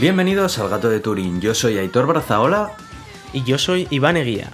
Bienvenidos 0.00 0.60
al 0.60 0.68
Gato 0.68 0.88
de 0.88 1.00
Turín. 1.00 1.40
Yo 1.40 1.54
soy 1.54 1.76
Aitor 1.76 2.06
Brazaola. 2.06 2.70
Y 3.32 3.42
yo 3.42 3.58
soy 3.58 3.88
Iván 3.90 4.16
Eguía. 4.16 4.48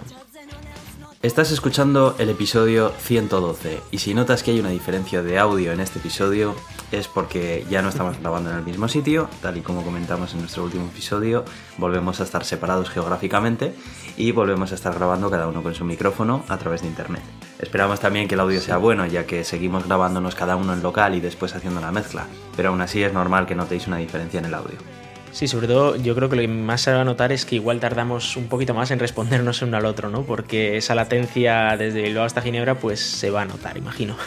Estás 1.20 1.50
escuchando 1.52 2.16
el 2.18 2.30
episodio 2.30 2.92
112 2.98 3.80
y 3.90 3.98
si 3.98 4.14
notas 4.14 4.42
que 4.42 4.52
hay 4.52 4.60
una 4.60 4.70
diferencia 4.70 5.22
de 5.22 5.38
audio 5.38 5.72
en 5.72 5.80
este 5.80 5.98
episodio 5.98 6.54
es 6.92 7.08
porque 7.08 7.66
ya 7.68 7.82
no 7.82 7.90
estamos 7.90 8.18
grabando 8.18 8.50
en 8.50 8.56
el 8.56 8.64
mismo 8.64 8.88
sitio, 8.88 9.28
tal 9.42 9.58
y 9.58 9.60
como 9.60 9.82
comentamos 9.82 10.32
en 10.32 10.40
nuestro 10.40 10.64
último 10.64 10.86
episodio, 10.86 11.44
volvemos 11.76 12.20
a 12.20 12.24
estar 12.24 12.44
separados 12.44 12.88
geográficamente 12.88 13.74
y 14.16 14.32
volvemos 14.32 14.72
a 14.72 14.74
estar 14.74 14.94
grabando 14.94 15.30
cada 15.30 15.46
uno 15.46 15.62
con 15.62 15.74
su 15.74 15.84
micrófono 15.84 16.42
a 16.48 16.56
través 16.56 16.82
de 16.82 16.88
internet. 16.88 17.22
Esperamos 17.58 18.00
también 18.00 18.28
que 18.28 18.34
el 18.34 18.40
audio 18.40 18.60
sea 18.60 18.78
bueno 18.78 19.04
ya 19.06 19.26
que 19.26 19.44
seguimos 19.44 19.86
grabándonos 19.86 20.34
cada 20.34 20.56
uno 20.56 20.72
en 20.72 20.82
local 20.82 21.14
y 21.14 21.20
después 21.20 21.54
haciendo 21.54 21.80
la 21.80 21.92
mezcla, 21.92 22.26
pero 22.56 22.70
aún 22.70 22.80
así 22.80 23.02
es 23.02 23.12
normal 23.12 23.46
que 23.46 23.54
notéis 23.54 23.86
una 23.86 23.98
diferencia 23.98 24.40
en 24.40 24.46
el 24.46 24.54
audio. 24.54 25.03
Sí, 25.34 25.48
sobre 25.48 25.66
todo 25.66 25.96
yo 25.96 26.14
creo 26.14 26.28
que 26.28 26.36
lo 26.36 26.42
que 26.42 26.48
más 26.48 26.82
se 26.82 26.92
va 26.92 27.00
a 27.00 27.04
notar 27.04 27.32
es 27.32 27.44
que 27.44 27.56
igual 27.56 27.80
tardamos 27.80 28.36
un 28.36 28.46
poquito 28.46 28.72
más 28.72 28.92
en 28.92 29.00
respondernos 29.00 29.62
uno 29.62 29.76
al 29.76 29.84
otro, 29.84 30.08
¿no? 30.08 30.22
Porque 30.22 30.76
esa 30.76 30.94
latencia 30.94 31.76
desde 31.76 32.02
Bilbao 32.02 32.24
hasta 32.24 32.40
Ginebra 32.40 32.78
pues 32.78 33.00
se 33.00 33.30
va 33.30 33.42
a 33.42 33.44
notar, 33.44 33.76
imagino. 33.76 34.16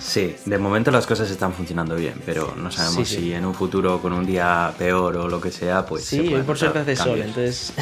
Sí, 0.00 0.36
de 0.44 0.58
momento 0.58 0.92
las 0.92 1.08
cosas 1.08 1.28
están 1.28 1.52
funcionando 1.52 1.96
bien, 1.96 2.14
pero 2.24 2.54
no 2.56 2.70
sabemos 2.70 3.08
si 3.08 3.32
en 3.32 3.44
un 3.44 3.52
futuro 3.52 4.00
con 4.00 4.12
un 4.12 4.24
día 4.24 4.72
peor 4.78 5.16
o 5.16 5.26
lo 5.26 5.40
que 5.40 5.50
sea, 5.50 5.84
pues... 5.84 6.04
Sí, 6.04 6.32
hoy 6.32 6.42
por 6.42 6.56
suerte 6.56 6.78
hace 6.78 6.94
sol, 6.94 7.20
entonces... 7.20 7.72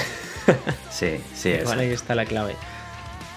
sí, 0.90 1.20
sí. 1.34 1.50
Igual 1.60 1.80
ahí 1.80 1.90
está 1.90 2.14
la 2.14 2.24
clave. 2.24 2.56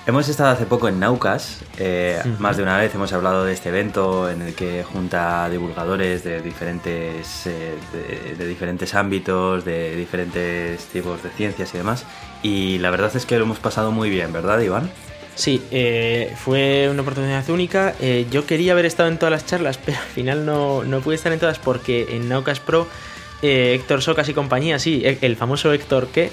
Hemos 0.09 0.27
estado 0.27 0.49
hace 0.49 0.65
poco 0.65 0.87
en 0.87 0.99
Naucas, 0.99 1.59
eh, 1.77 2.19
más 2.39 2.57
de 2.57 2.63
una 2.63 2.79
vez 2.79 2.95
hemos 2.95 3.13
hablado 3.13 3.45
de 3.45 3.53
este 3.53 3.69
evento 3.69 4.27
en 4.27 4.41
el 4.41 4.55
que 4.55 4.83
junta 4.83 5.47
divulgadores 5.51 6.23
de 6.23 6.41
diferentes, 6.41 7.45
eh, 7.45 7.75
de, 8.35 8.47
diferentes 8.47 8.95
ámbitos, 8.95 9.65
de 9.65 9.95
diferentes 9.95 10.83
tipos 10.85 11.21
de 11.21 11.29
ciencias 11.29 11.75
y 11.75 11.77
demás. 11.77 12.05
Y 12.41 12.79
la 12.79 12.89
verdad 12.89 13.15
es 13.15 13.27
que 13.27 13.37
lo 13.37 13.43
hemos 13.43 13.59
pasado 13.59 13.91
muy 13.91 14.09
bien, 14.09 14.33
¿verdad, 14.33 14.59
Iván? 14.61 14.89
Sí, 15.35 15.61
eh, 15.69 16.33
fue 16.43 16.89
una 16.89 17.03
oportunidad 17.03 17.47
única. 17.51 17.93
yo 18.31 18.47
quería 18.47 18.71
haber 18.71 18.85
estado 18.85 19.09
en 19.09 19.19
todas 19.19 19.31
las 19.31 19.45
charlas, 19.45 19.77
pero 19.85 19.99
al 19.99 20.07
final 20.07 20.43
no, 20.43 20.83
no 20.85 21.01
pude 21.01 21.17
estar 21.17 21.31
en 21.31 21.39
todas 21.39 21.59
porque 21.59 22.15
en 22.15 22.29
Naucas 22.29 22.59
Pro 22.59 22.87
eh, 23.41 23.73
Héctor 23.75 24.01
Socas 24.01 24.27
y 24.29 24.33
compañía, 24.33 24.79
sí, 24.79 25.03
el 25.03 25.35
famoso 25.35 25.71
Héctor 25.71 26.07
que 26.07 26.31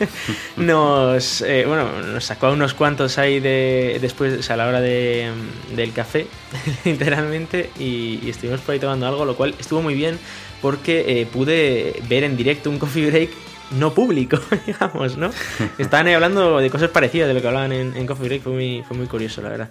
nos, 0.56 1.40
eh, 1.42 1.64
bueno, 1.66 1.88
nos 2.02 2.24
sacó 2.24 2.52
unos 2.52 2.74
cuantos 2.74 3.18
ahí 3.18 3.40
de, 3.40 3.98
después, 4.00 4.48
a 4.50 4.56
la 4.56 4.68
hora 4.68 4.80
de, 4.80 5.30
del 5.74 5.92
café, 5.92 6.26
literalmente, 6.84 7.70
y, 7.78 8.28
estuvimos 8.28 8.60
por 8.60 8.74
ahí 8.74 8.78
tomando 8.78 9.06
algo, 9.06 9.24
lo 9.24 9.36
cual 9.36 9.54
estuvo 9.58 9.82
muy 9.82 9.94
bien 9.94 10.18
porque 10.62 11.20
eh, 11.20 11.26
pude 11.26 12.00
ver 12.08 12.24
en 12.24 12.36
directo 12.36 12.70
un 12.70 12.78
coffee 12.78 13.10
break 13.10 13.30
no 13.72 13.92
público, 13.92 14.38
digamos, 14.66 15.16
¿no? 15.16 15.30
Estaban 15.78 16.06
ahí 16.06 16.14
hablando 16.14 16.58
de 16.58 16.70
cosas 16.70 16.90
parecidas 16.90 17.28
de 17.28 17.34
lo 17.34 17.40
que 17.40 17.48
hablaban 17.48 17.72
en, 17.72 17.96
en 17.96 18.06
Coffee 18.06 18.28
Break, 18.28 18.42
fue 18.42 18.52
muy, 18.52 18.84
fue 18.86 18.96
muy 18.96 19.06
curioso, 19.06 19.42
la 19.42 19.48
verdad. 19.48 19.70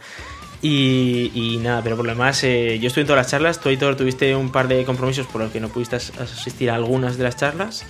Y, 0.65 1.59
nada, 1.61 1.81
pero 1.83 1.97
por 1.97 2.05
lo 2.05 2.13
demás, 2.13 2.41
eh, 2.45 2.79
yo 2.79 2.87
estuve 2.87 3.01
en 3.01 3.07
todas 3.07 3.19
las 3.19 3.31
charlas. 3.31 3.59
Tú, 3.59 3.67
Aitor, 3.67 3.97
tuviste 3.97 4.33
un 4.33 4.49
par 4.49 4.69
de 4.69 4.85
compromisos 4.85 5.27
por 5.27 5.41
los 5.41 5.51
que 5.51 5.59
no 5.59 5.67
pudiste 5.67 5.97
asistir 5.97 6.69
a 6.69 6.75
algunas 6.75 7.17
de 7.17 7.25
las 7.25 7.35
charlas, 7.35 7.85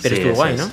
pero 0.00 0.14
estuvo 0.14 0.34
guay, 0.34 0.56
¿no? 0.56 0.70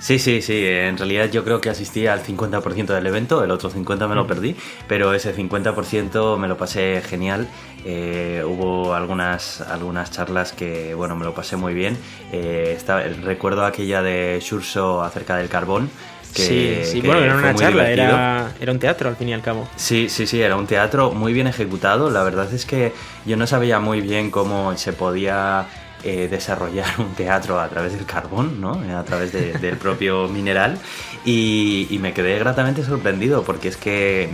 Sí, 0.00 0.18
sí, 0.18 0.40
sí. 0.40 0.64
En 0.64 0.96
realidad 0.96 1.30
yo 1.30 1.44
creo 1.44 1.60
que 1.60 1.68
asistí 1.68 2.06
al 2.06 2.22
50% 2.22 2.86
del 2.86 3.06
evento, 3.06 3.44
el 3.44 3.50
otro 3.50 3.70
50% 3.70 4.08
me 4.08 4.14
lo 4.14 4.24
mm. 4.24 4.26
perdí, 4.26 4.56
pero 4.88 5.12
ese 5.12 5.34
50% 5.34 6.38
me 6.38 6.48
lo 6.48 6.56
pasé 6.56 7.02
genial. 7.04 7.46
Eh, 7.84 8.42
hubo 8.46 8.94
algunas, 8.94 9.60
algunas 9.60 10.10
charlas 10.10 10.52
que, 10.52 10.94
bueno, 10.94 11.14
me 11.14 11.24
lo 11.24 11.34
pasé 11.34 11.56
muy 11.56 11.74
bien. 11.74 11.98
Eh, 12.32 12.78
recuerdo 13.22 13.66
aquella 13.66 14.00
de 14.00 14.40
Shurso 14.42 15.02
acerca 15.02 15.36
del 15.36 15.48
carbón 15.48 15.90
sí, 16.36 16.80
sí, 16.84 17.00
bueno, 17.00 17.22
era 17.22 17.36
una 17.36 17.54
charla, 17.54 17.90
era, 17.90 18.52
era, 18.60 18.72
un 18.72 18.78
teatro 18.78 19.08
al 19.08 19.16
fin 19.16 19.28
y 19.28 19.34
al 19.34 19.42
cabo. 19.42 19.68
Sí, 19.76 20.08
sí, 20.08 20.26
sí, 20.26 20.40
era 20.40 20.56
un 20.56 20.66
teatro 20.66 21.12
muy 21.12 21.32
bien 21.32 21.46
ejecutado. 21.46 22.10
La 22.10 22.22
verdad 22.22 22.52
es 22.52 22.66
que 22.66 22.92
yo 23.24 23.36
no 23.36 23.46
sabía 23.46 23.80
muy 23.80 24.00
bien 24.00 24.30
cómo 24.30 24.76
se 24.76 24.92
podía 24.92 25.66
eh, 26.04 26.28
desarrollar 26.30 26.86
un 26.98 27.14
teatro 27.14 27.58
a 27.58 27.68
través 27.68 27.94
del 27.94 28.04
carbón, 28.04 28.60
¿no? 28.60 28.80
A 28.96 29.02
través 29.02 29.32
del 29.32 29.76
propio 29.78 30.28
mineral. 30.28 30.78
Y, 31.24 31.98
me 32.00 32.12
quedé 32.12 32.38
gratamente 32.38 32.84
sorprendido 32.84 33.42
porque 33.42 33.68
es 33.68 33.76
que 33.76 34.28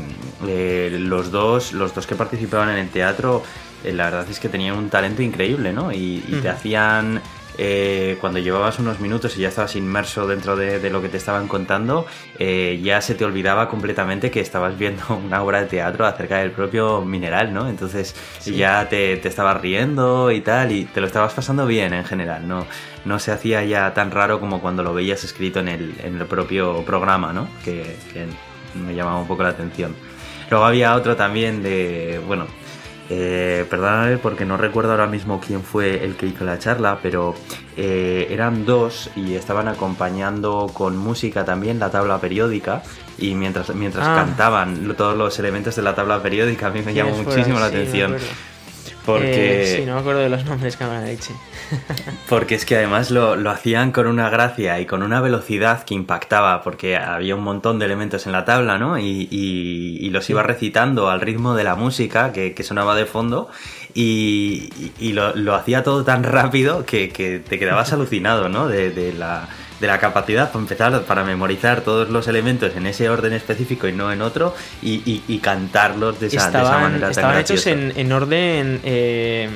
eh, 0.46 0.96
los, 0.98 1.30
dos, 1.30 1.72
los 1.72 1.94
dos 1.94 2.06
que 2.06 2.14
participaban 2.14 2.68
en 2.70 2.78
el 2.78 2.90
teatro, 2.90 3.42
eh, 3.84 3.92
la 3.92 4.04
verdad 4.06 4.26
es 4.28 4.38
que 4.38 4.50
tenían 4.50 4.76
un 4.76 4.90
talento 4.90 5.22
increíble, 5.22 5.72
¿no? 5.72 5.92
Y, 5.92 6.18
te 6.42 6.48
hacían 6.50 7.22
eh, 7.58 8.16
cuando 8.20 8.38
llevabas 8.38 8.78
unos 8.78 9.00
minutos 9.00 9.36
y 9.36 9.42
ya 9.42 9.48
estabas 9.48 9.76
inmerso 9.76 10.26
dentro 10.26 10.56
de, 10.56 10.90
lo 10.90 11.02
que 11.02 11.08
te 11.08 11.16
estaban 11.16 11.48
contando, 11.48 12.06
eh, 12.38 12.80
ya 12.82 13.00
se 13.00 13.14
te 13.14 13.24
olvidaba 13.24 13.68
completamente 13.68 14.30
que 14.30 14.40
estabas 14.40 14.78
viendo 14.78 15.02
una 15.24 15.42
obra 15.42 15.60
de 15.60 15.66
teatro 15.66 16.06
acerca 16.06 16.38
del 16.38 16.50
propio 16.50 17.02
mineral, 17.02 17.52
¿no? 17.52 17.68
Entonces 17.68 18.14
ya 18.44 18.88
te, 18.88 19.16
te, 19.16 19.28
estabas 19.28 19.60
riendo 19.60 20.30
y 20.30 20.40
tal, 20.40 20.72
y 20.72 20.84
te 20.84 21.00
lo 21.00 21.06
estabas 21.06 21.32
pasando 21.32 21.66
bien 21.66 21.92
en 21.94 22.04
general, 22.04 22.46
¿no? 22.46 22.66
No 23.04 23.18
se 23.18 23.32
hacía 23.32 23.64
ya 23.64 23.92
tan 23.94 24.10
raro 24.10 24.40
como 24.40 24.60
cuando 24.60 24.82
lo 24.82 24.94
veías 24.94 25.24
escrito 25.24 25.60
en 25.60 25.68
el, 25.68 25.94
en 26.02 26.18
el 26.18 26.26
propio 26.26 26.84
programa, 26.84 27.32
¿no? 27.32 27.48
Que, 27.64 27.96
que 28.12 28.26
me 28.78 28.94
llamaba 28.94 29.18
un 29.18 29.26
poco 29.26 29.42
la 29.42 29.50
atención. 29.50 29.94
Luego 30.50 30.66
había 30.66 30.94
otro 30.94 31.16
también 31.16 31.62
de, 31.62 32.20
bueno, 32.26 32.46
eh, 33.10 33.66
perdóname 33.68 34.18
porque 34.18 34.44
no 34.44 34.56
recuerdo 34.56 34.92
ahora 34.92 35.06
mismo 35.06 35.40
quién 35.40 35.62
fue 35.62 36.04
el 36.04 36.16
que 36.16 36.26
hizo 36.26 36.44
la 36.44 36.58
charla, 36.58 36.98
pero 37.02 37.34
eh, 37.76 38.28
eran 38.30 38.64
dos 38.64 39.10
y 39.16 39.34
estaban 39.34 39.68
acompañando 39.68 40.70
con 40.72 40.96
música 40.96 41.44
también 41.44 41.78
la 41.78 41.90
tabla 41.90 42.18
periódica 42.18 42.82
y 43.18 43.34
mientras, 43.34 43.74
mientras 43.74 44.06
ah. 44.06 44.14
cantaban 44.24 44.94
todos 44.96 45.16
los 45.16 45.38
elementos 45.38 45.76
de 45.76 45.82
la 45.82 45.94
tabla 45.94 46.22
periódica 46.22 46.68
a 46.68 46.70
mí 46.70 46.82
me 46.82 46.94
llamó 46.94 47.16
muchísimo 47.16 47.58
la 47.58 47.66
atención. 47.66 48.16
Porque... 49.04 49.62
Eh, 49.62 49.76
sí, 49.78 49.84
no 49.84 49.94
me 49.94 50.00
acuerdo 50.00 50.20
de 50.20 50.28
los 50.28 50.44
nombres 50.44 50.76
que 50.76 50.84
me 50.84 51.10
dicho. 51.10 51.32
porque 52.28 52.54
es 52.54 52.64
que 52.64 52.76
además 52.76 53.10
lo, 53.10 53.34
lo, 53.36 53.50
hacían 53.50 53.90
con 53.90 54.06
una 54.06 54.30
gracia 54.30 54.78
y 54.80 54.86
con 54.86 55.02
una 55.02 55.20
velocidad 55.20 55.84
que 55.84 55.94
impactaba, 55.94 56.62
porque 56.62 56.96
había 56.96 57.34
un 57.34 57.42
montón 57.42 57.78
de 57.78 57.86
elementos 57.86 58.26
en 58.26 58.32
la 58.32 58.44
tabla, 58.44 58.78
¿no? 58.78 58.98
Y, 58.98 59.28
y, 59.30 60.10
los 60.10 60.28
iba 60.28 60.42
recitando 60.42 61.08
al 61.08 61.22
ritmo 61.22 61.54
de 61.54 61.64
la 61.64 61.74
música 61.74 62.32
que, 62.32 62.52
que 62.52 62.62
sonaba 62.62 62.94
de 62.94 63.06
fondo 63.06 63.48
y, 63.94 64.92
y 65.00 65.14
lo, 65.14 65.34
lo, 65.34 65.54
hacía 65.54 65.82
todo 65.82 66.04
tan 66.04 66.22
rápido 66.22 66.84
que, 66.84 67.08
que 67.08 67.38
te 67.38 67.58
quedabas 67.58 67.92
alucinado, 67.94 68.50
¿no? 68.50 68.68
de, 68.68 68.90
de 68.90 69.14
la 69.14 69.48
de 69.82 69.88
la 69.88 69.98
capacidad 69.98 70.52
para 70.52 70.60
empezar 70.60 71.02
para 71.02 71.24
memorizar 71.24 71.80
todos 71.80 72.08
los 72.08 72.28
elementos 72.28 72.76
en 72.76 72.86
ese 72.86 73.10
orden 73.10 73.32
específico 73.32 73.88
y 73.88 73.92
no 73.92 74.12
en 74.12 74.22
otro 74.22 74.54
y, 74.80 75.38
cantarlos 75.42 76.20
de 76.20 76.28
esa, 76.28 76.50
manera 76.50 77.10
estaban 77.10 77.36
hechos 77.36 77.66
en, 77.66 78.12
orden 78.12 78.80
eh, 78.84 79.50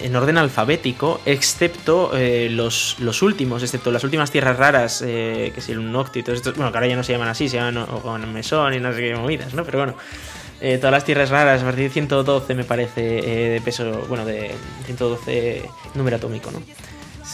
en 0.00 0.14
orden 0.14 0.38
alfabético 0.38 1.20
excepto 1.26 2.12
eh, 2.14 2.48
los, 2.50 3.00
los 3.00 3.20
últimos 3.22 3.64
excepto 3.64 3.90
las 3.90 4.04
últimas 4.04 4.30
tierras 4.30 4.56
raras 4.56 5.02
eh, 5.04 5.50
que 5.52 5.58
es 5.58 5.68
el 5.68 5.90
Nocti 5.90 6.20
y 6.20 6.22
todos 6.22 6.38
estos 6.38 6.54
bueno 6.54 6.70
que 6.70 6.78
ahora 6.78 6.86
ya 6.86 6.96
no 6.96 7.02
se 7.02 7.10
llaman 7.10 7.28
así 7.28 7.48
se 7.48 7.56
llaman 7.56 7.84
con 8.00 8.32
mesón 8.32 8.74
y 8.74 8.78
no 8.78 8.92
sé 8.92 9.00
qué 9.00 9.16
movidas 9.16 9.54
no 9.54 9.64
pero 9.64 9.78
bueno 9.78 9.94
todas 10.80 10.92
las 10.92 11.04
tierras 11.04 11.30
raras 11.30 11.62
a 11.62 11.64
partir 11.64 11.84
de 11.84 11.90
112 11.90 12.54
me 12.54 12.62
parece 12.62 13.00
de 13.00 13.60
peso 13.62 14.06
bueno 14.08 14.24
de 14.24 14.54
112 14.86 15.68
número 15.94 16.16
atómico 16.16 16.52
no 16.52 16.62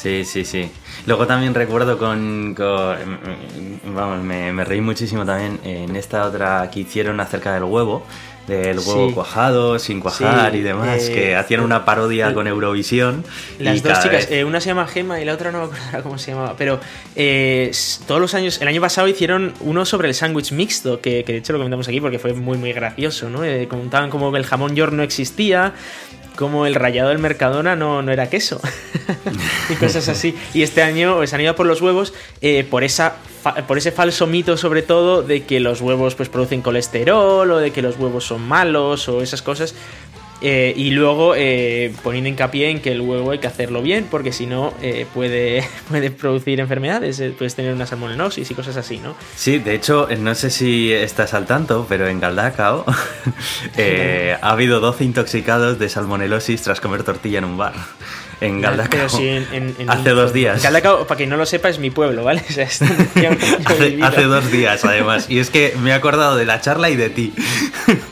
Sí, 0.00 0.24
sí, 0.24 0.46
sí. 0.46 0.70
Luego 1.06 1.26
también 1.26 1.52
recuerdo 1.54 1.98
con... 1.98 2.54
vamos, 2.54 4.24
me, 4.24 4.64
reí 4.64 4.80
muchísimo 4.80 5.26
también 5.26 5.60
en 5.64 5.94
esta 5.94 6.24
otra 6.24 6.70
que 6.72 6.80
hicieron 6.80 7.20
acerca 7.20 7.52
del 7.52 7.64
huevo, 7.64 8.06
del 8.46 8.78
huevo 8.78 9.12
cuajado, 9.12 9.78
sin 9.78 10.00
cuajar 10.00 10.56
y 10.56 10.62
demás, 10.62 11.08
que 11.10 11.32
eh, 11.32 11.36
hacían 11.36 11.60
una 11.60 11.84
parodia 11.84 12.32
con 12.32 12.46
Eurovisión. 12.46 13.24
Las 13.58 13.82
dos 13.82 14.00
chicas, 14.02 14.28
eh, 14.30 14.44
una 14.44 14.62
se 14.62 14.70
llama 14.70 14.86
Gema 14.86 15.20
y 15.20 15.26
la 15.26 15.34
otra 15.34 15.52
no 15.52 15.58
me 15.58 15.64
acuerdo 15.64 16.02
cómo 16.02 16.18
se 16.18 16.30
llamaba, 16.30 16.54
pero 16.56 16.80
eh, 17.14 17.70
todos 18.06 18.22
los 18.22 18.32
años, 18.32 18.58
el 18.62 18.68
año 18.68 18.80
pasado 18.80 19.06
hicieron 19.06 19.52
uno 19.60 19.84
sobre 19.84 20.08
el 20.08 20.14
sándwich 20.14 20.52
mixto, 20.52 21.02
que, 21.02 21.22
de 21.22 21.36
hecho 21.36 21.52
lo 21.52 21.58
comentamos 21.58 21.88
aquí 21.88 22.00
porque 22.00 22.18
fue 22.18 22.32
muy, 22.32 22.56
muy 22.56 22.72
gracioso, 22.72 23.28
¿no? 23.28 23.40
comentaban 23.68 24.08
como 24.08 24.32
que 24.32 24.38
el 24.38 24.46
jamón 24.46 24.74
york 24.74 24.92
no 24.94 25.02
existía, 25.02 25.74
como 26.40 26.64
el 26.64 26.74
rayado 26.74 27.10
del 27.10 27.18
Mercadona 27.18 27.76
no, 27.76 28.00
no 28.00 28.12
era 28.12 28.30
queso 28.30 28.62
y 29.68 29.74
cosas 29.74 30.08
así. 30.08 30.34
Y 30.54 30.62
este 30.62 30.82
año 30.82 31.16
pues, 31.16 31.34
han 31.34 31.42
ido 31.42 31.54
por 31.54 31.66
los 31.66 31.82
huevos 31.82 32.14
eh, 32.40 32.66
por, 32.68 32.82
esa, 32.82 33.16
por 33.68 33.76
ese 33.76 33.92
falso 33.92 34.26
mito 34.26 34.56
sobre 34.56 34.80
todo 34.80 35.22
de 35.22 35.44
que 35.44 35.60
los 35.60 35.82
huevos 35.82 36.14
pues 36.14 36.30
producen 36.30 36.62
colesterol 36.62 37.50
o 37.50 37.58
de 37.58 37.72
que 37.72 37.82
los 37.82 37.98
huevos 37.98 38.24
son 38.24 38.40
malos 38.40 39.06
o 39.10 39.20
esas 39.20 39.42
cosas. 39.42 39.74
Eh, 40.42 40.72
y 40.74 40.90
luego 40.90 41.34
eh, 41.36 41.92
poniendo 42.02 42.28
hincapié 42.28 42.70
en 42.70 42.80
que 42.80 42.92
el 42.92 43.00
huevo 43.00 43.30
hay 43.30 43.38
que 43.38 43.46
hacerlo 43.46 43.82
bien, 43.82 44.06
porque 44.10 44.32
si 44.32 44.46
no 44.46 44.72
eh, 44.80 45.06
puede, 45.12 45.64
puede 45.88 46.10
producir 46.10 46.60
enfermedades, 46.60 47.22
puedes 47.36 47.54
tener 47.54 47.74
una 47.74 47.86
salmonellosis 47.86 48.50
y 48.50 48.54
cosas 48.54 48.76
así, 48.76 48.98
¿no? 48.98 49.14
Sí, 49.36 49.58
de 49.58 49.74
hecho, 49.74 50.08
no 50.18 50.34
sé 50.34 50.50
si 50.50 50.92
estás 50.92 51.34
al 51.34 51.46
tanto, 51.46 51.86
pero 51.88 52.08
en 52.08 52.20
Galdacao 52.20 52.84
ha 54.40 54.50
habido 54.50 54.80
12 54.80 55.04
intoxicados 55.04 55.78
de 55.78 55.88
salmonelosis 55.88 56.62
tras 56.62 56.80
comer 56.80 57.02
tortilla 57.02 57.38
en 57.38 57.44
un 57.44 57.56
bar. 57.56 57.74
En 58.40 58.60
Galdacao. 58.60 59.08
Sí, 59.08 59.28
en, 59.28 59.46
en- 59.52 59.74
en- 59.78 59.90
hace 59.90 60.10
dos 60.10 60.32
días. 60.32 60.62
Galdacao, 60.62 61.06
para 61.06 61.16
quien 61.18 61.28
no 61.30 61.36
lo 61.36 61.46
sepa, 61.46 61.68
es 61.68 61.78
mi 61.78 61.90
pueblo, 61.90 62.24
¿vale? 62.24 62.42
O 62.50 62.52
sea, 62.52 62.64
es 62.64 62.80
Hace, 64.02 64.22
dos 64.24 64.50
días, 64.50 64.84
además. 64.84 65.26
Y 65.28 65.38
es 65.38 65.50
que 65.50 65.74
me 65.80 65.90
he 65.90 65.92
acordado 65.92 66.36
de 66.36 66.44
la 66.46 66.60
charla 66.60 66.90
y 66.90 66.96
de 66.96 67.10
ti. 67.10 67.32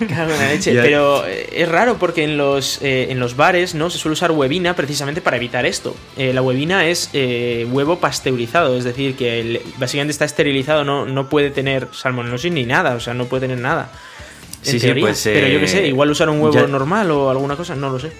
Cago 0.08 0.32
en 0.32 0.38
la 0.38 0.48
leche. 0.48 0.74
Ya- 0.74 0.82
Pero 0.82 1.26
eh, 1.26 1.48
es 1.52 1.68
raro 1.68 1.98
porque 1.98 2.24
en 2.24 2.36
los, 2.36 2.80
eh, 2.82 3.08
en 3.10 3.20
los 3.20 3.36
bares 3.36 3.74
no 3.74 3.90
se 3.90 3.98
suele 3.98 4.12
usar 4.14 4.30
huevina 4.32 4.74
precisamente 4.76 5.20
para 5.20 5.36
evitar 5.36 5.66
esto. 5.66 5.96
Eh, 6.16 6.32
la 6.32 6.42
huevina 6.42 6.86
es 6.86 7.10
eh, 7.12 7.66
huevo 7.70 7.98
pasteurizado, 7.98 8.76
es 8.76 8.84
decir, 8.84 9.16
que 9.16 9.40
el- 9.40 9.60
básicamente 9.78 10.12
está 10.12 10.24
esterilizado, 10.24 10.84
no, 10.84 11.04
no 11.06 11.28
puede 11.28 11.50
tener 11.50 11.88
salmonelosis 11.92 12.52
ni 12.52 12.64
nada, 12.64 12.94
o 12.94 13.00
sea, 13.00 13.14
no 13.14 13.26
puede 13.26 13.42
tener 13.42 13.58
nada. 13.58 13.90
En 14.64 14.72
Sí, 14.72 14.80
sí, 14.80 14.92
pues, 14.98 15.20
Pero 15.22 15.46
yo 15.46 15.60
qué 15.60 15.68
sé, 15.68 15.84
eh, 15.84 15.88
igual 15.88 16.10
usar 16.10 16.28
un 16.28 16.40
huevo 16.40 16.52
ya- 16.54 16.66
normal 16.66 17.10
o 17.12 17.30
alguna 17.30 17.54
cosa, 17.56 17.74
no 17.76 17.90
lo 17.90 17.98
sé. 18.00 18.10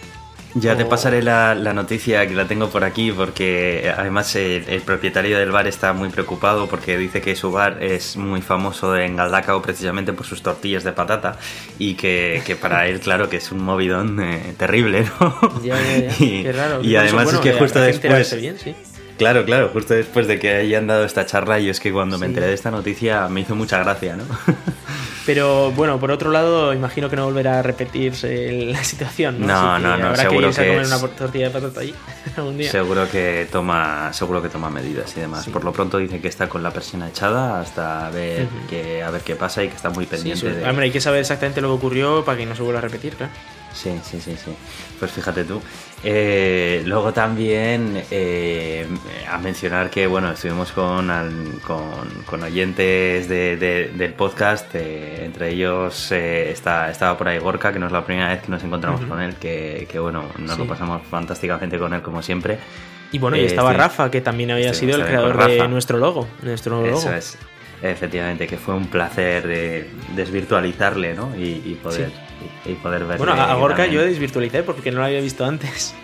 Ya 0.55 0.77
te 0.77 0.85
pasaré 0.87 1.23
la, 1.23 1.55
la 1.55 1.73
noticia 1.75 2.27
que 2.27 2.35
la 2.35 2.47
tengo 2.47 2.71
por 2.71 2.83
aquí 2.83 3.13
porque 3.13 3.87
eh, 3.87 3.95
además 3.97 4.35
el, 4.35 4.65
el 4.69 4.81
propietario 4.81 5.39
del 5.39 5.51
bar 5.51 5.67
está 5.67 5.93
muy 5.93 6.09
preocupado 6.09 6.67
porque 6.69 6.97
dice 6.97 7.21
que 7.21 7.37
su 7.37 7.53
bar 7.53 7.83
es 7.83 8.17
muy 8.17 8.41
famoso 8.41 8.97
en 8.97 9.17
Galdacao 9.17 9.61
precisamente 9.61 10.13
por 10.13 10.27
sus 10.27 10.43
tortillas 10.43 10.85
de 10.85 10.93
patata 10.93 11.39
y 11.79 11.95
que, 11.95 12.43
que 12.47 12.57
para 12.57 12.87
él 12.89 13.01
claro 13.01 13.29
que 13.29 13.37
es 13.37 13.53
un 13.53 13.63
movidón 13.63 14.21
eh, 14.21 14.55
terrible, 14.57 15.07
¿no? 15.21 15.63
Ya, 15.63 15.77
ya, 15.81 15.99
ya. 16.09 16.15
Y, 16.19 16.43
Qué 16.43 16.53
raro. 16.53 16.83
y 16.83 16.97
además 16.97 17.25
bueno, 17.25 17.39
es 17.39 17.43
que 17.43 17.51
eh, 17.51 17.59
justo 17.59 17.81
después... 17.81 18.41
bien, 18.41 18.59
sí. 18.59 18.75
Claro, 19.19 19.45
claro, 19.45 19.69
justo 19.73 19.95
después 19.95 20.27
de 20.29 20.39
que 20.39 20.55
hayan 20.55 20.87
dado 20.87 21.05
esta 21.05 21.27
charla 21.27 21.59
y 21.59 21.69
es 21.69 21.81
que 21.81 21.93
cuando 21.93 22.17
me 22.19 22.27
Sí. 22.27 22.31
enteré 22.31 22.47
de 22.47 22.55
esta 22.55 22.71
noticia 22.71 23.29
me 23.29 23.41
hizo 23.41 23.55
mucha 23.55 23.79
gracia, 23.79 24.17
¿no? 24.17 24.25
Pero 25.27 25.73
bueno, 25.73 26.01
por 26.01 26.11
otro 26.11 26.31
lado, 26.31 26.73
imagino 26.73 27.11
que 27.11 27.17
no 27.17 27.27
volverá 27.27 27.59
a 27.59 27.63
repetirse 27.63 28.65
la 28.65 28.83
situación, 28.83 29.41
¿no? 29.41 29.47
No, 29.47 29.79
no, 29.79 29.97
no, 29.99 30.07
Habrá 30.07 30.23
seguro 30.23 30.41
que 30.41 30.47
irse 30.49 30.61
a 30.61 30.65
que 30.65 30.71
comer 30.71 30.83
es- 30.87 30.93
una 30.93 31.09
tortilla 31.09 31.45
de 31.47 31.51
patata 31.51 31.81
allí 31.81 31.95
algún 32.37 32.57
día. 32.57 32.71
Seguro 32.71 33.11
que 33.11 33.47
toma, 33.53 34.11
seguro 34.15 34.41
que 34.41 34.49
toma 34.49 34.71
medidas 34.71 35.15
y 35.17 35.21
demás. 35.21 35.45
Sí. 35.45 35.51
Por 35.51 35.65
lo 35.65 35.73
pronto 35.73 35.99
dice 35.99 36.21
que 36.21 36.29
está 36.29 36.49
con 36.49 36.63
la 36.63 36.71
persiana 36.71 37.09
echada 37.09 37.61
hasta 37.61 38.09
ver 38.11 38.45
Ujú. 38.45 38.67
que 38.71 39.03
a 39.03 39.11
ver 39.11 39.21
qué 39.21 39.37
pasa 39.37 39.63
y 39.63 39.69
que 39.69 39.77
está 39.77 39.91
muy 39.91 40.05
Sí, 40.05 40.11
pendiente 40.13 40.41
sí. 40.49 40.57
de. 40.61 40.65
Hombre, 40.67 40.87
hay 40.87 40.91
que 40.93 41.01
saber 41.01 41.21
exactamente 41.21 41.61
lo 41.61 41.69
que 41.69 41.75
ocurrió 41.75 42.25
para 42.25 42.39
que 42.39 42.47
no 42.47 42.55
se 42.57 42.63
vuelva 42.63 42.79
a 42.79 42.83
repetir, 42.83 43.15
claro. 43.15 43.33
Sí, 43.73 43.93
sí, 44.03 44.21
sí, 44.21 44.35
sí. 44.37 44.51
Pues 44.99 45.13
fíjate 45.13 45.45
tú. 45.45 45.61
Eh, 46.05 46.83
luego 46.87 47.13
también 47.13 48.03
eh, 48.11 48.87
a 49.29 49.37
mencionar 49.39 49.91
que 49.91 50.07
bueno 50.07 50.31
estuvimos 50.31 50.71
con, 50.73 51.11
al- 51.11 51.61
con, 51.67 52.09
con 52.25 52.43
oyentes 52.45 53.29
de- 53.29 53.57
de- 53.57 53.89
del 53.95 54.13
podcast, 54.15 54.73
eh, 54.75 55.25
entre 55.25 55.51
ellos 55.51 56.11
eh, 56.13 56.51
está, 56.51 56.91
estaba 56.91 57.19
por 57.19 57.29
ahí 57.29 57.39
Gorka, 57.39 57.73
que 57.73 57.79
no 57.81 57.87
es 57.87 57.93
la 57.93 58.05
primera 58.05 58.29
vez 58.29 58.43
que 58.43 58.49
nos 58.49 58.63
encontramos 58.63 59.01
con 59.07 59.21
él, 59.21 59.35
que, 59.37 59.89
que, 59.91 59.99
bueno, 59.99 60.25
nos 60.39 60.53
Sí. 60.53 60.59
lo 60.59 60.67
pasamos 60.69 61.03
fantásticamente 61.09 61.79
con 61.79 61.93
él 61.93 62.01
como 62.03 62.23
siempre. 62.23 62.59
Y 63.11 63.19
bueno, 63.19 63.37
y 63.37 63.41
Eh, 63.41 63.47
estaba 63.47 63.71
estoy- 63.73 63.83
Rafa, 63.85 64.11
que 64.11 64.21
también 64.21 64.51
había 64.53 64.75
sido 64.75 64.97
el 64.97 65.05
creador 65.05 65.47
de 65.47 65.67
nuestro 65.69 65.99
logo. 65.99 66.29
Nuestro 66.43 66.77
nuevo 66.81 66.97
Eso 66.97 67.07
logo. 67.09 67.19
es, 67.19 67.39
efectivamente, 67.83 68.47
que 68.47 68.57
fue 68.57 68.75
un 68.75 68.87
placer 68.87 69.47
de 69.47 69.91
desvirtualizarle, 70.15 71.15
¿no? 71.15 71.35
Y, 71.37 71.63
y 71.65 71.79
poder, 71.83 72.11
y, 72.67 72.71
y 72.73 72.75
poder 72.77 73.03
verle. 73.05 73.19
Bueno, 73.19 73.33
a 73.41 73.55
Gorka 73.55 73.87
yo 73.87 74.03
desvirtualicé 74.03 74.63
porque 74.63 74.91
no 74.91 74.99
lo 75.01 75.05
había 75.07 75.21
visto 75.21 75.45
antes. 75.45 75.95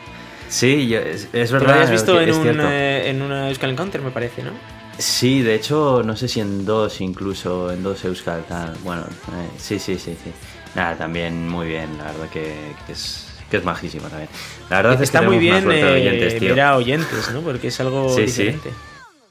Sí, 0.48 0.88
yo- 0.88 0.98
es, 1.00 1.28
es 1.32 1.50
verdad. 1.52 1.66
lo 1.68 1.72
habías 1.74 1.90
visto 1.90 2.20
en, 2.20 2.28
es 2.28 2.36
un, 2.36 2.60
eh, 2.60 3.10
en 3.10 3.22
una 3.22 3.48
Euskal 3.48 3.70
Encounter, 3.70 4.00
me 4.02 4.10
parece, 4.10 4.42
¿no? 4.42 4.50
Sí, 4.98 5.42
de 5.42 5.54
hecho, 5.56 6.02
no 6.04 6.14
sé 6.16 6.28
si 6.28 6.38
en 6.40 6.64
dos 6.64 7.00
incluso, 7.00 7.72
en 7.72 7.82
dos 7.82 8.04
Euskal. 8.04 8.44
tal. 8.44 8.74
Bueno, 8.84 9.02
eh, 9.02 9.48
sí, 9.58 9.78
sí, 9.80 9.98
sí, 9.98 10.16
sí. 10.22 10.30
Nada, 10.76 10.96
también 10.96 11.48
muy 11.48 11.66
bien, 11.66 11.96
la 11.98 12.04
verdad 12.04 12.28
que, 12.28 12.54
que 12.86 12.92
es 12.92 13.26
que 13.50 13.56
es 13.58 13.64
majísimo 13.64 14.06
también. 14.08 14.28
La 14.70 14.76
verdad 14.76 14.94
es 14.94 15.00
Está 15.02 15.20
que 15.20 15.26
muy 15.26 15.38
bien 15.38 15.70
eh, 15.70 15.84
oyentes, 15.84 16.38
tío. 16.38 16.50
ver 16.54 16.60
a 16.60 16.76
oyentes, 16.76 17.30
¿no? 17.32 17.40
Porque 17.40 17.68
es 17.68 17.80
algo 17.80 18.14
Sí, 18.14 18.28
sí. 18.28 18.54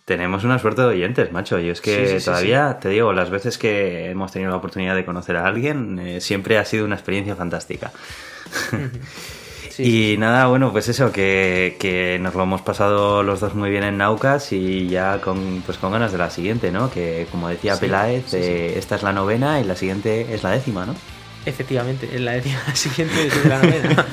Tenemos 0.05 0.43
una 0.43 0.59
suerte 0.59 0.81
de 0.81 0.87
oyentes, 0.87 1.31
macho. 1.31 1.59
Y 1.59 1.69
es 1.69 1.79
que 1.79 2.05
Sí, 2.07 2.13
sí, 2.13 2.19
sí, 2.19 2.25
todavía, 2.25 2.77
te 2.79 2.89
digo, 2.89 3.13
las 3.13 3.29
veces 3.29 3.57
que 3.57 4.09
hemos 4.09 4.31
tenido 4.31 4.51
la 4.51 4.57
oportunidad 4.57 4.95
de 4.95 5.05
conocer 5.05 5.37
a 5.37 5.45
alguien, 5.45 5.97
eh, 5.99 6.21
siempre 6.21 6.57
ha 6.57 6.65
sido 6.65 6.85
una 6.85 6.95
experiencia 6.95 7.35
fantástica. 7.35 7.91
Y 9.77 10.17
nada, 10.17 10.47
bueno, 10.47 10.71
pues 10.71 10.87
eso, 10.89 11.11
que, 11.11 11.77
que 11.79 12.19
nos 12.19 12.35
lo 12.35 12.43
hemos 12.43 12.61
pasado 12.61 13.23
los 13.23 13.39
dos 13.39 13.55
muy 13.55 13.69
bien 13.69 13.83
en 13.83 13.97
Naucas 13.97 14.51
y 14.51 14.87
ya 14.87 15.19
con, 15.19 15.63
pues 15.65 15.77
con 15.77 15.91
ganas 15.91 16.11
de 16.11 16.17
la 16.17 16.29
siguiente, 16.29 16.71
¿no? 16.71 16.91
Que 16.91 17.27
como 17.31 17.49
decía 17.49 17.79
Peláez, 17.79 18.33
eh, 18.33 18.77
esta 18.77 18.95
es 18.95 19.03
la 19.03 19.13
novena 19.13 19.59
y 19.59 19.63
la 19.63 19.75
siguiente 19.75 20.33
es 20.33 20.43
la 20.43 20.51
décima, 20.51 20.85
¿no? 20.85 20.95
Efectivamente, 21.45 22.09
en 22.13 22.23
la 22.25 22.33
décima 22.33 22.61
siguiente 22.73 23.15
de 23.29 23.49
la 23.49 23.59
novena. 23.61 24.05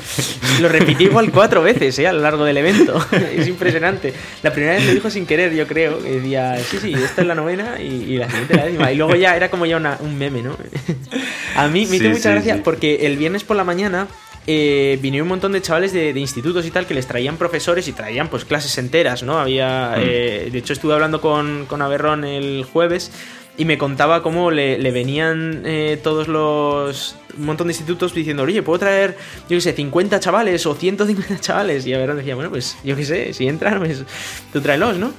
Lo 0.61 0.69
repetí 0.69 1.05
igual 1.05 1.31
cuatro 1.31 1.63
veces 1.63 1.97
¿eh? 2.01 2.09
a 2.09 2.13
lo 2.13 2.21
largo 2.21 2.45
del 2.45 2.57
evento. 2.57 2.99
Es 3.37 3.47
impresionante. 3.47 4.13
La 4.43 4.53
primera 4.53 4.75
vez 4.75 4.85
lo 4.87 4.93
dijo 4.95 5.11
sin 5.11 5.27
querer, 5.27 5.55
yo 5.55 5.67
creo. 5.67 6.03
que 6.03 6.11
decía, 6.19 6.59
sí, 6.59 6.79
sí, 6.81 6.93
esta 6.93 7.23
es 7.23 7.27
la 7.29 7.35
novena 7.37 7.81
y, 7.81 7.85
y 8.15 8.17
la 8.17 8.27
siguiente 8.29 8.57
la 8.57 8.65
décima. 8.65 8.93
Y 8.93 8.97
luego 8.97 9.15
ya 9.15 9.37
era 9.37 9.49
como 9.51 9.65
ya 9.67 9.77
una- 9.77 9.99
un 10.01 10.19
meme, 10.19 10.43
¿no? 10.43 10.57
A 11.57 11.69
mí 11.69 11.87
me 11.87 11.97
hizo 11.97 12.05
Sí, 12.07 12.11
mucha 12.11 12.23
sí, 12.23 12.29
gracia 12.31 12.55
sí. 12.57 12.61
porque 12.65 13.07
el 13.07 13.17
viernes 13.17 13.45
por 13.45 13.57
la 13.57 13.65
mañana 13.65 14.09
eh, 14.47 14.99
vinieron 15.01 15.27
un 15.27 15.31
montón 15.31 15.53
de 15.53 15.63
chavales 15.63 15.93
de, 15.93 16.13
de 16.13 16.21
institutos 16.21 16.67
y 16.67 16.71
tal 16.71 16.87
que 16.87 16.95
les 16.95 17.07
traían 17.07 17.37
profesores 17.37 17.87
y 17.89 17.93
traían 17.93 18.29
pues 18.29 18.45
clases 18.45 18.77
enteras, 18.79 19.23
¿no? 19.23 19.39
Había, 19.39 19.95
Mm. 19.97 20.01
eh, 20.01 20.49
de 20.51 20.59
hecho 20.59 20.73
estuve 20.73 20.95
hablando 20.95 21.21
con, 21.21 21.67
con 21.67 21.83
Aberrón 21.83 22.25
el 22.25 22.65
jueves 22.65 23.13
y 23.57 23.65
me 23.65 23.79
contaba 23.79 24.23
cómo 24.23 24.51
le, 24.51 24.79
le 24.79 24.91
venían 24.91 25.63
eh, 25.65 25.99
todos 26.03 26.29
los... 26.29 27.17
un 27.37 27.45
montón 27.45 27.67
de 27.67 27.73
institutos 27.73 28.15
diciendo, 28.15 28.43
oye, 28.45 28.63
¿puedo 28.63 28.79
traer, 28.79 29.17
yo 29.49 29.57
qué 29.57 29.61
sé, 29.61 29.73
50 29.73 30.21
chavales 30.21 30.65
o 30.67 30.75
150 30.75 31.39
chavales? 31.41 31.87
Y 31.87 31.93
Aberrón 31.93 32.17
decía, 32.17 32.35
bueno, 32.35 32.51
pues 32.51 32.77
yo 32.85 32.97
qué 32.97 33.05
sé, 33.05 33.33
si 33.35 33.49
entran, 33.49 33.79
pues 33.79 34.05
tú 34.53 34.61
tráelos, 34.61 34.97
¿no? 34.97 35.13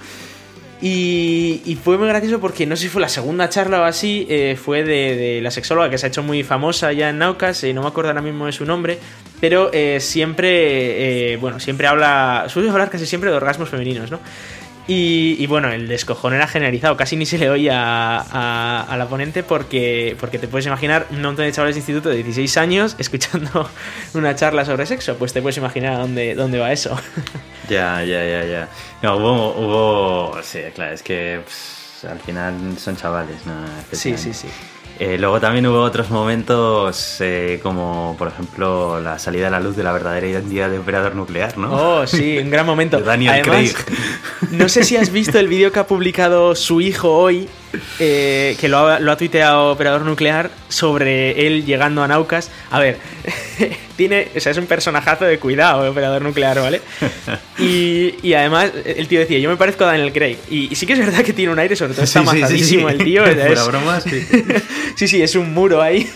Y, 0.83 1.77
fue 1.83 1.97
muy 1.99 2.07
gracioso 2.07 2.39
porque 2.39 2.65
no 2.65 2.75
sé 2.75 2.83
si 2.83 2.89
fue 2.89 3.01
la 3.01 3.09
segunda 3.09 3.47
charla 3.49 3.81
o 3.81 3.83
así, 3.83 4.25
eh, 4.29 4.57
fue 4.61 4.83
de, 4.83 5.39
la 5.41 5.51
sexóloga 5.51 5.91
que 5.91 5.99
se 5.99 6.07
ha 6.07 6.09
hecho 6.09 6.23
muy 6.23 6.43
famosa 6.43 6.91
ya 6.91 7.09
en 7.09 7.19
Naucas, 7.19 7.63
eh, 7.63 7.71
no 7.73 7.83
me 7.83 7.87
acuerdo 7.87 8.09
ahora 8.09 8.23
mismo 8.23 8.47
de 8.47 8.51
su 8.51 8.65
nombre, 8.65 8.97
pero 9.39 9.69
eh, 9.73 9.99
siempre, 9.99 11.37
bueno, 11.37 11.59
siempre 11.59 11.85
habla, 11.85 12.45
suele 12.49 12.71
hablar 12.71 12.89
casi 12.89 13.05
siempre 13.05 13.29
de 13.29 13.37
orgasmos 13.37 13.69
femeninos, 13.69 14.09
¿no? 14.09 14.19
Y, 14.87 15.35
y 15.39 15.45
bueno, 15.47 15.71
el 15.71 15.87
descojón 15.87 16.33
era 16.33 16.47
generalizado, 16.47 16.97
casi 16.97 17.15
ni 17.15 17.25
se 17.25 17.37
le 17.37 17.49
oía 17.49 17.79
a, 18.19 18.81
a- 18.89 18.97
la 18.97 19.07
ponente 19.07 19.43
porque, 19.43 20.17
porque 20.19 20.39
te 20.39 20.47
puedes 20.47 20.65
imaginar 20.65 21.07
un 21.11 21.21
montón 21.21 21.45
de 21.45 21.51
chavales 21.51 21.75
de 21.75 21.79
instituto 21.79 22.09
de 22.09 22.15
16 22.15 22.57
años 22.57 22.95
escuchando 22.99 23.69
una 24.15 24.35
charla 24.35 24.65
sobre 24.65 24.85
sexo, 24.87 25.15
pues 25.17 25.33
te 25.33 25.41
puedes 25.41 25.57
imaginar 25.57 25.93
a 25.93 25.99
dónde, 25.99 26.35
dónde 26.35 26.59
va 26.59 26.71
eso. 26.71 26.99
Ya, 27.69 28.03
ya, 28.03 28.25
ya, 28.25 28.43
ya. 28.43 28.67
No, 29.01 29.15
hubo, 29.15 29.51
hubo, 30.31 30.43
sí, 30.43 30.59
claro, 30.75 30.91
es 30.93 31.01
que 31.03 31.39
al 32.09 32.19
final 32.19 32.53
son 32.77 32.97
chavales, 32.97 33.45
¿no? 33.45 33.53
Sí, 33.93 34.17
sí, 34.17 34.33
sí. 34.33 34.47
Eh, 35.03 35.17
luego 35.17 35.39
también 35.39 35.65
hubo 35.65 35.81
otros 35.81 36.11
momentos 36.11 37.15
eh, 37.21 37.59
como, 37.63 38.15
por 38.19 38.27
ejemplo, 38.27 39.01
la 39.01 39.17
salida 39.17 39.47
a 39.47 39.49
la 39.49 39.59
luz 39.59 39.75
de 39.75 39.81
la 39.81 39.91
verdadera 39.91 40.27
identidad 40.27 40.69
de 40.69 40.77
operador 40.77 41.15
nuclear, 41.15 41.57
¿no? 41.57 41.71
Oh, 41.73 42.05
sí, 42.05 42.37
un 42.37 42.51
gran 42.51 42.67
momento. 42.67 42.99
Daniel 43.01 43.31
Además, 43.33 43.73
Craig. 43.73 44.51
No 44.51 44.69
sé 44.69 44.83
si 44.83 44.97
has 44.97 45.11
visto 45.11 45.39
el 45.39 45.47
vídeo 45.47 45.71
que 45.71 45.79
ha 45.79 45.87
publicado 45.87 46.53
su 46.53 46.81
hijo 46.81 47.17
hoy, 47.17 47.49
eh, 47.99 48.55
que 48.59 48.67
lo 48.67 48.87
ha, 48.87 48.99
lo 48.99 49.11
ha 49.11 49.17
tuiteado 49.17 49.71
Operador 49.71 50.01
Nuclear, 50.03 50.51
sobre 50.69 51.47
él 51.47 51.65
llegando 51.65 52.03
a 52.03 52.07
Naucas. 52.07 52.49
A 52.69 52.79
ver, 52.79 52.97
tiene, 53.95 54.29
o 54.35 54.39
sea, 54.39 54.51
es 54.51 54.57
un 54.57 54.65
personajazo 54.65 55.25
de 55.25 55.39
cuidado, 55.39 55.89
Operador 55.89 56.21
Nuclear, 56.21 56.59
¿vale? 56.59 56.81
Y, 57.59 58.15
y 58.23 58.33
además, 58.33 58.71
el 58.85 59.07
tío 59.07 59.19
decía, 59.19 59.37
yo 59.37 59.47
me 59.47 59.55
parezco 59.55 59.83
a 59.83 59.87
Daniel 59.87 60.11
Craig. 60.11 60.37
Y, 60.49 60.71
y 60.71 60.75
sí 60.75 60.87
que 60.87 60.93
es 60.93 60.99
verdad 60.99 61.23
que 61.23 61.31
tiene 61.33 61.51
un 61.51 61.59
aire, 61.59 61.75
sobre 61.75 61.93
todo 61.93 62.03
está 62.05 62.47
Sí, 62.47 62.79
el 62.79 62.97
tío. 62.97 63.23
Fuera 63.23 63.63
bromas, 63.65 64.03
sí. 64.03 64.25
Sí, 64.95 65.07
sí, 65.07 65.21
es 65.21 65.35
un 65.35 65.53
muro 65.53 65.81
ahí. 65.81 66.09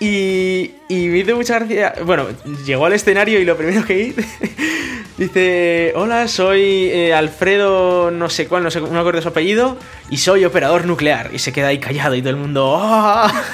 Y, 0.00 0.70
y 0.88 1.08
me 1.08 1.18
hizo 1.18 1.36
mucha 1.36 1.58
gracia. 1.58 1.92
Bueno, 2.04 2.28
llegó 2.64 2.86
al 2.86 2.94
escenario 2.94 3.38
y 3.38 3.44
lo 3.44 3.56
primero 3.56 3.84
que 3.84 4.00
hizo. 4.00 4.22
Dice: 5.18 5.92
Hola, 5.94 6.26
soy 6.26 6.88
eh, 6.90 7.12
Alfredo, 7.12 8.10
no 8.10 8.30
sé 8.30 8.48
cuál, 8.48 8.62
no 8.62 8.70
sé, 8.70 8.80
no 8.80 8.88
me 8.88 8.98
acuerdo 8.98 9.20
su 9.20 9.28
apellido. 9.28 9.76
Y 10.08 10.16
soy 10.16 10.46
operador 10.46 10.86
nuclear. 10.86 11.30
Y 11.34 11.38
se 11.38 11.52
queda 11.52 11.68
ahí 11.68 11.78
callado 11.78 12.14
y 12.14 12.20
todo 12.22 12.30
el 12.30 12.36
mundo. 12.36 12.78
"¡Ah!". 12.80 13.30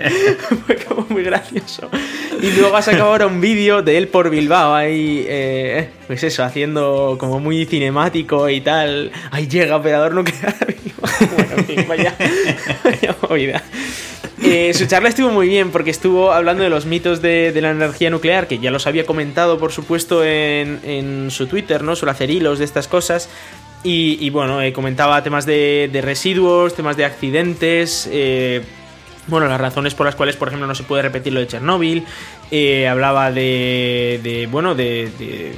Y 2.42 2.50
luego 2.52 2.76
ha 2.76 2.82
sacado 2.82 3.10
ahora 3.10 3.26
un 3.26 3.40
vídeo 3.40 3.82
de 3.82 3.98
él 3.98 4.08
por 4.08 4.30
Bilbao, 4.30 4.74
ahí, 4.74 5.24
eh, 5.28 5.90
pues 6.06 6.22
eso, 6.24 6.42
haciendo 6.42 7.16
como 7.18 7.38
muy 7.38 7.66
cinemático 7.66 8.48
y 8.48 8.60
tal. 8.60 9.12
Ahí 9.30 9.46
llega 9.46 9.76
operador 9.76 10.14
nuclear. 10.14 10.56
bueno, 11.36 11.52
en 11.56 11.64
fin, 11.66 11.84
vaya, 11.88 12.14
vaya 12.84 13.16
movida. 13.28 13.62
Eh, 14.42 14.72
su 14.72 14.86
charla 14.86 15.10
estuvo 15.10 15.30
muy 15.30 15.48
bien 15.48 15.70
porque 15.70 15.90
estuvo 15.90 16.32
hablando 16.32 16.62
de 16.62 16.70
los 16.70 16.86
mitos 16.86 17.20
de, 17.20 17.52
la 17.60 17.70
energía 17.70 18.08
nuclear, 18.08 18.48
que 18.48 18.58
ya 18.58 18.70
los 18.70 18.86
había 18.86 19.04
comentado, 19.04 19.58
por 19.58 19.72
supuesto, 19.72 20.24
en, 20.24 21.30
su 21.30 21.46
Twitter, 21.46 21.82
¿no? 21.82 21.94
Suele 21.94 22.12
hacer 22.12 22.30
hilos 22.30 22.58
de 22.58 22.64
estas 22.64 22.88
cosas. 22.88 23.28
Y, 23.84 24.18
y 24.20 24.30
bueno, 24.30 24.62
eh, 24.62 24.72
comentaba 24.72 25.22
temas 25.22 25.46
de, 25.46 25.88
de 25.92 26.00
residuos, 26.00 26.74
temas 26.74 26.96
de 26.96 27.04
accidentes. 27.04 28.08
eh, 28.10 28.62
bueno, 29.30 29.46
las 29.46 29.60
razones 29.60 29.94
por 29.94 30.06
las 30.06 30.16
cuales, 30.16 30.36
por 30.36 30.48
ejemplo, 30.48 30.66
no 30.66 30.74
se 30.74 30.82
puede 30.82 31.02
repetir 31.02 31.32
lo 31.32 31.40
de 31.40 31.46
Chernóbil. 31.46 32.04
Eh, 32.50 32.88
hablaba 32.88 33.30
de, 33.30 34.20
de 34.22 34.46
bueno, 34.46 34.74
de, 34.74 35.10
de, 35.18 35.54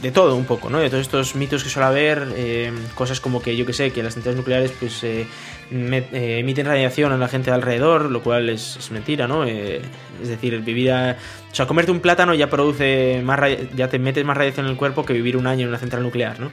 de, 0.00 0.10
todo 0.10 0.34
un 0.34 0.46
poco, 0.46 0.70
¿no? 0.70 0.78
De 0.78 0.88
todos 0.88 1.02
estos 1.02 1.36
mitos 1.36 1.62
que 1.62 1.68
suele 1.68 1.86
haber, 1.86 2.28
eh, 2.34 2.72
cosas 2.94 3.20
como 3.20 3.42
que 3.42 3.56
yo 3.56 3.66
que 3.66 3.72
sé, 3.72 3.92
que 3.92 4.02
las 4.02 4.14
centrales 4.14 4.38
nucleares 4.38 4.72
pues 4.72 5.04
eh, 5.04 5.26
eh, 5.70 6.38
emiten 6.40 6.66
radiación 6.66 7.12
a 7.12 7.16
la 7.16 7.28
gente 7.28 7.50
de 7.50 7.54
alrededor, 7.54 8.10
lo 8.10 8.22
cual 8.22 8.48
es, 8.48 8.76
es 8.76 8.90
mentira, 8.90 9.28
¿no? 9.28 9.44
Eh, 9.44 9.80
es 10.22 10.28
decir, 10.28 10.58
vivir 10.60 10.90
a... 10.90 11.16
O 11.50 11.54
sea, 11.54 11.66
comerte 11.66 11.92
un 11.92 12.00
plátano 12.00 12.34
ya 12.34 12.48
produce 12.48 13.20
más 13.22 13.38
ya 13.76 13.88
te 13.88 13.98
metes 13.98 14.24
más 14.24 14.36
radiación 14.36 14.66
en 14.66 14.72
el 14.72 14.78
cuerpo 14.78 15.04
que 15.04 15.12
vivir 15.12 15.36
un 15.36 15.46
año 15.46 15.62
en 15.62 15.68
una 15.68 15.78
central 15.78 16.02
nuclear, 16.02 16.40
¿no? 16.40 16.50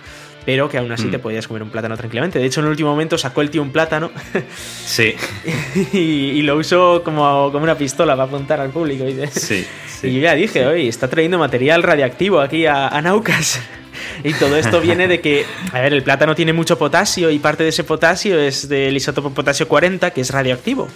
Pero 0.47 0.69
que 0.69 0.77
aún 0.77 0.89
así 0.93 1.07
mm. 1.07 1.11
te 1.11 1.19
podías 1.19 1.45
comer 1.45 1.61
un 1.61 1.69
plátano 1.69 1.97
tranquilamente. 1.97 2.39
De 2.39 2.45
hecho, 2.45 2.61
en 2.61 2.67
el 2.67 2.69
último 2.69 2.89
momento 2.89 3.17
sacó 3.17 3.41
el 3.41 3.49
tío 3.49 3.61
un 3.61 3.73
plátano. 3.73 4.11
Sí. 4.85 5.13
y, 5.93 5.97
y, 5.97 6.41
lo 6.43 6.55
usó 6.55 7.03
como, 7.03 7.51
como, 7.51 7.65
una 7.65 7.77
pistola 7.77 8.13
para 8.15 8.29
apuntar 8.29 8.61
al 8.61 8.69
público. 8.69 9.03
Sí, 9.31 9.67
y 10.03 10.13
yo 10.13 10.21
ya 10.21 10.35
dije, 10.35 10.65
oye, 10.65 10.87
está 10.87 11.09
trayendo 11.09 11.37
material 11.37 11.83
radiactivo 11.83 12.39
aquí 12.39 12.65
a, 12.65 12.87
a 12.87 13.01
Naucas. 13.01 13.59
Y 14.23 14.33
todo 14.35 14.55
esto 14.55 14.79
viene 14.79 15.09
de 15.09 15.19
que, 15.19 15.45
a 15.73 15.81
ver, 15.81 15.91
el 15.91 16.03
plátano 16.03 16.33
tiene 16.33 16.53
mucho 16.53 16.77
potasio 16.77 17.29
y 17.29 17.39
parte 17.39 17.63
de 17.63 17.69
ese 17.69 17.83
potasio 17.83 18.39
es 18.39 18.69
del 18.69 18.95
isótopo 18.95 19.31
potasio 19.31 19.67
40, 19.67 20.11
que 20.11 20.21
es 20.21 20.29
radioactivo. 20.29 20.87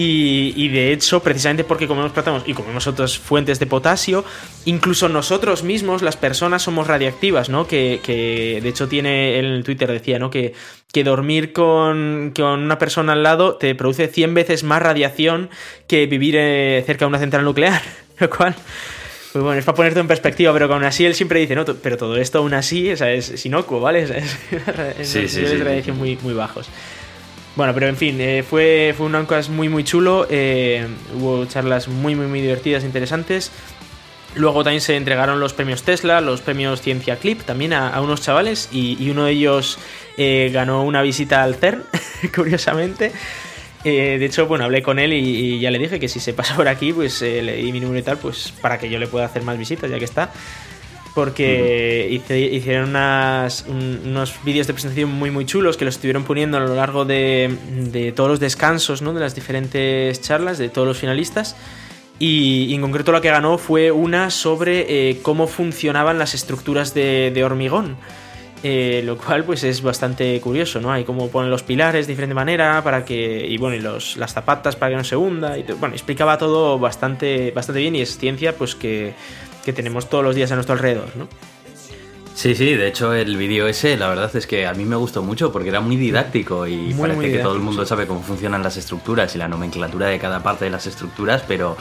Y, 0.00 0.52
y, 0.54 0.68
de 0.68 0.92
hecho, 0.92 1.20
precisamente 1.24 1.64
porque 1.64 1.88
comemos 1.88 2.12
plátanos 2.12 2.44
y 2.46 2.54
comemos 2.54 2.86
otras 2.86 3.18
fuentes 3.18 3.58
de 3.58 3.66
potasio, 3.66 4.24
incluso 4.64 5.08
nosotros 5.08 5.64
mismos, 5.64 6.02
las 6.02 6.16
personas, 6.16 6.62
somos 6.62 6.86
radiactivas, 6.86 7.48
¿no? 7.48 7.66
Que, 7.66 7.98
que 8.00 8.60
de 8.62 8.68
hecho 8.68 8.86
tiene, 8.86 9.40
en 9.40 9.46
el 9.46 9.64
Twitter 9.64 9.90
decía, 9.90 10.20
¿no? 10.20 10.30
Que, 10.30 10.54
que 10.92 11.02
dormir 11.02 11.52
con, 11.52 12.32
con, 12.32 12.60
una 12.60 12.78
persona 12.78 13.14
al 13.14 13.24
lado 13.24 13.56
te 13.56 13.74
produce 13.74 14.06
100 14.06 14.34
veces 14.34 14.62
más 14.62 14.80
radiación 14.80 15.50
que 15.88 16.06
vivir 16.06 16.36
eh, 16.38 16.80
cerca 16.86 17.04
de 17.04 17.08
una 17.08 17.18
central 17.18 17.44
nuclear. 17.44 17.82
Lo 18.20 18.30
cual, 18.30 18.54
pues 19.32 19.42
bueno, 19.42 19.58
es 19.58 19.64
para 19.64 19.74
ponerte 19.74 19.98
en 19.98 20.06
perspectiva, 20.06 20.52
pero 20.52 20.72
aún 20.72 20.84
así 20.84 21.06
él 21.06 21.16
siempre 21.16 21.40
dice, 21.40 21.56
no, 21.56 21.64
pero 21.64 21.96
todo 21.96 22.16
esto 22.16 22.38
aún 22.38 22.54
así 22.54 22.92
o 22.92 22.96
sea, 22.96 23.12
es 23.12 23.44
inocuo, 23.44 23.80
¿vale? 23.80 24.02
Es, 24.12 24.38
es, 25.00 25.08
sí, 25.08 25.28
sí, 25.28 25.40
de 25.40 25.64
radiación 25.64 25.98
muy, 25.98 26.16
muy 26.22 26.34
bajos. 26.34 26.70
Bueno, 27.58 27.74
pero 27.74 27.88
en 27.88 27.96
fin, 27.96 28.20
eh, 28.20 28.44
fue, 28.48 28.94
fue 28.96 29.06
un 29.06 29.16
Ancas 29.16 29.48
muy 29.48 29.68
muy 29.68 29.82
chulo, 29.82 30.28
eh, 30.30 30.86
hubo 31.16 31.44
charlas 31.46 31.88
muy 31.88 32.14
muy 32.14 32.28
muy 32.28 32.40
divertidas, 32.40 32.84
interesantes. 32.84 33.50
Luego 34.36 34.62
también 34.62 34.80
se 34.80 34.94
entregaron 34.94 35.40
los 35.40 35.54
premios 35.54 35.82
Tesla, 35.82 36.20
los 36.20 36.40
premios 36.40 36.80
Ciencia 36.80 37.16
Clip, 37.16 37.42
también 37.42 37.72
a, 37.72 38.00
unos 38.00 38.20
chavales, 38.22 38.68
y, 38.70 39.10
uno 39.10 39.24
de 39.24 39.32
ellos 39.32 39.76
eh, 40.16 40.52
ganó 40.54 40.84
una 40.84 41.02
visita 41.02 41.42
al 41.42 41.56
CERN, 41.56 41.82
curiosamente. 42.32 43.10
De 43.82 44.24
hecho, 44.24 44.46
bueno, 44.46 44.64
hablé 44.64 44.80
con 44.80 45.00
él 45.00 45.12
y, 45.12 45.16
y, 45.16 45.58
ya 45.58 45.72
le 45.72 45.80
dije 45.80 45.98
que 45.98 46.06
si 46.06 46.20
se 46.20 46.34
pasa 46.34 46.54
por 46.54 46.68
aquí, 46.68 46.92
pues 46.92 47.20
eh, 47.22 47.42
le 47.42 47.56
di 47.56 47.72
mi 47.72 47.80
número 47.80 47.98
y 47.98 48.02
tal, 48.02 48.18
pues 48.18 48.54
para 48.60 48.78
que 48.78 48.88
yo 48.88 49.00
le 49.00 49.08
pueda 49.08 49.24
hacer 49.24 49.42
más 49.42 49.58
visitas, 49.58 49.90
ya 49.90 49.98
que 49.98 50.04
está 50.04 50.30
porque 51.18 52.06
uh 52.06 52.12
-huh. 52.12 52.14
hice, 52.14 52.38
hicieron 52.38 52.90
unas, 52.90 53.64
un, 53.66 54.02
unos 54.06 54.36
vídeos 54.44 54.68
de 54.68 54.72
presentación 54.72 55.10
muy 55.10 55.32
muy 55.32 55.44
chulos 55.46 55.76
que 55.76 55.84
los 55.84 55.96
estuvieron 55.96 56.22
poniendo 56.22 56.58
a 56.58 56.60
lo 56.60 56.76
largo 56.76 57.04
de, 57.04 57.52
de 57.90 58.12
todos 58.12 58.30
los 58.30 58.38
descansos 58.38 59.02
¿no? 59.02 59.12
de 59.12 59.18
las 59.18 59.34
diferentes 59.34 60.20
charlas 60.20 60.58
de 60.58 60.68
todos 60.68 60.86
los 60.86 60.96
finalistas 60.96 61.56
y, 62.20 62.66
y, 62.70 62.74
en 62.74 62.82
concreto 62.82 63.10
la 63.10 63.20
que 63.20 63.30
ganó 63.30 63.58
fue 63.58 63.90
una 63.90 64.30
sobre 64.30 64.86
eh, 65.10 65.18
cómo 65.20 65.48
funcionaban 65.48 66.20
las 66.20 66.34
estructuras 66.34 66.94
de, 66.94 67.32
de 67.34 67.42
hormigón 67.42 67.96
eh, 68.62 69.02
lo 69.04 69.16
cual 69.16 69.44
pues 69.44 69.62
es 69.62 69.82
bastante 69.82 70.40
curioso, 70.40 70.80
¿no? 70.80 70.90
Hay 70.90 71.04
como 71.04 71.28
ponen 71.28 71.48
los 71.48 71.62
pilares 71.62 72.08
de 72.08 72.12
diferente 72.12 72.34
manera 72.34 72.82
para 72.82 73.04
que 73.04 73.46
y 73.46 73.56
bueno 73.56 73.76
y 73.76 73.80
los, 73.80 74.16
las 74.16 74.32
zapatas 74.32 74.74
para 74.74 74.90
que 74.90 74.96
no 74.96 75.04
se 75.04 75.14
hunda 75.14 75.56
y 75.56 75.62
bueno 75.78 75.94
explicaba 75.94 76.38
todo 76.38 76.76
bastante 76.76 77.52
bastante 77.52 77.80
bien 77.80 77.94
y 77.94 78.00
es 78.00 78.18
ciencia 78.18 78.56
pues 78.56 78.74
que, 78.74 79.14
que 79.68 79.74
tenemos 79.74 80.08
todos 80.08 80.24
los 80.24 80.34
días 80.34 80.50
a 80.50 80.54
nuestro 80.54 80.72
alrededor, 80.72 81.14
¿no? 81.14 81.28
Sí, 82.34 82.54
sí, 82.54 82.72
de 82.74 82.88
hecho 82.88 83.12
el 83.12 83.36
vídeo 83.36 83.66
ese 83.66 83.98
la 83.98 84.08
verdad 84.08 84.34
es 84.34 84.46
que 84.46 84.66
a 84.66 84.72
mí 84.72 84.86
me 84.86 84.96
gustó 84.96 85.22
mucho 85.22 85.52
porque 85.52 85.68
era 85.68 85.80
muy 85.80 85.96
didáctico 85.96 86.66
y 86.66 86.76
muy, 86.76 86.94
parece 86.94 87.16
muy 87.16 87.26
didáctico, 87.26 87.36
que 87.36 87.42
todo 87.42 87.54
el 87.54 87.60
mundo 87.60 87.84
sabe 87.84 88.06
cómo 88.06 88.22
funcionan 88.22 88.62
las 88.62 88.78
estructuras 88.78 89.34
y 89.34 89.38
la 89.38 89.46
nomenclatura 89.46 90.06
de 90.06 90.18
cada 90.18 90.42
parte 90.42 90.64
de 90.64 90.70
las 90.70 90.86
estructuras, 90.86 91.42
pero 91.46 91.76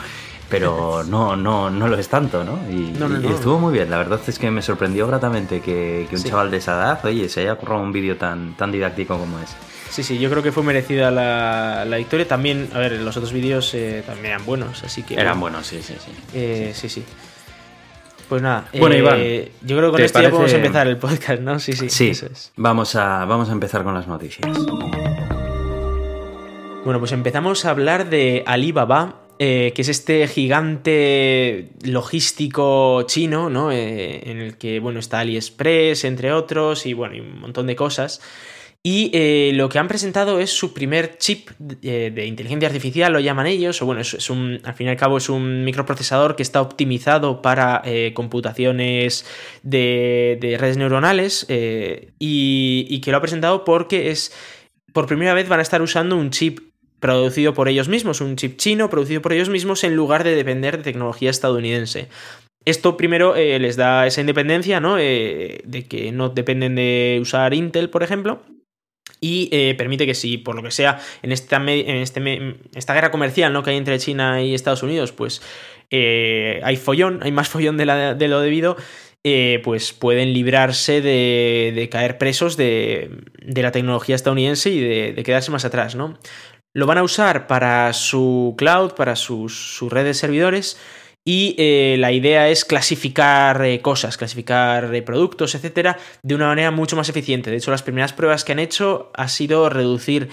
pero 0.50 1.04
no, 1.08 1.38
no, 1.38 1.70
no 1.70 1.88
lo 1.88 1.98
es 1.98 2.10
tanto, 2.10 2.44
¿no? 2.44 2.60
Y, 2.70 2.92
no, 2.92 3.08
no, 3.08 3.22
y 3.22 3.32
estuvo 3.32 3.58
muy 3.58 3.72
bien, 3.72 3.90
la 3.90 4.00
verdad 4.00 4.20
es 4.28 4.38
que 4.38 4.52
me 4.52 4.62
sorprendió 4.62 5.08
gratamente 5.08 5.62
que, 5.62 6.08
que 6.10 6.16
un 6.16 6.22
sí. 6.22 6.30
chaval 6.30 6.52
de 6.52 6.58
esa 6.58 6.74
edad, 6.74 7.06
oye, 7.06 7.30
se 7.30 7.40
haya 7.42 7.56
currado 7.56 7.82
un 7.82 7.94
vídeo 7.94 8.18
tan, 8.18 8.58
tan 8.58 8.70
didáctico 8.70 9.18
como 9.18 9.40
ese. 9.40 9.56
Sí, 9.90 10.04
sí, 10.04 10.20
yo 10.20 10.30
creo 10.30 10.44
que 10.44 10.52
fue 10.52 10.64
merecida 10.64 11.12
la, 11.12 11.86
la 11.86 11.98
victoria. 11.98 12.28
También, 12.28 12.70
a 12.74 12.80
ver, 12.80 12.94
los 12.94 13.16
otros 13.16 13.32
vídeos 13.32 13.74
eh, 13.74 14.04
también 14.06 14.28
eran 14.28 14.46
buenos, 14.46 14.84
así 14.84 15.04
que... 15.04 15.14
Eran 15.14 15.40
bueno. 15.40 15.58
buenos, 15.58 15.68
sí, 15.68 15.82
sí, 15.82 15.96
sí. 16.04 16.12
Eh, 16.34 16.74
sí, 16.76 16.90
sí. 16.90 17.04
Pues 18.30 18.42
nada, 18.42 18.68
bueno, 18.78 18.96
eh, 18.96 19.00
Iván, 19.00 19.20
yo 19.68 19.78
creo 19.78 19.90
que 19.90 19.98
con 19.98 20.02
esto 20.02 20.14
parece... 20.14 20.32
ya 20.32 20.32
podemos 20.32 20.54
empezar 20.54 20.88
el 20.88 20.98
podcast, 20.98 21.42
¿no? 21.42 21.60
Sí, 21.60 21.74
sí. 21.74 21.90
Sí, 21.90 22.10
eso 22.10 22.26
es. 22.26 22.52
vamos, 22.58 22.96
a, 22.96 23.24
vamos 23.26 23.50
a 23.50 23.54
empezar 23.54 23.84
con 23.84 23.94
las 23.94 24.08
noticias. 24.08 24.46
Bueno, 26.84 27.00
pues 27.00 27.12
empezamos 27.12 27.66
a 27.66 27.70
hablar 27.70 28.10
de 28.10 28.44
Alibaba, 28.46 29.22
eh, 29.40 29.72
que 29.76 29.82
es 29.82 29.90
este 29.90 30.28
gigante 30.28 31.70
logístico 31.84 33.04
chino, 33.04 33.50
¿no? 33.50 33.72
Eh, 33.72 34.30
en 34.30 34.40
el 34.40 34.58
que, 34.58 34.80
bueno, 34.80 35.00
está 35.00 35.20
AliExpress, 35.20 36.06
entre 36.06 36.34
otros, 36.34 36.86
y 36.86 36.94
bueno, 36.94 37.16
y 37.16 37.20
un 37.20 37.40
montón 37.40 37.68
de 37.68 37.76
cosas. 37.76 38.22
Y 38.84 39.12
eh, 39.14 39.52
lo 39.54 39.68
que 39.70 39.80
han 39.80 39.88
presentado 39.88 40.40
es 40.40 40.52
su 40.52 40.74
primer 40.74 41.18
chip 41.18 41.50
de, 41.60 42.10
de, 42.10 42.26
inteligencia 42.26 42.68
artificial, 42.68 43.12
lo 43.12 43.20
llaman 43.20 43.48
ellos, 43.48 43.82
o 43.82 43.86
bueno, 43.86 44.02
es, 44.02 44.30
un, 44.30 44.62
al 44.64 44.74
fin 44.76 44.88
y 44.88 44.90
al 44.92 44.98
cabo 44.98 45.18
es 45.18 45.30
un 45.30 45.66
microprocesador 45.66 46.36
que 46.36 46.44
está 46.44 46.62
optimizado 46.62 47.42
para 47.42 47.82
eh, 47.84 48.14
computaciones 48.14 49.26
de, 49.64 50.38
de, 50.40 50.58
redes 50.58 50.78
neuronales 50.78 51.46
eh, 51.50 52.12
y, 52.18 53.02
que 53.02 53.12
lo 53.12 53.18
ha 53.18 53.22
presentado 53.22 53.66
porque 53.66 54.10
es, 54.10 54.32
por 54.94 55.06
primera 55.06 55.34
vez 55.34 55.50
van 55.50 55.60
a 55.60 55.64
estar 55.64 55.82
usando 55.82 56.16
un 56.16 56.30
chip 56.30 56.60
producido 57.00 57.54
por 57.54 57.68
ellos 57.68 57.90
mismos, 57.90 58.22
un 58.22 58.38
chip 58.38 58.58
chino 58.58 58.90
producido 58.90 59.22
por 59.22 59.34
ellos 59.34 59.50
mismos 59.50 59.84
en 59.84 59.96
lugar 59.96 60.24
de 60.24 60.36
depender 60.36 60.78
de 60.78 60.84
tecnología 60.84 61.30
estadounidense. 61.30 62.08
Esto 62.68 62.98
primero 62.98 63.38
eh, 63.38 63.60
les 63.60 63.78
da 63.78 64.08
esa 64.08 64.20
independencia, 64.20 64.82
¿no? 64.82 64.98
Eh, 65.00 65.62
de 65.64 65.88
que 65.88 66.12
no 66.12 66.28
dependen 66.28 66.76
de 66.76 67.18
usar 67.22 67.54
Intel, 67.54 67.90
por 67.90 68.04
ejemplo. 68.04 68.42
Y 69.20 69.50
eh, 69.52 69.76
permite 69.78 70.06
que 70.06 70.14
si, 70.14 70.38
por 70.38 70.56
lo 70.56 70.64
que 70.64 70.72
sea, 70.72 71.00
en 71.22 71.32
esta, 71.32 71.58
en 71.58 71.98
este, 71.98 72.56
esta 72.76 72.94
guerra 72.94 73.12
comercial 73.12 73.52
¿no? 73.52 73.64
que 73.64 73.72
hay 73.72 73.78
entre 73.78 73.98
China 74.00 74.42
y 74.42 74.54
Estados 74.54 74.84
Unidos, 74.84 75.12
pues 75.12 75.42
eh, 75.90 76.60
hay 76.64 76.76
follón, 76.76 77.20
hay 77.24 77.32
más 77.32 77.50
follón 77.50 77.78
de, 77.78 77.86
lo 77.86 78.42
debido, 78.42 78.78
eh, 79.24 79.62
pues 79.64 79.94
pueden 79.94 80.34
librarse 80.34 81.02
de, 81.02 81.74
de 81.76 81.90
caer 81.90 82.18
presos 82.18 82.58
de, 82.58 83.10
de, 83.42 83.62
la 83.62 83.72
tecnología 83.72 84.16
estadounidense 84.16 84.70
y 84.70 84.80
de, 85.14 85.24
quedarse 85.24 85.52
más 85.52 85.66
atrás, 85.66 85.96
¿no? 85.96 86.18
Lo 86.74 86.86
van 86.86 87.00
a 87.00 87.04
usar 87.04 87.48
para 87.48 87.92
su 87.94 88.54
cloud, 88.58 88.92
para 88.92 89.16
sus, 89.16 89.76
sus 89.76 89.92
redes 89.92 90.08
de 90.08 90.14
servidores 90.14 90.78
y 91.28 91.56
eh, 91.58 91.98
la 92.00 92.14
idea 92.14 92.48
es 92.48 92.64
clasificar 92.64 93.62
eh, 93.66 93.82
cosas, 93.82 94.16
clasificar 94.16 94.96
eh, 94.96 95.02
productos, 95.02 95.56
etcétera, 95.56 95.98
de 96.24 96.36
una 96.36 96.48
manera 96.48 96.72
mucho 96.72 96.96
más 96.96 97.10
eficiente. 97.10 97.52
De 97.52 97.58
hecho, 97.58 97.70
las 97.70 97.84
primeras 97.84 98.14
pruebas 98.14 98.46
que 98.46 98.54
han 98.54 98.60
hecho 98.60 99.12
ha 99.14 99.28
sido 99.28 99.70
reducir 99.70 100.30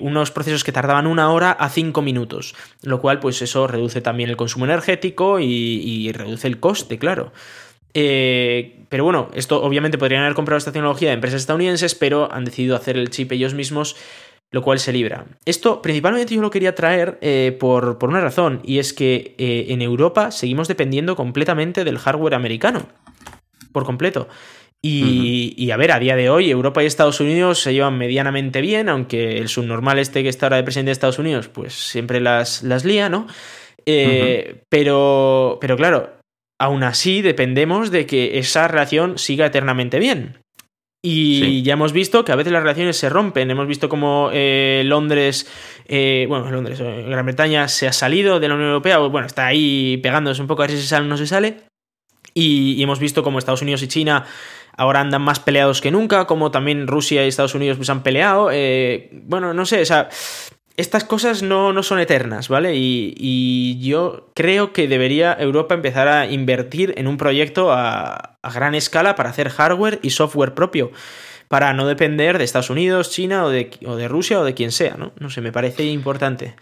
unos 0.00 0.30
procesos 0.30 0.64
que 0.64 0.72
tardaban 0.72 1.06
una 1.06 1.32
hora 1.32 1.52
a 1.52 1.70
cinco 1.70 2.02
minutos, 2.02 2.54
lo 2.82 3.00
cual, 3.00 3.20
pues 3.20 3.40
eso 3.40 3.66
reduce 3.66 4.02
también 4.02 4.28
el 4.28 4.36
consumo 4.36 4.66
energético 4.66 5.40
y, 5.40 6.12
reduce 6.12 6.46
el 6.46 6.60
coste, 6.60 6.98
claro. 6.98 7.32
Pero 7.94 9.04
bueno, 9.04 9.30
esto 9.34 9.62
obviamente 9.62 9.96
podrían 9.96 10.22
haber 10.22 10.34
comprado 10.34 10.58
esta 10.58 10.72
tecnología 10.72 11.08
de 11.08 11.14
empresas 11.14 11.40
estadounidenses, 11.40 11.94
pero 11.94 12.30
han 12.32 12.44
decidido 12.44 12.76
hacer 12.76 12.98
el 12.98 13.08
chip 13.08 13.32
ellos 13.32 13.54
mismos 13.54 13.96
lo 14.52 14.62
cual 14.62 14.78
se 14.78 14.92
libra. 14.92 15.24
Esto 15.46 15.82
principalmente 15.82 16.34
yo 16.34 16.42
lo 16.42 16.50
quería 16.50 16.74
traer 16.74 17.18
eh, 17.22 17.56
por, 17.58 17.98
por, 17.98 18.10
una 18.10 18.20
razón, 18.20 18.60
y 18.62 18.78
es 18.78 18.92
que 18.92 19.34
eh, 19.38 19.66
en 19.70 19.82
Europa 19.82 20.30
seguimos 20.30 20.68
dependiendo 20.68 21.16
completamente 21.16 21.84
del 21.84 21.98
hardware 21.98 22.34
americano. 22.34 22.86
Por 23.72 23.84
completo. 23.84 24.28
Y, 24.82 25.02
uh 25.02 25.06
-huh. 25.06 25.54
y, 25.56 25.70
a 25.70 25.76
ver, 25.76 25.92
a 25.92 25.98
día 25.98 26.16
de 26.16 26.28
hoy 26.28 26.50
Europa 26.50 26.82
y 26.82 26.86
Estados 26.86 27.20
Unidos 27.20 27.60
se 27.60 27.72
llevan 27.72 27.96
medianamente 27.96 28.60
bien, 28.60 28.88
aunque 28.88 29.38
el 29.38 29.48
subnormal 29.48 29.98
este 29.98 30.22
que 30.22 30.28
está 30.28 30.46
ahora 30.46 30.58
de 30.58 30.64
presidente 30.64 30.90
de 30.90 30.92
Estados 30.92 31.18
Unidos, 31.18 31.48
pues 31.48 31.72
siempre 31.72 32.20
las, 32.20 32.62
las 32.62 32.84
lía, 32.84 33.08
¿no? 33.08 33.26
Eh, 33.86 34.44
uh 34.44 34.52
-huh. 34.52 34.60
pero, 34.68 35.58
pero 35.60 35.76
claro, 35.76 36.10
aún 36.60 36.82
así 36.82 37.22
dependemos 37.22 37.90
de 37.90 38.04
que 38.06 38.38
esa 38.38 38.68
relación 38.68 39.18
siga 39.18 39.46
eternamente 39.46 39.98
bien. 39.98 40.41
Y 41.04 41.40
sí. 41.42 41.62
ya 41.62 41.72
hemos 41.72 41.92
visto 41.92 42.24
que 42.24 42.30
a 42.30 42.36
veces 42.36 42.52
las 42.52 42.62
relaciones 42.62 42.96
se 42.96 43.08
rompen. 43.08 43.50
Hemos 43.50 43.66
visto 43.66 43.88
como 43.88 44.30
eh, 44.32 44.82
Londres, 44.84 45.48
eh, 45.86 46.26
bueno, 46.28 46.48
Londres, 46.50 46.78
eh, 46.80 47.06
Gran 47.08 47.26
Bretaña 47.26 47.66
se 47.66 47.88
ha 47.88 47.92
salido 47.92 48.38
de 48.38 48.48
la 48.48 48.54
Unión 48.54 48.68
Europea, 48.68 48.98
bueno, 48.98 49.26
está 49.26 49.46
ahí 49.46 49.96
pegándose 49.96 50.40
un 50.40 50.46
poco 50.46 50.62
a 50.62 50.66
ver 50.66 50.76
si 50.76 50.82
se 50.82 50.88
sale 50.88 51.06
o 51.06 51.08
no 51.08 51.16
se 51.16 51.26
sale. 51.26 51.64
Y, 52.34 52.74
y, 52.78 52.82
hemos 52.82 53.00
visto 53.00 53.22
como 53.22 53.38
Estados 53.38 53.62
Unidos 53.62 53.82
y 53.82 53.88
China 53.88 54.24
ahora 54.76 55.00
andan 55.00 55.22
más 55.22 55.40
peleados 55.40 55.80
que 55.80 55.90
nunca, 55.90 56.26
como 56.26 56.50
también 56.50 56.86
Rusia 56.86 57.24
y 57.24 57.28
Estados 57.28 57.54
Unidos 57.54 57.76
pues 57.76 57.90
han 57.90 58.02
peleado. 58.02 58.50
Eh, 58.52 59.10
bueno, 59.24 59.54
no 59.54 59.66
sé, 59.66 59.82
o 59.82 59.86
sea, 59.86 60.08
estas 60.76 61.04
cosas 61.04 61.42
no, 61.42 61.72
no 61.72 61.82
son 61.82 61.98
eternas, 61.98 62.48
¿vale? 62.48 62.74
Y, 62.76 63.78
yo 63.80 64.28
creo 64.34 64.72
que 64.72 64.88
debería 64.88 65.36
Europa 65.38 65.74
empezar 65.74 66.08
a 66.08 66.26
invertir 66.26 66.94
en 66.96 67.06
un 67.06 67.16
proyecto 67.16 67.72
a, 67.72 68.36
a, 68.40 68.52
gran 68.52 68.74
escala 68.74 69.14
para 69.14 69.30
hacer 69.30 69.50
hardware 69.50 69.98
y 70.02 70.10
software 70.10 70.54
propio, 70.54 70.92
para 71.48 71.72
no 71.72 71.86
depender 71.86 72.38
de 72.38 72.44
Estados 72.44 72.70
Unidos, 72.70 73.10
China 73.10 73.44
o 73.44 73.50
de, 73.50 73.70
o 73.84 73.96
de 73.96 74.08
Rusia 74.08 74.40
o 74.40 74.44
de 74.44 74.54
quien 74.54 74.72
sea, 74.72 74.94
¿no? 74.96 75.12
No 75.18 75.30
sé, 75.30 75.40
me 75.40 75.52
parece 75.52 75.84
importante. 75.84 76.54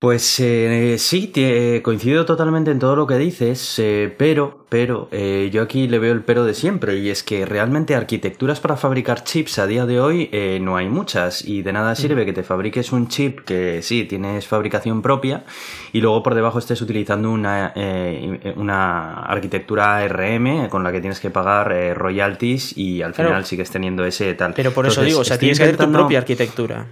Pues 0.00 0.40
eh, 0.40 0.96
sí, 0.96 1.26
te, 1.26 1.82
coincido 1.82 2.24
totalmente 2.24 2.70
en 2.70 2.78
todo 2.78 2.96
lo 2.96 3.06
que 3.06 3.18
dices, 3.18 3.78
eh, 3.78 4.10
pero, 4.16 4.64
pero 4.70 5.08
eh, 5.12 5.50
yo 5.52 5.60
aquí 5.60 5.88
le 5.88 5.98
veo 5.98 6.14
el 6.14 6.22
pero 6.22 6.46
de 6.46 6.54
siempre 6.54 6.96
y 6.96 7.10
es 7.10 7.22
que 7.22 7.44
realmente 7.44 7.94
arquitecturas 7.94 8.60
para 8.60 8.76
fabricar 8.76 9.24
chips 9.24 9.58
a 9.58 9.66
día 9.66 9.84
de 9.84 10.00
hoy 10.00 10.30
eh, 10.32 10.58
no 10.62 10.78
hay 10.78 10.88
muchas 10.88 11.44
y 11.44 11.60
de 11.60 11.74
nada 11.74 11.94
sirve 11.94 12.24
que 12.24 12.32
te 12.32 12.42
fabriques 12.42 12.92
un 12.92 13.08
chip 13.08 13.40
que 13.40 13.82
sí 13.82 14.04
tienes 14.04 14.46
fabricación 14.46 15.02
propia 15.02 15.44
y 15.92 16.00
luego 16.00 16.22
por 16.22 16.34
debajo 16.34 16.60
estés 16.60 16.80
utilizando 16.80 17.30
una, 17.30 17.74
eh, 17.76 18.54
una 18.56 19.20
arquitectura 19.24 19.98
ARM 19.98 20.70
con 20.70 20.82
la 20.82 20.92
que 20.92 21.00
tienes 21.02 21.20
que 21.20 21.28
pagar 21.28 21.72
eh, 21.72 21.92
royalties 21.92 22.74
y 22.74 23.02
al 23.02 23.12
final 23.12 23.32
Claro. 23.32 23.44
sigues 23.44 23.70
teniendo 23.70 24.06
ese 24.06 24.32
tal. 24.32 24.54
Pero 24.54 24.70
por 24.70 24.86
eso 24.86 25.02
Entonces, 25.02 25.08
digo, 25.12 25.20
o 25.20 25.24
sea, 25.24 25.38
tienes 25.38 25.58
que 25.58 25.64
hacer 25.64 25.76
tu 25.76 25.92
propia 25.92 26.20
arquitectura. 26.20 26.86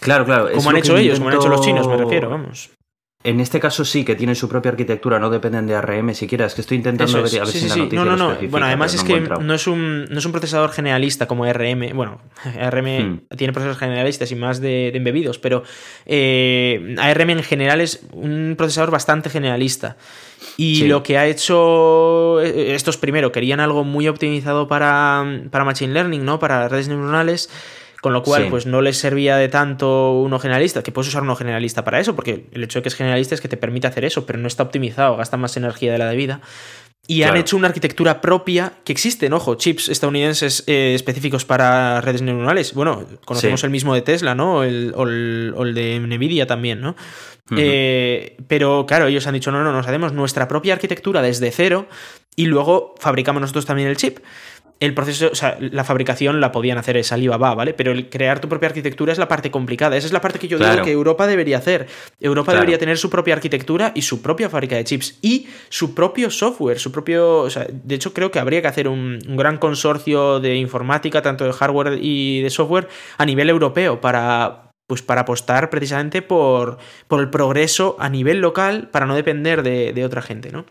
Claro, 0.00 0.24
claro. 0.24 0.48
Como 0.54 0.70
han 0.70 0.76
hecho 0.76 0.96
ellos, 0.96 1.18
como 1.18 1.30
han 1.30 1.36
hecho 1.36 1.48
los 1.48 1.60
chinos, 1.60 1.86
me 1.88 1.96
refiero, 1.96 2.30
vamos. 2.30 2.70
En 3.24 3.40
este 3.40 3.58
caso 3.58 3.84
sí, 3.84 4.04
que 4.04 4.14
tienen 4.14 4.36
su 4.36 4.48
propia 4.48 4.70
arquitectura, 4.70 5.18
no 5.18 5.28
dependen 5.28 5.66
de 5.66 5.74
ARM 5.74 6.14
siquiera. 6.14 6.46
Es 6.46 6.54
que 6.54 6.60
estoy 6.60 6.76
intentando 6.76 7.18
es. 7.24 7.32
ver, 7.32 7.42
a 7.42 7.44
ver 7.44 7.52
Sí, 7.52 7.58
si 7.58 7.64
sí, 7.64 7.68
la 7.68 7.74
sí. 7.74 7.80
noticia 7.80 8.04
No, 8.04 8.16
no, 8.16 8.34
no. 8.34 8.48
Bueno, 8.48 8.66
además 8.66 8.94
es 8.94 9.02
que 9.02 9.20
no 9.20 9.54
es, 9.54 9.66
un, 9.66 10.04
no 10.04 10.18
es 10.20 10.24
un 10.24 10.30
procesador 10.30 10.70
generalista 10.70 11.26
como 11.26 11.42
ARM. 11.42 11.94
Bueno, 11.94 12.20
ARM 12.60 12.86
Hmm. 12.86 13.20
tiene 13.36 13.52
procesadores 13.52 13.78
generalistas 13.80 14.30
y 14.30 14.36
más 14.36 14.60
de, 14.60 14.90
de 14.92 14.98
embebidos, 14.98 15.40
pero 15.40 15.64
eh, 16.06 16.94
ARM 16.98 17.30
en 17.30 17.42
general 17.42 17.80
es 17.80 18.06
un 18.12 18.54
procesador 18.56 18.92
bastante 18.92 19.30
generalista. 19.30 19.96
Y 20.56 20.84
lo 20.84 21.02
que 21.02 21.18
ha 21.18 21.26
hecho 21.26 22.40
eh, 22.40 22.74
estos 22.76 22.96
primero, 22.98 23.32
querían 23.32 23.58
algo 23.58 23.82
muy 23.82 24.06
optimizado 24.06 24.68
para, 24.68 25.42
para 25.50 25.64
Machine 25.64 25.92
Learning, 25.92 26.24
¿no? 26.24 26.38
Para 26.38 26.68
redes 26.68 26.86
neuronales. 26.88 27.50
Con 28.00 28.12
lo 28.12 28.22
cual, 28.22 28.44
Sí. 28.44 28.50
pues 28.50 28.64
no 28.66 28.80
les 28.80 28.96
servía 28.96 29.36
de 29.36 29.48
tanto 29.48 30.12
uno 30.20 30.38
generalista, 30.38 30.82
que 30.84 30.92
puedes 30.92 31.08
usar 31.08 31.22
uno 31.22 31.34
generalista 31.34 31.84
para 31.84 31.98
eso, 31.98 32.14
porque 32.14 32.46
el 32.52 32.62
hecho 32.62 32.78
de 32.78 32.82
que 32.84 32.88
es 32.90 32.94
generalista 32.94 33.34
es 33.34 33.40
que 33.40 33.48
te 33.48 33.56
permite 33.56 33.88
hacer 33.88 34.04
eso, 34.04 34.24
pero 34.24 34.38
no 34.38 34.46
está 34.46 34.62
optimizado, 34.62 35.16
gasta 35.16 35.36
más 35.36 35.56
energía 35.56 35.90
de 35.92 35.98
la 35.98 36.06
debida. 36.06 36.40
Y 37.10 37.22
han 37.22 37.36
hecho 37.38 37.56
una 37.56 37.68
arquitectura 37.68 38.20
propia 38.20 38.74
que 38.84 38.92
existen, 38.92 39.32
ojo, 39.32 39.54
chips 39.54 39.88
estadounidenses 39.88 40.62
eh, 40.66 40.92
específicos 40.94 41.46
para 41.46 42.00
redes 42.02 42.20
neuronales. 42.20 42.74
Bueno, 42.74 43.02
conocemos 43.24 43.60
Sí. 43.60 43.66
el 43.66 43.72
mismo 43.72 43.94
de 43.94 44.02
Tesla, 44.02 44.34
¿no? 44.34 44.62
El- 44.62 44.92
o, 44.94 45.04
el, 45.04 45.54
o 45.56 45.62
el 45.64 45.74
de 45.74 45.98
Nvidia 46.00 46.46
también, 46.46 46.82
¿no? 46.82 46.94
Eh, 47.56 48.36
pero 48.46 48.84
claro, 48.86 49.06
ellos 49.06 49.26
han 49.26 49.34
dicho, 49.34 49.50
no, 49.50 49.64
no, 49.64 49.72
nos 49.72 49.86
hacemos 49.86 50.12
nuestra 50.12 50.46
propia 50.48 50.74
arquitectura 50.74 51.22
desde 51.22 51.50
cero 51.50 51.86
y 52.36 52.44
luego 52.44 52.94
fabricamos 52.98 53.40
nosotros 53.40 53.64
también 53.64 53.88
el 53.88 53.96
chip. 53.96 54.18
El 54.80 54.94
proceso, 54.94 55.28
o 55.32 55.34
sea, 55.34 55.56
la 55.60 55.82
fabricación 55.82 56.40
la 56.40 56.52
podían 56.52 56.78
hacer 56.78 56.96
es 56.96 57.10
Alibaba, 57.10 57.54
¿vale? 57.54 57.74
Pero 57.74 57.90
el 57.90 58.08
crear 58.08 58.40
tu 58.40 58.48
propia 58.48 58.68
arquitectura 58.68 59.12
es 59.12 59.18
la 59.18 59.26
parte 59.26 59.50
complicada. 59.50 59.96
Esa 59.96 60.06
es 60.06 60.12
la 60.12 60.20
parte 60.20 60.38
que 60.38 60.46
yo 60.46 60.56
Claro. 60.56 60.74
digo 60.74 60.84
que 60.84 60.92
Europa 60.92 61.26
debería 61.26 61.58
hacer. 61.58 61.88
Europa 62.20 62.52
Claro. 62.52 62.60
debería 62.60 62.78
tener 62.78 62.96
su 62.96 63.10
propia 63.10 63.34
arquitectura 63.34 63.90
y 63.94 64.02
su 64.02 64.22
propia 64.22 64.48
fábrica 64.48 64.76
de 64.76 64.84
chips 64.84 65.18
y 65.20 65.48
su 65.68 65.94
propio 65.94 66.30
software, 66.30 66.78
su 66.78 66.92
propio, 66.92 67.38
o 67.40 67.50
sea, 67.50 67.66
de 67.70 67.94
hecho 67.94 68.14
creo 68.14 68.30
que 68.30 68.38
habría 68.38 68.62
que 68.62 68.68
hacer 68.68 68.86
un, 68.88 69.18
un 69.28 69.36
gran 69.36 69.58
consorcio 69.58 70.38
de 70.38 70.54
informática, 70.56 71.22
tanto 71.22 71.44
de 71.44 71.52
hardware 71.52 71.98
y 72.00 72.42
de 72.42 72.50
software 72.50 72.86
a 73.16 73.26
nivel 73.26 73.50
europeo 73.50 74.00
para 74.00 74.64
pues 74.86 75.02
para 75.02 75.20
apostar 75.20 75.68
precisamente 75.68 76.22
por, 76.22 76.78
por 77.08 77.20
el 77.20 77.28
progreso 77.28 77.96
a 77.98 78.08
nivel 78.08 78.38
local 78.40 78.88
para 78.90 79.04
no 79.04 79.14
depender 79.14 79.62
de, 79.62 79.92
de 79.92 80.04
otra 80.04 80.22
gente, 80.22 80.50
¿no? 80.50 80.64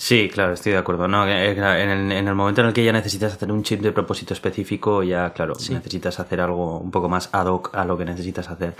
Sí, 0.00 0.30
claro, 0.32 0.52
estoy 0.52 0.70
de 0.72 0.78
acuerdo. 0.78 1.08
No, 1.08 1.26
eh, 1.26 1.50
en, 1.50 1.90
el, 1.90 2.12
en 2.12 2.28
el 2.28 2.34
momento 2.36 2.60
en 2.60 2.68
el 2.68 2.72
que 2.72 2.84
ya 2.84 2.92
necesitas 2.92 3.32
hacer 3.32 3.50
un 3.50 3.64
chip 3.64 3.80
de 3.80 3.90
propósito 3.90 4.32
específico, 4.32 5.02
ya, 5.02 5.32
claro, 5.32 5.56
Sí. 5.56 5.74
necesitas 5.74 6.20
hacer 6.20 6.40
algo 6.40 6.78
un 6.78 6.92
poco 6.92 7.08
más 7.08 7.28
ad 7.32 7.46
hoc 7.46 7.74
a 7.74 7.84
lo 7.84 7.98
que 7.98 8.04
necesitas 8.04 8.48
hacer. 8.48 8.74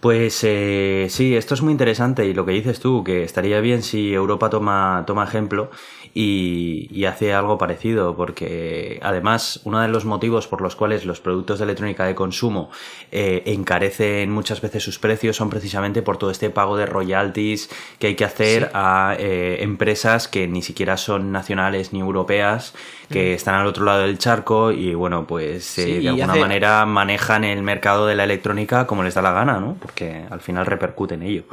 Pues 0.00 0.38
eh, 0.44 1.06
sí, 1.08 1.34
esto 1.34 1.54
es 1.54 1.62
muy 1.62 1.72
interesante 1.72 2.26
y 2.26 2.34
lo 2.34 2.44
que 2.44 2.52
dices 2.52 2.78
tú, 2.78 3.02
que 3.02 3.24
estaría 3.24 3.60
bien 3.60 3.82
si 3.82 4.12
Europa 4.12 4.50
toma, 4.50 5.02
toma 5.06 5.24
ejemplo 5.24 5.70
y, 6.14 6.88
y 6.92 7.04
hace 7.04 7.32
algo 7.32 7.56
parecido, 7.58 8.16
porque 8.16 8.98
además 9.02 9.60
uno 9.64 9.80
de 9.80 9.88
los 9.88 10.04
motivos 10.04 10.46
por 10.48 10.60
los 10.60 10.74
cuales 10.76 11.04
los 11.04 11.20
productos 11.20 11.58
de 11.58 11.64
electrónica 11.64 12.04
de 12.04 12.14
consumo 12.14 12.70
eh, 13.12 13.42
encarecen 13.46 14.30
muchas 14.30 14.60
veces 14.60 14.82
sus 14.82 14.98
precios 14.98 15.36
son 15.36 15.50
precisamente 15.50 16.02
por 16.02 16.16
todo 16.16 16.30
este 16.30 16.50
pago 16.50 16.76
de 16.76 16.86
royalties 16.86 17.70
que 17.98 18.08
hay 18.08 18.14
que 18.16 18.24
hacer 18.24 18.64
Sí. 18.64 18.70
a 18.74 19.14
eh, 19.18 19.58
empresas 19.60 20.26
que 20.28 20.48
ni 20.48 20.62
siquiera 20.62 20.96
son 20.96 21.30
nacionales 21.32 21.92
ni 21.92 22.00
europeas, 22.00 22.74
que 23.08 23.34
están 23.34 23.54
al 23.54 23.66
otro 23.66 23.84
lado 23.84 24.00
del 24.02 24.18
charco 24.18 24.72
y 24.72 24.94
bueno, 24.94 25.26
pues 25.26 25.78
eh, 25.78 26.00
de 26.00 26.08
alguna 26.08 26.32
hace- 26.32 26.40
manera 26.40 26.86
manejan 26.86 27.44
el 27.44 27.62
mercado 27.62 28.06
de 28.06 28.14
la 28.16 28.24
electrónica 28.24 28.86
como 28.86 29.02
les 29.02 29.14
da 29.14 29.22
la 29.22 29.32
gana, 29.32 29.60
¿no? 29.60 29.76
Porque 29.80 30.24
al 30.30 30.40
final 30.40 30.66
repercute 30.66 31.14
en 31.14 31.22
ello. 31.22 31.44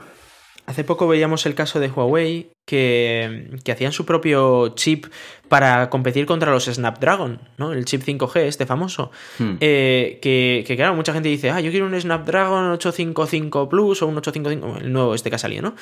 Hace 0.67 0.83
poco 0.83 1.07
veíamos 1.07 1.45
el 1.45 1.55
caso 1.55 1.79
de 1.79 1.87
Huawei 1.87 2.51
que, 2.65 3.57
que 3.63 3.71
hacían 3.71 3.93
su 3.93 4.05
propio 4.05 4.75
chip 4.75 5.05
para 5.47 5.89
competir 5.89 6.25
contra 6.25 6.51
los 6.51 6.65
Snapdragon, 6.65 7.39
¿no? 7.57 7.71
El 7.71 7.85
chip 7.85 8.03
5G, 8.03 8.41
este 8.41 8.65
famoso. 8.65 9.09
Hmm. 9.39 9.55
Eh, 9.61 10.19
que, 10.21 10.65
que, 10.67 10.75
claro, 10.75 10.93
mucha 10.93 11.13
gente 11.13 11.29
dice, 11.29 11.51
ah, 11.51 11.61
yo 11.61 11.71
quiero 11.71 11.85
un 11.85 11.99
Snapdragon 11.99 12.71
855 12.71 13.69
Plus 13.69 14.01
o 14.01 14.07
un 14.07 14.17
855, 14.17 14.79
el 14.83 14.91
nuevo 14.91 15.15
este 15.15 15.29
que 15.29 15.37
ha 15.37 15.39
salido, 15.39 15.61
¿no? 15.61 15.75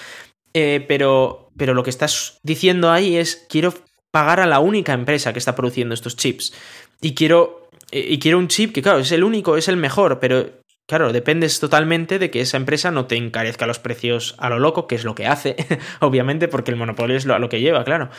Eh, 0.54 0.86
pero, 0.88 1.52
pero 1.58 1.74
lo 1.74 1.82
que 1.82 1.90
estás 1.90 2.40
diciendo 2.44 2.92
ahí 2.92 3.18
es, 3.18 3.46
quiero 3.50 3.74
pagar 4.12 4.40
a 4.40 4.46
la 4.46 4.60
única 4.60 4.94
empresa 4.94 5.34
que 5.34 5.40
está 5.40 5.56
produciendo 5.56 5.96
estos 5.96 6.16
chips. 6.16 6.54
Y 7.02 7.16
quiero, 7.16 7.70
eh, 7.92 8.06
y 8.08 8.20
quiero 8.20 8.38
un 8.38 8.50
chip 8.50 8.72
que, 8.72 8.84
claro, 8.84 9.00
es 9.00 9.12
el 9.12 9.24
único, 9.24 9.58
es 9.58 9.68
el 9.68 9.78
mejor, 9.78 10.20
pero 10.20 10.48
Claro, 10.88 11.12
dependes 11.12 11.60
totalmente 11.60 12.20
de 12.20 12.30
que 12.30 12.42
esa 12.42 12.58
empresa 12.58 12.92
no 12.92 13.06
te 13.06 13.16
encarezca 13.16 13.66
los 13.66 13.80
precios 13.80 14.36
a 14.38 14.50
lo 14.50 14.60
loco, 14.60 14.86
que 14.88 14.96
es 14.96 15.04
lo 15.04 15.16
que 15.16 15.26
hace, 15.26 15.56
obviamente, 16.00 16.48
porque 16.48 16.70
el 16.72 16.78
monopolio 16.78 17.18
es 17.18 17.26
lo, 17.26 17.34
a 17.34 17.40
lo 17.40 17.50
que 17.50 17.60
lleva, 17.60 17.84
claro. 17.84 18.10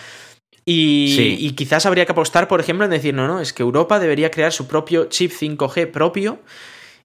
Y, 0.64 1.14
Sí. 1.16 1.37
y 1.38 1.52
quizás 1.52 1.87
habría 1.87 2.07
que 2.07 2.12
apostar, 2.12 2.48
por 2.48 2.59
ejemplo, 2.59 2.85
en 2.85 2.90
decir, 2.90 3.14
no, 3.14 3.29
no, 3.29 3.40
es 3.40 3.52
que 3.52 3.62
Europa 3.62 4.00
debería 4.00 4.33
crear 4.33 4.52
su 4.52 4.66
propio 4.66 5.05
chip 5.05 5.31
5G 5.31 5.92
propio 5.92 6.40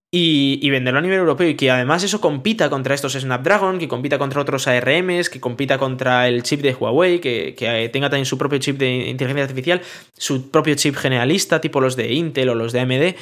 y, 0.10 0.58
y 0.64 0.70
venderlo 0.72 0.98
a 0.98 1.04
nivel 1.04 1.20
europeo 1.20 1.48
y 1.48 1.56
que 1.56 1.70
además 1.70 2.04
eso 2.04 2.20
compita 2.20 2.72
contra 2.72 2.96
estos 2.96 3.14
Snapdragon, 3.14 3.78
que 3.78 3.88
compita 3.88 4.18
contra 4.18 4.42
otros 4.42 4.68
ARMs, 4.68 5.30
que 5.30 5.40
compita 5.40 5.78
contra 5.78 6.28
el 6.28 6.42
chip 6.42 6.62
de 6.62 6.74
Huawei, 6.74 7.20
que, 7.20 7.54
que 7.56 7.88
tenga 7.94 8.10
también 8.10 8.26
su 8.26 8.40
propio 8.40 8.58
chip 8.58 8.80
de 8.80 9.10
inteligencia 9.10 9.44
artificial, 9.44 9.82
su 10.18 10.50
propio 10.50 10.74
chip 10.74 10.96
generalista, 10.96 11.62
tipo 11.62 11.80
los 11.80 11.96
de 11.96 12.12
Intel 12.14 12.50
o 12.50 12.56
los 12.56 12.74
de 12.74 12.80
AMD. 12.80 13.16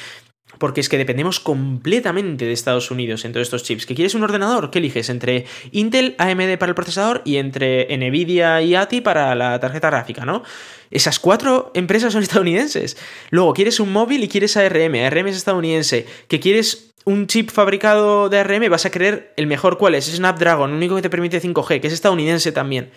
Porque 0.57 0.81
es 0.81 0.89
que 0.89 0.97
dependemos 0.97 1.39
completamente 1.39 2.45
de 2.45 2.51
Estados 2.51 2.91
Unidos 2.91 3.23
en 3.23 3.31
todos 3.31 3.47
estos 3.47 3.63
chips. 3.63 3.85
¿Que 3.85 3.95
quieres 3.95 4.15
un 4.15 4.23
ordenador? 4.23 4.71
¿Qué 4.71 4.79
eliges? 4.79 5.09
Entre 5.09 5.45
Intel, 5.71 6.15
AMD 6.17 6.57
para 6.57 6.71
el 6.71 6.75
procesador 6.75 7.21
y 7.23 7.38
entre 7.38 7.88
Nvidia 7.95 8.62
y 8.62 8.75
ATI 8.75 9.01
para 9.01 9.35
la 9.35 9.59
tarjeta 9.59 9.89
gráfica, 9.89 10.25
¿no? 10.25 10.43
Esas 10.91 11.19
cuatro 11.19 11.71
empresas 11.75 12.13
son 12.13 12.23
estadounidenses. 12.23 12.97
Luego, 13.29 13.53
quieres 13.53 13.79
un 13.79 13.93
móvil 13.93 14.23
y 14.23 14.27
quieres 14.27 14.57
ARM. 14.57 14.95
ARM 14.95 15.27
es 15.27 15.38
estadounidense. 15.38 16.05
¿Que 16.27 16.39
quieres 16.39 16.91
un 17.05 17.27
chip 17.27 17.51
fabricado 17.51 18.29
de 18.29 18.39
ARM? 18.39 18.69
Vas 18.69 18.85
a 18.85 18.91
querer 18.91 19.33
el 19.38 19.47
mejor. 19.47 19.77
¿Cuál 19.77 19.95
es? 19.95 20.05
Snapdragon, 20.05 20.73
único 20.73 20.95
que 20.95 21.01
te 21.01 21.09
permite 21.09 21.41
5G, 21.41 21.79
que 21.79 21.88
es 21.88 21.93
estadounidense 21.93 22.51
también. 22.51 22.91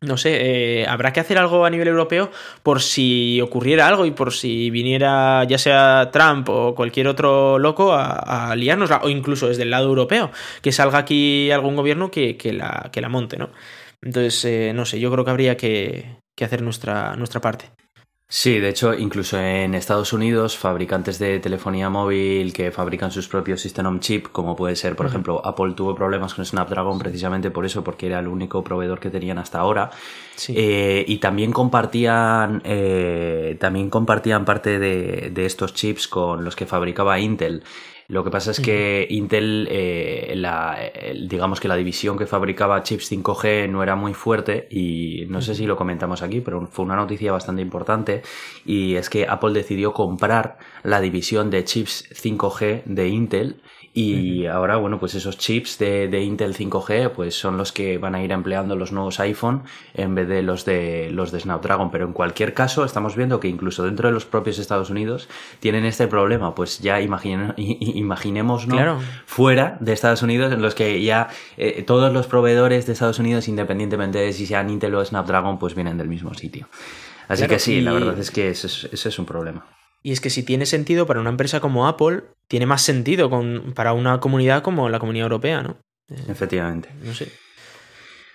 No 0.00 0.16
sé, 0.16 0.82
eh, 0.82 0.86
habrá 0.86 1.12
que 1.12 1.18
hacer 1.18 1.38
algo 1.38 1.64
a 1.64 1.70
nivel 1.70 1.88
europeo 1.88 2.30
por 2.62 2.80
si 2.80 3.40
ocurriera 3.40 3.88
algo 3.88 4.06
y 4.06 4.12
por 4.12 4.32
si 4.32 4.70
viniera 4.70 5.42
ya 5.44 5.58
sea 5.58 6.10
Trump 6.12 6.48
o 6.50 6.74
cualquier 6.76 7.08
otro 7.08 7.58
loco 7.58 7.92
a, 7.92 8.52
a 8.52 8.54
o 9.02 9.08
incluso 9.08 9.48
desde 9.48 9.64
el 9.64 9.70
lado 9.70 9.88
europeo, 9.88 10.30
que 10.62 10.70
salga 10.70 10.98
aquí 10.98 11.50
algún 11.50 11.74
gobierno 11.74 12.12
que, 12.12 12.36
que, 12.36 12.52
la, 12.52 12.90
que 12.92 13.00
la 13.00 13.08
monte, 13.08 13.38
¿no? 13.38 13.50
Entonces, 14.00 14.44
eh, 14.44 14.72
no 14.72 14.84
sé, 14.84 15.00
yo 15.00 15.10
creo 15.10 15.24
que 15.24 15.30
habría 15.32 15.56
que, 15.56 16.20
que 16.36 16.44
hacer 16.44 16.62
nuestra, 16.62 17.16
nuestra 17.16 17.40
parte. 17.40 17.72
Sí, 18.30 18.58
de 18.58 18.68
hecho, 18.68 18.92
incluso 18.92 19.40
en 19.40 19.74
Estados 19.74 20.12
Unidos, 20.12 20.58
fabricantes 20.58 21.18
de 21.18 21.40
telefonía 21.40 21.88
móvil 21.88 22.52
que 22.52 22.70
fabrican 22.70 23.10
sus 23.10 23.26
propios 23.26 23.62
System 23.62 23.86
on 23.86 24.00
Chip, 24.00 24.26
como 24.32 24.54
puede 24.54 24.76
ser, 24.76 24.96
por 24.96 25.06
ejemplo, 25.06 25.40
Apple 25.46 25.72
tuvo 25.72 25.94
problemas 25.94 26.34
con 26.34 26.44
Snapdragon 26.44 26.98
precisamente 26.98 27.50
por 27.50 27.64
eso, 27.64 27.82
porque 27.82 28.06
era 28.06 28.18
el 28.18 28.28
único 28.28 28.62
proveedor 28.62 29.00
que 29.00 29.08
tenían 29.08 29.38
hasta 29.38 29.60
ahora. 29.60 29.90
Sí. 30.36 30.52
Eh, 30.54 31.06
y 31.08 31.16
también 31.16 31.52
compartían, 31.52 32.60
eh, 32.64 33.56
también 33.58 33.88
compartían 33.88 34.44
parte 34.44 34.78
de, 34.78 35.30
de 35.32 35.46
estos 35.46 35.72
chips 35.72 36.06
con 36.06 36.44
los 36.44 36.54
que 36.54 36.66
fabricaba 36.66 37.18
Intel. 37.18 37.62
Lo 38.10 38.24
que 38.24 38.30
pasa 38.30 38.52
es 38.52 38.60
que 38.60 39.06
Intel, 39.10 39.68
eh, 39.70 40.32
la, 40.34 40.78
digamos 41.28 41.60
que 41.60 41.68
la 41.68 41.76
división 41.76 42.16
que 42.16 42.24
fabricaba 42.24 42.82
chips 42.82 43.12
5G 43.12 43.68
no 43.68 43.82
era 43.82 43.96
muy 43.96 44.14
fuerte 44.14 44.66
y 44.70 45.26
no 45.28 45.42
sé 45.42 45.54
si 45.54 45.66
lo 45.66 45.76
comentamos 45.76 46.22
aquí, 46.22 46.40
pero 46.40 46.66
fue 46.68 46.86
una 46.86 46.96
noticia 46.96 47.32
bastante 47.32 47.60
importante 47.60 48.22
y 48.64 48.94
es 48.94 49.10
que 49.10 49.26
Apple 49.28 49.52
decidió 49.52 49.92
comprar 49.92 50.56
la 50.84 51.02
división 51.02 51.50
de 51.50 51.64
chips 51.64 52.08
5G 52.10 52.84
de 52.86 53.08
Intel 53.08 53.60
y 53.94 54.46
ahora, 54.46 54.76
bueno, 54.76 55.00
pues 55.00 55.14
esos 55.14 55.38
chips 55.38 55.78
de, 55.78 56.08
de, 56.08 56.22
Intel 56.22 56.54
5G 56.54 57.10
pues 57.10 57.34
son 57.34 57.56
los 57.56 57.72
que 57.72 57.98
van 57.98 58.14
a 58.14 58.22
ir 58.22 58.32
empleando 58.32 58.76
los 58.76 58.92
nuevos 58.92 59.18
iPhone 59.18 59.62
en 59.94 60.14
vez 60.14 60.28
de 60.28 60.42
los 60.42 60.64
de 60.64 61.10
los 61.10 61.32
de 61.32 61.40
Snapdragon. 61.40 61.90
Pero 61.90 62.06
en 62.06 62.12
cualquier 62.12 62.54
caso, 62.54 62.84
estamos 62.84 63.16
viendo 63.16 63.40
que 63.40 63.48
incluso 63.48 63.84
dentro 63.84 64.08
de 64.08 64.14
los 64.14 64.24
propios 64.24 64.58
Estados 64.58 64.90
Unidos 64.90 65.28
tienen 65.60 65.84
este 65.84 66.06
problema. 66.06 66.54
Pues 66.54 66.78
ya 66.80 67.00
imaginemos, 67.00 68.66
¿no? 68.68 69.00
Fuera 69.26 69.78
de 69.80 69.92
Estados 69.92 70.22
Unidos, 70.22 70.52
en 70.52 70.62
los 70.62 70.74
que 70.74 71.02
ya 71.02 71.28
eh, 71.56 71.82
todos 71.82 72.12
los 72.12 72.26
proveedores 72.26 72.86
de 72.86 72.92
Estados 72.92 73.18
Unidos, 73.18 73.48
independientemente 73.48 74.18
de 74.18 74.32
si 74.32 74.46
sean 74.46 74.70
Intel 74.70 74.94
o 74.94 75.04
Snapdragon, 75.04 75.58
pues 75.58 75.74
vienen 75.74 75.98
del 75.98 76.08
mismo 76.08 76.34
sitio. 76.34 76.68
Así 77.26 77.46
que 77.46 77.58
sí, 77.58 77.80
la 77.80 77.92
verdad 77.92 78.18
es 78.18 78.30
que 78.30 78.50
ese 78.50 78.88
es 78.92 79.18
un 79.18 79.26
problema. 79.26 79.66
Y 80.02 80.12
es 80.12 80.20
que 80.20 80.30
si 80.30 80.42
tiene 80.42 80.66
sentido 80.66 81.06
para 81.06 81.20
una 81.20 81.30
empresa 81.30 81.60
como 81.60 81.88
Apple, 81.88 82.22
tiene 82.46 82.66
más 82.66 82.82
sentido 82.82 83.30
con, 83.30 83.72
para 83.74 83.92
una 83.92 84.20
comunidad 84.20 84.62
como 84.62 84.88
la 84.88 84.98
comunidad 84.98 85.24
europea, 85.24 85.62
¿no? 85.62 85.78
Efectivamente. 86.28 86.88
No 87.02 87.14
sé. 87.14 87.30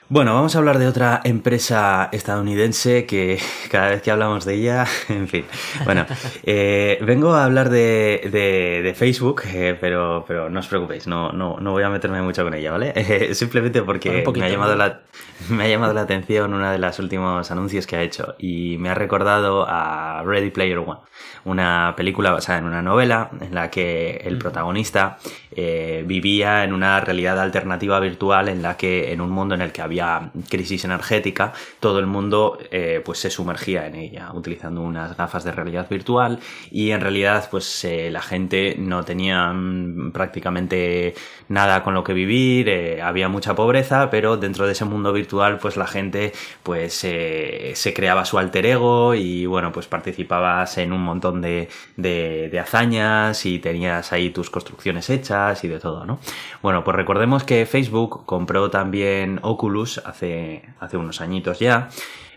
Bueno, 0.10 0.34
vamos 0.34 0.54
a 0.54 0.60
hablar 0.60 0.80
de 0.80 0.88
otra 0.88 1.22
empresa 1.24 2.10
estadounidense 2.12 3.06
que 3.06 3.39
cada 3.72 3.89
vez 3.89 4.02
que 4.02 4.12
hablamos 4.12 4.44
de 4.44 4.56
ella, 4.56 4.86
en 5.10 5.30
fin. 5.30 5.46
Bueno, 5.86 6.06
eh, 6.44 7.00
vengo 7.02 7.34
a 7.34 7.46
hablar 7.46 7.70
de, 7.70 8.94
Facebook, 8.98 9.44
eh, 9.48 9.78
pero, 9.80 10.26
pero 10.28 10.50
no 10.50 10.60
os 10.60 10.68
preocupéis, 10.68 11.08
no, 11.08 11.32
no, 11.32 11.58
no, 11.60 11.72
voy 11.72 11.84
a 11.84 11.89
meterme 11.89 12.22
mucho 12.22 12.44
con 12.44 12.54
ella, 12.54 12.72
¿vale? 12.72 13.34
simplemente 13.34 13.82
porque 13.82 14.24
me, 14.36 14.46
ha 14.46 14.50
llamado 14.50 14.76
la, 14.76 15.02
me 15.50 15.63
ha 15.63 15.68
llamado 15.68 15.94
la 15.94 16.02
atención 16.02 16.54
uno 16.54 16.70
de 16.70 16.78
los 16.78 17.00
últimos 17.00 17.50
anuncios 17.50 17.88
que 17.88 17.96
ha 17.96 18.02
hecho 18.02 18.36
y 18.38 18.78
me 18.78 18.89
ha 18.89 18.96
recordado 18.96 19.66
a 19.68 20.22
Ready 20.26 20.52
Player 20.52 20.80
One, 20.80 21.00
una 21.46 21.94
película 21.96 22.32
basada 22.32 22.60
en 22.60 22.66
una 22.66 22.82
novela 22.82 23.30
en 23.39 23.56
la 23.56 23.72
que 23.72 24.22
el 24.26 24.38
protagonista 24.38 25.18
eh, 25.56 26.04
vivía 26.06 26.63
en 26.63 26.74
una 26.74 27.00
realidad 27.00 27.39
alternativa 27.39 28.00
virtual 28.00 28.50
en 28.50 28.62
la 28.62 28.76
que 28.78 29.12
en 29.12 29.22
un 29.22 29.30
mundo 29.30 29.54
en 29.54 29.62
el 29.62 29.72
que 29.72 29.82
había 29.82 30.32
crisis 30.50 30.86
energética 30.86 31.54
todo 31.80 32.00
el 32.00 32.08
mundo 32.08 32.58
eh, 32.72 33.02
pues 33.06 33.20
se 33.20 33.30
sumergía 33.30 33.86
en 33.88 33.96
ella 33.96 34.32
utilizando 34.34 34.82
unas 34.82 35.16
gafas 35.16 35.44
de 35.44 35.52
realidad 35.52 35.88
virtual. 35.89 36.39
Y 36.72 36.92
en 36.92 37.02
realidad 37.02 37.48
pues 37.52 37.86
eh, 37.86 38.10
la 38.12 38.22
gente 38.22 38.76
no 38.80 39.04
tenía 39.04 39.52
mm, 39.54 40.12
prácticamente 40.12 41.13
nada 41.50 41.84
con 41.84 41.94
lo 41.94 42.04
que 42.04 42.13
vivir 42.13 42.72
había 43.04 43.30
mucha 43.30 43.56
pobreza 43.56 44.10
pero 44.10 44.38
dentro 44.38 44.66
de 44.66 44.72
ese 44.72 44.86
mundo 44.86 45.13
virtual 45.13 45.60
pues 45.60 45.78
la 45.78 45.88
gente 45.88 46.32
pues 46.63 46.94
se 46.94 47.94
creaba 47.94 48.26
su 48.26 48.38
alter 48.38 48.66
ego 48.66 49.13
y 49.13 49.46
bueno 49.46 49.72
pues 49.72 49.88
participabas 49.88 50.78
en 50.78 50.94
un 50.94 51.04
montón 51.04 51.42
de, 51.42 51.70
de 51.98 52.60
hazañas 52.60 53.46
y 53.46 53.60
tenías 53.60 54.13
ahí 54.13 54.30
tus 54.30 54.50
construcciones 54.50 55.10
hechas 55.10 55.42
y 55.63 55.67
de 55.67 55.79
todo, 55.79 56.06
¿no? 56.06 56.19
Bueno, 56.62 56.84
pues 56.84 56.95
recordemos 56.95 57.43
que 57.43 57.65
Facebook 57.65 58.25
compró 58.25 58.69
también 58.69 59.39
Oculus 59.41 59.99
hace, 59.99 60.63
hace 60.79 60.97
unos 60.97 61.21
añitos 61.21 61.60
ya. 61.60 61.89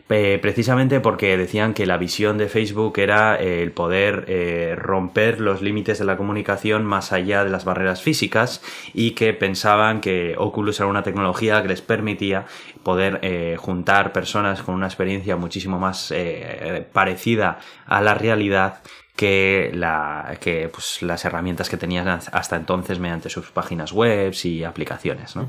precisamente 0.08 1.00
porque 1.00 1.36
decían 1.36 1.74
que 1.74 1.86
la 1.86 1.96
visión 1.96 2.38
de 2.38 2.48
Facebook 2.48 2.98
era 2.98 3.36
el 3.36 3.72
poder 3.72 4.24
eh, 4.28 4.74
romper 4.76 5.40
los 5.40 5.62
límites 5.62 5.98
de 5.98 6.04
la 6.04 6.16
comunicación 6.16 6.84
más 6.84 7.12
allá 7.12 7.44
de 7.44 7.50
las 7.50 7.64
barreras 7.64 8.02
físicas 8.02 8.62
y 8.94 9.12
que 9.12 9.32
pensaban 9.32 10.00
que 10.00 10.34
Oculus 10.38 10.78
era 10.80 10.88
una 10.88 11.02
tecnología 11.02 11.62
que 11.62 11.68
les 11.68 11.82
permitía 11.82 12.46
poder 12.82 13.18
eh, 13.22 13.56
juntar 13.58 14.12
personas 14.12 14.62
con 14.62 14.74
una 14.74 14.86
experiencia 14.86 15.36
muchísimo 15.36 15.78
más 15.78 16.12
eh, 16.12 16.86
parecida 16.92 17.58
a 17.86 18.00
la 18.00 18.14
realidad 18.14 18.82
que, 19.16 19.70
la, 19.74 20.36
que 20.40 20.68
pues, 20.68 21.02
las 21.02 21.24
herramientas 21.24 21.68
que 21.68 21.76
tenían 21.76 22.06
hasta 22.08 22.56
entonces 22.56 22.98
mediante 22.98 23.30
sus 23.30 23.50
páginas 23.50 23.92
web 23.92 24.34
y 24.44 24.62
aplicaciones. 24.62 25.34
¿no? 25.34 25.48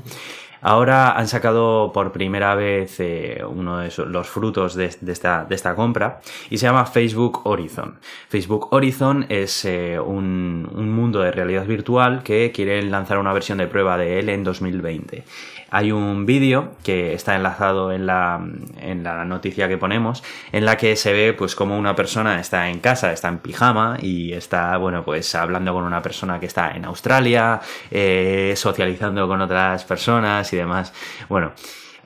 Ahora 0.60 1.12
han 1.12 1.28
sacado 1.28 1.92
por 1.92 2.10
primera 2.10 2.54
vez 2.54 2.98
eh, 2.98 3.42
uno 3.48 3.78
de 3.78 3.92
los 4.06 4.26
frutos 4.28 4.74
de, 4.74 4.86
esta, 4.86 5.44
de, 5.44 5.54
esta, 5.54 5.74
compra 5.76 6.20
y 6.50 6.58
se 6.58 6.66
llama 6.66 6.84
Facebook 6.86 7.42
Horizon. 7.44 7.98
Facebook 8.28 8.68
Horizon 8.72 9.26
es 9.28 9.64
eh, 9.64 10.00
un, 10.00 10.68
un, 10.74 10.90
mundo 10.90 11.20
de 11.20 11.30
realidad 11.30 11.64
virtual 11.64 12.22
que 12.24 12.50
quieren 12.52 12.90
lanzar 12.90 13.18
una 13.18 13.32
versión 13.32 13.58
de 13.58 13.68
prueba 13.68 13.96
de 13.96 14.18
él 14.18 14.28
en 14.30 14.42
2020 14.42 15.24
hay 15.70 15.92
un 15.92 16.26
vídeo 16.26 16.72
que 16.82 17.12
está 17.12 17.36
enlazado 17.36 17.92
en 17.92 18.06
la, 18.06 18.40
en 18.80 19.04
la 19.04 19.24
noticia 19.24 19.68
que 19.68 19.76
ponemos, 19.76 20.22
en 20.52 20.64
la 20.64 20.76
que 20.76 20.96
se 20.96 21.12
ve 21.12 21.32
pues 21.34 21.54
como 21.54 21.78
una 21.78 21.94
persona 21.94 22.40
está 22.40 22.70
en 22.70 22.80
casa, 22.80 23.12
está 23.12 23.28
en 23.28 23.38
pijama 23.38 23.98
y 24.00 24.32
está, 24.32 24.76
bueno, 24.78 25.04
pues 25.04 25.34
hablando 25.34 25.72
con 25.72 25.84
una 25.84 26.02
persona 26.02 26.40
que 26.40 26.46
está 26.46 26.72
en 26.72 26.84
Australia, 26.84 27.60
eh, 27.90 28.54
socializando 28.56 29.28
con 29.28 29.40
otras 29.40 29.84
personas 29.84 30.52
y 30.52 30.56
demás. 30.56 30.92
Bueno. 31.28 31.52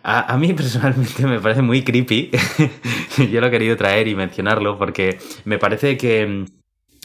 A, 0.05 0.37
mí 0.37 0.53
personalmente 0.55 1.25
me 1.27 1.39
parece 1.39 1.63
muy 1.63 1.85
creepy. 1.85 2.33
Yo 3.31 3.41
lo 3.41 3.47
he 3.47 3.51
querido 3.53 3.77
traer 3.77 4.09
y 4.09 4.17
mencionarlo 4.17 4.77
porque 4.77 5.21
me 5.45 5.59
parece 5.59 5.97
que 5.97 6.45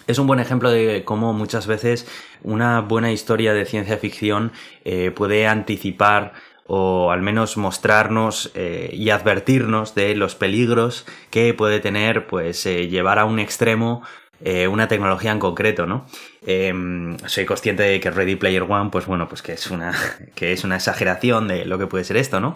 es 0.08 0.20
un 0.20 0.28
buen 0.28 0.40
ejemplo 0.40 0.72
de 0.72 1.04
cómo 1.04 1.34
muchas 1.34 1.68
veces 1.68 2.08
una 2.42 2.82
buena 2.82 3.12
historia 3.12 3.54
de 3.54 3.66
ciencia 3.66 3.98
ficción 3.98 4.52
eh, 4.86 5.12
puede 5.12 5.48
anticipar 5.48 6.34
o 6.68 7.12
al 7.12 7.22
menos 7.22 7.58
mostrarnos 7.58 8.52
eh, 8.54 8.90
y 8.94 9.10
advertirnos 9.10 9.96
de 9.96 10.16
los 10.16 10.36
peligros 10.36 11.06
que 11.30 11.54
puede 11.54 11.80
tener 11.80 12.28
pues 12.28 12.66
eh, 12.66 12.88
llevar 12.88 13.20
a 13.20 13.26
un 13.26 13.40
extremo 13.40 14.04
eh, 14.44 14.68
una 14.68 14.88
tecnología 14.88 15.32
en 15.32 15.40
concreto, 15.40 15.86
¿no? 15.86 16.06
Em, 16.46 17.18
soy 17.26 17.46
consciente 17.46 17.84
de 17.84 18.00
que 18.00 18.12
Ready 18.12 18.36
Player 18.36 18.64
One, 18.64 18.90
pues 18.92 19.06
bueno, 19.06 19.28
pues 19.28 19.42
que 19.42 19.54
es 19.54 19.70
una, 19.72 19.94
que 20.36 20.54
es 20.54 20.64
una 20.64 20.76
exageración 20.76 21.48
de 21.48 21.66
lo 21.66 21.78
que 21.78 21.88
puede 21.88 22.04
ser 22.04 22.18
esto, 22.18 22.40
¿no? 22.40 22.56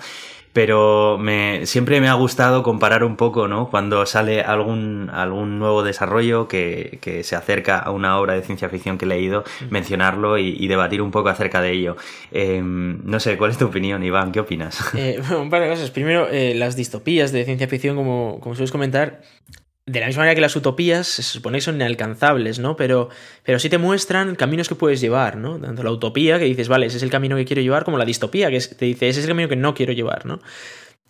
pero 0.54 1.17
me, 1.17 1.65
siempre 1.65 2.02
me 2.02 2.10
ha 2.10 2.13
gustado 2.13 2.63
comparar 2.63 3.04
un 3.04 3.15
poco, 3.15 3.48
¿no? 3.48 3.70
Cuando 3.70 4.06
sale 4.06 4.41
algún, 4.41 5.10
algún 5.13 5.60
nuevo 5.60 5.84
desarrollo 5.84 6.48
que, 6.48 7.00
que 7.02 7.24
se 7.24 7.36
acerca 7.36 7.78
a 7.78 7.91
una 7.91 8.20
obra 8.20 8.34
de 8.34 8.41
ciencia 8.41 8.67
ficción 8.67 8.98
que 8.98 9.06
he 9.06 9.08
leído, 9.08 9.44
mencionarlo 9.70 10.38
y, 10.38 10.67
debatir 10.67 11.02
un 11.02 11.12
poco 11.12 11.28
acerca 11.30 11.62
de 11.62 11.72
ello. 11.72 11.98
Em, 12.32 13.02
no 13.04 13.20
sé, 13.20 13.38
¿cuál 13.38 13.52
es 13.52 13.58
tu 13.58 13.65
opinión, 13.65 14.04
Iván? 14.04 14.32
¿Qué 14.32 14.39
opinas? 14.39 14.94
Eh, 14.96 15.22
un 15.38 15.50
par 15.50 15.62
de 15.62 15.70
cosas. 15.70 15.91
Primero, 15.91 16.30
eh, 16.30 16.54
las 16.56 16.76
distopías 16.76 17.32
de 17.32 17.44
ciencia 17.44 17.67
ficción, 17.67 17.96
como, 17.96 18.39
como 18.39 18.56
sueles 18.56 18.72
comentar, 18.72 19.22
de 19.91 19.99
la 19.99 20.08
misma 20.08 20.21
manera 20.21 20.36
que 20.36 20.41
las 20.41 20.56
utopías 20.56 21.06
se 21.06 21.21
supone 21.21 21.58
que 21.58 21.62
son 21.62 21.75
inalcanzables, 21.75 22.60
¿no? 22.60 22.77
Pero, 22.77 23.10
pero 23.43 23.60
sí 23.60 23.69
te 23.69 23.77
muestran 23.77 24.36
caminos 24.36 24.69
que 24.69 24.75
puedes 24.75 25.01
llevar, 25.01 25.36
¿no? 25.36 25.60
Tanto 25.60 25.84
la 25.84 25.91
utopía, 25.91 26.39
que 26.39 26.45
dices, 26.45 26.69
vale, 26.69 26.86
ese 26.86 26.97
es 26.97 27.04
el 27.04 27.10
camino 27.10 27.36
que 27.36 27.43
quiero 27.43 27.62
llevar, 27.62 27.84
como 27.84 27.97
la 27.97 28.06
distopía, 28.06 28.49
que 28.49 28.60
te 28.60 28.86
dice, 28.86 29.10
ese 29.10 29.19
es 29.19 29.25
el 29.25 29.32
camino 29.32 29.49
que 29.49 29.58
no 29.58 29.73
quiero 29.73 29.91
llevar, 29.91 30.25
¿no? 30.25 30.39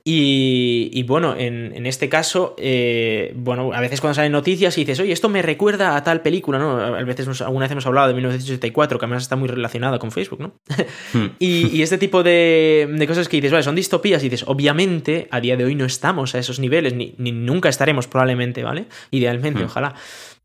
Y, 0.03 1.03
bueno, 1.03 1.35
en, 1.37 1.85
este 1.85 2.09
caso, 2.09 2.55
eh, 2.57 3.33
bueno, 3.35 3.71
a 3.73 3.81
veces 3.81 4.01
cuando 4.01 4.15
salen 4.15 4.31
noticias 4.31 4.77
y 4.77 4.81
dices, 4.81 4.99
oye, 4.99 5.11
esto 5.11 5.29
me 5.29 5.41
recuerda 5.41 5.95
a 5.95 6.03
tal 6.03 6.21
película, 6.21 6.57
¿no? 6.57 6.79
A 6.79 7.03
veces 7.03 7.41
alguna 7.41 7.65
vez 7.65 7.71
hemos 7.71 7.85
hablado 7.85 8.07
de 8.07 8.15
1984, 8.15 8.97
que 8.97 9.05
además 9.05 9.23
está 9.23 9.35
muy 9.35 9.47
relacionada 9.47 9.99
con 9.99 10.11
Facebook, 10.11 10.39
¿no? 10.39 10.53
Hmm. 11.13 11.31
y, 11.39 11.81
este 11.81 11.97
tipo 11.97 12.23
de, 12.23 13.05
cosas 13.07 13.27
que 13.27 13.37
dices, 13.37 13.51
vale, 13.51 13.63
son 13.63 13.75
distopías 13.75 14.23
y 14.23 14.29
dices, 14.29 14.47
obviamente, 14.47 15.27
a 15.29 15.41
día 15.41 15.57
de 15.57 15.65
hoy 15.65 15.75
no 15.75 15.85
estamos 15.85 16.35
a 16.35 16.39
esos 16.39 16.59
niveles, 16.59 16.93
ni, 16.93 17.13
nunca 17.17 17.69
estaremos 17.69 18.07
probablemente, 18.07 18.63
¿vale? 18.63 18.85
Idealmente, 19.11 19.61
hmm. 19.61 19.65
ojalá 19.65 19.95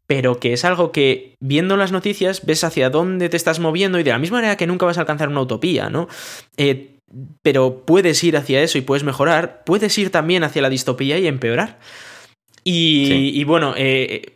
pero 0.06 0.38
que 0.38 0.52
es 0.52 0.64
algo 0.64 0.92
que 0.92 1.34
viendo 1.40 1.76
las 1.76 1.90
noticias 1.90 2.46
ves 2.46 2.62
hacia 2.62 2.90
dónde 2.90 3.28
te 3.28 3.36
estás 3.36 3.58
moviendo 3.58 3.98
y 3.98 4.04
de 4.04 4.10
la 4.10 4.18
misma 4.18 4.38
manera 4.38 4.56
que 4.56 4.66
nunca 4.66 4.86
vas 4.86 4.98
a 4.98 5.00
alcanzar 5.00 5.28
una 5.28 5.40
utopía, 5.40 5.90
¿no? 5.90 6.06
Eh, 6.56 6.95
pero 7.42 7.84
puedes 7.84 8.22
ir 8.24 8.36
hacia 8.36 8.62
eso 8.62 8.78
y 8.78 8.82
puedes 8.82 9.04
mejorar, 9.04 9.62
puedes 9.64 9.96
ir 9.98 10.10
también 10.10 10.44
hacia 10.44 10.62
la 10.62 10.70
distopía 10.70 11.18
y 11.18 11.26
empeorar. 11.26 11.78
Y, 12.68 13.44
bueno, 13.44 13.74
eh, 13.76 14.34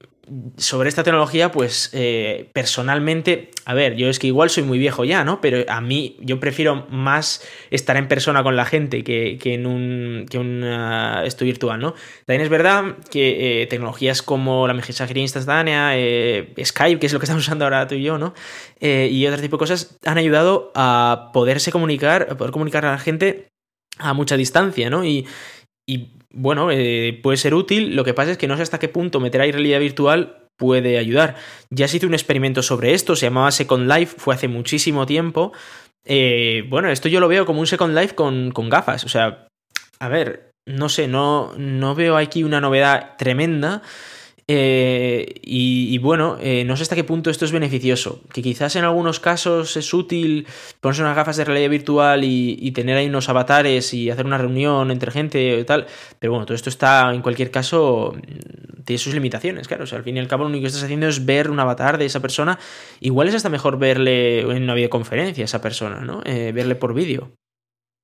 sobre 0.56 0.88
esta 0.88 1.02
tecnología, 1.02 1.50
pues 1.50 1.90
eh, 1.92 2.50
personalmente, 2.52 3.50
a 3.64 3.74
ver, 3.74 3.96
yo 3.96 4.08
es 4.08 4.18
que 4.18 4.28
igual 4.28 4.48
soy 4.48 4.62
muy 4.62 4.78
viejo 4.78 5.04
ya, 5.04 5.24
¿no? 5.24 5.40
Pero 5.40 5.64
a 5.68 5.80
mí 5.80 6.16
yo 6.20 6.38
prefiero 6.38 6.86
más 6.88 7.44
estar 7.70 7.96
en 7.96 8.06
persona 8.06 8.42
con 8.42 8.54
la 8.54 8.64
gente 8.64 9.02
que, 9.02 9.38
en 9.42 9.66
un, 9.66 10.26
que 10.30 10.38
un 10.38 10.62
esto 11.24 11.44
virtual, 11.44 11.80
¿no? 11.80 11.94
También 12.26 12.42
es 12.42 12.48
verdad 12.48 12.96
que 13.10 13.62
eh, 13.62 13.66
tecnologías 13.66 14.22
como 14.22 14.68
la 14.68 14.74
mensajería 14.74 15.22
instantánea, 15.22 15.98
eh, 15.98 16.52
Skype, 16.62 17.00
que 17.00 17.06
es 17.06 17.12
lo 17.12 17.18
que 17.18 17.24
estamos 17.24 17.42
usando 17.42 17.64
ahora 17.64 17.88
tú 17.88 17.96
y 17.96 18.02
yo, 18.02 18.18
¿no? 18.18 18.34
y 18.82 19.26
otro 19.26 19.42
tipo 19.42 19.56
de 19.56 19.58
cosas 19.58 19.98
han 20.06 20.16
ayudado 20.16 20.72
a 20.74 21.30
poderse 21.34 21.70
comunicar, 21.70 22.28
a 22.30 22.36
poder 22.38 22.50
comunicar 22.50 22.86
a 22.86 22.92
la 22.92 22.98
gente 22.98 23.48
a 23.98 24.14
mucha 24.14 24.38
distancia, 24.38 24.88
¿no? 24.88 25.04
Y 25.04 25.26
bueno, 26.32 26.70
eh, 26.70 27.18
puede 27.22 27.36
ser 27.36 27.54
útil. 27.54 27.96
Lo 27.96 28.04
que 28.04 28.14
pasa 28.14 28.32
es 28.32 28.38
que 28.38 28.48
no 28.48 28.56
sé 28.56 28.62
hasta 28.62 28.78
qué 28.78 28.88
punto 28.88 29.20
meter 29.20 29.40
ahí 29.40 29.52
realidad 29.52 29.80
virtual 29.80 30.48
puede 30.56 30.98
ayudar. 30.98 31.36
Ya 31.70 31.88
se 31.88 31.96
hizo 31.96 32.06
un 32.06 32.14
experimento 32.14 32.62
sobre 32.62 32.92
esto, 32.92 33.16
se 33.16 33.26
llamaba 33.26 33.50
Second 33.50 33.90
Life, 33.90 34.16
fue 34.18 34.34
hace 34.34 34.46
muchísimo 34.46 35.06
tiempo. 35.06 35.52
Eh, 36.04 36.64
bueno, 36.68 36.90
esto 36.90 37.08
yo 37.08 37.20
lo 37.20 37.28
veo 37.28 37.46
como 37.46 37.60
un 37.60 37.66
Second 37.66 37.96
Life 37.96 38.14
con, 38.14 38.50
con 38.52 38.68
gafas. 38.68 39.04
O 39.04 39.08
sea, 39.08 39.48
a 39.98 40.08
ver, 40.08 40.50
no 40.66 40.88
sé, 40.88 41.08
no, 41.08 41.52
no 41.56 41.94
veo 41.94 42.16
aquí 42.16 42.44
una 42.44 42.60
novedad 42.60 43.16
tremenda. 43.16 43.82
Eh, 44.52 45.40
y, 45.42 45.96
bueno, 45.98 46.36
eh, 46.40 46.64
no 46.64 46.76
sé 46.76 46.82
hasta 46.82 46.96
qué 46.96 47.04
punto 47.04 47.30
esto 47.30 47.44
es 47.44 47.52
beneficioso. 47.52 48.20
Que 48.32 48.42
quizás 48.42 48.74
en 48.74 48.82
algunos 48.82 49.20
casos 49.20 49.76
es 49.76 49.94
útil 49.94 50.44
ponerse 50.80 51.02
unas 51.02 51.14
gafas 51.14 51.36
de 51.36 51.44
realidad 51.44 51.70
virtual 51.70 52.24
y, 52.24 52.72
tener 52.72 52.96
ahí 52.96 53.06
unos 53.06 53.28
avatares 53.28 53.94
y 53.94 54.10
hacer 54.10 54.26
una 54.26 54.38
reunión 54.38 54.90
entre 54.90 55.12
gente 55.12 55.60
y 55.60 55.64
tal. 55.64 55.86
Pero 56.18 56.32
bueno, 56.32 56.46
todo 56.46 56.56
esto 56.56 56.68
está, 56.68 57.14
en 57.14 57.22
cualquier 57.22 57.52
caso, 57.52 58.12
mm, 58.16 58.82
tiene 58.82 58.98
sus 58.98 59.14
limitaciones, 59.14 59.68
claro. 59.68 59.84
O 59.84 59.86
sea, 59.86 59.98
al 59.98 60.04
fin 60.04 60.16
y 60.16 60.20
al 60.20 60.26
cabo 60.26 60.42
lo 60.42 60.50
único 60.50 60.62
que 60.62 60.68
estás 60.68 60.82
haciendo 60.82 61.06
es 61.06 61.24
ver 61.24 61.48
un 61.48 61.60
avatar 61.60 61.96
de 61.96 62.06
esa 62.06 62.18
persona. 62.18 62.58
Igual 62.98 63.28
es 63.28 63.36
hasta 63.36 63.50
mejor 63.50 63.78
verle 63.78 64.40
en 64.40 64.64
una 64.64 64.74
videoconferencia 64.74 65.44
a 65.44 65.46
esa 65.46 65.60
persona, 65.60 66.00
¿no? 66.00 66.22
Eh, 66.24 66.50
verle 66.52 66.74
por 66.74 66.92
vídeo. 66.92 67.30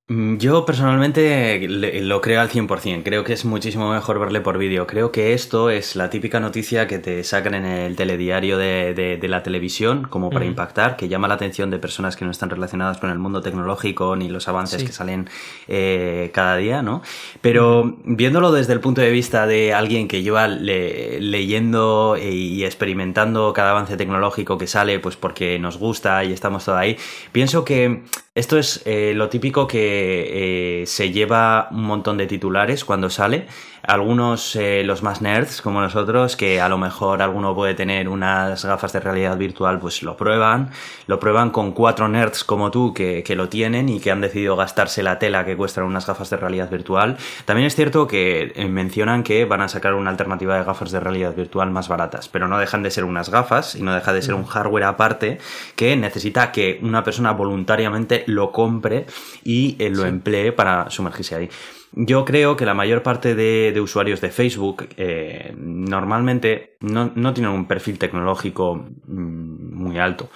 Mm, 0.09 0.37
yo 0.37 0.65
personalmente 0.65 1.67
lo 1.67 2.21
creo 2.21 2.41
al 2.41 2.49
100%, 2.49 3.03
creo 3.03 3.25
que 3.25 3.33
es 3.33 3.45
muchísimo 3.45 3.93
mejor 3.93 4.21
verle 4.21 4.41
por 4.41 4.57
vídeo, 4.57 4.87
creo 4.87 5.11
que 5.11 5.35
esto 5.35 5.69
es 5.69 5.97
la 5.97 6.11
típica 6.11 6.39
noticia 6.39 6.87
que 6.87 7.01
te 7.01 7.25
sacan 7.25 7.55
en 7.55 7.65
el 7.65 7.97
telediario 7.97 8.57
de, 8.57 9.19
la 9.29 9.43
televisión 9.43 10.07
como 10.09 10.31
para 10.31 10.45
impactar, 10.45 10.97
que 10.97 11.09
llama 11.09 11.27
la 11.27 11.35
atención 11.35 11.71
de 11.71 11.81
personas 11.81 12.15
que 12.15 12.25
no 12.25 12.31
están 12.31 12.51
relacionadas 12.51 12.99
con 12.99 13.11
el 13.11 13.19
mundo 13.19 13.41
tecnológico 13.41 14.15
ni 14.15 14.29
los 14.29 14.47
avances 14.47 14.85
que 14.85 14.93
salen 14.93 15.29
eh, 15.67 16.31
cada 16.33 16.57
día, 16.57 16.83
¿no? 16.83 17.03
Pero 17.41 17.97
viéndolo 18.05 18.53
desde 18.53 18.75
el 18.75 18.81
punto 18.81 19.01
de 19.01 19.11
vista 19.11 19.49
de 19.49 19.75
alguien 19.75 20.07
que 20.07 20.23
lleva 20.23 20.47
leyendo 20.47 22.17
y 22.17 22.65
experimentando 22.65 23.53
cada 23.53 23.73
avance 23.73 23.97
tecnológico 23.97 24.57
que 24.57 24.69
sale, 24.69 25.01
pues 25.01 25.17
porque 25.17 25.59
nos 25.59 25.79
gusta 25.79 26.23
y 26.23 26.33
estamos 26.33 26.65
todo 26.65 26.77
ahí, 26.77 26.97
pienso 27.33 27.65
que 27.65 28.05
esto 28.37 28.59
es 28.59 28.83
eh, 28.85 29.15
lo 29.15 29.31
típico 29.31 29.67
que 29.67 30.83
eh, 30.83 30.87
se 30.87 31.11
lleva 31.11 31.69
un 31.71 31.85
montón 31.85 32.19
de 32.19 32.27
titulares 32.27 32.85
cuando 32.85 33.09
sale 33.09 33.47
algunos, 33.87 34.57
eh, 34.57 34.83
los 34.85 35.03
más 35.03 35.23
nerds 35.23 35.63
como 35.63 35.81
nosotros, 35.81 36.37
que 36.37 36.61
a 36.61 36.69
lo 36.69 36.79
mejor 36.79 37.23
alguno 37.23 37.55
puede 37.55 37.75
tener 37.75 38.09
unas 38.09 38.65
gafas 38.65 38.93
de 38.93 39.01
realidad 39.01 39.37
virtual, 39.37 39.79
pues 39.79 40.03
lo 40.03 40.17
prueban. 40.17 40.71
Lo 41.07 41.21
prueban 41.21 41.51
con 41.51 41.73
cuatro 41.73 42.09
nerds 42.09 42.45
como 42.45 42.71
tú 42.71 42.93
que, 42.93 43.23
que 43.23 43.37
lo 43.37 43.49
tienen 43.49 43.89
y 43.89 44.01
que 44.01 44.11
han 44.11 44.21
decidido 44.21 44.57
gastarse 44.57 45.03
la 45.03 45.19
tela 45.19 45.45
que 45.45 45.57
cuestan 45.57 45.85
unas 45.85 46.07
gafas 46.07 46.31
de 46.31 46.37
realidad 46.37 46.71
virtual. 46.71 47.17
También 47.45 47.67
es 47.67 47.75
cierto 47.75 48.07
que 48.07 48.53
eh, 48.55 48.69
mencionan 48.69 49.23
que 49.23 49.45
van 49.45 49.61
a 49.61 49.69
sacar 49.69 49.95
una 49.95 50.11
alternativa 50.11 50.57
de 50.57 50.65
gafas 50.65 50.91
de 50.91 51.01
realidad 51.01 51.35
virtual 51.35 51.71
más 51.71 51.89
baratas, 51.89 52.29
pero 52.29 52.49
no 52.49 52.59
dejan 52.59 52.83
de 52.83 52.91
ser 52.91 53.05
unas 53.05 53.31
gafas 53.31 53.75
y 53.75 53.83
no 53.83 53.95
deja 53.95 54.13
de 54.13 54.23
ser 54.23 54.35
un 54.35 54.45
hardware 54.45 54.85
aparte 54.85 55.39
que 55.75 55.97
necesita 55.97 56.53
que 56.53 56.79
una 56.83 57.05
persona 57.05 57.33
voluntariamente 57.33 58.25
lo 58.27 58.53
compre 58.53 59.07
y 59.45 59.77
eh, 59.79 59.91
lo 59.91 60.05
emplee 60.05 60.53
para 60.53 60.91
sumergirse 60.91 61.35
ahí. 61.35 61.51
Yo 61.99 62.27
creo 62.27 62.57
que 62.57 62.67
la 62.67 62.75
mayor 62.75 63.03
parte 63.03 63.35
de, 63.35 63.81
usuarios 63.81 64.21
de 64.21 64.29
Facebook 64.29 64.87
eh, 64.99 65.55
normalmente 65.57 66.77
no, 66.81 67.11
no, 67.15 67.33
tienen 67.33 67.53
un 67.53 67.67
perfil 67.67 67.99
tecnológico 67.99 68.75
mm, 69.07 69.75
muy 69.75 69.99
alto. 69.99 70.29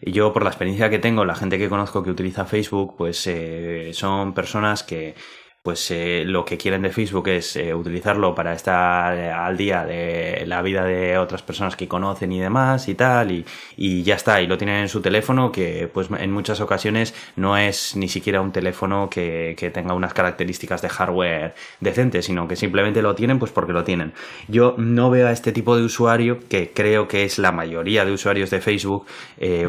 Yo, 0.00 0.32
por 0.32 0.44
la 0.44 0.50
experiencia 0.50 0.88
que 0.90 1.00
tengo, 1.00 1.24
la 1.24 1.34
gente 1.34 1.58
que 1.58 1.68
conozco 1.68 2.04
que 2.04 2.12
utiliza 2.12 2.44
Facebook, 2.44 2.94
pues 2.96 3.26
eh, 3.26 3.90
son 3.94 4.32
personas 4.32 4.84
que 4.84 5.16
pues 5.62 5.90
eh, 5.90 6.22
lo 6.24 6.44
que 6.44 6.56
quieren 6.56 6.82
de 6.82 6.90
Facebook 6.90 7.28
es 7.28 7.56
eh, 7.56 7.74
utilizarlo 7.74 8.34
para 8.34 8.54
estar 8.54 9.14
eh, 9.16 9.30
al 9.30 9.56
día 9.56 9.84
de 9.84 10.44
la 10.46 10.62
vida 10.62 10.84
de 10.84 11.18
otras 11.18 11.42
personas 11.42 11.76
que 11.76 11.88
conocen 11.88 12.32
y 12.32 12.40
demás 12.40 12.88
y 12.88 12.94
tal 12.94 13.32
y, 13.32 13.44
y, 13.76 14.02
ya 14.02 14.14
está 14.14 14.40
y 14.40 14.46
lo 14.46 14.56
tienen 14.56 14.76
en 14.76 14.88
su 14.88 15.02
teléfono 15.02 15.50
que 15.50 15.90
pues 15.92 16.08
en 16.16 16.32
muchas 16.32 16.60
ocasiones 16.60 17.12
no 17.36 17.58
es 17.58 17.96
ni 17.96 18.08
siquiera 18.08 18.40
un 18.40 18.52
teléfono 18.52 19.10
que, 19.10 19.56
que 19.58 19.70
tenga 19.70 19.94
unas 19.94 20.14
características 20.14 20.80
de 20.80 20.88
hardware 20.88 21.54
decentes 21.80 22.24
sino 22.26 22.46
que 22.46 22.56
simplemente 22.56 23.02
lo 23.02 23.14
tienen 23.14 23.38
pues 23.38 23.50
porque 23.50 23.72
lo 23.72 23.84
tienen. 23.84 24.12
Yo 24.46 24.74
no 24.78 25.10
veo 25.10 25.26
a 25.26 25.32
este 25.32 25.52
tipo 25.52 25.76
de 25.76 25.82
usuario 25.82 26.38
que 26.48 26.72
creo 26.72 27.08
que 27.08 27.24
es 27.24 27.38
la 27.38 27.52
mayoría 27.52 28.04
de 28.04 28.12
usuarios 28.12 28.50
de 28.50 28.60
Facebook 28.60 29.06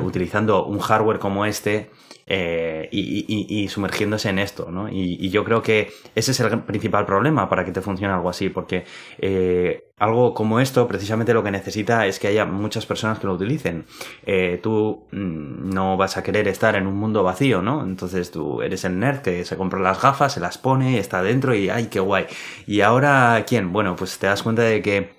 utilizando 0.01 0.65
un 0.65 0.79
hardware 0.79 1.19
como 1.19 1.45
este 1.45 1.89
eh, 2.31 2.87
y, 2.91 3.67
sumergiéndose 3.69 4.29
en 4.29 4.37
esto, 4.37 4.69
¿no? 4.69 4.87
Y, 4.87 5.29
yo 5.29 5.43
creo 5.43 5.63
que 5.63 5.91
ese 6.13 6.31
es 6.31 6.39
el 6.39 6.59
principal 6.61 7.05
problema 7.05 7.49
para 7.49 7.65
que 7.65 7.71
te 7.71 7.81
funcione 7.81 8.13
algo 8.13 8.29
así, 8.29 8.49
porque 8.49 8.85
eh, 9.17 9.89
algo 9.97 10.35
como 10.35 10.59
esto 10.59 10.87
precisamente 10.87 11.33
lo 11.33 11.43
que 11.43 11.49
necesita 11.49 12.05
es 12.05 12.19
que 12.19 12.27
haya 12.27 12.45
muchas 12.45 12.85
personas 12.85 13.17
que 13.17 13.25
lo 13.25 13.33
utilicen. 13.33 13.85
Eh, 14.25 14.59
tú 14.61 15.07
mm, 15.11 15.71
no 15.73 15.97
vas 15.97 16.17
a 16.17 16.23
querer 16.23 16.47
estar 16.47 16.75
en 16.75 16.85
un 16.85 16.95
mundo 16.97 17.23
vacío, 17.23 17.63
¿no? 17.63 17.83
Entonces 17.83 18.29
tú 18.29 18.61
eres 18.61 18.85
el 18.85 18.99
nerd 18.99 19.21
que 19.21 19.43
se 19.43 19.57
compra 19.57 19.79
las 19.79 19.99
gafas, 19.99 20.33
se 20.33 20.39
las 20.39 20.59
pone, 20.59 20.99
está 20.99 21.23
dentro 21.23 21.55
y 21.55 21.69
¡ay, 21.69 21.87
qué 21.87 21.99
guay! 21.99 22.25
Y 22.67 22.81
ahora, 22.81 23.43
¿quién? 23.47 23.73
Bueno, 23.73 23.95
pues 23.95 24.19
te 24.19 24.27
das 24.27 24.43
cuenta 24.43 24.61
de 24.61 24.81
que 24.83 25.18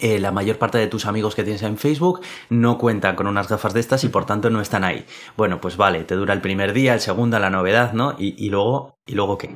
eh, 0.00 0.18
la 0.18 0.32
mayor 0.32 0.58
parte 0.58 0.78
de 0.78 0.86
tus 0.86 1.06
amigos 1.06 1.34
que 1.34 1.42
tienes 1.42 1.62
en 1.62 1.78
Facebook 1.78 2.20
no 2.50 2.78
cuentan 2.78 3.16
con 3.16 3.26
unas 3.26 3.48
gafas 3.48 3.74
de 3.74 3.80
estas 3.80 4.04
y 4.04 4.08
por 4.08 4.26
tanto 4.26 4.50
no 4.50 4.60
están 4.60 4.84
ahí. 4.84 5.04
Bueno, 5.36 5.60
pues 5.60 5.76
vale, 5.76 6.04
te 6.04 6.14
dura 6.14 6.34
el 6.34 6.40
primer 6.40 6.72
día, 6.72 6.94
el 6.94 7.00
segundo, 7.00 7.38
la 7.38 7.50
novedad, 7.50 7.92
¿no? 7.92 8.14
Y, 8.18 8.48
luego, 8.50 8.98
¿y 9.06 9.14
luego 9.14 9.38
qué? 9.38 9.50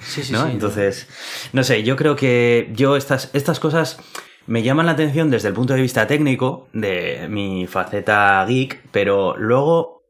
sí, 0.00 0.22
sí, 0.22 0.32
¿No? 0.32 0.46
Entonces, 0.46 1.08
no 1.52 1.64
sé, 1.64 1.82
yo 1.82 1.96
creo 1.96 2.16
que 2.16 2.70
yo 2.74 2.96
estas, 2.96 3.30
estas 3.32 3.60
cosas 3.60 3.98
me 4.46 4.62
llaman 4.62 4.86
la 4.86 4.92
atención 4.92 5.30
desde 5.30 5.48
el 5.48 5.54
punto 5.54 5.74
de 5.74 5.82
vista 5.82 6.06
técnico 6.06 6.68
de 6.72 7.28
mi 7.28 7.66
faceta 7.66 8.44
geek, 8.48 8.82
pero 8.90 9.36
luego 9.36 10.02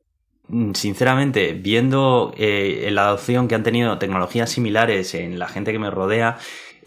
mm, 0.49 0.73
sinceramente, 0.73 1.53
viendo 1.53 2.33
eh, 2.37 2.89
la 2.91 3.09
adopción 3.09 3.49
que 3.49 3.55
han 3.55 3.63
tenido 3.63 3.99
tecnologías 3.99 4.51
similares 4.51 5.15
en 5.15 5.39
la 5.39 5.49
gente 5.49 5.73
que 5.73 5.79
me 5.79 5.91
rodea, 5.91 6.39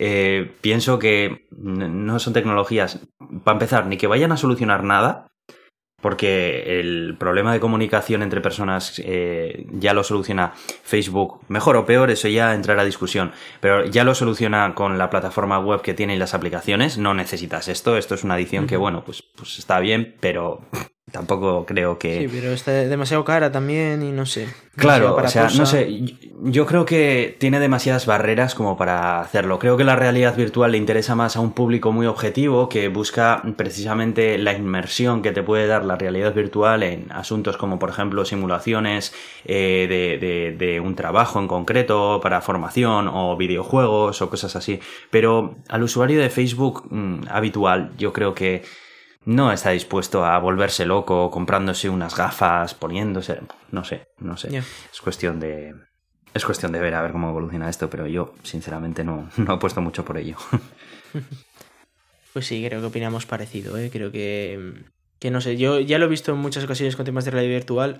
eh, 0.05 0.51
pienso 0.59 0.99
que 0.99 1.47
no 1.57 2.19
son 2.19 2.33
tecnologías, 2.33 2.99
para 3.45 3.55
empezar, 3.55 3.87
ni 3.87 3.95
que 3.95 4.07
vayan 4.07 4.33
a 4.33 4.37
solucionar 4.37 4.83
nada, 4.83 5.27
porque 6.01 6.81
el 6.81 7.15
problema 7.17 7.53
de 7.53 7.61
comunicación 7.61 8.21
entre 8.21 8.41
personas 8.41 9.01
eh, 9.05 9.65
ya 9.71 9.93
lo 9.93 10.03
soluciona 10.03 10.51
Facebook, 10.83 11.39
mejor 11.47 11.77
o 11.77 11.85
peor, 11.85 12.11
eso 12.11 12.27
ya 12.27 12.53
entrará 12.53 12.81
a 12.81 12.85
discusión, 12.85 13.31
pero 13.61 13.85
ya 13.85 14.03
lo 14.03 14.13
soluciona 14.13 14.75
con 14.75 14.97
la 14.97 15.09
plataforma 15.09 15.57
web 15.59 15.81
que 15.81 15.93
tiene 15.93 16.15
y 16.15 16.19
las 16.19 16.33
aplicaciones, 16.33 16.97
no 16.97 17.13
necesitas 17.13 17.69
esto, 17.69 17.95
esto 17.95 18.15
es 18.15 18.25
una 18.25 18.33
adición 18.33 18.67
que, 18.67 18.75
bueno, 18.75 19.05
pues, 19.05 19.23
pues 19.37 19.57
está 19.57 19.79
bien, 19.79 20.17
pero 20.19 20.59
tampoco 21.13 21.63
creo 21.67 21.99
que... 21.99 22.21
Sí, 22.21 22.27
pero 22.27 22.51
está 22.51 22.71
demasiado 22.71 23.23
cara 23.23 23.51
también 23.51 24.01
y 24.01 24.11
no 24.11 24.25
sé. 24.25 24.47
Claro, 24.75 25.15
o 25.15 25.27
sea, 25.27 25.47
no 25.55 25.67
sé, 25.67 26.17
yo 26.41 26.65
creo 26.65 26.85
que 26.85 27.37
tiene 27.39 27.59
demasiadas 27.59 28.07
barreras 28.07 28.55
como 28.55 28.75
para 28.75 29.21
hacerlo. 29.21 29.59
Creo 29.59 29.77
que 29.77 29.83
la 29.83 29.95
realidad 29.95 30.35
virtual 30.35 30.71
le 30.71 30.79
interesa 30.79 31.13
más 31.13 31.35
a 31.35 31.39
un 31.39 31.51
público 31.51 31.91
muy 31.91 32.07
objetivo 32.07 32.67
que 32.67 32.87
busca 32.87 33.43
precisamente 33.55 34.39
la 34.39 34.53
inmersión 34.53 35.21
que 35.21 35.31
te 35.31 35.43
puede 35.43 35.67
dar 35.67 35.85
la 35.85 35.97
realidad 35.97 36.33
virtual 36.33 36.81
en 36.81 37.11
asuntos 37.11 37.57
como, 37.57 37.77
por 37.77 37.91
ejemplo, 37.91 38.25
simulaciones 38.25 39.13
eh, 39.45 39.85
de, 39.87 40.55
de 40.57 40.79
un 40.79 40.95
trabajo 40.95 41.39
en 41.39 41.47
concreto 41.47 42.19
para 42.23 42.41
formación 42.41 43.07
o 43.07 43.37
videojuegos 43.37 44.19
o 44.23 44.29
cosas 44.31 44.55
así. 44.55 44.79
Pero 45.11 45.57
al 45.69 45.83
usuario 45.83 46.19
de 46.19 46.31
Facebook 46.31 46.87
mm, 46.89 47.25
habitual, 47.29 47.91
yo 47.99 48.11
creo 48.13 48.33
que 48.33 48.63
no 49.25 49.51
está 49.51 49.71
dispuesto 49.71 50.25
a 50.25 50.37
volverse 50.39 50.85
loco 50.85 51.31
comprándose 51.31 51.89
unas 51.89 52.15
gafas, 52.15 52.73
poniéndose, 52.73 53.39
no 53.71 53.83
sé, 53.83 54.07
no 54.19 54.37
sé. 54.37 54.57
Es 54.57 55.01
cuestión 55.01 55.39
de 55.39 55.73
es 56.33 56.45
cuestión 56.45 56.71
de 56.71 56.79
ver 56.79 56.95
a 56.95 57.01
ver 57.01 57.11
cómo 57.11 57.29
evoluciona 57.29 57.69
esto, 57.69 57.89
pero 57.89 58.07
yo 58.07 58.33
sinceramente 58.43 59.03
no, 59.03 59.29
no 59.37 59.53
apuesto 59.53 59.81
mucho 59.81 60.03
por 60.05 60.17
ello. 60.17 60.37
Pues 62.33 62.47
sí, 62.47 62.65
creo 62.65 62.81
que 62.81 62.87
opinamos 62.87 63.27
parecido, 63.27 63.77
¿eh? 63.77 63.91
Creo 63.91 64.11
que, 64.11 64.73
que 65.19 65.29
no 65.29 65.39
sé, 65.39 65.55
yo 65.55 65.79
ya 65.79 65.99
lo 65.99 66.05
he 66.05 66.09
visto 66.09 66.31
en 66.31 66.39
muchas 66.39 66.63
ocasiones 66.63 66.95
con 66.95 67.05
temas 67.05 67.25
de 67.25 67.29
realidad 67.31 67.53
virtual, 67.53 67.99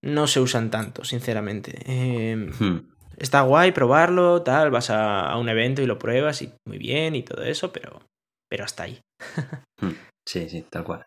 no 0.00 0.28
se 0.28 0.38
usan 0.38 0.70
tanto, 0.70 1.02
sinceramente. 1.02 1.80
Em, 1.86 2.52
hmm. 2.56 2.92
Está 3.16 3.40
guay 3.40 3.72
probarlo, 3.72 4.42
tal, 4.42 4.70
vas 4.70 4.88
a, 4.90 5.28
a, 5.28 5.36
un 5.36 5.48
evento 5.48 5.82
y 5.82 5.86
lo 5.86 5.98
pruebas 5.98 6.42
y 6.42 6.52
muy 6.64 6.78
bien 6.78 7.16
y 7.16 7.24
todo 7.24 7.42
eso, 7.42 7.72
pero, 7.72 8.02
pero 8.48 8.62
hasta 8.62 8.84
ahí. 8.84 9.00
Hmm. 9.80 9.90
Sí, 10.26 10.48
sí, 10.48 10.64
tal 10.70 10.84
cual. 10.84 11.06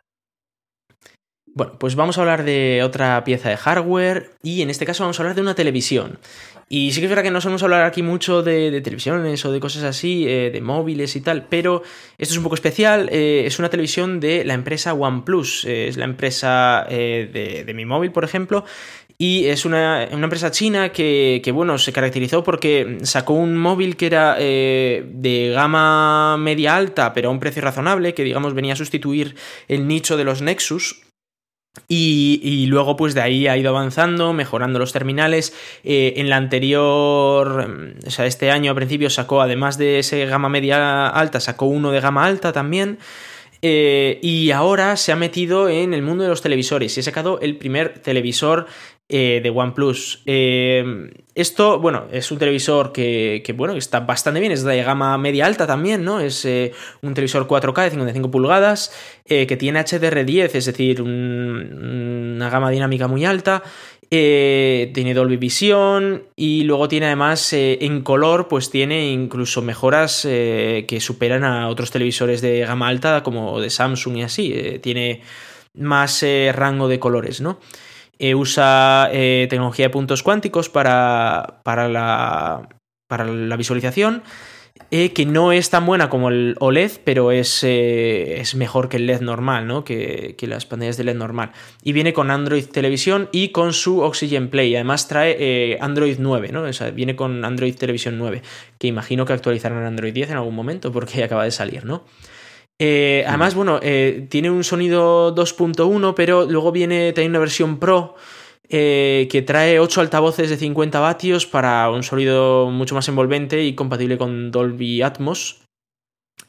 Bueno, 1.47 1.79
pues 1.79 1.95
vamos 1.95 2.17
a 2.17 2.21
hablar 2.21 2.43
de 2.43 2.83
otra 2.83 3.23
pieza 3.23 3.47
de 3.47 3.55
hardware 3.55 4.31
y 4.43 4.61
en 4.61 4.69
este 4.69 4.85
caso 4.85 5.03
vamos 5.03 5.17
a 5.17 5.23
hablar 5.23 5.35
de 5.35 5.41
una 5.41 5.55
televisión. 5.55 6.19
Y 6.67 6.91
sí 6.91 6.99
que 6.99 7.05
es 7.05 7.09
verdad 7.09 7.23
que 7.23 7.31
no 7.31 7.39
solemos 7.39 7.63
hablar 7.63 7.83
aquí 7.83 8.01
mucho 8.01 8.41
de, 8.41 8.81
televisiones 8.81 9.45
o 9.45 9.51
de 9.51 9.59
cosas 9.59 9.83
así, 9.83 10.27
eh, 10.27 10.49
de 10.51 10.61
móviles 10.61 11.15
y 11.15 11.21
tal, 11.21 11.47
pero 11.47 11.83
esto 12.17 12.33
es 12.33 12.37
un 12.37 12.43
poco 12.43 12.55
especial. 12.55 13.07
Eh, 13.11 13.43
es 13.45 13.59
una 13.59 13.69
televisión 13.69 14.19
de 14.19 14.43
la 14.43 14.55
empresa 14.55 14.93
OnePlus, 14.93 15.63
eh, 15.63 15.87
es 15.87 15.95
la 15.95 16.05
empresa 16.05 16.87
de, 16.89 17.63
de, 17.65 17.73
mi 17.73 17.85
móvil, 17.85 18.11
por 18.11 18.23
ejemplo, 18.25 18.65
Y 19.17 19.45
es 19.45 19.63
una, 19.63 20.03
empresa 20.03 20.51
china 20.51 20.89
que, 20.89 21.51
bueno, 21.53 21.77
se 21.77 21.93
caracterizó 21.93 22.43
porque 22.43 22.97
sacó 23.03 23.33
un 23.33 23.57
móvil 23.57 23.95
que 23.95 24.07
era 24.07 24.35
eh, 24.39 25.05
de 25.07 25.51
gama 25.53 26.35
media 26.37 26.75
alta, 26.75 27.13
pero 27.13 27.29
a 27.29 27.31
un 27.31 27.39
precio 27.39 27.61
razonable, 27.61 28.13
que 28.13 28.25
digamos 28.25 28.53
venía 28.53 28.73
a 28.73 28.77
sustituir 28.77 29.35
el 29.69 29.87
nicho 29.87 30.17
de 30.17 30.25
los 30.25 30.41
Nexus. 30.41 31.01
Y, 31.87 32.65
luego, 32.67 32.95
pues 32.95 33.13
de 33.13 33.21
ahí 33.21 33.47
ha 33.47 33.57
ido 33.57 33.69
avanzando, 33.69 34.33
mejorando 34.33 34.79
los 34.79 34.93
terminales. 34.93 35.53
Eh, 35.83 36.13
en 36.17 36.29
la 36.29 36.37
anterior, 36.37 37.95
o 38.05 38.09
sea, 38.09 38.25
este 38.25 38.49
año 38.49 38.71
a 38.71 38.75
principio 38.75 39.09
sacó, 39.09 39.41
además 39.41 39.77
de 39.77 39.99
ese 39.99 40.25
gama 40.25 40.49
media 40.49 41.07
alta, 41.07 41.39
sacó 41.39 41.65
uno 41.65 41.91
de 41.91 41.99
gama 41.99 42.25
alta 42.25 42.53
también. 42.53 42.97
Eh, 43.61 44.19
y 44.21 44.51
ahora 44.51 44.97
se 44.97 45.11
ha 45.11 45.15
metido 45.15 45.69
en 45.69 45.93
el 45.93 46.01
mundo 46.01 46.23
de 46.23 46.29
los 46.29 46.41
televisores 46.41 46.95
y 46.95 46.99
ha 46.99 47.03
sacado 47.03 47.39
el 47.39 47.57
primer 47.57 47.99
televisor 47.99 48.67
eh, 49.07 49.39
de 49.43 49.49
OnePlus. 49.49 50.23
Eh, 50.25 51.13
esto, 51.35 51.79
bueno, 51.79 52.05
es 52.11 52.31
un 52.31 52.37
televisor 52.37 52.91
que, 52.91 53.53
bueno, 53.55 53.75
está 53.75 53.99
bastante 53.99 54.39
bien, 54.39 54.51
es 54.51 54.63
de 54.63 54.83
gama 54.83 55.17
media 55.17 55.45
alta 55.45 55.67
también, 55.67 56.03
¿no? 56.03 56.19
Es 56.19 56.47
un 57.01 57.13
televisor 57.13 57.47
4K 57.47 57.83
de 57.83 57.89
55 57.91 58.31
pulgadas 58.31 58.91
que 59.25 59.57
tiene 59.57 59.81
HDR10, 59.81 60.55
es 60.55 60.65
decir, 60.65 61.01
una 61.01 62.49
gama 62.49 62.69
dinámica 62.69 63.07
muy 63.07 63.25
alta. 63.25 63.63
Tiene 64.09 65.13
Dolby 65.13 65.37
Vision 65.37 66.23
y 66.35 66.63
luego 66.63 66.87
tiene 66.87 67.07
además 67.07 67.53
en 67.53 68.01
color, 68.01 68.47
pues 68.47 68.69
tiene 68.69 69.11
incluso 69.11 69.61
mejoras 69.61 70.21
que 70.23 70.97
superan 70.99 71.43
a 71.43 71.67
otros 71.69 71.91
televisores 71.91 72.41
de 72.41 72.59
gama 72.59 72.87
alta 72.87 73.23
como 73.23 73.59
de 73.59 73.69
Samsung 73.69 74.17
y 74.17 74.21
así. 74.23 74.79
tiene 74.81 75.21
más 75.73 76.23
rango 76.53 76.87
de 76.87 76.99
colores, 76.99 77.41
¿no? 77.41 77.59
Eh, 78.17 78.33
usa 78.33 79.09
eh, 79.11 79.47
tecnología 79.49 79.85
de 79.85 79.89
puntos 79.89 80.23
cuánticos 80.23 80.69
para, 80.69 81.59
para, 81.63 81.89
la, 81.89 82.69
para 83.07 83.25
la 83.25 83.57
visualización. 83.57 84.23
Eh, 84.91 85.13
que 85.13 85.25
no 85.25 85.51
es 85.51 85.69
tan 85.69 85.85
buena 85.85 86.09
como 86.09 86.29
el 86.29 86.55
OLED, 86.59 86.91
pero 87.03 87.31
es, 87.31 87.63
es 87.63 88.55
mejor 88.55 88.87
que 88.87 88.97
el 88.97 89.07
LED 89.07 89.21
normal, 89.21 89.67
¿no? 89.67 89.83
Que, 89.83 90.35
las 90.41 90.65
pantallas 90.65 90.97
de 90.97 91.03
LED 91.03 91.15
normal. 91.15 91.51
Y 91.83 91.91
viene 91.91 92.13
con 92.13 92.31
Android 92.31 92.65
Televisión 92.65 93.29
y 93.31 93.49
con 93.49 93.73
su 93.73 94.01
Oxygen 94.01 94.49
Play. 94.49 94.75
Además 94.75 95.07
trae 95.07 95.77
Android 95.81 96.17
9, 96.19 96.49
¿no? 96.51 96.61
O 96.61 96.73
sea, 96.73 96.91
viene 96.91 97.15
con 97.15 97.43
Android 97.43 97.75
Televisión 97.75 98.17
9, 98.17 98.41
que 98.77 98.87
imagino 98.87 99.25
que 99.25 99.33
actualizarán 99.33 99.83
Android 99.83 100.13
10 100.13 100.29
en 100.29 100.37
algún 100.37 100.55
momento 100.55 100.91
porque 100.91 101.23
acaba 101.25 101.43
de 101.43 101.51
salir, 101.51 101.83
¿no? 101.83 102.03
Eh, 102.77 103.23
además, 103.25 103.55
bueno, 103.55 103.79
eh, 103.81 104.27
tiene 104.29 104.49
un 104.49 104.63
sonido 104.63 105.33
2.1, 105.33 106.13
pero 106.13 106.45
luego 106.45 106.71
viene 106.71 107.13
también 107.13 107.31
una 107.31 107.39
versión 107.39 107.79
Pro 107.79 108.15
eh, 108.69 109.27
que 109.31 109.41
trae 109.41 109.79
8 109.79 110.01
altavoces 110.01 110.49
de 110.49 110.57
50 110.57 110.99
vatios 110.99 111.45
para 111.45 111.89
un 111.89 112.03
sonido 112.03 112.69
mucho 112.71 112.95
más 112.95 113.07
envolvente 113.07 113.63
y 113.63 113.75
compatible 113.75 114.17
con 114.17 114.51
Dolby 114.51 115.01
Atmos. 115.01 115.61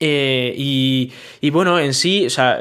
y, 0.00 1.12
y, 1.40 1.50
bueno, 1.50 1.78
en 1.78 1.94
sí, 1.94 2.26
o 2.26 2.30
sea, 2.30 2.60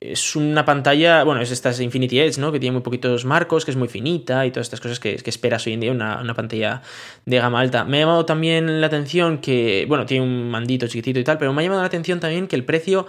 es 0.00 0.36
una 0.36 0.64
pantalla, 0.64 1.24
bueno, 1.24 1.40
es 1.40 1.50
estas 1.50 1.80
Infinity 1.80 2.20
Edge, 2.20 2.38
¿no? 2.38 2.52
Que 2.52 2.60
tiene 2.60 2.72
muy 2.72 2.82
poquitos 2.82 3.24
marcos, 3.24 3.64
que 3.64 3.70
es 3.70 3.76
muy 3.76 3.88
finita 3.88 4.46
y 4.46 4.50
todas 4.50 4.66
estas 4.66 4.80
cosas 4.80 5.00
que, 5.00 5.20
esperas 5.24 5.66
hoy 5.66 5.74
en 5.74 5.80
día, 5.80 5.92
una, 5.92 6.34
pantalla 6.34 6.82
de 7.24 7.38
gama 7.38 7.60
alta. 7.60 7.84
Me 7.84 7.98
ha 7.98 8.00
llamado 8.00 8.24
también 8.24 8.80
la 8.80 8.86
atención 8.86 9.38
que, 9.38 9.84
bueno, 9.88 10.06
tiene 10.06 10.24
un 10.24 10.50
mandito 10.50 10.86
chiquitito 10.86 11.18
y 11.18 11.24
tal, 11.24 11.38
pero 11.38 11.52
me 11.52 11.62
ha 11.62 11.64
llamado 11.64 11.82
la 11.82 11.86
atención 11.86 12.20
también 12.20 12.46
que 12.46 12.56
el 12.56 12.64
precio 12.64 13.06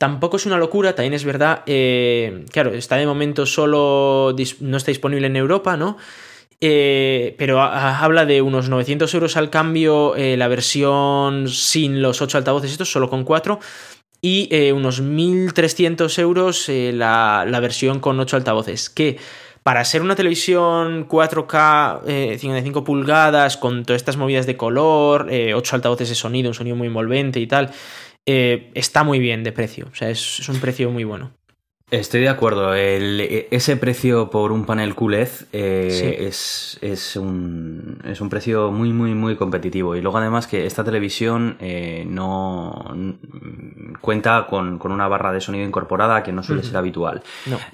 tampoco 0.00 0.38
es 0.38 0.46
una 0.46 0.56
locura, 0.56 0.94
también 0.94 1.12
es 1.12 1.24
verdad, 1.24 1.62
eh, 1.66 2.46
claro, 2.50 2.72
está 2.72 2.96
de 2.96 3.04
momento 3.04 3.44
solo, 3.44 4.34
no 4.60 4.76
está 4.78 4.90
disponible 4.90 5.26
en 5.26 5.36
Europa, 5.36 5.76
¿no? 5.76 5.98
Eh, 6.58 7.34
pero 7.36 7.60
habla 7.60 8.24
de 8.24 8.40
unos 8.40 8.70
900 8.70 9.12
euros 9.12 9.36
al 9.36 9.50
cambio 9.50 10.16
eh, 10.16 10.38
la 10.38 10.48
versión 10.48 11.48
sin 11.48 12.00
los 12.00 12.22
8 12.22 12.38
altavoces, 12.38 12.72
estos 12.72 12.90
solo 12.90 13.10
con 13.10 13.24
4 13.24 13.60
y 14.22 14.70
unos 14.72 15.02
1.300 15.02 16.18
euros 16.18 16.70
eh, 16.70 16.92
la, 16.94 17.44
versión 17.60 18.00
con 18.00 18.18
8 18.20 18.38
altavoces, 18.38 18.88
que 18.88 19.18
para 19.62 19.84
ser 19.84 20.00
una 20.00 20.16
televisión 20.16 21.06
4K 21.06 22.38
55 22.38 22.84
pulgadas 22.84 23.58
con 23.58 23.84
todas 23.84 24.00
estas 24.00 24.16
movidas 24.16 24.46
de 24.46 24.56
color, 24.56 25.30
8 25.30 25.76
altavoces 25.76 26.08
de 26.08 26.14
sonido, 26.14 26.48
un 26.48 26.54
sonido 26.54 26.76
muy 26.76 26.86
envolvente 26.86 27.38
y 27.38 27.46
tal, 27.46 27.70
está 28.26 29.04
muy 29.04 29.18
bien 29.18 29.42
de 29.44 29.52
precio, 29.52 29.88
o 29.90 29.94
sea, 29.94 30.10
es 30.10 30.48
un 30.48 30.60
precio 30.60 30.90
muy 30.90 31.04
bueno. 31.04 31.32
Estoy 31.90 32.20
de 32.20 32.28
acuerdo. 32.28 32.72
Ese 32.74 33.76
precio 33.76 34.30
por 34.30 34.52
un 34.52 34.64
panel 34.64 34.94
QLED 34.94 35.28
eh, 35.52 36.18
es, 36.20 36.78
es, 36.82 37.16
un, 37.16 38.00
es, 38.04 38.20
un, 38.20 38.28
precio 38.28 38.70
muy, 38.70 38.92
muy, 38.92 39.12
muy 39.14 39.34
competitivo. 39.34 39.96
Y 39.96 40.00
luego 40.00 40.18
además 40.18 40.46
que 40.46 40.66
esta 40.66 40.84
televisión 40.84 41.56
eh, 41.58 42.04
no 42.06 42.94
cuenta 44.00 44.46
con, 44.48 44.78
con, 44.78 44.92
una 44.92 45.08
barra 45.08 45.32
de 45.32 45.40
sonido 45.40 45.66
incorporada 45.66 46.22
que 46.22 46.30
no 46.30 46.44
suele 46.44 46.62
ser 46.62 46.76
habitual. 46.76 47.24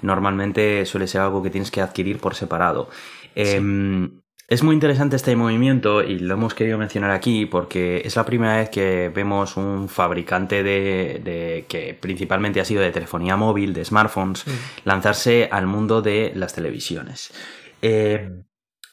Normalmente 0.01 0.87
suele 0.87 1.05
ser 1.05 1.21
algo 1.21 1.43
que 1.43 1.51
tienes 1.51 1.69
que 1.69 1.81
adquirir 1.81 2.17
por 2.17 2.33
separado. 2.33 2.89
Em, 3.35 4.21
es 4.47 4.63
muy 4.63 4.73
interesante 4.73 5.17
este 5.17 5.35
movimiento 5.35 6.01
y 6.01 6.19
lo 6.19 6.35
hemos 6.35 6.53
querido 6.53 6.77
mencionar 6.77 7.11
aquí 7.11 7.45
porque 7.45 8.01
es 8.05 8.15
la 8.15 8.25
primera 8.25 8.57
vez 8.57 8.69
que 8.69 9.11
vemos 9.13 9.57
un 9.57 9.89
fabricante 9.89 10.63
de, 10.63 11.65
que 11.67 11.93
principalmente 11.99 12.61
ha 12.61 12.65
sido 12.65 12.81
de 12.81 12.91
telefonía 12.91 13.35
móvil, 13.35 13.73
de 13.73 13.83
smartphones, 13.83 14.47
mm. 14.47 14.51
lanzarse 14.85 15.49
al 15.51 15.67
mundo 15.67 16.01
de 16.01 16.31
las 16.33 16.53
televisiones. 16.53 17.33
Eh, 17.81 18.29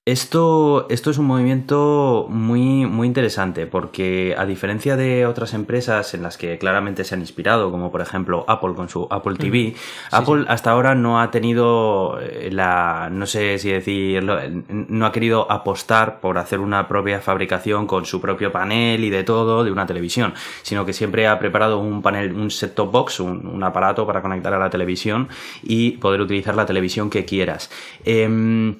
esto, 0.06 0.86
esto 0.90 1.10
es 1.10 1.16
un 1.16 1.24
movimiento 1.24 2.26
muy, 2.28 2.84
muy 2.84 3.06
interesante 3.06 3.66
porque 3.66 4.34
a 4.36 4.44
diferencia 4.44 4.96
de 4.96 5.24
otras 5.24 5.54
empresas 5.54 6.12
en 6.12 6.22
las 6.22 6.36
que 6.36 6.58
claramente 6.58 7.04
se 7.04 7.14
han 7.14 7.22
inspirado, 7.22 7.70
como 7.70 7.90
por 7.90 8.02
ejemplo 8.02 8.44
Apple 8.46 8.74
con 8.74 8.90
su 8.90 9.06
Apple 9.10 9.36
TV, 9.36 9.74
Apple 10.10 10.44
hasta 10.48 10.72
ahora 10.72 10.94
no 10.94 11.22
ha 11.22 11.30
tenido 11.30 12.18
eh, 12.20 12.50
la, 12.52 13.08
no 13.10 13.24
sé 13.24 13.58
si 13.58 13.70
decirlo, 13.70 14.38
no 14.68 15.06
ha 15.06 15.12
querido 15.12 15.50
apostar 15.50 16.20
por 16.20 16.36
hacer 16.36 16.60
una 16.60 16.86
propia 16.86 17.22
fabricación 17.22 17.86
con 17.86 18.04
su 18.04 18.20
propio 18.20 18.52
panel 18.52 19.04
y 19.04 19.08
de 19.08 19.24
todo 19.24 19.64
de 19.64 19.72
una 19.72 19.86
televisión, 19.86 20.34
sino 20.60 20.84
que 20.84 20.92
siempre 20.92 21.26
ha 21.26 21.38
preparado 21.38 21.78
un 21.78 22.02
panel, 22.02 22.34
un 22.34 22.50
set-top 22.50 22.92
box, 22.92 23.20
un, 23.20 23.64
aparato 23.64 24.06
para 24.06 24.20
conectar 24.20 24.52
a 24.52 24.58
la 24.58 24.68
televisión 24.68 25.30
y 25.62 25.92
poder 25.92 26.20
utilizar 26.20 26.54
la 26.54 26.66
televisión 26.66 27.08
que 27.08 27.24
quieras. 27.24 27.70
Em, 28.04 28.76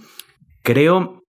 Creo 0.64 1.22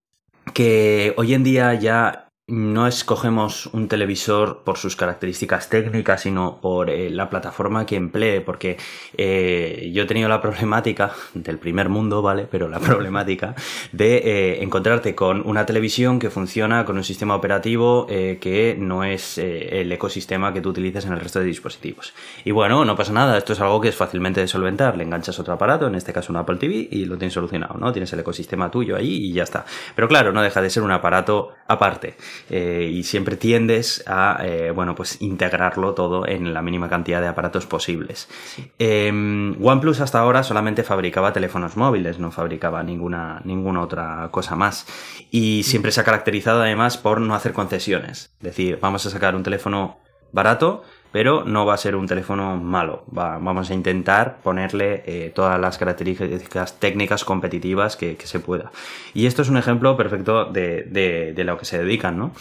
que 0.54 1.12
hoy 1.18 1.34
en 1.34 1.44
día 1.44 1.74
ya 1.74 2.25
no 2.48 2.86
escogemos 2.86 3.66
un 3.72 3.88
televisor 3.88 4.62
por 4.62 4.78
sus 4.78 4.94
características 4.94 5.68
técnicas, 5.68 6.20
sino 6.20 6.60
por 6.60 6.90
eh, 6.90 7.10
la 7.10 7.28
plataforma 7.28 7.86
que 7.86 7.96
emplee, 7.96 8.40
porque 8.40 8.76
eh, 9.16 9.90
yo 9.92 10.04
he 10.04 10.06
tenido 10.06 10.28
la 10.28 10.40
problemática 10.40 11.10
del 11.34 11.58
primer 11.58 11.88
mundo, 11.88 12.22
¿vale? 12.22 12.46
Pero 12.48 12.68
la 12.68 12.78
problemática 12.78 13.56
de 13.90 14.18
eh, 14.18 14.62
encontrarte 14.62 15.16
con 15.16 15.44
una 15.44 15.66
televisión 15.66 16.20
que 16.20 16.30
funciona 16.30 16.84
con 16.84 16.96
un 16.96 17.02
sistema 17.02 17.34
operativo 17.34 18.06
que 18.06 18.76
no 18.78 19.02
es 19.02 19.38
el 19.38 19.90
ecosistema 19.90 20.52
que 20.52 20.60
tú 20.60 20.70
utilizas 20.70 21.04
en 21.06 21.12
el 21.12 21.20
resto 21.20 21.40
de 21.40 21.46
dispositivos. 21.46 22.14
Y 22.44 22.52
bueno, 22.52 22.84
no 22.84 22.94
pasa 22.94 23.12
nada, 23.12 23.36
esto 23.38 23.54
es 23.54 23.60
algo 23.60 23.80
que 23.80 23.88
es 23.88 23.96
fácilmente 23.96 24.40
de 24.40 24.48
solventar. 24.48 24.96
Le 24.96 25.04
enganchas 25.04 25.38
otro 25.38 25.54
aparato, 25.54 25.86
en 25.86 25.94
este 25.94 26.12
caso 26.12 26.32
un 26.32 26.36
Apple 26.36 26.56
TV, 26.56 26.88
y 26.90 27.04
lo 27.06 27.18
tienes 27.18 27.34
solucionado, 27.34 27.78
¿no? 27.78 27.92
Tienes 27.92 28.12
el 28.12 28.20
ecosistema 28.20 28.70
tuyo 28.70 28.96
ahí 28.96 29.26
y 29.26 29.32
ya 29.32 29.42
está. 29.42 29.64
Pero 29.94 30.08
claro, 30.08 30.32
no 30.32 30.42
deja 30.42 30.62
de 30.62 30.70
ser 30.70 30.82
un 30.82 30.92
aparato 30.92 31.54
aparte. 31.66 32.16
Eh, 32.50 32.90
y 32.92 33.02
siempre 33.04 33.36
tiendes 33.36 34.04
a, 34.06 34.38
eh, 34.44 34.70
bueno, 34.70 34.94
pues 34.94 35.20
integrarlo 35.20 35.94
todo 35.94 36.26
en 36.26 36.54
la 36.54 36.62
mínima 36.62 36.88
cantidad 36.88 37.20
de 37.20 37.28
aparatos 37.28 37.66
posibles. 37.66 38.28
Em, 38.78 39.56
OnePlus 39.62 40.00
hasta 40.00 40.20
ahora 40.20 40.42
solamente 40.42 40.82
fabricaba 40.82 41.32
teléfonos 41.32 41.76
móviles, 41.76 42.18
no 42.18 42.30
fabricaba 42.30 42.82
ninguna, 42.82 43.40
ninguna 43.44 43.80
otra 43.82 44.28
cosa 44.30 44.56
más. 44.56 44.86
Y 45.30 45.62
siempre 45.64 45.92
se 45.92 46.00
ha 46.00 46.04
caracterizado 46.04 46.62
además 46.62 46.96
por 46.96 47.20
no 47.20 47.34
hacer 47.34 47.52
concesiones. 47.52 48.32
Es 48.38 48.44
decir, 48.44 48.78
vamos 48.80 49.04
a 49.06 49.10
sacar 49.10 49.34
un 49.34 49.42
teléfono 49.42 49.98
barato, 50.32 50.82
pero 51.12 51.44
no 51.44 51.64
va 51.66 51.74
a 51.74 51.78
ser 51.78 51.96
un 51.96 52.06
teléfono 52.06 52.56
malo. 52.56 53.04
vamos 53.06 53.70
a 53.70 53.74
intentar 53.74 54.38
ponerle 54.42 55.02
eh, 55.06 55.32
todas 55.34 55.58
las 55.60 55.78
características 55.78 56.78
técnicas 56.78 57.24
competitivas 57.24 57.96
que, 57.96 58.16
se 58.24 58.40
pueda. 58.40 58.70
Y 59.14 59.26
esto 59.26 59.42
es 59.42 59.48
un 59.48 59.56
ejemplo 59.56 59.96
perfecto 59.96 60.44
de, 60.44 61.34
lo 61.36 61.58
que 61.58 61.64
se 61.64 61.78
dedican, 61.78 62.18
¿no? 62.18 62.32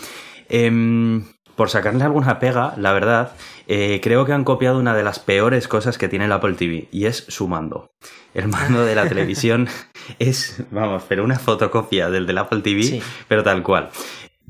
Em, 0.49 1.23
por 1.55 1.69
sacarle 1.69 2.03
alguna 2.03 2.39
pega, 2.39 2.73
la 2.77 2.91
verdad, 2.91 3.31
eh, 3.67 3.99
creo 4.03 4.25
que 4.25 4.33
han 4.33 4.43
copiado 4.43 4.77
una 4.77 4.95
de 4.95 5.03
las 5.03 5.19
peores 5.19 5.67
cosas 5.67 5.97
que 5.97 6.09
tiene 6.09 6.25
el 6.25 6.31
Apple 6.31 6.53
TV 6.53 6.87
y 6.91 7.05
es 7.05 7.25
su 7.29 7.47
mando. 7.47 7.91
El 8.33 8.49
mando 8.49 8.85
de 8.85 8.95
la 8.95 9.07
televisión 9.09 9.67
es, 10.19 10.63
vamos, 10.71 11.03
pero 11.07 11.23
una 11.23 11.39
fotocopia 11.39 12.09
del 12.09 12.27
del 12.27 12.37
Apple 12.37 12.61
TV, 12.61 13.01
pero 13.27 13.43
tal 13.43 13.63
cual. 13.63 13.89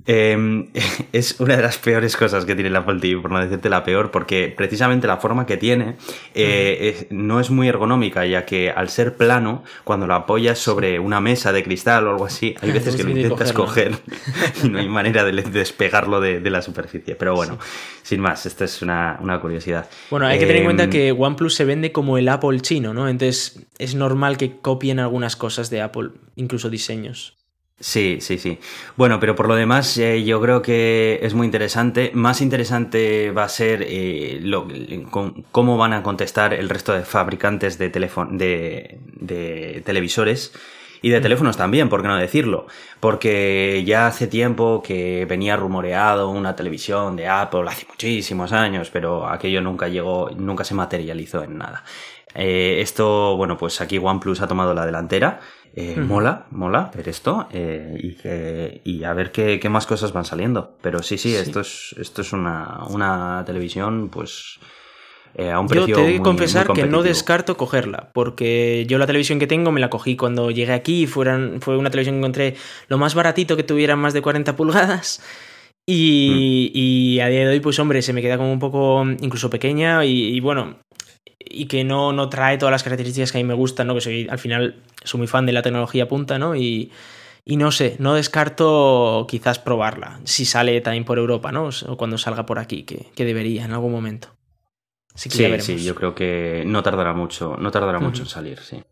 Em, 0.08 0.68
es 1.14 1.40
una 1.40 1.58
de 1.58 1.64
las 1.64 1.78
peores 1.78 2.16
cosas 2.16 2.46
que 2.46 2.56
tiene 2.56 2.70
la 2.70 2.80
Apple 2.80 3.00
TV, 3.00 3.22
por 3.22 3.32
no 3.32 3.40
decirte 3.40 3.70
la 3.70 3.84
peor, 3.84 4.12
porque 4.12 4.54
precisamente 4.56 5.08
la 5.08 5.18
forma 5.18 5.46
que 5.46 5.58
tiene 5.58 5.96
eh, 6.34 7.08
no 7.10 7.40
es 7.40 7.50
muy 7.50 7.68
ergonómica, 7.68 8.26
ya 8.26 8.46
que 8.46 8.70
al 8.70 8.90
ser 8.90 9.16
plano, 9.18 9.64
cuando 9.84 10.08
lo 10.08 10.14
apoyas 10.14 10.60
sobre 10.60 11.00
una 11.00 11.22
mesa 11.22 11.52
de 11.52 11.64
cristal 11.64 12.08
o 12.08 12.12
algo 12.12 12.26
así, 12.26 12.56
hay 12.62 12.72
veces 12.74 12.96
que 12.96 13.04
lo 13.04 13.10
intentas 13.10 13.52
coger 13.54 13.96
y 14.64 14.70
no 14.70 14.80
hay 14.80 14.90
manera 14.90 15.24
de 15.24 15.32
despegarlo 15.42 16.22
de, 16.22 16.46
la 16.46 16.62
superficie. 16.62 17.16
Pero 17.16 17.36
bueno, 17.36 17.58
sin 18.04 18.22
más, 18.22 18.46
esta 18.46 18.66
es 18.66 18.82
una, 18.82 19.18
curiosidad. 19.42 19.90
Bueno, 20.12 20.28
hay 20.28 20.38
que 20.38 20.46
tener 20.46 20.62
en 20.62 20.66
cuenta 20.66 20.84
em, 20.84 20.90
que 20.92 21.12
OnePlus 21.12 21.56
se 21.56 21.66
vende 21.66 21.92
como 21.92 22.18
el 22.18 22.30
Apple 22.30 22.60
chino, 22.62 22.94
¿no? 22.94 23.10
Entonces 23.10 23.66
es 23.80 23.96
normal 23.96 24.38
que 24.38 24.58
copien 24.58 25.00
algunas 25.00 25.36
cosas 25.36 25.70
de 25.70 25.82
Apple, 25.82 26.10
incluso 26.36 26.70
diseños. 26.70 27.36
Sí, 27.80 28.20
sí, 28.22 28.38
sí. 28.38 28.58
Bueno, 28.96 29.20
pero 29.20 29.36
por 29.36 29.50
lo 29.50 29.56
demás 29.56 29.98
eh, 29.98 30.24
yo 30.24 30.40
creo 30.42 30.62
que 30.62 31.20
es 31.22 31.34
muy 31.34 31.46
interesante. 31.46 32.12
Más 32.14 32.40
interesante 32.42 33.32
va 33.32 33.44
a 33.44 33.50
ser 33.50 33.84
eh, 33.86 34.42
cómo 35.52 35.78
van 35.78 35.92
a 35.92 36.02
contestar 36.02 36.54
el 36.54 36.70
resto 36.70 36.94
de 36.94 37.04
fabricantes 37.04 37.78
de, 37.78 37.90
de, 37.90 39.82
televisores 39.86 40.54
y 41.02 41.10
de 41.10 41.20
teléfonos 41.20 41.58
también, 41.58 41.90
por 41.90 42.02
qué 42.02 42.08
no 42.08 42.16
decirlo. 42.16 42.68
Porque 43.02 43.84
ya 43.86 44.08
hace 44.08 44.28
tiempo 44.28 44.82
que 44.82 45.26
venía 45.26 45.58
rumoreado 45.58 46.30
una 46.30 46.56
televisión 46.56 47.18
de 47.18 47.28
Apple, 47.28 47.66
hace 47.68 47.86
muchísimos 47.90 48.54
años, 48.54 48.90
pero 48.90 49.28
aquello 49.28 49.60
nunca 49.62 49.90
llegó, 49.90 50.30
nunca 50.32 50.64
se 50.64 50.76
materializó 50.76 51.44
en 51.44 51.58
nada. 51.58 51.84
Eh, 52.36 52.78
esto, 52.82 53.36
bueno, 53.36 53.58
pues 53.58 53.82
aquí 53.82 53.98
OnePlus 53.98 54.42
ha 54.42 54.48
tomado 54.48 54.74
la 54.74 54.86
delantera 54.86 55.42
eh, 55.78 55.98
mola, 55.98 56.46
mola 56.52 56.90
ver 56.96 57.10
esto 57.10 57.50
eh, 57.52 58.82
y, 58.86 59.04
a 59.04 59.14
ver 59.14 59.34
qué, 59.34 59.60
más 59.70 59.86
cosas 59.86 60.14
van 60.14 60.24
saliendo. 60.24 60.78
Pero 60.82 61.04
sí, 61.04 61.18
sí, 61.18 61.36
esto 61.36 61.60
es, 61.60 61.94
esto 62.00 62.22
es 62.22 62.32
una, 62.32 63.44
televisión, 63.46 64.10
pues. 64.10 64.60
Eh, 65.38 65.52
a 65.52 65.60
un 65.60 65.68
precio 65.68 65.88
yo 65.88 65.96
te 65.98 66.14
que 66.14 66.22
confesar 66.22 66.72
que 66.72 66.86
no 66.86 67.04
descarto 67.04 67.58
cogerla, 67.58 68.10
porque 68.14 68.86
yo 68.88 68.98
la 68.98 69.06
televisión 69.06 69.38
que 69.38 69.48
tengo 69.48 69.74
me 69.74 69.82
la 69.82 69.90
cogí 69.90 70.16
cuando 70.16 70.50
llegué 70.50 70.72
aquí, 70.72 71.08
fueran, 71.08 71.60
fue 71.60 71.78
una 71.78 71.90
televisión 71.90 72.16
que 72.16 72.20
encontré 72.20 72.56
lo 72.88 72.98
más 72.98 73.14
baratito 73.16 73.58
que 73.58 73.64
tuviera 73.64 73.98
más 73.98 74.14
de 74.14 74.22
40 74.22 74.56
pulgadas. 74.56 75.22
Y, 75.86 76.72
mm. 76.74 76.78
y, 76.78 77.20
a 77.20 77.28
día 77.28 77.42
de 77.42 77.48
hoy, 77.48 77.60
pues 77.60 77.78
hombre, 77.80 78.02
se 78.02 78.14
me 78.14 78.22
queda 78.22 78.38
como 78.38 78.52
un 78.52 78.60
poco 78.60 79.04
incluso 79.20 79.50
pequeña 79.50 80.04
y, 80.06 80.40
bueno, 80.40 80.78
y 81.50 81.68
que 81.68 81.84
no, 81.84 82.14
no 82.14 82.30
trae 82.30 82.58
todas 82.58 82.72
las 82.72 82.84
características 82.84 83.32
que 83.32 83.38
a 83.38 83.42
mí 83.42 83.48
me 83.48 83.54
gustan, 83.54 83.88
¿no? 83.88 83.96
Que 83.96 84.02
soy, 84.02 84.28
al 84.30 84.40
final, 84.40 84.76
soy 85.04 85.20
muy 85.20 85.28
fan 85.28 85.46
de 85.46 85.54
la 85.54 85.62
tecnología 85.62 86.08
punta, 86.08 86.40
¿no? 86.40 86.56
Y, 86.56 86.92
y 87.44 87.58
no 87.58 87.72
sé, 87.72 87.96
no 88.00 88.14
descarto 88.16 89.26
quizás 89.30 89.60
probarla, 89.60 90.20
si 90.24 90.46
sale 90.46 90.82
también 90.82 91.06
por 91.06 91.18
Europa, 91.18 91.52
¿no? 91.52 91.70
O 91.88 91.98
cuando 91.98 92.18
salga 92.18 92.46
por 92.46 92.60
aquí, 92.60 92.84
que, 92.84 93.08
que 93.16 93.26
debería 93.26 93.66
en 93.66 93.72
algún 93.72 93.92
momento. 93.92 94.30
sí, 95.16 95.60
sí, 95.60 95.84
yo 95.84 95.96
creo 95.96 96.16
que 96.16 96.64
no 96.66 96.84
tardará 96.84 97.14
mucho, 97.14 97.56
no 97.58 97.72
tardará 97.72 98.00
mucho 98.00 98.24
en 98.24 98.28
salir, 98.30 98.60
sí. 98.60 98.84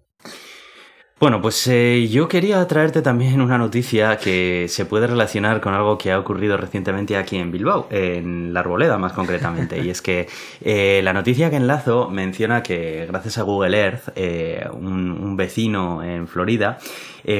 Bueno, 1.24 1.40
pues 1.40 1.66
eh, 1.68 2.10
yo 2.10 2.28
quería 2.28 2.68
traerte 2.68 3.02
también 3.02 3.40
una 3.40 3.58
noticia 3.58 4.18
que 4.18 4.66
se 4.68 4.84
puede 4.84 5.08
relacionar 5.08 5.62
con 5.62 5.74
algo 5.74 5.98
que 5.98 6.12
ha 6.12 6.20
ocurrido 6.20 6.58
recientemente 6.58 7.16
aquí 7.16 7.38
en 7.38 7.50
Bilbao, 7.50 7.88
en 7.92 8.54
la 8.54 8.60
Arboleda 8.60 8.98
más 8.98 9.14
concretamente. 9.14 9.82
y 9.82 9.90
es 9.90 10.02
que 10.02 10.28
eh, 10.60 11.00
la 11.02 11.14
noticia 11.14 11.50
que 11.50 11.56
enlazo 11.56 12.10
menciona 12.10 12.62
que 12.62 13.06
gracias 13.08 13.38
a 13.38 13.44
Google 13.44 13.80
Earth, 13.80 14.10
eh, 14.18 14.68
un, 14.74 15.38
vecino 15.38 16.04
en 16.04 16.28
Florida 16.28 16.78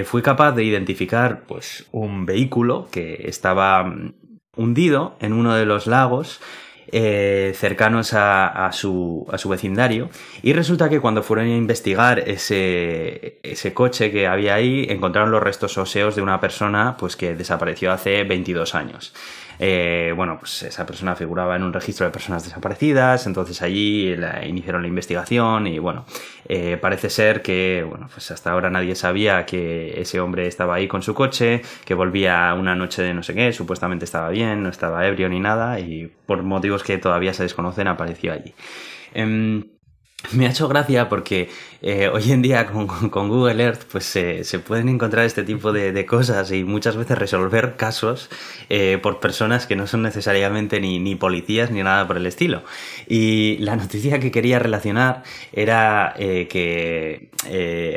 fue 0.06 0.22
capaz 0.22 0.54
de 0.54 0.64
identificar 0.64 1.42
pues, 1.46 1.86
un 1.92 2.26
vehículo 2.26 2.88
que 2.90 3.26
estaba 3.28 3.84
mm, 3.84 4.14
hundido 4.56 5.18
en 5.20 5.34
uno 5.34 5.56
de 5.56 5.66
los 5.66 5.88
lagos 5.88 6.40
eh, 6.96 7.54
cercanos 7.56 8.14
a, 8.14 8.70
su, 8.72 9.26
a, 9.32 9.40
su, 9.40 9.50
vecindario. 9.50 10.10
Y 10.44 10.54
resulta 10.54 10.90
que 10.90 11.00
cuando 11.00 11.24
fueron 11.24 11.48
a 11.48 11.56
investigar 11.56 12.20
ese, 12.20 13.40
ese 13.42 13.74
coche 13.74 14.12
que 14.12 14.28
había 14.28 14.54
ahí, 14.54 14.86
encontraron 14.88 15.32
los 15.32 15.42
restos 15.42 15.76
óseos 15.80 16.16
de 16.16 16.22
una 16.22 16.40
persona 16.40 16.96
pues, 16.96 17.16
que 17.16 17.34
desapareció 17.34 17.92
hace 17.92 18.24
22 18.24 18.76
años. 18.76 19.12
Eh, 19.60 20.14
bueno, 20.16 20.38
pues 20.40 20.64
esa 20.64 20.86
persona 20.86 21.16
figuraba 21.16 21.56
en 21.56 21.64
un 21.64 21.74
registro 21.74 22.06
de 22.06 22.12
personas 22.12 22.44
desaparecidas, 22.44 23.28
entonces 23.28 23.62
allí 23.62 24.16
iniciaron 24.46 24.82
la 24.82 24.88
investigación 24.88 25.68
y 25.68 25.80
bueno, 25.80 26.06
eh, 26.48 26.78
parece 26.82 27.10
ser 27.10 27.42
que, 27.42 27.86
bueno, 27.88 28.10
pues 28.12 28.32
hasta 28.32 28.52
ahora 28.52 28.70
nadie 28.70 28.96
sabía 28.96 29.46
que 29.46 30.00
ese 30.02 30.20
hombre 30.20 30.48
estaba 30.48 30.76
ahí 30.76 30.88
con 30.88 31.02
su 31.02 31.14
coche, 31.14 31.62
que 31.86 31.94
volvía 31.94 32.54
una 32.54 32.76
noche 32.76 33.02
de 33.02 33.14
no 33.14 33.24
sé 33.24 33.34
qué, 33.34 33.54
supuestamente 33.54 34.06
estaba 34.06 34.30
bien, 34.30 34.64
no 34.64 34.70
estaba 34.70 35.08
ebrio 35.08 35.30
ni 35.30 35.40
nada 35.40 35.80
y 35.80 36.12
por 36.26 36.44
motivos 36.44 36.84
que 36.84 36.98
todavía 36.98 37.34
se 37.34 37.44
desconocen 37.44 37.88
apareció 37.88 38.34
allí. 38.34 38.54
Em, 39.14 39.73
me 40.32 40.48
ha 40.48 40.50
hecho 40.50 40.68
gracia 40.68 41.10
porque 41.10 41.50
eh, 41.82 42.08
hoy 42.08 42.32
en 42.32 42.42
día 42.42 42.66
con, 42.66 42.88
Google 42.88 43.62
Earth 43.62 43.84
pues 43.92 44.06
se 44.06 44.60
pueden 44.60 44.88
encontrar 44.88 45.26
este 45.26 45.44
tipo 45.44 45.74
de, 45.74 46.06
cosas 46.06 46.52
y 46.52 46.64
muchas 46.64 46.96
veces 46.96 47.18
resolver 47.18 47.76
casos 47.76 48.30
eh, 48.70 49.00
por 49.02 49.20
personas 49.20 49.68
que 49.68 49.76
no 49.76 49.88
son 49.88 50.02
necesariamente 50.02 50.80
ni, 50.80 51.00
ni, 51.00 51.16
policías 51.16 51.72
ni 51.72 51.84
nada 51.84 52.08
por 52.08 52.18
el 52.18 52.26
estilo. 52.26 52.64
Y 53.08 53.58
la 53.58 53.76
noticia 53.76 54.20
que 54.20 54.32
quería 54.32 54.60
relacionar 54.60 55.24
era 55.52 56.14
eh, 56.18 56.48
que 56.50 57.30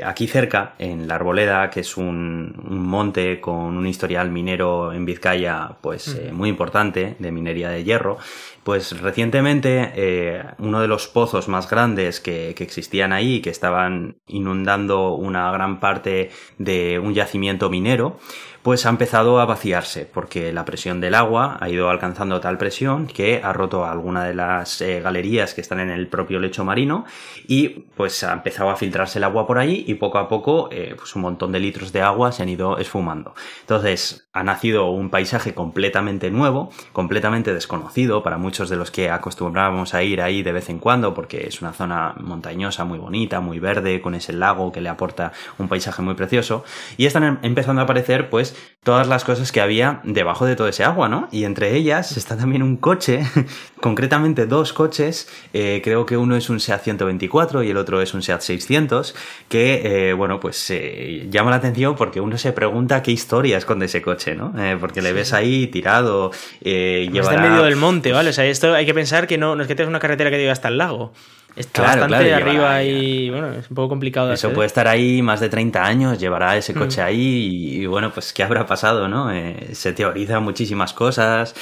aquí 0.04 0.26
cerca, 0.26 0.74
en 0.78 1.06
la 1.06 1.14
Arboleda, 1.14 1.70
que 1.70 1.80
es 1.80 1.96
un, 1.96 2.54
un, 2.68 2.86
monte 2.86 3.40
con 3.40 3.76
un 3.76 3.86
historial 3.86 4.30
minero 4.30 4.92
en 4.92 5.04
Vizcaya 5.04 5.76
pues 5.80 6.16
muy 6.32 6.48
importante 6.48 7.14
de 7.18 7.32
minería 7.32 7.70
de 7.70 7.84
hierro, 7.84 8.18
pues 8.66 9.00
recientemente 9.00 9.92
eh, 9.94 10.42
uno 10.58 10.80
de 10.80 10.88
los 10.88 11.06
pozos 11.06 11.46
más 11.46 11.70
grandes 11.70 12.18
que, 12.18 12.52
que, 12.56 12.64
existían 12.64 13.12
ahí, 13.12 13.40
que 13.40 13.50
estaban 13.50 14.16
inundando 14.26 15.14
una 15.14 15.52
gran 15.52 15.78
parte 15.78 16.30
de 16.58 16.98
un 16.98 17.14
yacimiento 17.14 17.70
minero, 17.70 18.18
pues 18.66 18.84
ha 18.84 18.88
empezado 18.88 19.38
a 19.38 19.44
vaciarse 19.44 20.10
porque 20.12 20.52
la 20.52 20.64
presión 20.64 21.00
del 21.00 21.14
agua 21.14 21.56
ha 21.60 21.68
ido 21.68 21.88
alcanzando 21.88 22.40
tal 22.40 22.58
presión 22.58 23.06
que 23.06 23.40
ha 23.40 23.52
roto 23.52 23.84
alguna 23.84 24.24
de 24.24 24.34
las 24.34 24.80
eh, 24.80 25.00
galerías 25.00 25.54
que 25.54 25.60
están 25.60 25.78
en 25.78 25.88
el 25.88 26.08
propio 26.08 26.40
lecho 26.40 26.64
marino 26.64 27.04
y 27.46 27.68
pues 27.68 28.24
ha 28.24 28.32
empezado 28.32 28.70
a 28.70 28.74
filtrarse 28.74 29.20
el 29.20 29.24
agua 29.24 29.46
por 29.46 29.58
ahí 29.58 29.84
y 29.86 29.94
poco 29.94 30.18
a 30.18 30.28
poco 30.28 30.68
eh, 30.72 30.96
pues 30.98 31.14
un 31.14 31.22
montón 31.22 31.52
de 31.52 31.60
litros 31.60 31.92
de 31.92 32.02
agua 32.02 32.32
se 32.32 32.42
han 32.42 32.48
ido 32.48 32.76
esfumando. 32.78 33.36
Entonces 33.60 34.28
ha 34.32 34.42
nacido 34.42 34.90
un 34.90 35.10
paisaje 35.10 35.54
completamente 35.54 36.32
nuevo, 36.32 36.70
completamente 36.92 37.54
desconocido 37.54 38.24
para 38.24 38.36
muchos 38.36 38.68
de 38.68 38.74
los 38.74 38.90
que 38.90 39.10
acostumbrábamos 39.10 39.94
a 39.94 40.02
ir 40.02 40.20
ahí 40.20 40.42
de 40.42 40.50
vez 40.50 40.70
en 40.70 40.80
cuando 40.80 41.14
porque 41.14 41.46
es 41.46 41.62
una 41.62 41.72
zona 41.72 42.16
montañosa 42.18 42.84
muy 42.84 42.98
bonita, 42.98 43.38
muy 43.38 43.60
verde, 43.60 44.00
con 44.00 44.16
ese 44.16 44.32
lago 44.32 44.72
que 44.72 44.80
le 44.80 44.88
aporta 44.88 45.30
un 45.56 45.68
paisaje 45.68 46.02
muy 46.02 46.14
precioso 46.14 46.64
y 46.96 47.06
están 47.06 47.22
em-, 47.22 47.38
empezando 47.42 47.80
a 47.80 47.84
aparecer 47.84 48.28
pues 48.28 48.55
todas 48.86 49.08
las 49.08 49.24
cosas 49.24 49.50
que 49.50 49.60
había 49.60 50.00
debajo 50.04 50.46
de 50.46 50.54
todo 50.54 50.68
ese 50.68 50.84
agua, 50.84 51.08
¿no? 51.08 51.28
Y 51.32 51.42
entre 51.42 51.74
ellas 51.74 52.16
está 52.16 52.36
también 52.36 52.62
un 52.62 52.76
coche, 52.76 53.22
concretamente 53.80 54.46
dos 54.46 54.72
coches, 54.72 55.28
eh, 55.52 55.80
creo 55.82 56.06
que 56.06 56.16
uno 56.16 56.36
es 56.36 56.48
un 56.50 56.60
SEAT 56.60 56.84
124 56.84 57.64
y 57.64 57.70
el 57.70 57.78
otro 57.78 58.00
es 58.00 58.14
un 58.14 58.22
SEAT 58.22 58.42
600, 58.42 59.16
que, 59.48 60.10
eh, 60.10 60.12
bueno, 60.12 60.38
pues 60.38 60.70
eh, 60.70 61.26
llama 61.28 61.50
la 61.50 61.56
atención 61.56 61.96
porque 61.96 62.20
uno 62.20 62.38
se 62.38 62.52
pregunta 62.52 63.02
qué 63.02 63.10
historia 63.10 63.58
esconde 63.58 63.86
ese 63.86 64.02
coche, 64.02 64.36
¿no? 64.36 64.54
porque 64.78 65.02
le 65.02 65.12
ves 65.12 65.32
ahí 65.32 65.66
tirado, 65.66 66.30
lleva 66.60 67.32
Está 67.32 67.34
en 67.34 67.42
medio 67.42 67.64
del 67.64 67.74
monte, 67.74 68.12
¿vale? 68.12 68.30
O 68.30 68.32
sea, 68.32 68.44
esto 68.46 68.72
hay 68.72 68.86
que 68.86 68.94
pensar 68.94 69.26
que 69.26 69.36
no, 69.36 69.56
no 69.56 69.62
es 69.62 69.68
que 69.68 69.74
tengas 69.74 69.90
una 69.90 69.98
carretera 69.98 70.30
que 70.30 70.36
llegue 70.36 70.52
hasta 70.52 70.68
el 70.68 70.78
lago. 70.78 71.12
Está 71.56 71.82
bastante 71.82 72.34
arriba 72.34 72.82
y 72.82 73.30
bueno, 73.30 73.50
es 73.52 73.70
un 73.70 73.74
poco 73.74 73.88
complicado. 73.88 74.32
Eso 74.32 74.52
puede 74.52 74.66
estar 74.66 74.86
ahí 74.86 75.22
más 75.22 75.40
de 75.40 75.48
30 75.48 75.82
años, 75.82 76.18
llevará 76.18 76.56
ese 76.56 76.74
mm. 76.74 76.78
coche 76.78 77.00
ahí 77.00 77.80
y, 77.80 77.86
bueno, 77.86 78.12
pues 78.12 78.34
qué 78.34 78.42
habrá 78.42 78.66
pasado, 78.66 79.08
¿no? 79.08 79.32
Eh, 79.32 79.70
se 79.72 79.92
teorizan 79.92 80.42
muchísimas 80.42 80.92
cosas 80.92 81.54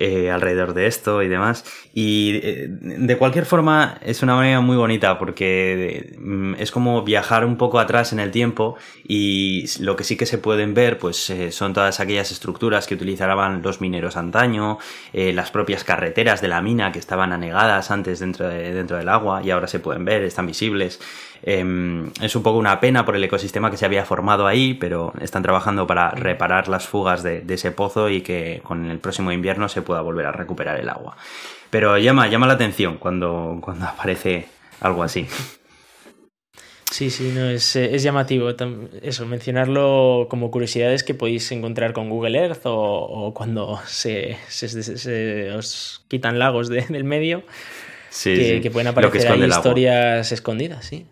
eh, 0.00 0.30
alrededor 0.30 0.74
de 0.74 0.86
esto 0.86 1.22
y 1.24 1.28
demás. 1.28 1.64
Y 1.92 2.40
eh, 2.42 2.66
de 2.68 3.18
cualquier 3.18 3.46
forma 3.46 3.98
es 4.00 4.22
una 4.22 4.36
manera 4.36 4.60
muy 4.60 4.76
bonita 4.76 5.18
porque 5.18 6.14
mm, 6.18 6.54
es 6.58 6.70
como 6.70 7.02
viajar 7.02 7.44
un 7.44 7.56
poco 7.56 7.80
atrás 7.80 8.12
en 8.12 8.20
el 8.20 8.30
tiempo 8.30 8.76
y 9.06 9.66
lo 9.80 9.96
que 9.96 10.04
sí 10.04 10.16
que 10.16 10.26
se 10.26 10.38
pueden 10.38 10.72
ver 10.72 10.98
pues 10.98 11.30
eh, 11.30 11.50
son 11.50 11.72
todas 11.72 11.98
aquellas 11.98 12.30
estructuras 12.30 12.86
que 12.86 12.94
utilizaban 12.94 13.60
los 13.62 13.80
mineros 13.80 14.16
antaño, 14.16 14.78
las 15.12 15.50
propias 15.50 15.82
carreteras 15.82 16.40
de 16.40 16.48
la 16.48 16.62
mina 16.62 16.92
que 16.92 17.00
estaban 17.00 17.32
anegadas 17.32 17.90
antes 17.90 18.20
dentro, 18.20 18.48
dentro 18.48 18.96
del 18.98 19.08
agua 19.08 19.42
y 19.42 19.50
ahora 19.50 19.66
se 19.66 19.80
pueden 19.80 20.04
ver, 20.04 20.22
están 20.22 20.46
visibles. 20.46 21.00
Em, 21.42 22.10
es 22.20 22.34
un 22.34 22.42
poco 22.42 22.58
una 22.58 22.80
pena 22.80 23.04
por 23.04 23.16
el 23.16 23.24
ecosistema 23.24 23.70
que 23.70 23.76
se 23.76 23.84
había 23.84 24.04
formado 24.04 24.46
ahí, 24.46 24.74
pero 24.74 25.12
están 25.20 25.42
trabajando 25.42 25.86
para 25.86 26.10
reparar 26.10 26.68
las 26.68 26.86
fugas 26.86 27.22
de, 27.22 27.44
ese 27.48 27.70
pozo 27.70 28.10
y 28.10 28.22
que 28.22 28.60
con 28.64 28.90
el 28.90 28.98
próximo 28.98 29.32
invierno 29.32 29.68
se 29.68 29.82
pueda 29.82 30.00
volver 30.00 30.26
a 30.26 30.32
recuperar 30.32 30.80
el 30.80 30.88
agua. 30.88 31.16
Pero 31.70 31.98
llama, 31.98 32.28
llama 32.28 32.46
la 32.46 32.54
atención 32.54 32.96
cuando, 32.98 33.58
cuando 33.60 33.86
aparece 33.86 34.46
algo 34.80 35.02
así. 35.02 35.26
Sí, 36.90 37.10
sí, 37.10 37.32
no, 37.34 37.50
es, 37.50 37.76
es 37.76 38.02
llamativo 38.02 38.48
eso, 39.02 39.26
mencionarlo 39.26 40.26
como 40.30 40.50
curiosidades 40.50 41.04
que 41.04 41.12
podéis 41.12 41.52
encontrar 41.52 41.92
con 41.92 42.08
Google 42.08 42.38
Earth 42.38 42.62
o, 42.64 43.32
cuando 43.34 43.78
se, 43.86 44.38
se, 44.48 45.52
os 45.52 46.02
quitan 46.08 46.38
lagos 46.38 46.70
del 46.70 47.04
medio, 47.04 47.42
que, 48.24 48.60
que, 48.62 48.70
pueden 48.70 48.88
aparecer 48.88 49.30
ahí 49.30 49.44
historias 49.44 50.32
escondidas, 50.32 50.86
sí. 50.86 51.06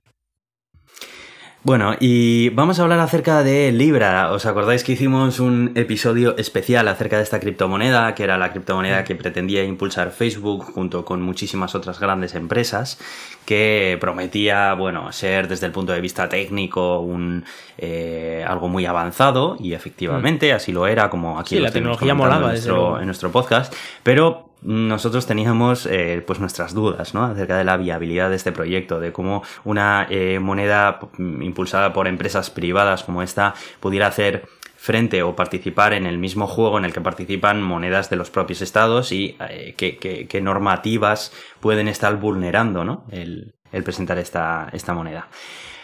Bueno, 1.66 1.96
y 1.98 2.50
vamos 2.50 2.78
a 2.78 2.84
hablar 2.84 3.00
acerca 3.00 3.42
de 3.42 3.72
Libra. 3.72 4.30
¿Os 4.30 4.46
acordáis 4.46 4.84
que 4.84 4.92
hicimos 4.92 5.40
un 5.40 5.72
episodio 5.74 6.36
especial 6.36 6.86
acerca 6.86 7.16
de 7.16 7.24
esta 7.24 7.40
criptomoneda, 7.40 8.14
que 8.14 8.22
era 8.22 8.38
la 8.38 8.52
criptomoneda 8.52 9.02
que 9.02 9.16
pretendía 9.16 9.64
impulsar 9.64 10.12
Facebook 10.12 10.62
junto 10.72 11.04
con 11.04 11.22
muchísimas 11.22 11.74
otras 11.74 11.98
grandes 11.98 12.36
empresas, 12.36 13.00
que 13.44 13.98
prometía, 14.00 14.74
bueno, 14.74 15.10
ser 15.10 15.48
desde 15.48 15.66
el 15.66 15.72
punto 15.72 15.92
de 15.92 16.00
vista 16.00 16.28
técnico 16.28 17.00
un 17.00 17.44
eh, 17.78 18.44
algo 18.46 18.68
muy 18.68 18.86
avanzado 18.86 19.56
y 19.58 19.72
efectivamente 19.72 20.52
mm. 20.52 20.54
así 20.54 20.70
lo 20.70 20.86
era, 20.86 21.10
como 21.10 21.36
aquí 21.40 21.56
sí, 21.56 21.60
la 21.60 21.72
tecnología 21.72 22.14
molaba 22.14 22.44
en 22.44 22.50
nuestro, 22.52 23.00
en 23.00 23.06
nuestro 23.06 23.32
podcast, 23.32 23.74
pero 24.04 24.50
nosotros 24.62 25.26
teníamos 25.26 25.86
eh, 25.86 26.22
pues 26.26 26.40
nuestras 26.40 26.74
dudas 26.74 27.14
¿no? 27.14 27.24
acerca 27.24 27.58
de 27.58 27.64
la 27.64 27.76
viabilidad 27.76 28.30
de 28.30 28.36
este 28.36 28.52
proyecto, 28.52 29.00
de 29.00 29.12
cómo 29.12 29.42
una 29.64 30.06
eh, 30.10 30.38
moneda 30.38 30.98
impulsada 31.18 31.92
por 31.92 32.08
empresas 32.08 32.50
privadas 32.50 33.04
como 33.04 33.22
esta 33.22 33.54
pudiera 33.80 34.06
hacer 34.06 34.48
frente 34.76 35.22
o 35.22 35.34
participar 35.36 35.92
en 35.92 36.06
el 36.06 36.18
mismo 36.18 36.46
juego 36.46 36.78
en 36.78 36.84
el 36.84 36.92
que 36.92 37.00
participan 37.00 37.62
monedas 37.62 38.08
de 38.10 38.16
los 38.16 38.30
propios 38.30 38.62
estados 38.62 39.12
y 39.12 39.36
eh, 39.48 39.74
qué, 39.76 40.40
normativas 40.40 41.32
pueden 41.60 41.88
estar 41.88 42.16
vulnerando 42.16 42.84
¿no? 42.84 43.04
el, 43.10 43.54
presentar 43.84 44.18
esta, 44.18 44.68
esta 44.72 44.94
moneda. 44.94 45.28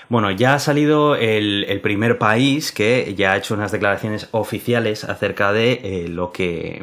Bueno, 0.09 0.31
ya 0.31 0.55
ha 0.55 0.59
salido 0.59 1.17
el, 1.17 1.81
primer 1.83 2.19
país 2.19 2.73
que 2.73 3.15
ya 3.15 3.33
ha 3.33 3.37
hecho 3.37 3.55
unas 3.55 3.73
declaraciones 3.73 4.29
oficiales 4.33 5.05
acerca 5.05 5.53
de 5.53 6.07
lo 6.09 6.33
que 6.33 6.83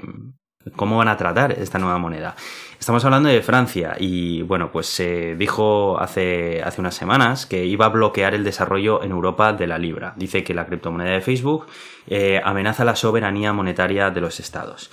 cómo 0.75 0.97
van 0.97 1.07
a 1.07 1.17
tratar 1.17 1.53
esta 1.53 1.79
nueva 1.79 1.97
moneda. 1.97 2.35
Estamos 2.79 3.03
hablando 3.05 3.29
de 3.29 3.41
Francia 3.41 3.95
y 3.99 4.41
bueno, 4.41 4.71
pues 4.71 4.87
se 4.87 5.35
dijo 5.35 5.99
hace, 5.99 6.61
hace 6.63 6.81
unas 6.81 6.95
semanas 6.95 7.45
que 7.45 7.65
iba 7.65 7.85
a 7.85 7.89
bloquear 7.89 8.33
el 8.33 8.43
desarrollo 8.43 9.03
en 9.03 9.11
Europa 9.11 9.53
de 9.53 9.67
la 9.67 9.77
libra. 9.77 10.13
Dice 10.17 10.43
que 10.43 10.53
la 10.53 10.65
criptomoneda 10.65 11.11
de 11.11 11.21
Facebook 11.21 11.67
eh, 12.07 12.41
amenaza 12.43 12.83
la 12.83 12.95
soberanía 12.95 13.53
monetaria 13.53 14.09
de 14.09 14.21
los 14.21 14.39
estados. 14.39 14.91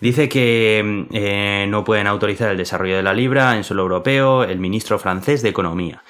Dice 0.00 0.28
que 0.28 1.06
eh, 1.12 1.66
no 1.68 1.84
pueden 1.84 2.06
autorizar 2.06 2.50
el 2.50 2.56
desarrollo 2.56 2.96
de 2.96 3.02
la 3.02 3.14
libra 3.14 3.56
en 3.56 3.64
suelo 3.64 3.82
europeo 3.82 4.44
el 4.44 4.58
ministro 4.58 4.98
francés 4.98 5.42
de 5.42 5.48
Economía. 5.48 6.02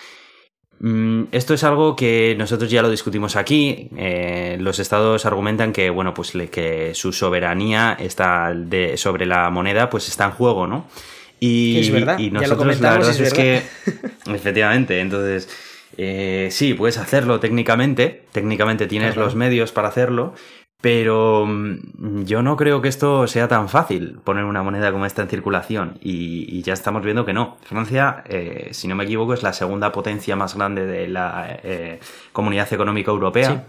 Mm, 0.80 1.24
esto 1.32 1.54
es 1.54 1.64
algo 1.64 1.96
que 1.96 2.36
nosotros 2.38 2.70
ya 2.70 2.82
lo 2.82 2.90
discutimos 2.90 3.36
aquí. 3.36 3.88
Eh, 3.96 4.56
los 4.60 4.78
estados 4.78 5.26
argumentan 5.26 5.72
que, 5.72 5.90
bueno, 5.90 6.14
pues 6.14 6.32
que 6.50 6.92
su 6.94 7.12
soberanía 7.12 7.96
está 7.98 8.54
sobre 8.96 9.26
la 9.26 9.50
moneda, 9.50 9.90
pues 9.90 10.08
está 10.08 10.26
en 10.26 10.30
juego, 10.32 10.66
¿no? 10.66 10.86
Y, 11.40 11.80
es 11.80 11.90
verdad. 11.90 12.18
Y 12.18 12.30
nosotros 12.30 12.80
la 12.80 12.92
verdad 12.92 13.20
es, 13.20 13.32
que, 13.32 13.62
efectivamente, 14.26 15.00
entonces, 15.00 15.48
eh, 15.96 16.48
sí, 16.50 16.74
puedes 16.74 16.98
hacerlo 16.98 17.40
técnicamente. 17.40 18.22
Técnicamente 18.32 18.86
tienes 18.86 19.16
los 19.16 19.34
medios 19.34 19.72
para 19.72 19.88
hacerlo, 19.88 20.34
pero 20.80 21.44
mm, 21.46 22.22
yo 22.24 22.42
no 22.42 22.56
creo 22.56 22.80
que 22.80 22.88
esto 22.88 23.26
sea 23.26 23.48
tan 23.48 23.68
fácil, 23.68 24.20
poner 24.22 24.44
una 24.44 24.62
moneda 24.62 24.92
como 24.92 25.06
esta 25.06 25.22
en 25.22 25.28
circulación. 25.28 25.98
Y, 26.00 26.62
ya 26.62 26.72
estamos 26.72 27.02
viendo 27.02 27.24
que 27.24 27.32
no. 27.32 27.56
Francia, 27.62 28.22
eh, 28.28 28.68
si 28.72 28.88
no 28.88 28.94
me 28.94 29.04
equivoco, 29.04 29.34
es 29.34 29.42
la 29.42 29.52
segunda 29.52 29.90
potencia 29.92 30.36
más 30.36 30.54
grande 30.56 30.86
de 30.86 31.08
la 31.08 31.58
eh, 31.62 32.00
comunidad 32.32 32.72
económica 32.72 33.10
europea. 33.10 33.66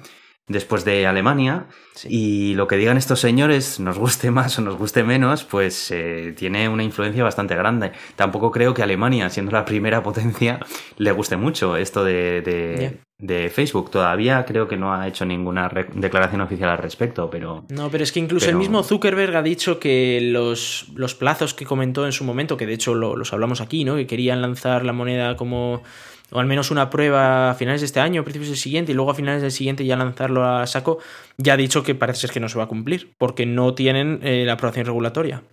Después 0.50 0.84
de 0.84 1.08
Alemania, 1.08 1.68
y 2.06 2.56
lo 2.56 2.68
que 2.68 2.76
digan 2.76 2.98
estos 2.98 3.20
señores, 3.20 3.80
nos 3.80 3.98
guste 3.98 4.32
más 4.32 4.58
o 4.60 4.62
nos 4.62 4.78
guste 4.78 5.04
menos, 5.04 5.44
pues 5.44 5.92
eh, 5.92 6.34
tiene 6.36 6.68
una 6.68 6.84
influencia 6.84 7.24
bastante 7.24 7.56
grande. 7.56 7.92
Tampoco 8.16 8.52
creo 8.52 8.74
que 8.74 8.84
Alemania, 8.84 9.30
siendo 9.30 9.52
la 9.52 9.64
primera 9.64 10.04
potencia, 10.10 10.60
le 10.98 11.12
guste 11.12 11.38
mucho 11.38 11.78
esto 11.78 12.04
de, 12.04 13.00
de 13.20 13.50
Facebook. 13.50 13.92
Todavía 13.92 14.46
creo 14.46 14.68
que 14.68 14.78
no 14.78 14.94
ha 14.94 15.08
hecho 15.08 15.26
ninguna 15.26 15.70
declaración 15.94 16.42
oficial 16.42 16.70
al 16.70 16.78
respecto, 16.78 17.30
pero... 17.30 17.66
No, 17.70 17.92
pero 17.92 18.04
es 18.04 18.12
que 18.12 18.20
incluso 18.20 18.50
el 18.50 18.56
mismo 18.56 18.82
Zuckerberg 18.82 19.36
ha 19.36 19.44
dicho 19.44 19.80
que 19.80 20.20
los, 20.22 20.88
los, 20.96 21.16
plazos 21.16 21.54
que 21.54 21.66
comentó 21.66 22.06
en 22.06 22.14
su 22.14 22.24
momento, 22.24 22.56
que 22.56 22.66
de 22.66 22.74
hecho 22.74 22.96
los 22.96 23.34
hablamos 23.34 23.62
aquí, 23.62 23.84
¿no? 23.84 23.98
Que 23.98 24.08
querían 24.08 24.42
lanzar 24.42 24.86
la 24.86 24.94
moneda 24.94 25.36
como... 25.36 25.84
o 26.32 26.40
al 26.40 26.46
menos 26.46 26.72
una 26.72 26.90
prueba 26.90 27.52
a 27.52 27.54
finales 27.56 27.82
de 27.82 27.86
este 27.86 28.00
año, 28.00 28.24
principios 28.24 28.50
del 28.50 28.58
siguiente, 28.58 28.92
y 28.92 28.96
luego 28.96 29.12
a 29.12 29.16
finales 29.16 29.42
del 29.42 29.52
siguiente 29.52 29.86
ya 29.86 29.96
lanzarlo 29.96 30.46
a 30.46 30.66
saco, 30.68 31.00
ya 31.38 31.54
ha 31.54 31.58
dicho 31.58 31.84
que 31.84 31.96
parece 31.96 32.22
ser 32.22 32.32
que 32.32 32.40
no 32.40 32.50
se 32.50 32.58
va 32.58 32.66
a 32.66 32.68
cumplir, 32.68 33.14
porque 33.18 33.46
no 33.46 33.74
tienen 33.74 34.20
eh, 34.24 34.44
la 34.46 34.54
aprobación 34.54 34.86
regulatoria. 34.86 35.44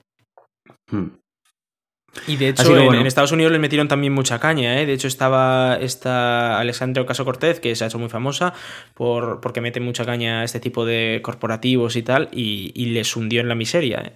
Hmm. 0.90 1.08
Y 2.26 2.36
de 2.36 2.48
hecho, 2.48 2.76
en, 2.76 3.06
Estados 3.06 3.32
Unidos 3.32 3.52
le 3.52 3.58
metieron 3.58 3.88
también 3.88 4.12
mucha 4.12 4.38
caña, 4.38 4.80
¿eh? 4.80 4.86
De 4.86 4.92
hecho, 4.92 5.08
estaba 5.08 5.76
esta 5.76 6.58
Alexandria 6.58 7.02
Ocaso 7.02 7.24
Cortez, 7.24 7.60
que 7.60 7.74
se 7.76 7.84
ha 7.84 7.88
hecho 7.88 7.98
muy 7.98 8.08
famosa 8.08 8.54
por, 8.94 9.40
porque 9.40 9.60
mete 9.60 9.80
mucha 9.80 10.04
caña 10.04 10.40
a 10.40 10.44
este 10.44 10.60
tipo 10.60 10.84
de 10.84 11.20
corporativos 11.22 11.96
y 11.96 12.02
tal, 12.02 12.28
y, 12.32 12.86
les 12.86 13.16
hundió 13.16 13.40
en 13.40 13.48
la 13.48 13.54
miseria 13.54 14.00
¿eh? 14.00 14.12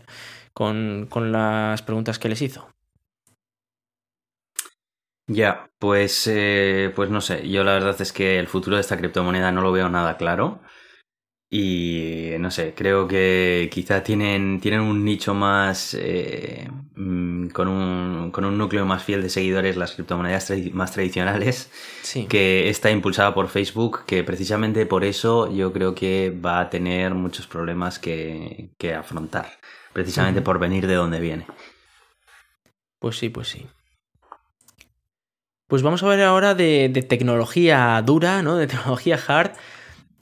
con, 0.55 1.09
las 1.33 1.83
preguntas 1.83 2.19
que 2.19 2.29
les 2.29 2.43
hizo. 2.43 2.69
Ya, 5.33 5.71
pues, 5.79 6.27
eh, 6.27 6.93
pues 6.97 7.09
no 7.09 7.21
sé, 7.21 7.49
yo 7.49 7.63
la 7.63 7.75
verdad 7.75 7.95
es 8.03 8.13
que 8.13 8.41
el 8.41 8.49
futuro 8.49 8.75
de 8.75 8.81
esta 8.81 8.97
criptomoneda 8.97 9.53
no 9.53 9.61
lo 9.61 9.71
veo 9.71 9.89
nada 9.89 10.17
claro. 10.17 10.61
Y 11.51 12.33
no 12.41 12.51
sé, 12.51 12.75
creo 12.75 13.09
que 13.09 13.71
quizá 13.73 14.03
tienen, 14.05 14.61
tienen 14.61 14.81
un 14.81 15.05
nicho 15.05 15.35
más 15.35 15.95
eh, 15.99 16.69
mm, 16.97 17.49
con, 17.51 17.69
un, 17.69 18.31
con 18.33 18.45
un 18.45 18.59
núcleo 18.59 18.87
más 18.87 19.05
fiel 19.05 19.23
de 19.23 19.31
seguidores 19.31 19.77
las 19.77 19.93
criptomonedas 19.93 20.53
más 20.73 20.93
tradicionales 20.93 21.71
que 22.29 22.69
está 22.69 22.91
impulsada 22.91 23.35
por 23.35 23.49
Facebook, 23.49 24.05
que 24.07 24.25
precisamente 24.25 24.87
por 24.87 25.05
eso 25.05 25.53
yo 25.53 25.73
creo 25.73 25.95
que 25.95 26.31
va 26.31 26.61
a 26.61 26.71
tener 26.71 27.15
muchos 27.15 27.47
problemas 27.47 27.99
que, 28.01 28.71
que 28.79 28.95
afrontar, 28.95 29.59
precisamente 29.93 30.43
por 30.43 30.59
venir 30.59 30.87
de 30.89 30.95
donde 30.95 31.21
viene. 31.21 31.47
Pues 32.99 33.19
sí, 33.19 33.29
pues 33.29 33.49
sí. 33.49 33.67
Pues 35.71 35.83
vamos 35.83 36.03
a 36.03 36.09
ver 36.09 36.21
ahora 36.23 36.57
de, 36.57 36.89
tecnología 37.09 38.03
dura, 38.05 38.43
¿no? 38.43 38.57
De 38.57 38.67
tecnología 38.67 39.17
hard. 39.25 39.53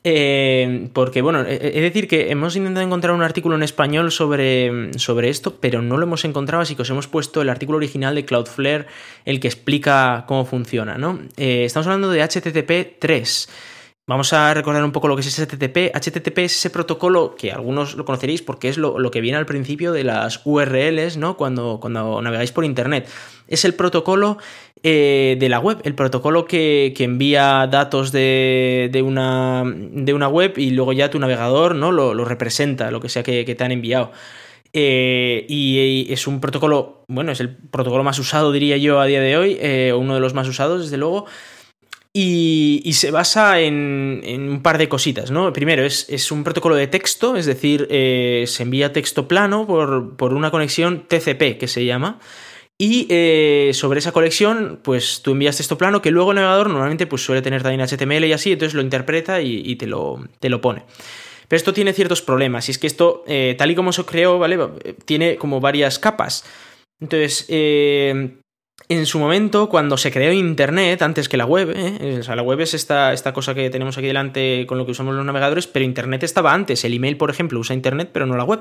Eh, 0.04 0.90
porque, 0.92 1.22
bueno, 1.22 1.40
es 1.40 1.72
decir 1.72 2.06
que 2.06 2.30
hemos 2.30 2.54
intentado 2.54 2.84
encontrar 2.84 3.14
un 3.14 3.22
artículo 3.22 3.56
en 3.56 3.62
español 3.62 4.12
sobre, 4.12 4.90
sobre, 4.98 5.30
esto, 5.30 5.56
pero 5.58 5.80
no 5.80 5.96
lo 5.96 6.02
hemos 6.02 6.26
encontrado, 6.26 6.62
así 6.62 6.76
que 6.76 6.82
os 6.82 6.90
hemos 6.90 7.08
puesto 7.08 7.40
el 7.40 7.48
artículo 7.48 7.78
original 7.78 8.14
de 8.14 8.26
Cloudflare, 8.26 8.86
el 9.24 9.40
que 9.40 9.48
explica 9.48 10.26
cómo 10.28 10.44
funciona, 10.44 10.98
¿no? 10.98 11.18
Eh, 11.38 11.64
estamos 11.64 11.86
hablando 11.86 12.10
de 12.10 12.22
HTTP 12.22 12.98
3. 12.98 13.48
Vamos 14.08 14.32
a 14.32 14.54
recordar 14.54 14.82
un 14.84 14.92
poco 14.92 15.06
lo 15.06 15.16
que 15.16 15.20
es 15.20 15.38
HTTP. 15.38 15.94
HTTP 15.94 16.38
es 16.38 16.56
ese 16.56 16.70
protocolo 16.70 17.34
que 17.36 17.52
algunos 17.52 17.94
lo 17.94 18.06
conoceréis 18.06 18.40
porque 18.40 18.70
es 18.70 18.78
lo, 18.78 19.10
que 19.10 19.20
viene 19.20 19.36
al 19.36 19.44
principio 19.44 19.92
de 19.92 20.02
las 20.02 20.40
URLs, 20.46 21.18
¿no? 21.18 21.36
Cuando, 21.36 21.78
cuando 21.78 22.22
navegáis 22.22 22.50
por 22.50 22.64
Internet. 22.64 23.06
Es 23.48 23.66
el 23.66 23.74
protocolo 23.74 24.38
eh, 24.82 25.36
de 25.40 25.48
la 25.48 25.58
web, 25.58 25.78
el 25.82 25.94
protocolo 25.94 26.44
que, 26.44 26.94
envía 26.98 27.66
datos 27.66 28.12
de, 28.12 29.02
una, 29.04 29.64
de, 29.64 30.14
una, 30.14 30.28
web 30.28 30.54
y 30.56 30.70
luego 30.70 30.92
ya 30.92 31.10
tu 31.10 31.18
navegador 31.18 31.74
¿no? 31.74 31.90
lo, 31.90 32.24
representa, 32.24 32.90
lo 32.90 33.00
que 33.00 33.08
sea 33.08 33.22
que, 33.22 33.44
te 33.44 33.64
han 33.64 33.72
enviado. 33.72 34.12
Eh, 34.72 35.46
y, 35.48 36.12
es 36.12 36.26
un 36.26 36.40
protocolo, 36.40 37.04
bueno, 37.08 37.32
es 37.32 37.40
el 37.40 37.56
protocolo 37.56 38.04
más 38.04 38.18
usado, 38.18 38.52
diría 38.52 38.76
yo, 38.76 39.00
a 39.00 39.06
día 39.06 39.20
de 39.20 39.36
hoy, 39.36 39.58
eh, 39.60 39.92
uno 39.96 40.14
de 40.14 40.20
los 40.20 40.34
más 40.34 40.46
usados, 40.46 40.82
desde 40.82 40.96
luego. 40.96 41.26
Y, 42.12 42.92
se 42.92 43.10
basa 43.10 43.60
en, 43.60 44.22
un 44.48 44.62
par 44.62 44.78
de 44.78 44.88
cositas, 44.88 45.30
¿no? 45.30 45.52
Primero, 45.52 45.84
es, 45.84 46.32
un 46.32 46.44
protocolo 46.44 46.76
de 46.76 46.86
texto, 46.86 47.36
es 47.36 47.46
decir, 47.46 47.86
se 47.88 48.62
envía 48.62 48.92
texto 48.92 49.26
plano 49.28 49.66
por, 49.66 50.16
por 50.16 50.34
una 50.34 50.50
conexión 50.50 51.06
TCP, 51.08 51.58
que 51.58 51.68
se 51.68 51.84
llama. 51.84 52.18
Y 52.80 53.08
eh, 53.10 53.72
sobre 53.74 53.98
esa 53.98 54.12
colección, 54.12 54.78
pues 54.82 55.20
tú 55.22 55.32
envías 55.32 55.56
texto 55.56 55.76
plano 55.76 56.00
que 56.00 56.12
luego 56.12 56.30
el 56.30 56.36
navegador 56.36 56.70
normalmente 56.70 57.08
pues, 57.08 57.24
suele 57.24 57.42
tener 57.42 57.64
también 57.64 57.84
HTML 57.84 58.24
y 58.24 58.32
así, 58.32 58.52
entonces 58.52 58.74
lo 58.74 58.82
interpreta 58.82 59.42
y, 59.42 59.74
te, 59.74 59.88
lo, 59.88 60.24
te, 60.38 60.48
lo, 60.48 60.60
pone. 60.60 60.84
Pero 61.48 61.56
esto 61.56 61.72
tiene 61.72 61.92
ciertos 61.92 62.22
problemas, 62.22 62.68
y 62.68 62.72
es 62.72 62.78
que 62.78 62.86
esto, 62.86 63.24
eh, 63.26 63.56
tal 63.58 63.72
y 63.72 63.74
como 63.74 63.92
se 63.92 64.04
creó, 64.04 64.38
¿vale? 64.38 64.58
Tiene 65.04 65.36
como 65.36 65.60
varias 65.60 65.98
capas. 65.98 66.44
Entonces, 67.00 67.46
eh, 67.48 68.38
en 68.88 69.06
su 69.06 69.18
momento, 69.18 69.68
cuando 69.68 69.96
se 69.96 70.12
creó 70.12 70.32
Internet, 70.32 71.02
antes 71.02 71.28
que 71.28 71.36
la 71.36 71.46
web, 71.46 71.74
o 72.20 72.22
sea, 72.22 72.36
la 72.36 72.42
web 72.42 72.60
es 72.60 72.74
esta, 72.74 73.12
esta 73.12 73.32
cosa 73.32 73.54
que 73.54 73.70
tenemos 73.70 73.98
aquí 73.98 74.06
delante 74.06 74.66
con 74.68 74.78
lo 74.78 74.86
que 74.86 74.92
usamos 74.92 75.16
los 75.16 75.24
navegadores, 75.24 75.66
pero 75.66 75.84
Internet 75.84 76.22
estaba 76.22 76.54
antes. 76.54 76.84
El 76.84 76.94
email, 76.94 77.16
por 77.16 77.28
ejemplo, 77.28 77.58
usa 77.58 77.74
Internet, 77.74 78.10
pero 78.12 78.24
no 78.26 78.36
la 78.36 78.44
web. 78.44 78.60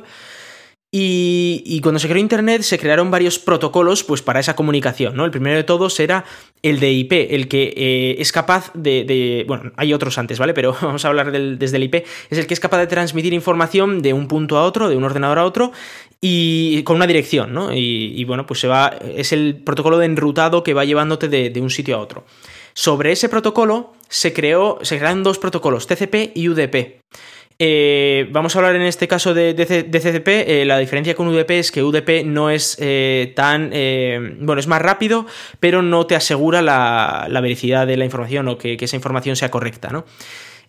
Y, 0.89 1.81
cuando 1.81 1.99
se 1.99 2.07
creó 2.07 2.21
Internet 2.21 2.61
se 2.61 2.79
crearon 2.79 3.11
varios 3.11 3.39
protocolos 3.39 4.05
pues, 4.05 4.21
para 4.21 4.39
esa 4.39 4.55
comunicación. 4.55 5.19
El 5.19 5.31
primero 5.31 5.57
de 5.57 5.65
todos 5.65 5.99
era 5.99 6.23
el 6.61 6.79
de 6.79 6.91
IP, 6.91 7.11
el 7.11 7.49
que 7.49 7.73
eh, 7.75 8.15
es 8.19 8.31
capaz 8.31 8.71
de, 8.73 9.43
Bueno, 9.47 9.73
hay 9.75 9.93
otros 9.93 10.17
antes, 10.17 10.39
¿vale? 10.39 10.53
Pero 10.53 10.75
vamos 10.81 11.03
a 11.03 11.09
hablar 11.09 11.31
desde 11.31 11.77
el 11.77 11.83
IP. 11.83 11.95
Es 12.29 12.37
el 12.37 12.47
que 12.47 12.53
es 12.53 12.61
capaz 12.61 12.77
de 12.77 12.87
transmitir 12.87 13.33
información 13.33 14.01
de 14.01 14.13
un 14.13 14.29
punto 14.29 14.57
a 14.57 14.63
otro, 14.63 14.87
de 14.87 14.95
un 14.95 15.03
ordenador 15.03 15.39
a 15.39 15.45
otro, 15.45 15.73
y 16.21 16.81
con 16.83 16.95
una 16.95 17.07
dirección, 17.07 17.53
¿no? 17.53 17.73
Y, 17.73 18.23
bueno, 18.23 18.45
pues 18.45 18.61
se 18.61 18.67
va. 18.67 18.97
Es 19.13 19.33
el 19.33 19.61
protocolo 19.63 19.97
de 19.97 20.05
enrutado 20.05 20.63
que 20.63 20.73
va 20.73 20.85
llevándote 20.85 21.27
de, 21.27 21.49
de 21.49 21.61
un 21.61 21.69
sitio 21.69 21.97
a 21.97 21.99
otro. 21.99 22.23
Sobre 22.73 23.11
ese 23.11 23.27
protocolo 23.27 23.93
se 24.07 24.31
creó. 24.31 24.79
Se 24.83 24.97
crearon 24.97 25.23
dos 25.23 25.37
protocolos, 25.37 25.85
TCP 25.85 26.31
y 26.33 26.47
UDP. 26.47 27.01
Eh, 27.59 28.27
vamos 28.31 28.55
a 28.55 28.59
hablar 28.59 28.75
en 28.75 28.83
este 28.83 29.07
caso 29.07 29.33
de, 29.33 29.55
CCP. 29.55 30.27
Eh, 30.27 30.65
la 30.65 30.77
diferencia 30.77 31.15
con 31.15 31.27
UDP 31.27 31.51
es 31.51 31.71
que 31.71 31.83
UDP 31.83 32.23
no 32.23 32.49
es 32.49 32.77
eh, 32.79 33.33
tan. 33.35 33.69
bueno, 34.45 34.59
es 34.59 34.67
más 34.67 34.81
rápido, 34.81 35.25
pero 35.59 35.81
no 35.81 36.05
te 36.05 36.15
asegura 36.15 36.61
la, 36.61 37.27
la 37.29 37.41
veracidad 37.41 37.87
de 37.87 37.97
la 37.97 38.05
información 38.05 38.47
o 38.47 38.57
que, 38.57 38.77
esa 38.79 38.95
información 38.95 39.35
sea 39.35 39.49
correcta, 39.51 39.89
¿no? 39.89 40.05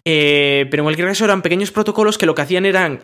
pero 0.05 0.81
en 0.81 0.85
cualquier 0.85 1.09
caso 1.09 1.27
eran 1.27 1.43
pequeños 1.43 1.71
protocolos 1.71 2.17
que 2.17 2.25
lo 2.25 2.35
que 2.35 2.41
hacían 2.41 2.65
eran 2.65 3.01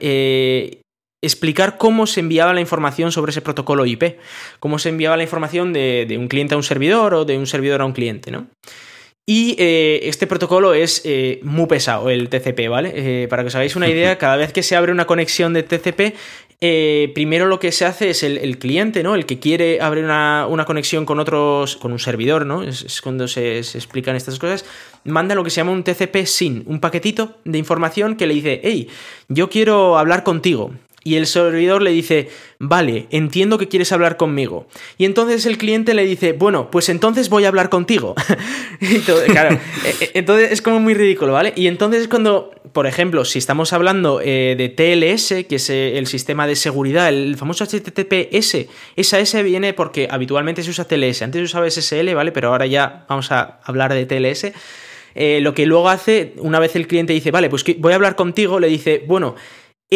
explicar 1.20 1.76
cómo 1.76 2.06
se 2.06 2.20
enviaba 2.20 2.54
la 2.54 2.62
información 2.62 3.12
sobre 3.12 3.30
ese 3.30 3.42
protocolo 3.42 3.84
IP, 3.84 4.16
cómo 4.58 4.78
se 4.78 4.88
enviaba 4.88 5.14
la 5.18 5.22
información 5.22 5.74
de, 5.74 6.06
de 6.08 6.16
un 6.16 6.28
cliente 6.28 6.54
a 6.54 6.56
un 6.56 6.62
servidor 6.62 7.12
o 7.12 7.26
de 7.26 7.36
un 7.36 7.46
servidor 7.46 7.82
a 7.82 7.84
un 7.84 7.92
cliente, 7.92 8.30
¿no? 8.30 8.46
Y 9.26 9.56
eh, 9.58 10.00
este 10.02 10.26
protocolo 10.26 10.74
es 10.74 11.00
eh, 11.04 11.40
muy 11.42 11.66
pesado, 11.66 12.10
el 12.10 12.28
TCP, 12.28 12.68
¿vale? 12.68 12.92
Eh, 12.94 13.28
para 13.28 13.42
que 13.42 13.46
os 13.46 13.54
hagáis 13.54 13.74
una 13.74 13.88
idea, 13.88 14.18
cada 14.18 14.36
vez 14.36 14.52
que 14.52 14.62
se 14.62 14.76
abre 14.76 14.92
una 14.92 15.06
conexión 15.06 15.54
de 15.54 15.62
TCP, 15.62 16.14
primero 17.14 17.46
lo 17.46 17.58
que 17.58 17.72
se 17.72 17.84
hace 17.84 18.10
es 18.10 18.22
el, 18.22 18.58
cliente, 18.58 19.02
¿no? 19.02 19.14
El 19.14 19.26
que 19.26 19.38
quiere 19.38 19.80
abrir 19.82 20.04
una, 20.04 20.64
conexión 20.66 21.04
con 21.04 21.20
otros, 21.20 21.76
con 21.76 21.92
un 21.92 21.98
servidor, 21.98 22.46
¿no? 22.46 22.62
Es, 22.62 23.00
cuando 23.02 23.28
se, 23.28 23.62
se, 23.64 23.78
explican 23.78 24.16
estas 24.16 24.38
cosas, 24.38 24.64
manda 25.04 25.34
lo 25.34 25.44
que 25.44 25.50
se 25.50 25.56
llama 25.56 25.72
un 25.72 25.84
TCP 25.84 26.24
SYN, 26.24 26.62
un 26.66 26.80
paquetito 26.80 27.36
de 27.44 27.58
información 27.58 28.16
que 28.16 28.26
le 28.26 28.34
dice, 28.34 28.60
hey, 28.62 28.88
yo 29.28 29.50
quiero 29.50 29.98
hablar 29.98 30.22
contigo 30.22 30.72
y 31.04 31.16
el 31.16 31.26
servidor 31.26 31.82
le 31.82 31.90
dice, 31.90 32.30
vale, 32.58 33.06
entiendo 33.10 33.58
que 33.58 33.68
quieres 33.68 33.92
hablar 33.92 34.16
conmigo. 34.16 34.66
Y 34.96 35.04
entonces 35.04 35.44
el 35.44 35.58
cliente 35.58 35.92
le 35.92 36.06
dice, 36.06 36.32
bueno, 36.32 36.70
pues 36.70 36.88
entonces 36.88 37.28
voy 37.28 37.44
a 37.44 37.48
hablar 37.48 37.68
contigo. 37.68 38.14
claro, 39.26 39.58
e, 39.84 40.04
e, 40.04 40.10
entonces 40.14 40.50
es 40.50 40.62
como 40.62 40.80
muy 40.80 40.94
ridículo, 40.94 41.34
¿vale? 41.34 41.52
Y 41.56 41.66
entonces 41.66 42.02
es 42.02 42.08
cuando, 42.08 42.52
por 42.72 42.86
ejemplo, 42.86 43.26
si 43.26 43.38
estamos 43.38 43.74
hablando 43.74 44.22
eh, 44.24 44.54
de 44.56 44.70
TLS, 44.70 45.46
que 45.46 45.56
es 45.56 45.68
eh, 45.68 45.98
el 45.98 46.06
sistema 46.06 46.46
de 46.46 46.56
seguridad, 46.56 47.10
el 47.10 47.36
famoso 47.36 47.66
HTTPS, 47.66 48.66
esa 48.96 49.20
S 49.20 49.42
viene 49.42 49.74
porque 49.74 50.08
habitualmente 50.10 50.62
se 50.62 50.70
usa 50.70 50.86
TLS, 50.86 51.20
antes 51.20 51.40
se 51.40 51.44
usaba 51.44 51.70
SSL, 51.70 52.14
¿vale? 52.14 52.32
Pero 52.32 52.48
ahora 52.48 52.64
ya 52.64 53.04
vamos 53.10 53.30
a 53.30 53.60
hablar 53.64 53.92
de 53.92 54.06
TLS. 54.06 54.52
Eh, 55.14 55.40
lo 55.40 55.54
que 55.54 55.66
luego 55.66 55.88
hace, 55.88 56.32
una 56.38 56.58
vez 56.58 56.74
el 56.76 56.86
cliente 56.86 57.12
dice, 57.12 57.30
vale, 57.30 57.48
pues 57.48 57.64
voy 57.78 57.92
a 57.92 57.94
hablar 57.94 58.16
contigo, 58.16 58.58
le 58.58 58.68
dice, 58.68 59.04
bueno, 59.06 59.36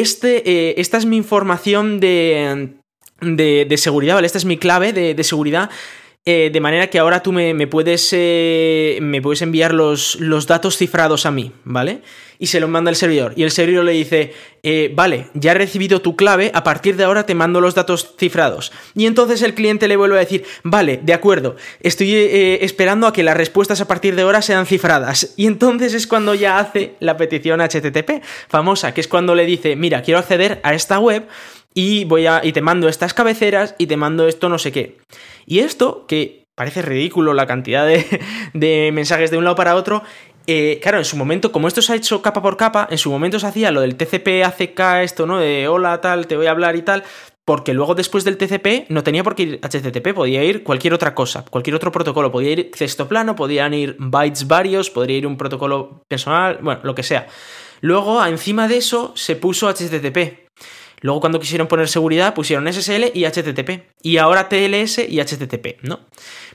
este, 0.00 0.48
eh, 0.50 0.74
esta 0.78 0.96
es 0.96 1.06
mi 1.06 1.16
información 1.16 2.00
de, 2.00 2.74
de, 3.20 3.76
seguridad, 3.76 4.14
¿vale? 4.14 4.26
Esta 4.26 4.38
es 4.38 4.44
mi 4.44 4.56
clave 4.56 4.92
de, 4.92 5.24
seguridad. 5.24 5.70
Eh, 6.30 6.50
de 6.52 6.60
manera 6.60 6.88
que 6.88 6.98
ahora 6.98 7.22
tú 7.22 7.32
me, 7.32 7.66
puedes, 7.68 8.10
eh, 8.12 8.98
me 9.00 9.22
puedes 9.22 9.40
enviar 9.40 9.72
los, 9.72 10.20
los, 10.20 10.46
datos 10.46 10.76
cifrados 10.76 11.24
a 11.24 11.30
mí, 11.30 11.52
¿vale? 11.64 12.02
Y 12.38 12.48
se 12.48 12.60
los 12.60 12.68
manda 12.68 12.90
el 12.90 12.96
servidor. 12.96 13.32
Y 13.34 13.44
el 13.44 13.50
servidor 13.50 13.86
le 13.86 13.92
dice, 13.92 14.34
vale, 14.92 15.28
ya 15.32 15.52
he 15.52 15.54
recibido 15.54 16.02
tu 16.02 16.16
clave, 16.16 16.50
a 16.52 16.64
partir 16.64 16.96
de 16.96 17.04
ahora 17.04 17.24
te 17.24 17.34
mando 17.34 17.62
los 17.62 17.74
datos 17.74 18.14
cifrados. 18.18 18.72
Y 18.94 19.06
entonces 19.06 19.40
el 19.40 19.54
cliente 19.54 19.88
le 19.88 19.96
vuelve 19.96 20.16
a 20.16 20.20
decir, 20.20 20.44
vale, 20.64 21.00
de 21.02 21.14
acuerdo, 21.14 21.56
estoy 21.80 22.14
esperando 22.14 23.06
a 23.06 23.12
que 23.14 23.22
las 23.22 23.36
respuestas 23.36 23.80
a 23.80 23.88
partir 23.88 24.14
de 24.14 24.20
ahora 24.20 24.42
sean 24.42 24.66
cifradas. 24.66 25.32
Y 25.36 25.46
entonces 25.46 25.94
es 25.94 26.06
cuando 26.06 26.34
ya 26.34 26.58
hace 26.58 26.94
la 27.00 27.16
petición 27.16 27.60
HTTP 27.60 28.22
famosa, 28.48 28.92
que 28.92 29.00
es 29.00 29.08
cuando 29.08 29.34
le 29.34 29.46
dice, 29.46 29.76
mira, 29.76 30.02
quiero 30.02 30.20
acceder 30.20 30.60
a 30.62 30.74
esta 30.74 30.98
web 30.98 31.26
y 31.78 32.04
voy 32.06 32.26
a 32.26 32.40
y 32.42 32.50
te 32.50 32.60
mando 32.60 32.88
estas 32.88 33.14
cabeceras 33.14 33.76
y 33.78 33.86
te 33.86 33.96
mando 33.96 34.26
esto 34.26 34.48
no 34.48 34.58
sé 34.58 34.72
qué. 34.72 34.98
Y 35.46 35.60
esto 35.60 36.06
que 36.08 36.48
parece 36.56 36.82
ridículo 36.82 37.34
la 37.34 37.46
cantidad 37.46 37.86
de, 38.52 38.90
mensajes 38.92 39.30
de 39.30 39.38
un 39.38 39.44
lado 39.44 39.54
para 39.54 39.76
otro, 39.76 40.02
eh, 40.48 40.80
claro, 40.82 40.98
en 40.98 41.04
su 41.04 41.16
momento, 41.16 41.52
como 41.52 41.68
esto 41.68 41.80
se 41.80 41.92
ha 41.92 41.96
hecho 41.96 42.20
capa 42.20 42.42
por 42.42 42.56
capa, 42.56 42.88
en 42.90 42.98
su 42.98 43.12
momento 43.12 43.38
se 43.38 43.46
hacía 43.46 43.70
lo 43.70 43.80
del 43.80 43.94
TCP, 43.94 44.42
ACK, 44.44 44.80
esto, 45.02 45.24
¿no? 45.24 45.38
De 45.38 45.68
hola, 45.68 46.00
tal, 46.00 46.26
te 46.26 46.36
voy 46.36 46.46
a 46.46 46.50
hablar 46.50 46.74
y 46.74 46.82
tal, 46.82 47.04
porque 47.44 47.74
luego 47.74 47.94
después 47.94 48.24
del 48.24 48.38
TCP 48.38 48.90
no 48.90 49.04
tenía 49.04 49.22
por 49.22 49.36
qué 49.36 49.44
ir 49.44 49.60
HTTP, 49.62 50.14
podía 50.14 50.42
ir 50.42 50.64
cualquier 50.64 50.94
otra 50.94 51.14
cosa, 51.14 51.44
cualquier 51.44 51.76
otro 51.76 51.92
protocolo, 51.92 52.32
podía 52.32 52.50
ir 52.50 52.72
texto 52.72 53.06
plano, 53.06 53.36
podían 53.36 53.72
ir 53.72 53.94
bytes 54.00 54.48
varios, 54.48 54.90
podría 54.90 55.18
ir 55.18 55.28
un 55.28 55.36
protocolo 55.36 56.02
personal, 56.08 56.58
bueno, 56.60 56.80
lo 56.82 56.96
que 56.96 57.04
sea. 57.04 57.28
Luego, 57.82 58.26
encima 58.26 58.66
de 58.66 58.78
eso, 58.78 59.12
se 59.14 59.36
puso 59.36 59.72
HTTP. 59.72 60.48
Luego 61.00 61.20
cuando 61.20 61.40
quisieron 61.40 61.68
poner 61.68 61.88
seguridad 61.88 62.34
pusieron 62.34 62.72
SSL 62.72 63.12
y 63.14 63.24
HTTP. 63.24 63.88
Y 64.02 64.18
ahora 64.18 64.48
TLS 64.48 64.98
y 65.08 65.20
HTTP, 65.20 65.82
¿no? 65.82 66.00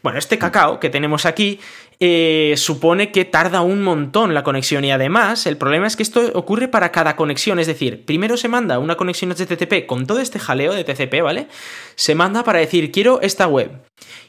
Bueno, 0.01 0.19
este 0.19 0.37
cacao 0.37 0.79
que 0.79 0.89
tenemos 0.89 1.25
aquí 1.25 1.59
eh, 1.99 2.55
supone 2.57 3.11
que 3.11 3.23
tarda 3.23 3.61
un 3.61 3.81
montón 3.81 4.33
la 4.33 4.43
conexión 4.43 4.83
y 4.83 4.91
además 4.91 5.45
el 5.45 5.57
problema 5.57 5.87
es 5.87 5.95
que 5.95 6.03
esto 6.03 6.31
ocurre 6.33 6.67
para 6.67 6.91
cada 6.91 7.15
conexión, 7.15 7.59
es 7.59 7.67
decir, 7.67 8.03
primero 8.03 8.35
se 8.35 8.49
manda 8.49 8.79
una 8.79 8.97
conexión 8.97 9.31
HTTP 9.31 9.85
con 9.85 10.05
todo 10.05 10.19
este 10.19 10.39
jaleo 10.39 10.73
de 10.73 10.83
TCP, 10.83 11.21
¿vale? 11.21 11.47
Se 11.95 12.15
manda 12.15 12.43
para 12.43 12.59
decir 12.59 12.91
quiero 12.91 13.21
esta 13.21 13.47
web. 13.47 13.71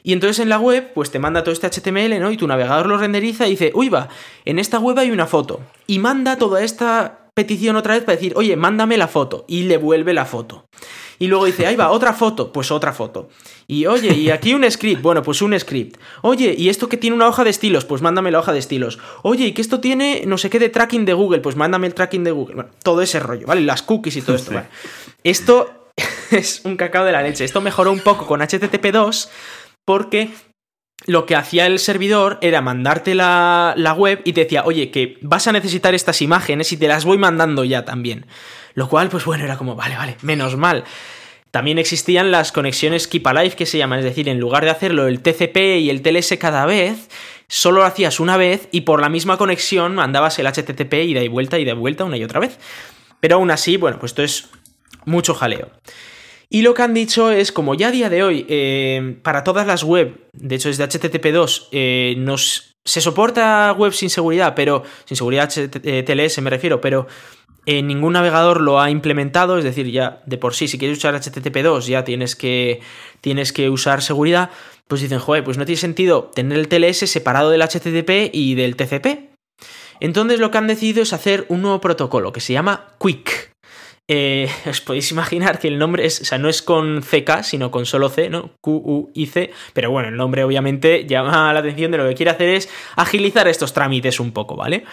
Y 0.03 0.13
entonces 0.13 0.39
en 0.39 0.49
la 0.49 0.59
web, 0.59 0.93
pues 0.93 1.11
te 1.11 1.19
manda 1.19 1.43
todo 1.43 1.51
este 1.51 1.67
HTML, 1.67 2.19
¿no? 2.21 2.31
Y 2.31 2.37
tu 2.37 2.47
navegador 2.47 2.85
lo 2.85 2.97
renderiza 2.97 3.47
y 3.47 3.51
dice, 3.51 3.71
uy, 3.73 3.89
va, 3.89 4.07
en 4.45 4.59
esta 4.59 4.79
web 4.79 4.97
hay 4.99 5.11
una 5.11 5.25
foto. 5.25 5.59
Y 5.87 5.99
manda 5.99 6.37
toda 6.37 6.63
esta 6.63 7.24
petición 7.35 7.75
otra 7.75 7.93
vez 7.93 8.03
para 8.03 8.15
decir, 8.15 8.33
oye, 8.35 8.55
mándame 8.55 8.97
la 8.97 9.07
foto. 9.07 9.45
Y 9.47 9.63
le 9.63 9.77
vuelve 9.77 10.13
la 10.13 10.25
foto. 10.25 10.65
Y 11.19 11.27
luego 11.27 11.45
dice, 11.45 11.65
ahí 11.65 11.75
va, 11.75 11.91
otra 11.91 12.13
foto, 12.13 12.51
pues 12.51 12.71
otra 12.71 12.91
foto. 12.91 13.29
Y 13.67 13.85
oye, 13.85 14.13
y 14.13 14.31
aquí 14.31 14.53
un 14.53 14.69
script, 14.69 15.01
bueno, 15.01 15.21
pues 15.21 15.41
un 15.41 15.57
script. 15.57 15.97
Oye, 16.21 16.55
y 16.57 16.69
esto 16.69 16.89
que 16.89 16.97
tiene 16.97 17.15
una 17.15 17.27
hoja 17.27 17.43
de 17.43 17.49
estilos, 17.49 17.85
pues 17.85 18.01
mándame 18.01 18.31
la 18.31 18.39
hoja 18.39 18.51
de 18.51 18.59
estilos. 18.59 18.99
Oye, 19.21 19.47
y 19.47 19.51
que 19.53 19.61
esto 19.61 19.79
tiene 19.79 20.23
no 20.25 20.37
sé 20.37 20.49
qué 20.49 20.59
de 20.59 20.69
tracking 20.69 21.05
de 21.05 21.13
Google, 21.13 21.39
pues 21.39 21.55
mándame 21.55 21.87
el 21.87 21.93
tracking 21.93 22.23
de 22.23 22.31
Google. 22.31 22.55
Bueno, 22.55 22.69
todo 22.83 23.01
ese 23.01 23.19
rollo, 23.19 23.47
¿vale? 23.47 23.61
Las 23.61 23.81
cookies 23.81 24.17
y 24.17 24.21
todo 24.21 24.35
esto, 24.35 24.51
¿vale? 24.53 24.67
Esto 25.23 25.91
es 26.31 26.61
un 26.65 26.75
cacao 26.75 27.05
de 27.05 27.11
la 27.11 27.21
leche. 27.21 27.45
Esto 27.45 27.61
mejoró 27.61 27.91
un 27.91 27.99
poco 27.99 28.25
con 28.25 28.41
HTTP 28.41 28.91
2 28.91 29.29
porque 29.85 30.31
lo 31.05 31.25
que 31.25 31.35
hacía 31.35 31.67
el 31.67 31.79
servidor 31.79 32.39
era 32.41 32.61
mandarte 32.61 33.15
la, 33.15 33.95
web 33.97 34.21
y 34.25 34.33
te 34.33 34.43
decía, 34.43 34.63
oye, 34.65 34.91
que 34.91 35.17
vas 35.21 35.47
a 35.47 35.51
necesitar 35.51 35.93
estas 35.93 36.21
imágenes 36.21 36.71
y 36.71 36.77
te 36.77 36.87
las 36.87 37.05
voy 37.05 37.17
mandando 37.17 37.63
ya 37.63 37.85
también. 37.85 38.25
Lo 38.73 38.89
cual, 38.89 39.09
pues 39.09 39.25
bueno, 39.25 39.43
era 39.43 39.57
como, 39.57 39.75
vale, 39.75 39.95
vale, 39.95 40.17
menos 40.21 40.57
mal. 40.57 40.83
También 41.51 41.77
existían 41.77 42.31
las 42.31 42.51
conexiones 42.51 43.07
Keep 43.07 43.27
Alive 43.27 43.55
que 43.55 43.65
se 43.65 43.77
llaman, 43.77 43.99
es 43.99 44.05
decir, 44.05 44.27
en 44.27 44.39
lugar 44.39 44.65
de 44.65 44.71
hacerlo 44.71 45.07
el 45.07 45.21
TCP 45.21 45.57
y 45.79 45.89
el 45.89 46.01
TLS 46.01 46.37
cada 46.37 46.65
vez, 46.65 47.07
solo 47.47 47.79
lo 47.79 47.85
hacías 47.85 48.19
una 48.19 48.35
vez 48.35 48.67
y 48.71 48.81
por 48.81 48.99
la 48.99 49.07
misma 49.07 49.37
conexión 49.37 49.95
mandabas 49.95 50.37
el 50.39 50.47
HTTP 50.47 50.93
y 51.05 51.13
de 51.13 51.29
vuelta 51.29 51.57
y 51.57 51.63
de 51.63 51.73
vuelta 51.73 52.03
una 52.03 52.17
y 52.17 52.23
otra 52.23 52.39
vez. 52.39 52.57
Pero 53.21 53.35
aún 53.35 53.51
así, 53.51 53.77
bueno, 53.77 53.99
pues 53.99 54.11
esto 54.11 54.23
es 54.23 54.49
mucho 55.05 55.33
jaleo. 55.33 55.69
Y 56.49 56.61
lo 56.61 56.73
que 56.73 56.83
han 56.83 56.93
dicho 56.93 57.31
es, 57.31 57.51
como 57.51 57.75
ya 57.75 57.87
a 57.87 57.91
día 57.91 58.09
de 58.09 58.23
hoy, 58.23 58.45
eh, 58.49 59.17
para 59.23 59.43
todas 59.43 59.65
las 59.65 59.83
web, 59.83 60.27
de 60.33 60.55
hecho 60.55 60.69
desde 60.69 60.83
HTTP2, 60.83 61.69
eh, 61.71 62.15
nos, 62.17 62.73
se 62.83 63.01
soporta 63.01 63.73
web 63.77 63.93
sin 63.93 64.09
seguridad, 64.09 64.53
pero 64.55 64.83
sin 65.05 65.17
seguridad 65.17 65.49
TLS 65.49 66.41
me 66.41 66.49
refiero, 66.49 66.79
pero 66.81 67.07
eh, 67.65 67.81
ningún 67.81 68.13
navegador 68.13 68.61
lo 68.61 68.79
ha 68.79 68.91
implementado, 68.91 69.57
es 69.57 69.63
decir, 69.63 69.89
ya 69.89 70.21
de 70.27 70.37
por 70.37 70.53
sí, 70.53 70.67
si 70.67 70.77
quieres 70.77 70.99
usar 70.99 71.15
HTTP2 71.15 71.87
ya 71.87 72.03
tienes 72.03 72.35
que, 72.35 72.81
tienes 73.21 73.51
que 73.51 73.71
usar 73.71 74.03
seguridad, 74.03 74.51
pues 74.87 75.01
dicen, 75.01 75.17
joder, 75.17 75.43
pues 75.43 75.57
no 75.57 75.65
tiene 75.65 75.81
sentido 75.81 76.31
tener 76.35 76.59
el 76.59 76.67
TLS 76.67 77.09
separado 77.09 77.49
del 77.49 77.63
HTTP 77.63 78.29
y 78.31 78.53
del 78.53 78.75
TCP. 78.75 79.31
Entonces 79.99 80.39
lo 80.39 80.51
que 80.51 80.57
han 80.59 80.67
decidido 80.67 81.01
es 81.01 81.13
hacer 81.13 81.45
un 81.49 81.63
nuevo 81.63 81.81
protocolo 81.81 82.31
que 82.31 82.41
se 82.41 82.53
llama 82.53 82.89
Quick. 82.99 83.54
Eh, 84.07 84.49
os 84.69 84.81
podéis 84.81 85.11
imaginar 85.11 85.59
que 85.59 85.67
el 85.67 85.77
nombre 85.77 86.05
es, 86.05 86.21
o 86.21 86.25
sea, 86.25 86.37
no 86.37 86.49
es 86.49 86.61
con 86.61 87.01
CK, 87.01 87.43
sino 87.43 87.71
con 87.71 87.85
solo 87.85 88.09
C, 88.09 88.29
¿no? 88.29 88.51
Q-U-I-C, 88.61 89.51
pero 89.73 89.91
bueno, 89.91 90.09
el 90.09 90.15
nombre 90.15 90.43
obviamente 90.43 91.05
llama 91.07 91.51
la 91.53 91.59
atención 91.59 91.91
de 91.91 91.97
lo 91.97 92.07
que 92.07 92.15
quiere 92.15 92.31
hacer 92.31 92.49
es 92.49 92.69
agilizar 92.95 93.47
estos 93.47 93.73
trámites 93.73 94.19
un 94.19 94.31
poco, 94.31 94.55
¿vale? 94.55 94.85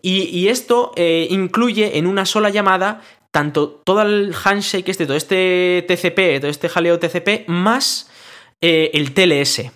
Y, 0.00 0.46
esto 0.46 0.92
eh, 0.94 1.26
incluye 1.28 1.98
en 1.98 2.06
una 2.06 2.24
sola 2.24 2.50
llamada 2.50 3.00
tanto 3.32 3.68
todo 3.68 4.02
el 4.02 4.32
handshake 4.32 4.88
este, 4.88 5.06
todo 5.06 5.16
este 5.16 5.84
TCP, 5.88 6.40
todo 6.40 6.50
este 6.50 6.68
jaleo 6.68 7.00
TCP, 7.00 7.48
más 7.48 8.08
eh, 8.60 8.90
el 8.94 9.12
TLS. 9.12 9.70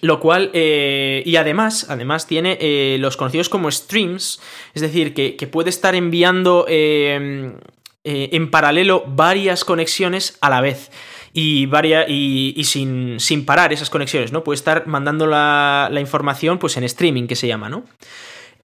Lo 0.00 0.18
cual, 0.18 0.50
eh, 0.52 1.22
y 1.24 1.36
además, 1.36 1.86
además 1.88 2.26
tiene 2.26 2.58
eh, 2.60 2.96
los 2.98 3.16
conocidos 3.16 3.48
como 3.48 3.70
streams, 3.70 4.40
es 4.74 4.82
decir, 4.82 5.14
que, 5.14 5.46
puede 5.46 5.70
estar 5.70 5.94
enviando, 5.94 6.66
eh, 6.68 7.52
eh, 8.02 8.30
en 8.32 8.50
paralelo 8.50 9.04
varias 9.06 9.64
conexiones 9.64 10.38
a 10.40 10.50
la 10.50 10.60
vez 10.60 10.90
y, 11.32 11.68
y, 12.08 12.64
sin, 12.64 13.20
sin, 13.20 13.46
parar 13.46 13.72
esas 13.72 13.90
conexiones, 13.90 14.32
¿no? 14.32 14.42
Puede 14.42 14.56
estar 14.56 14.88
mandando 14.88 15.28
la, 15.28 15.88
información 16.00 16.58
pues 16.58 16.76
en 16.76 16.82
streaming, 16.82 17.28
que 17.28 17.36
se 17.36 17.46
llama, 17.46 17.68
¿no? 17.68 17.84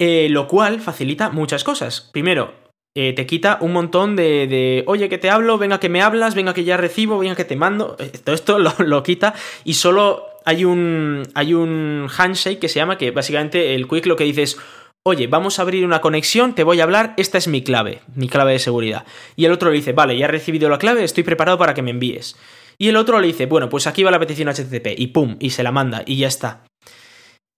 Lo 0.01 0.49
cual 0.49 0.81
facilita 0.81 1.31
muchas 1.31 1.63
cosas. 1.63 2.01
Primero, 2.13 2.53
te 2.95 3.27
quita 3.27 3.59
un 3.61 3.73
montón 3.73 4.17
de, 4.17 4.83
oye, 4.87 5.09
que 5.09 5.19
te 5.19 5.31
hablo, 5.31 5.57
venga 5.57 5.79
que 5.79 5.89
me 5.89 6.03
hablas, 6.03 6.35
venga 6.35 6.53
que 6.53 6.65
ya 6.65 6.77
recibo, 6.77 7.19
venga 7.19 7.37
que 7.37 7.45
te 7.45 7.57
mando. 7.57 7.97
Todo 8.25 8.35
esto 8.35 8.59
lo, 8.59 8.75
lo 8.79 9.03
quita 9.05 9.35
y 9.65 9.75
solo 9.75 10.28
hay 10.49 10.65
un, 10.65 11.25
hay 11.35 11.53
un 11.53 12.09
handshake 12.09 12.59
que 12.59 12.71
se 12.71 12.79
llama 12.79 12.97
que 12.97 13.11
básicamente 13.11 13.75
el 13.75 13.87
quick 13.87 14.07
lo 14.07 14.17
que 14.17 14.25
dice 14.25 14.45
es, 14.45 14.57
oye, 15.03 15.27
vamos 15.27 15.59
a 15.59 15.63
abrir 15.63 15.85
una 15.85 16.01
conexión, 16.01 16.55
te 16.55 16.65
voy 16.65 16.81
a 16.81 16.85
hablar, 16.85 17.13
esta 17.19 17.37
es 17.37 17.49
mi 17.49 17.61
clave, 17.61 18.01
mi 18.15 18.31
clave 18.31 18.53
de 18.53 18.59
seguridad. 18.59 19.05
Y 19.37 19.45
el 19.45 19.53
otro 19.53 19.69
le 19.69 19.77
dice, 19.77 19.93
vale, 19.93 20.17
ya 20.17 20.25
he 20.25 20.29
recibido 20.29 20.71
la 20.71 20.79
clave, 20.79 21.05
estoy 21.05 21.23
preparado 21.23 21.59
para 21.59 21.75
que 21.75 21.83
me 21.83 21.91
envíes. 21.91 22.35
Y 22.79 22.89
el 22.89 22.97
otro 22.97 23.21
le 23.21 23.27
dice, 23.27 23.45
bueno, 23.45 23.69
pues 23.69 23.87
aquí 23.87 24.03
va 24.05 24.11
la 24.11 24.19
petición 24.19 24.49
HTTP, 24.49 24.99
y 24.99 25.09
pum, 25.09 25.37
y 25.39 25.51
se 25.51 25.63
la 25.63 25.71
manda, 25.71 26.03
y 26.07 26.17
ya 26.17 26.29
está. 26.29 26.65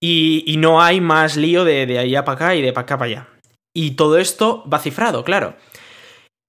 Y, 0.02 0.56
no 0.58 0.82
hay 0.82 1.00
más 1.00 1.36
lío 1.36 1.64
de, 1.64 1.86
de 1.86 2.00
allá 2.00 2.24
para 2.24 2.34
acá 2.34 2.54
y 2.56 2.62
de 2.62 2.72
para 2.72 2.82
acá 2.82 2.98
para 2.98 3.08
allá. 3.08 3.28
Y 3.72 3.92
todo 3.92 4.18
esto 4.18 4.64
va 4.68 4.80
cifrado, 4.80 5.22
claro. 5.22 5.54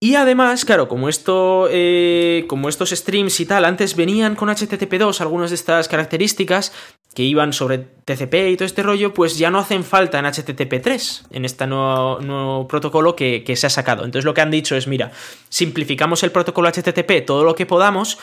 Y 0.04 0.16
además, 0.16 0.66
claro, 0.66 0.88
como 0.88 1.10
esto. 1.10 1.68
Eh, 1.70 2.46
como 2.48 2.70
estos 2.70 2.90
streams 2.90 3.40
y 3.40 3.46
tal, 3.46 3.66
antes 3.66 3.96
venían 3.96 4.36
con 4.36 4.50
HTTP2 4.50 5.22
algunas 5.22 5.52
de 5.52 5.56
estas 5.56 5.88
características 5.88 6.74
que 7.14 7.22
iban 7.22 7.54
sobre 7.54 7.78
TCP 7.78 8.34
y 8.50 8.58
todo 8.58 8.66
este 8.66 8.82
rollo, 8.82 9.14
pues 9.14 9.38
ya 9.38 9.52
no 9.52 9.60
hacen 9.60 9.84
falta 9.84 10.18
en 10.18 10.26
HTTP3, 10.26 11.28
en 11.30 11.46
este 11.46 11.68
nuevo, 11.68 12.68
protocolo 12.68 13.16
que, 13.16 13.44
que 13.44 13.56
se 13.56 13.68
ha 13.68 13.70
sacado. 13.70 14.04
Entonces 14.04 14.26
lo 14.26 14.34
que 14.34 14.42
han 14.42 14.50
dicho 14.50 14.76
es, 14.76 14.88
mira, 14.88 15.12
simplificamos 15.50 16.24
el 16.24 16.32
protocolo 16.32 16.70
HTTP 16.70 17.24
todo 17.24 17.44
lo 17.44 17.54
que 17.54 17.68
podamos, 17.68 18.18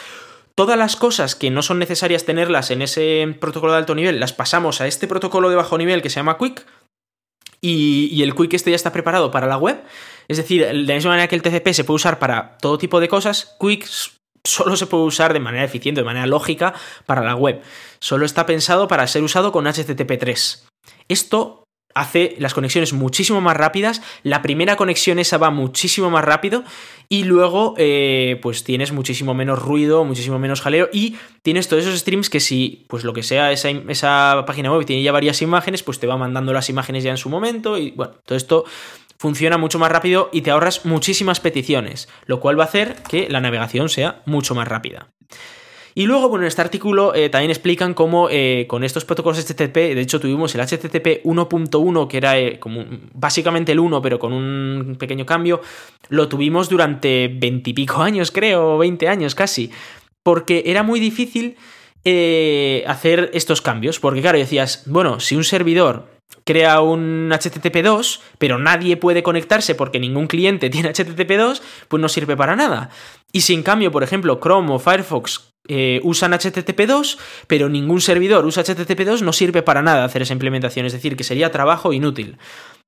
todas 0.57 0.76
las 0.76 0.97
cosas 0.97 1.37
que 1.37 1.51
no 1.51 1.62
son 1.62 1.79
necesarias 1.79 2.24
tenerlas 2.24 2.72
en 2.72 2.83
ese 2.83 3.37
protocolo 3.39 3.72
de 3.72 3.79
alto 3.79 3.95
nivel, 3.95 4.18
las 4.18 4.33
pasamos 4.33 4.81
a 4.81 4.89
este 4.89 5.07
protocolo 5.07 5.49
de 5.49 5.55
bajo 5.55 5.79
nivel 5.79 6.03
que 6.03 6.11
se 6.11 6.16
llama 6.16 6.39
Quick, 6.39 6.66
y, 7.61 8.22
el 8.22 8.34
Quick 8.34 8.54
este 8.54 8.70
ya 8.70 8.76
está 8.76 8.92
preparado 8.92 9.30
para 9.30 9.46
la 9.46 9.56
web. 9.56 9.82
Es 10.28 10.36
decir, 10.36 10.64
de 10.64 10.72
la 10.72 10.94
misma 10.94 11.11
manera 11.11 11.28
que 11.28 11.36
el 11.36 11.42
TCP 11.42 11.68
se 11.72 11.84
puede 11.84 11.96
usar 11.96 12.18
para 12.18 12.59
todo 12.59 12.78
tipo 12.78 13.00
de 13.00 13.09
cosas, 13.09 13.56
Quick 13.61 13.86
solo 14.44 14.76
se 14.76 14.86
puede 14.86 15.04
usar 15.04 15.32
de 15.32 15.40
manera 15.40 15.64
eficiente, 15.64 16.00
de 16.00 16.04
manera 16.04 16.26
lógica 16.26 16.74
para 17.06 17.22
la 17.22 17.34
web. 17.34 17.62
Solo 18.00 18.24
está 18.24 18.46
pensado 18.46 18.88
para 18.88 19.06
ser 19.06 19.22
usado 19.22 19.52
con 19.52 19.66
HTTP3. 19.66 20.64
Esto 21.09 21.64
hace 22.01 22.34
las 22.38 22.55
conexiones 22.55 22.92
muchísimo 22.92 23.40
más 23.40 23.57
rápidas, 23.57 24.03
la 24.22 24.42
primera 24.42 24.76
conexión 24.76 25.18
esa 25.18 25.38
va 25.38 25.51
muchísimo 25.51 26.11
más 26.11 26.24
rápido 26.24 26.64
y 27.09 27.24
luego 27.24 27.74
eh, 27.78 28.38
pues 28.42 28.64
tienes 28.64 28.92
muchísimo 28.92 29.34
menos 29.34 29.61
ruido, 29.61 30.05
muchísimo 30.05 30.38
menos 30.38 30.61
jaleo 30.61 30.88
y 30.92 31.16
tienes 31.42 31.68
todos 31.68 31.84
esos 31.84 31.99
streams 32.01 32.30
que 32.30 32.40
si 32.40 32.84
pues 32.88 33.05
lo 33.05 33.12
que 33.12 33.22
sea 33.22 33.53
esa, 33.53 33.70
esa 33.70 34.44
página 34.46 34.72
web 34.72 34.84
tiene 34.84 35.03
ya 35.03 35.12
varias 35.12 35.40
imágenes 35.42 35.82
pues 35.82 35.99
te 35.99 36.07
va 36.07 36.16
mandando 36.16 36.53
las 36.53 36.68
imágenes 36.68 37.05
ya 37.05 37.11
en 37.11 37.16
su 37.16 37.28
momento 37.28 37.78
y 37.78 37.92
bueno, 37.92 38.14
todo 38.24 38.36
esto 38.36 38.64
funciona 39.18 39.59
mucho 39.59 39.78
más 39.78 39.90
rápido 39.90 40.30
y 40.32 40.42
te 40.42 40.51
ahorras 40.51 40.84
muchísimas 40.84 41.40
peticiones, 41.40 42.09
lo 42.26 42.40
cual 42.40 42.59
va 42.59 42.64
a 42.64 42.68
hacer 42.68 42.96
que 43.09 43.28
la 43.28 43.40
navegación 43.40 43.88
sea 43.88 44.22
mucho 44.26 44.55
más 44.55 44.68
rápida. 44.68 45.09
Y 45.99 46.07
luego, 46.07 46.28
bueno, 46.28 46.44
en 46.44 46.46
este 46.46 46.62
artículo 46.62 47.12
eh, 47.12 47.28
también 47.28 47.51
explican 47.51 47.92
cómo 47.92 48.28
eh, 48.30 48.66
con 48.68 48.84
estos 48.84 49.05
protocolos 49.05 49.44
HTTP, 49.44 49.74
de 49.74 50.01
hecho 50.01 50.20
tuvimos 50.20 50.55
el 50.55 50.61
HTTP 50.61 51.24
1.1, 51.24 52.07
que 52.07 52.16
era 52.16 52.38
eh, 52.38 52.61
básicamente 53.14 53.72
el 53.72 53.80
1, 53.80 54.01
pero 54.01 54.20
con 54.20 54.32
un 54.32 54.94
pequeño 54.96 55.26
cambio, 55.26 55.61
lo 56.09 56.28
tuvimos 56.28 56.68
durante 56.68 57.26
20 57.26 57.70
y 57.70 57.72
pico 57.72 58.01
años, 58.01 58.30
creo, 58.30 58.78
20 58.78 59.09
años 59.09 59.34
casi, 59.34 59.72
porque 60.22 60.62
era 60.66 60.84
muy 60.84 61.01
difícil 61.01 61.57
hacer 62.86 63.30
estos 63.34 63.61
cambios, 63.61 63.99
porque 63.99 64.20
claro, 64.20 64.38
decías, 64.38 64.84
bueno, 64.86 65.18
si 65.18 65.34
un 65.34 65.42
servidor 65.42 66.07
crea 66.44 66.80
un 66.80 67.30
HTTP2, 67.30 68.20
pero 68.38 68.59
nadie 68.59 68.96
puede 68.96 69.24
conectarse 69.24 69.74
porque 69.74 69.99
ningún 69.99 70.28
cliente 70.28 70.70
tiene 70.70 70.92
HTTP2, 70.92 71.61
pues 71.88 72.01
no 72.01 72.09
sirve 72.09 72.36
para 72.36 72.55
nada. 72.55 72.90
Y 73.32 73.40
si 73.40 73.53
en 73.53 73.64
cambio, 73.64 73.90
por 73.90 74.05
ejemplo, 74.05 74.38
Chrome 74.40 74.72
o 74.72 74.78
Firefox 74.78 75.57
eh, 75.68 76.00
usan 76.02 76.32
HTTP2, 76.32 77.18
pero 77.46 77.68
ningún 77.68 78.00
servidor 78.00 78.46
usa 78.46 78.64
HTTP2, 78.64 79.20
no 79.20 79.32
sirve 79.32 79.62
para 79.62 79.82
nada 79.82 80.04
hacer 80.04 80.22
esa 80.22 80.32
implementación, 80.32 80.86
es 80.86 80.92
decir, 80.92 81.16
que 81.16 81.24
sería 81.24 81.50
trabajo 81.50 81.92
inútil. 81.92 82.38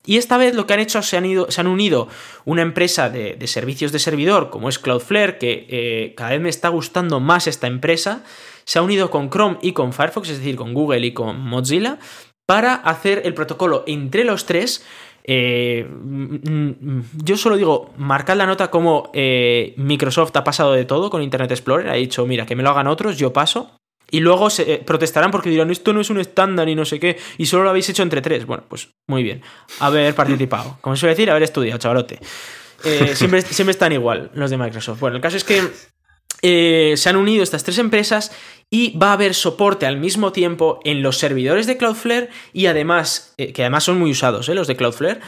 Y 0.07 0.17
esta 0.17 0.39
vez 0.39 0.55
lo 0.55 0.67
que 0.67 0.73
han 0.73 0.81
hecho 0.81 1.03
se 1.03 1.19
han, 1.19 1.27
se 1.51 1.61
han 1.61 1.67
unido 1.67 2.09
una 2.47 2.63
empresa 2.63 3.11
de, 3.11 3.37
servicios 3.47 3.93
de 3.93 3.99
servidor 3.99 4.49
como 4.49 4.69
es 4.69 4.79
Cloudflare, 4.79 5.37
que 5.37 5.67
eh, 5.69 6.15
cada 6.17 6.31
vez 6.31 6.41
me 6.41 6.49
está 6.49 6.71
gustando 6.71 7.21
más 7.21 7.47
esta 7.47 7.67
empresa, 7.67 8.25
se 8.65 8.79
ha 8.79 8.83
unido 8.83 9.11
con 9.11 9.29
Chrome 9.29 9.59
y 9.61 9.73
con 9.73 9.93
Firefox, 9.93 10.31
es 10.31 10.39
decir, 10.39 10.57
con 10.57 10.73
Google 10.73 11.07
y 11.07 11.13
con 11.13 11.41
Mozilla, 11.41 11.99
para 12.47 12.75
hacer 12.75 13.23
el 13.27 13.35
protocolo 13.35 13.85
entre 13.87 14.25
los 14.25 14.47
tres. 14.47 14.85
Eh, 15.25 15.87
mm, 15.89 16.35
mm, 16.35 17.03
yo 17.23 17.37
solo 17.37 17.57
digo, 17.57 17.93
marcad 17.97 18.37
la 18.37 18.47
nota 18.47 18.71
como 18.71 19.11
eh, 19.13 19.75
Microsoft 19.77 20.35
ha 20.37 20.45
pasado 20.45 20.73
de 20.73 20.85
todo 20.85 21.11
con 21.11 21.23
Internet 21.23 21.51
Explorer, 21.51 21.89
ha 21.89 21.95
dicho, 21.95 22.27
mira, 22.27 22.47
que 22.47 22.57
me 22.57 22.63
lo 22.63 22.71
hagan 22.71 22.87
otros, 22.87 23.17
yo 23.19 23.33
paso. 23.33 23.77
Y 24.13 24.19
luego 24.21 24.51
se 24.51 24.73
eh, 24.73 24.79
protestarán 24.79 25.31
porque 25.31 25.51
dirán, 25.51 25.71
esto 25.71 25.93
no 25.93 26.01
es 26.01 26.11
un 26.11 26.19
estándar 26.19 26.69
y 26.69 26.75
no 26.75 26.85
sé 26.85 26.99
qué, 26.99 27.17
y 27.39 27.47
solo 27.47 27.63
lo 27.65 27.71
habéis 27.71 27.89
hecho 27.89 28.03
entre 28.03 28.21
tres. 28.21 28.45
Bueno, 28.45 28.65
pues 28.69 28.89
muy 29.07 29.23
bien. 29.23 29.41
Haber 29.79 30.15
participado. 30.15 30.79
Como 30.83 30.97
se 30.97 31.01
suele 31.01 31.15
decir, 31.15 31.31
haber 31.31 31.45
estudiado, 31.45 31.79
chavalote. 31.79 32.19
siempre, 33.15 33.43
siempre 33.43 33.71
están 33.71 33.93
igual 33.93 34.31
los 34.35 34.51
de 34.51 34.59
Microsoft. 34.59 34.99
Bueno, 34.99 35.17
el 35.17 35.23
caso 35.23 35.37
es 35.37 35.45
que 35.45 35.63
eh, 36.43 36.95
se 36.97 37.09
han 37.09 37.17
unido 37.17 37.43
estas 37.43 37.65
tres 37.65 37.79
empresas 37.79 38.33
y 38.71 38.97
va 38.97 39.11
a 39.11 39.13
haber 39.15 39.35
soporte 39.35 39.85
al 39.85 39.99
mismo 39.99 40.31
tiempo 40.31 40.81
en 40.85 41.03
los 41.03 41.19
servidores 41.19 41.67
de 41.67 41.77
Cloudflare 41.77 42.31
y 42.53 42.67
además, 42.67 43.35
eh, 43.37 43.53
que 43.53 43.63
además 43.63 43.83
son 43.83 43.99
muy 43.99 44.13
usados 44.13 44.49
eh, 44.49 44.55
los 44.55 44.69
de 44.69 44.77
Cloudflare, 44.77 45.21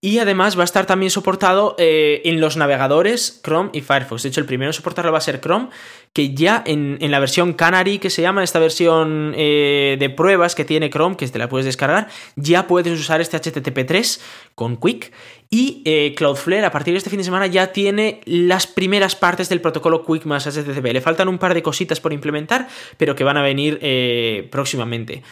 y 0.00 0.18
además 0.18 0.56
va 0.56 0.62
a 0.62 0.64
estar 0.64 0.86
también 0.86 1.10
soportado 1.10 1.74
en 1.78 2.40
los 2.40 2.56
navegadores 2.56 3.40
Chrome 3.42 3.70
y 3.72 3.80
Firefox. 3.80 4.22
De 4.22 4.28
hecho, 4.28 4.40
el 4.40 4.46
primero 4.46 4.68
en 4.70 4.72
soportarlo 4.72 5.10
va 5.10 5.18
a 5.18 5.22
ser 5.22 5.40
Chrome, 5.40 5.68
que 6.12 6.34
ya 6.34 6.62
en, 6.64 6.98
la 7.10 7.18
versión 7.18 7.52
Canary, 7.52 7.98
que 7.98 8.10
se 8.10 8.22
llama 8.22 8.44
esta 8.44 8.58
versión 8.58 9.32
de 9.32 10.14
pruebas 10.16 10.54
que 10.54 10.64
tiene 10.64 10.88
Chrome, 10.90 11.16
que 11.16 11.26
te 11.26 11.38
la 11.38 11.48
puedes 11.48 11.66
descargar, 11.66 12.08
ya 12.36 12.68
puedes 12.68 12.98
usar 12.98 13.20
este 13.20 13.40
HTTP3 13.40 14.20
con 14.54 14.76
Quick. 14.76 15.12
Y 15.50 15.82
eh, 15.86 16.14
Cloudflare 16.14 16.66
a 16.66 16.70
partir 16.70 16.92
de 16.92 16.98
este 16.98 17.08
fin 17.08 17.18
de 17.18 17.24
semana 17.24 17.46
ya 17.46 17.72
tiene 17.72 18.20
las 18.26 18.66
primeras 18.66 19.16
partes 19.16 19.48
del 19.48 19.62
protocolo 19.62 20.04
Quick 20.04 20.26
más 20.26 20.46
HTTP. 20.46 20.92
Le 20.92 21.00
faltan 21.00 21.28
un 21.28 21.38
par 21.38 21.54
de 21.54 21.62
cositas 21.62 22.00
por 22.00 22.12
implementar, 22.12 22.68
pero 22.98 23.14
que 23.14 23.24
van 23.24 23.38
a 23.38 23.42
venir 23.42 23.78
eh, 23.80 24.46
próximamente. 24.50 25.22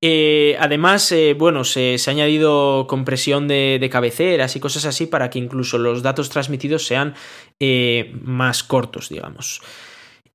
Eh, 0.00 0.56
además, 0.60 1.12
bueno, 1.36 1.64
se, 1.64 1.96
ha 2.06 2.10
añadido 2.10 2.86
compresión 2.88 3.48
de, 3.48 3.78
de, 3.80 3.90
cabeceras 3.90 4.54
y 4.54 4.60
cosas 4.60 4.84
así 4.84 5.06
para 5.06 5.28
que 5.28 5.40
incluso 5.40 5.76
los 5.78 6.02
datos 6.02 6.30
transmitidos 6.30 6.86
sean 6.86 7.14
más 8.22 8.62
cortos, 8.62 9.08
digamos. 9.08 9.60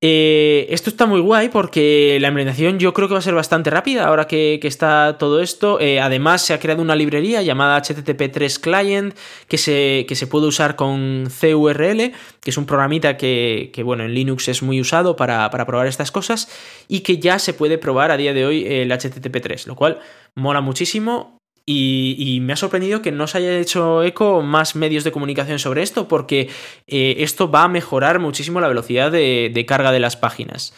Eh, 0.06 0.68
esto 0.70 0.90
está 0.90 1.06
muy 1.06 1.22
guay 1.22 1.48
porque 1.48 2.18
la 2.20 2.28
implementación 2.28 2.78
yo 2.78 2.94
creo 2.94 3.08
que 3.08 3.14
va 3.14 3.20
a 3.20 3.22
ser 3.22 3.36
bastante 3.36 3.70
rápida 3.70 4.06
ahora 4.06 4.28
que, 4.28 4.60
está 4.62 5.18
todo 5.18 5.42
esto. 5.42 5.80
Eh, 5.80 6.02
además, 6.02 6.42
se 6.42 6.54
ha 6.54 6.60
creado 6.60 6.82
una 6.82 6.94
librería 6.94 7.42
llamada 7.42 7.82
HTTP3 7.82 8.60
Client 8.60 9.16
que 9.48 9.58
se, 9.58 10.06
que 10.06 10.16
se 10.16 10.28
puede 10.28 10.48
usar 10.48 10.76
con 10.76 11.30
CURL, 11.40 12.12
que 12.42 12.50
es 12.50 12.58
un 12.58 12.66
programita 12.66 13.16
que, 13.16 13.72
bueno, 13.86 14.04
en 14.04 14.14
Linux 14.14 14.50
es 14.50 14.62
muy 14.62 14.82
usado 14.82 15.16
para, 15.16 15.50
para, 15.50 15.66
probar 15.66 15.88
estas 15.88 16.12
cosas 16.12 16.50
y 16.90 17.00
que 17.00 17.20
ya 17.20 17.40
se 17.40 17.54
puede 17.54 17.78
probar 17.78 18.12
a 18.12 18.18
día 18.18 18.34
de 18.34 18.46
hoy 18.46 18.66
el 18.68 18.92
HTTP3, 18.92 19.68
lo 19.68 19.78
cual 19.78 20.00
mola 20.36 20.60
muchísimo. 20.60 21.40
Y, 21.66 22.40
me 22.42 22.54
ha 22.54 22.58
sorprendido 22.58 23.02
que 23.02 23.14
no 23.14 23.26
se 23.26 23.38
haya 23.38 23.58
hecho 23.58 24.04
eco 24.04 24.42
más 24.42 24.76
medios 24.76 25.06
de 25.06 25.14
comunicación 25.14 25.60
sobre 25.60 25.82
esto, 25.82 26.10
porque 26.10 26.50
eh, 26.88 27.16
esto 27.20 27.50
va 27.50 27.64
a 27.64 27.68
mejorar 27.70 28.20
muchísimo 28.20 28.60
la 28.60 28.68
velocidad 28.68 29.12
de, 29.12 29.66
carga 29.66 29.94
de 29.94 30.02
las 30.02 30.18
páginas. 30.18 30.74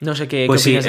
No 0.00 0.16
sé 0.16 0.26
qué, 0.26 0.46
pues 0.48 0.62
opinas 0.62 0.86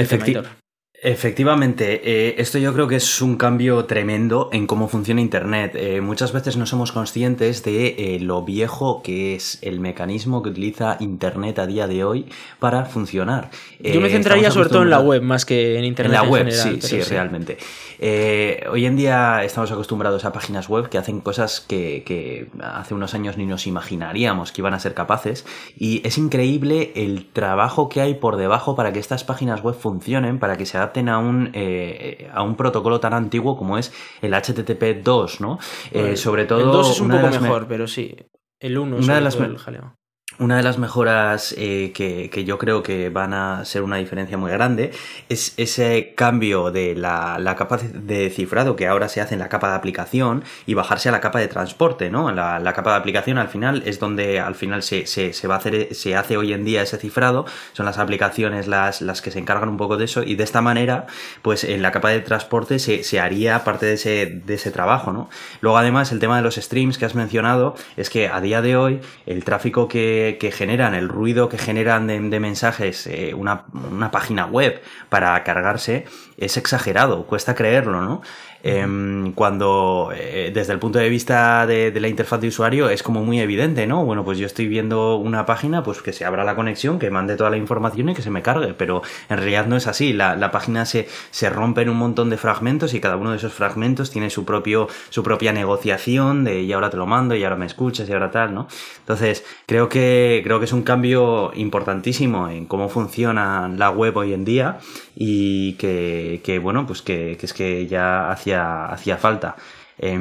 Efectivamente, 1.06 2.00
eh, 2.06 2.36
esto 2.38 2.58
yo 2.60 2.74
creo 2.74 2.88
que 2.88 2.96
es 2.96 3.22
un 3.22 3.36
cambio 3.36 3.84
tremendo 3.84 4.50
en 4.54 4.66
cómo 4.66 4.88
funciona 4.88 5.20
Internet. 5.20 5.74
Eh, 5.76 6.00
muchas 6.00 6.32
veces 6.32 6.56
no 6.56 6.66
somos 6.66 6.94
conscientes 6.94 7.62
de 7.62 8.20
lo 8.22 8.44
viejo 8.44 9.02
que 9.04 9.36
es 9.36 9.60
el 9.62 9.82
mecanismo 9.82 10.42
que 10.42 10.52
utiliza 10.52 10.96
Internet 11.02 11.60
a 11.60 11.68
día 11.68 11.88
de 11.88 12.06
hoy 12.06 12.28
para 12.58 12.86
funcionar. 12.86 13.52
Yo 13.82 14.00
me 14.00 14.10
centraría 14.10 14.50
sobre 14.50 14.70
todo 14.70 14.84
en 14.84 14.90
la 14.90 15.02
web 15.02 15.22
más 15.22 15.44
que 15.44 15.78
en 15.78 15.84
Internet. 15.84 16.22
En 16.22 16.24
la 16.24 16.30
web, 16.30 16.50
sí, 16.50 16.80
sí, 16.82 17.02
realmente. 17.02 17.58
Eh, 18.06 18.66
hoy 18.70 18.86
en 18.86 18.98
día 18.98 19.46
estamos 19.46 19.72
acostumbrados 19.72 20.26
a 20.26 20.34
páginas 20.34 20.68
web 20.68 20.90
que 20.90 20.98
hacen 20.98 21.22
cosas 21.22 21.62
que, 21.62 22.50
hace 22.62 22.94
unos 22.94 23.14
años 23.14 23.38
ni 23.38 23.46
nos 23.46 23.66
imaginaríamos 23.66 24.52
que 24.52 24.60
iban 24.60 24.74
a 24.74 24.80
ser 24.82 24.94
capaces 24.94 25.46
y 25.78 26.06
es 26.06 26.18
increíble 26.18 26.92
el 26.96 27.32
trabajo 27.32 27.88
que 27.88 28.02
hay 28.02 28.16
por 28.16 28.36
debajo 28.36 28.76
para 28.76 28.92
que 28.92 29.00
estas 29.00 29.24
páginas 29.24 29.64
web 29.64 29.76
funcionen, 29.76 30.38
para 30.38 30.58
que 30.58 30.66
se 30.66 30.76
adapten 30.76 31.08
a 31.08 31.18
un, 31.18 31.52
eh, 31.54 32.30
a 32.34 32.44
un 32.44 32.58
protocolo 32.58 33.00
tan 33.00 33.14
antiguo 33.14 33.56
como 33.56 33.78
es 33.78 33.94
el 34.22 34.34
HTTP 34.34 35.02
2, 35.02 35.40
¿no? 35.40 35.60
Eh, 35.92 36.18
sobre 36.18 36.44
todo... 36.44 36.60
El 36.60 36.72
2 36.72 36.92
es 36.92 37.00
un 37.00 37.10
poco 37.10 37.28
mejor, 37.30 37.68
pero 37.70 37.88
sí. 37.88 38.18
el 38.60 38.78
1 38.78 38.98
Una 38.98 39.16
de 39.16 39.22
las 39.22 39.36
el 39.36 39.58
jaleo. 39.58 39.96
Una 40.40 40.58
de 40.58 40.64
las 40.64 40.80
mejoras 40.80 41.54
eh, 41.60 41.92
que, 41.94 42.32
que 42.32 42.44
yo 42.44 42.58
creo 42.58 42.82
que 42.82 43.10
van 43.10 43.36
a 43.36 43.66
ser 43.66 43.84
una 43.84 43.98
diferencia 43.98 44.36
muy 44.36 44.50
grande 44.50 44.92
es 45.30 45.54
ese 45.58 46.14
cambio 46.16 46.72
de 46.72 46.96
la, 46.96 47.38
la 47.38 47.56
capa 47.56 47.78
de 47.78 48.32
cifrado 48.32 48.76
que 48.76 48.88
ahora 48.88 49.10
se 49.10 49.22
hace 49.22 49.36
en 49.36 49.40
la 49.40 49.48
capa 49.48 49.70
de 49.70 49.76
aplicación 49.76 50.44
y 50.66 50.74
bajarse 50.74 51.10
a 51.10 51.12
la 51.12 51.22
capa 51.22 51.38
de 51.38 51.48
transporte, 51.48 52.10
¿no? 52.10 52.32
La, 52.32 52.60
la 52.60 52.74
capa 52.74 52.92
de 52.92 52.98
aplicación 52.98 53.38
al 53.38 53.48
final 53.48 53.84
es 53.86 54.00
donde 54.00 54.40
al 54.40 54.56
final 54.56 54.82
se, 54.82 55.06
se, 55.06 55.34
se 55.34 55.48
va 55.48 55.56
a 55.56 55.58
hacer, 55.60 55.94
se 55.94 56.16
hace 56.16 56.36
hoy 56.36 56.52
en 56.52 56.66
día 56.66 56.82
ese 56.82 56.98
cifrado, 56.98 57.46
son 57.74 57.86
las 57.86 58.00
aplicaciones 58.00 58.68
las, 58.68 59.02
las 59.02 59.22
que 59.22 59.30
se 59.30 59.38
encargan 59.38 59.70
un 59.70 59.78
poco 59.78 59.98
de 59.98 60.06
eso 60.06 60.24
y 60.24 60.34
de 60.34 60.44
esta 60.44 60.62
manera, 60.62 61.06
pues 61.44 61.64
en 61.64 61.84
la 61.84 61.92
capa 61.92 62.10
de 62.10 62.22
transporte 62.22 62.80
se, 62.80 63.04
se 63.04 63.20
haría 63.20 63.64
parte 63.64 63.86
de 63.86 63.94
ese, 63.94 64.42
de 64.46 64.56
ese 64.56 64.72
trabajo, 64.72 65.14
¿no? 65.14 65.30
Luego 65.62 65.78
además 65.78 66.12
el 66.12 66.18
tema 66.18 66.38
de 66.38 66.42
los 66.42 66.56
streams 66.56 66.98
que 66.98 67.06
has 67.06 67.14
mencionado 67.14 67.76
es 67.98 68.10
que 68.10 68.30
a 68.30 68.42
día 68.42 68.64
de 68.64 68.76
hoy 68.76 69.00
el 69.28 69.44
tráfico 69.44 69.88
que, 69.88 70.23
que 70.40 70.52
generan, 70.52 70.94
el 70.94 71.10
ruido 71.10 71.50
que 71.50 71.58
generan 71.58 72.08
de, 72.08 72.40
mensajes 72.40 73.08
eh, 73.08 73.34
una, 73.34 73.66
una, 73.74 74.12
página 74.12 74.46
web 74.46 74.82
para 75.10 75.44
cargarse 75.44 76.06
es 76.38 76.58
exagerado, 76.58 77.26
cuesta 77.26 77.56
creerlo, 77.56 78.02
¿no? 78.02 78.22
Eh, 78.64 79.32
cuando 79.36 80.12
desde 80.54 80.74
el 80.74 80.80
punto 80.80 81.00
de 81.00 81.10
vista 81.10 81.68
de, 81.68 81.92
de, 81.92 82.00
la 82.00 82.08
interfaz 82.08 82.40
de 82.40 82.48
usuario 82.48 82.90
es 82.90 83.04
como 83.04 83.24
muy 83.24 83.40
evidente, 83.40 83.86
¿no? 83.88 84.06
Bueno, 84.06 84.24
pues 84.24 84.38
yo 84.38 84.46
estoy 84.46 84.68
viendo 84.68 85.18
una 85.18 85.46
página, 85.46 85.84
pues 85.84 86.02
que 86.02 86.14
se 86.14 86.26
abra 86.26 86.44
la 86.44 86.56
conexión, 86.56 87.00
que 87.00 87.10
mande 87.10 87.36
toda 87.36 87.50
la 87.50 87.58
información 87.58 88.10
y 88.10 88.14
que 88.14 88.22
se 88.22 88.30
me 88.30 88.42
cargue, 88.42 88.74
pero 88.74 89.02
en 89.30 89.38
realidad 89.38 89.66
no 89.68 89.76
es 89.76 89.88
así, 89.88 90.14
la, 90.14 90.36
la 90.36 90.52
página 90.52 90.86
se, 90.86 91.08
se, 91.32 91.50
rompe 91.50 91.82
en 91.82 91.90
un 91.90 91.98
montón 91.98 92.30
de 92.30 92.38
fragmentos 92.38 92.94
y 92.94 93.00
cada 93.00 93.18
uno 93.18 93.32
de 93.32 93.38
esos 93.38 93.54
fragmentos 93.54 94.12
tiene 94.12 94.30
su, 94.30 94.46
propio, 94.46 94.88
su 95.10 95.24
propia 95.24 95.54
negociación 95.54 96.44
de 96.44 96.62
y 96.62 96.74
ahora 96.74 96.90
te 96.90 96.98
lo 96.98 97.06
mando 97.06 97.36
y 97.36 97.44
ahora 97.44 97.56
me 97.56 97.66
escuchas 97.66 98.10
y 98.10 98.14
ahora 98.14 98.32
tal, 98.32 98.54
¿no? 98.54 98.68
Entonces, 99.00 99.46
creo 99.66 99.90
que, 99.90 100.42
creo 100.44 100.60
que 100.60 100.66
es 100.66 100.74
un 100.74 100.84
cambio 100.84 101.52
importantísimo 101.56 102.50
en 102.50 102.66
cómo 102.66 102.90
funciona 102.90 103.70
la 103.70 103.90
web 103.90 104.16
hoy 104.18 104.34
en 104.34 104.46
día 104.46 104.80
y 105.16 105.74
que, 105.74 106.42
que 106.44 106.60
bueno, 106.60 106.86
pues 106.86 107.02
que, 107.02 107.38
es 107.42 107.54
que 107.54 107.88
ya 107.88 108.32
hacía 108.32 108.86
hacía 108.86 109.18
falta. 109.18 109.56
Eh, 109.98 110.18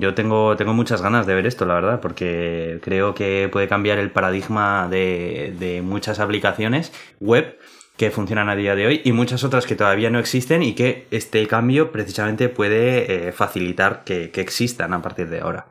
yo 0.00 0.14
tengo, 0.14 0.56
tengo 0.56 0.72
muchas 0.72 1.02
ganas 1.02 1.26
de 1.26 1.34
ver 1.34 1.46
esto, 1.46 1.66
la 1.66 1.74
verdad, 1.74 2.00
porque 2.00 2.78
creo 2.82 3.14
que 3.14 3.48
puede 3.50 3.68
cambiar 3.68 3.98
el 3.98 4.10
paradigma 4.10 4.88
de, 4.88 5.54
de, 5.58 5.82
muchas 5.82 6.20
aplicaciones 6.20 6.92
web 7.20 7.58
que 7.96 8.10
funcionan 8.10 8.48
a 8.48 8.56
día 8.56 8.74
de 8.74 8.86
hoy 8.86 9.00
y 9.04 9.12
muchas 9.12 9.42
otras 9.42 9.66
que 9.66 9.74
todavía 9.74 10.10
no 10.10 10.18
existen 10.18 10.62
y 10.62 10.74
que 10.74 11.06
este 11.10 11.46
cambio 11.46 11.92
precisamente 11.92 12.48
puede 12.48 13.28
eh, 13.28 13.32
facilitar 13.32 14.04
que, 14.04 14.30
que 14.30 14.42
existan 14.42 14.92
a 14.94 15.02
partir 15.02 15.28
de 15.28 15.40
ahora. 15.40 15.66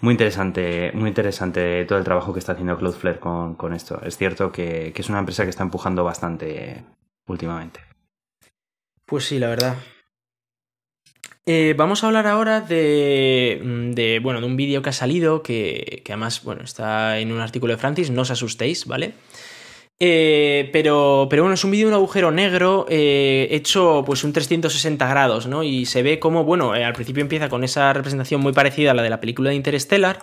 Muy 0.00 0.12
interesante, 0.12 0.92
muy 0.94 1.08
interesante 1.08 1.84
todo 1.84 1.98
el 1.98 2.04
trabajo 2.04 2.32
que 2.32 2.38
está 2.38 2.52
haciendo 2.52 2.78
Cloudflare 2.78 3.18
con, 3.18 3.56
con 3.56 3.74
esto. 3.74 4.00
Es 4.04 4.16
cierto 4.16 4.52
que, 4.52 4.92
es 4.94 5.08
una 5.08 5.18
empresa 5.18 5.42
que 5.42 5.50
está 5.50 5.64
empujando 5.64 6.04
bastante 6.04 6.84
últimamente. 7.28 7.80
Pues 9.06 9.24
sí, 9.24 9.38
la 9.38 9.48
verdad. 9.48 9.76
Eh, 11.50 11.74
vamos 11.78 12.04
a 12.04 12.08
hablar 12.08 12.26
ahora 12.26 12.60
de, 12.60 13.58
de, 13.94 14.18
bueno, 14.18 14.40
de 14.40 14.46
un 14.46 14.58
vídeo 14.58 14.82
que 14.82 14.90
ha 14.90 14.92
salido, 14.92 15.42
que, 15.42 16.02
que, 16.04 16.12
además 16.12 16.42
bueno, 16.44 16.62
está 16.62 17.18
en 17.20 17.32
un 17.32 17.40
artículo 17.40 17.72
de 17.72 17.78
Francis, 17.78 18.10
no 18.10 18.20
os 18.20 18.30
asustéis, 18.30 18.84
¿vale? 18.84 19.14
Eh, 19.98 20.68
pero, 20.74 21.26
pero 21.30 21.44
bueno, 21.44 21.54
es 21.54 21.64
un 21.64 21.70
vídeo 21.70 21.86
de 21.86 21.94
un 21.94 21.94
agujero 21.94 22.30
negro 22.30 22.84
eh, 22.90 23.48
hecho 23.50 24.04
pues 24.04 24.24
un 24.24 24.34
360 24.34 25.08
grados, 25.08 25.46
¿no? 25.46 25.62
Y 25.62 25.86
se 25.86 26.02
ve 26.02 26.18
como, 26.18 26.44
bueno, 26.44 26.72
al 26.72 26.92
principio 26.92 27.22
empieza 27.22 27.48
con 27.48 27.64
esa 27.64 27.94
representación 27.94 28.42
muy 28.42 28.52
parecida 28.52 28.90
a 28.90 28.94
la 28.94 29.02
de 29.02 29.08
la 29.08 29.20
película 29.20 29.48
de 29.48 29.56
Interstellar. 29.56 30.20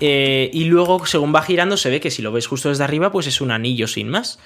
y 0.00 0.64
luego, 0.64 1.04
según 1.04 1.34
va 1.34 1.42
girando, 1.42 1.76
se 1.76 1.90
ve 1.90 2.00
que 2.00 2.10
si 2.10 2.22
lo 2.22 2.32
ves 2.32 2.46
justo 2.46 2.70
desde 2.70 2.84
arriba, 2.84 3.12
pues 3.12 3.26
es 3.26 3.42
un 3.42 3.50
anillo 3.50 3.88
sin 3.88 4.08
más. 4.08 4.38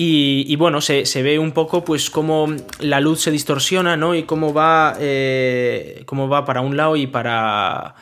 Y, 0.00 0.54
bueno, 0.54 0.80
se, 0.80 1.06
se, 1.06 1.24
ve 1.24 1.40
un 1.40 1.50
poco 1.50 1.84
pues 1.84 2.08
cómo 2.08 2.46
la 2.78 3.00
luz 3.00 3.20
se 3.20 3.32
distorsiona, 3.32 3.96
¿no? 3.96 4.14
Y 4.14 4.22
cómo 4.22 4.54
va, 4.54 4.94
eh, 5.00 6.04
cómo 6.06 6.28
va 6.28 6.44
para 6.44 6.60
un 6.60 6.76
lado 6.76 6.94
y 6.94 7.08
para, 7.08 7.96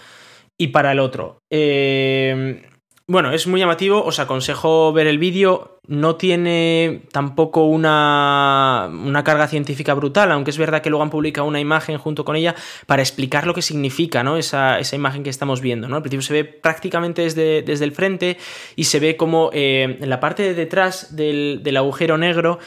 y 0.58 0.66
para 0.66 0.92
el 0.92 0.98
otro. 0.98 1.38
Eh, 1.48 2.68
bueno, 3.08 3.30
es 3.30 3.46
muy 3.46 3.60
llamativo, 3.60 4.02
os 4.04 4.18
aconsejo 4.18 4.92
ver 4.92 5.06
el 5.06 5.18
vídeo. 5.18 5.78
No 5.86 6.16
tiene 6.16 7.02
tampoco 7.12 7.64
una, 7.64 8.90
una, 8.90 9.22
carga 9.22 9.46
científica 9.46 9.94
brutal, 9.94 10.32
aunque 10.32 10.50
es 10.50 10.58
verdad 10.58 10.82
que 10.82 10.90
luego 10.90 11.04
han 11.04 11.10
publicado 11.10 11.46
una 11.46 11.60
imagen 11.60 11.98
junto 11.98 12.24
con 12.24 12.34
ella 12.34 12.56
para 12.86 13.02
explicar 13.02 13.46
lo 13.46 13.54
que 13.54 13.62
significa 13.62 14.24
¿no? 14.24 14.36
esa, 14.36 14.80
esa 14.80 14.96
imagen 14.96 15.22
que 15.22 15.30
estamos 15.30 15.60
viendo. 15.60 15.88
¿no? 15.88 15.94
Al 15.94 16.02
principio 16.02 16.22
se 16.22 16.32
ve 16.32 16.44
prácticamente 16.44 17.22
desde, 17.22 17.62
desde 17.62 17.84
el 17.84 17.92
frente 17.92 18.38
y 18.74 18.84
se 18.84 18.98
ve 18.98 19.16
como 19.16 19.50
eh, 19.52 19.98
en 20.00 20.10
la 20.10 20.18
parte 20.18 20.42
de 20.42 20.54
detrás 20.54 21.14
del, 21.14 21.60
del 21.62 21.76
agujero 21.76 22.18
negro, 22.18 22.58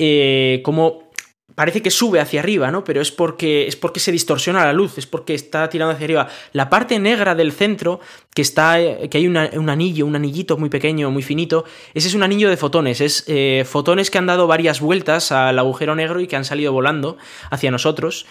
eh, 0.00 0.60
como 0.64 1.05
parece 1.56 1.82
que 1.82 1.90
sube 1.90 2.20
hacia 2.20 2.38
arriba, 2.38 2.70
¿no? 2.70 2.84
Pero 2.84 3.00
es 3.00 3.10
porque, 3.10 3.66
es 3.66 3.74
porque 3.74 3.98
se 3.98 4.12
distorsiona 4.12 4.64
la 4.64 4.72
luz, 4.72 4.98
es 4.98 5.06
porque 5.06 5.34
está 5.34 5.68
tirando 5.68 5.94
hacia 5.94 6.04
arriba. 6.04 6.28
La 6.52 6.70
parte 6.70 7.00
negra 7.00 7.34
del 7.34 7.50
centro, 7.50 7.98
que 8.32 8.42
está. 8.42 8.76
que 8.76 9.18
hay 9.18 9.26
un 9.26 9.36
anillo, 9.36 10.06
un 10.06 10.14
anillito 10.14 10.58
muy 10.58 10.68
pequeño, 10.68 11.10
muy 11.10 11.22
finito, 11.22 11.64
ese 11.94 12.08
es 12.08 12.14
un 12.14 12.22
anillo 12.22 12.50
de 12.50 12.58
fotones. 12.58 13.00
Es 13.00 13.24
eh, 13.26 13.64
fotones 13.66 14.10
que 14.10 14.18
han 14.18 14.26
dado 14.26 14.46
varias 14.46 14.80
vueltas 14.80 15.32
al 15.32 15.58
agujero 15.58 15.96
negro 15.96 16.20
y 16.20 16.28
que 16.28 16.36
han 16.36 16.44
salido 16.44 16.72
volando 16.72 17.16
hacia 17.50 17.70
nosotros 17.70 18.26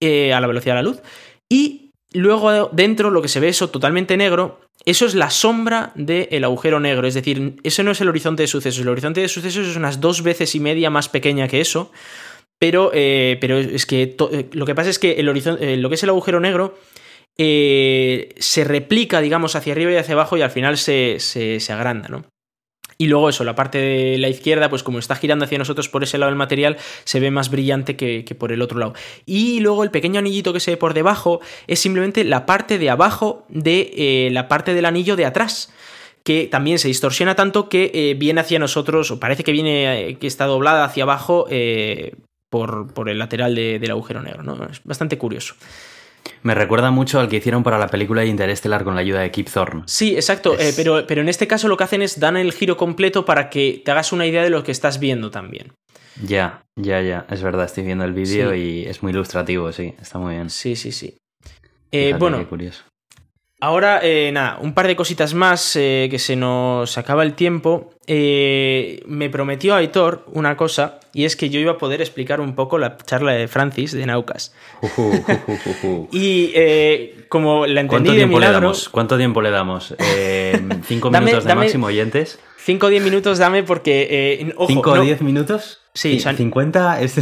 eh, 0.00 0.32
a 0.34 0.40
la 0.40 0.48
velocidad 0.48 0.74
de 0.74 0.82
la 0.82 0.88
luz. 0.88 1.00
Y 1.48 1.92
luego 2.12 2.70
dentro, 2.72 3.10
lo 3.10 3.22
que 3.22 3.28
se 3.28 3.40
ve 3.40 3.48
eso 3.48 3.70
totalmente 3.70 4.16
negro. 4.16 4.60
Eso 4.84 5.06
es 5.06 5.14
la 5.14 5.30
sombra 5.30 5.92
del 5.96 6.44
agujero 6.44 6.80
negro, 6.80 7.06
es 7.06 7.14
decir, 7.14 7.56
ese 7.62 7.82
no 7.82 7.90
es 7.90 8.00
el 8.00 8.08
horizonte 8.08 8.42
de 8.44 8.46
sucesos. 8.46 8.82
El 8.82 8.88
horizonte 8.88 9.20
de 9.20 9.28
sucesos 9.28 9.66
es 9.66 9.76
unas 9.76 10.00
dos 10.00 10.22
veces 10.22 10.54
y 10.54 10.60
media 10.60 10.88
más 10.88 11.08
pequeña 11.08 11.46
que 11.46 11.60
eso. 11.60 11.90
Pero, 12.58 12.90
eh, 12.92 13.38
pero 13.40 13.58
es 13.58 13.86
que 13.86 14.16
eh, 14.32 14.46
lo 14.52 14.66
que 14.66 14.74
pasa 14.74 14.90
es 14.90 14.98
que 14.98 15.12
el 15.12 15.28
horizonte, 15.28 15.74
eh, 15.74 15.76
lo 15.76 15.88
que 15.88 15.94
es 15.94 16.02
el 16.02 16.10
agujero 16.10 16.40
negro 16.40 16.76
se 17.36 18.64
replica, 18.64 19.20
digamos, 19.20 19.54
hacia 19.54 19.72
arriba 19.72 19.92
y 19.92 19.96
hacia 19.96 20.14
abajo 20.14 20.36
y 20.36 20.42
al 20.42 20.50
final 20.50 20.76
se, 20.76 21.20
se, 21.20 21.72
agranda, 21.72 22.08
¿no? 22.08 22.24
Y 23.00 23.06
luego 23.06 23.28
eso, 23.28 23.44
la 23.44 23.54
parte 23.54 23.78
de 23.78 24.18
la 24.18 24.28
izquierda, 24.28 24.68
pues 24.68 24.82
como 24.82 24.98
está 24.98 25.14
girando 25.14 25.44
hacia 25.44 25.56
nosotros 25.56 25.88
por 25.88 26.02
ese 26.02 26.18
lado 26.18 26.30
del 26.30 26.36
material, 26.36 26.78
se 27.04 27.20
ve 27.20 27.30
más 27.30 27.48
brillante 27.48 27.94
que, 27.94 28.24
que 28.24 28.34
por 28.34 28.50
el 28.50 28.60
otro 28.60 28.80
lado. 28.80 28.94
Y 29.24 29.60
luego 29.60 29.84
el 29.84 29.92
pequeño 29.92 30.18
anillito 30.18 30.52
que 30.52 30.58
se 30.58 30.72
ve 30.72 30.76
por 30.78 30.94
debajo 30.94 31.40
es 31.68 31.78
simplemente 31.78 32.24
la 32.24 32.44
parte 32.44 32.76
de 32.76 32.90
abajo 32.90 33.46
de 33.48 34.30
la 34.32 34.48
parte 34.48 34.74
del 34.74 34.86
anillo 34.86 35.14
de 35.14 35.26
atrás 35.26 35.72
que 36.24 36.48
también 36.48 36.80
se 36.80 36.88
distorsiona 36.88 37.36
tanto 37.36 37.68
que 37.68 38.16
viene 38.18 38.40
hacia 38.40 38.58
nosotros, 38.58 39.12
o 39.12 39.20
parece 39.20 39.44
que 39.44 39.52
viene, 39.52 40.18
que 40.20 40.26
está 40.26 40.46
doblada 40.46 40.84
hacia 40.84 41.04
abajo 41.04 41.46
eh, 41.48 42.16
por, 42.50 42.92
por, 42.92 43.08
el 43.08 43.18
lateral 43.18 43.54
de, 43.54 43.78
del 43.78 43.90
agujero 43.90 44.22
negro, 44.22 44.42
¿no? 44.42 44.66
Es 44.66 44.82
bastante 44.84 45.18
curioso. 45.18 45.54
Me 46.42 46.54
recuerda 46.54 46.90
mucho 46.90 47.20
al 47.20 47.28
que 47.28 47.36
hicieron 47.36 47.62
para 47.62 47.78
la 47.78 47.88
película 47.88 48.22
de 48.22 48.28
Interstellar 48.28 48.84
con 48.84 48.94
la 48.94 49.00
ayuda 49.00 49.20
de 49.20 49.30
Kip 49.30 49.48
Thorne. 49.48 49.82
Sí, 49.86 50.14
exacto, 50.14 50.54
es... 50.54 50.60
eh, 50.60 50.72
pero, 50.76 51.06
pero 51.06 51.20
en 51.20 51.28
este 51.28 51.46
caso 51.46 51.68
lo 51.68 51.76
que 51.76 51.84
hacen 51.84 52.02
es 52.02 52.20
dan 52.20 52.36
el 52.36 52.52
giro 52.52 52.76
completo 52.76 53.24
para 53.24 53.50
que 53.50 53.82
te 53.84 53.90
hagas 53.90 54.12
una 54.12 54.26
idea 54.26 54.42
de 54.42 54.50
lo 54.50 54.62
que 54.62 54.72
estás 54.72 54.98
viendo 54.98 55.30
también. 55.30 55.72
Ya, 56.22 56.62
ya, 56.76 57.00
ya, 57.00 57.26
es 57.30 57.42
verdad, 57.42 57.66
estoy 57.66 57.84
viendo 57.84 58.04
el 58.04 58.12
vídeo 58.12 58.52
sí. 58.52 58.58
y 58.58 58.86
es 58.86 59.02
muy 59.02 59.12
ilustrativo, 59.12 59.70
sí, 59.72 59.94
está 60.00 60.18
muy 60.18 60.34
bien. 60.34 60.50
Sí, 60.50 60.74
sí, 60.74 60.90
sí. 60.90 61.16
Eh, 61.92 62.14
bueno, 62.18 62.46
curioso. 62.48 62.84
Ahora, 63.60 63.98
eh, 64.04 64.30
nada, 64.32 64.58
un 64.60 64.72
par 64.72 64.86
de 64.86 64.94
cositas 64.94 65.34
más 65.34 65.74
eh, 65.74 66.06
que 66.12 66.20
se 66.20 66.36
nos 66.36 66.96
acaba 66.96 67.24
el 67.24 67.34
tiempo. 67.34 67.90
Eh, 68.06 69.02
me 69.06 69.28
prometió 69.30 69.74
Aitor 69.74 70.24
una 70.32 70.56
cosa, 70.56 71.00
y 71.12 71.24
es 71.24 71.34
que 71.34 71.50
yo 71.50 71.58
iba 71.58 71.72
a 71.72 71.78
poder 71.78 72.00
explicar 72.00 72.40
un 72.40 72.54
poco 72.54 72.78
la 72.78 72.96
charla 72.98 73.32
de 73.32 73.48
Francis 73.48 73.90
de 73.92 74.06
Naucas. 74.06 74.54
Uh, 74.80 74.86
uh, 75.02 75.86
uh, 75.88 76.08
y 76.12 76.52
eh, 76.54 77.24
como 77.28 77.66
la 77.66 77.80
entendí 77.80 77.88
¿Cuánto 77.88 78.10
de 78.12 78.16
tiempo 78.18 78.36
milagro, 78.36 78.58
le 78.60 78.62
damos? 78.62 78.88
¿Cuánto 78.88 79.16
tiempo 79.18 79.42
le 79.42 79.50
damos? 79.50 79.94
¿Cinco 80.86 81.10
Dame- 81.10 81.26
minutos 81.26 81.44
de 81.44 81.48
dame- 81.48 81.64
máximo 81.64 81.86
oyentes? 81.86 82.38
5 82.60 82.86
o 82.86 82.90
10 82.90 83.02
minutos 83.02 83.38
dame 83.38 83.62
porque, 83.64 84.52
ojo, 84.56 84.66
¿Cinco 84.68 84.92
o 84.92 84.96
no, 84.96 85.02
diez 85.02 85.20
minutos? 85.22 85.80
Sí, 85.94 86.18
o 86.18 86.20
sea, 86.20 86.34
¿50? 86.36 87.00
Es... 87.00 87.16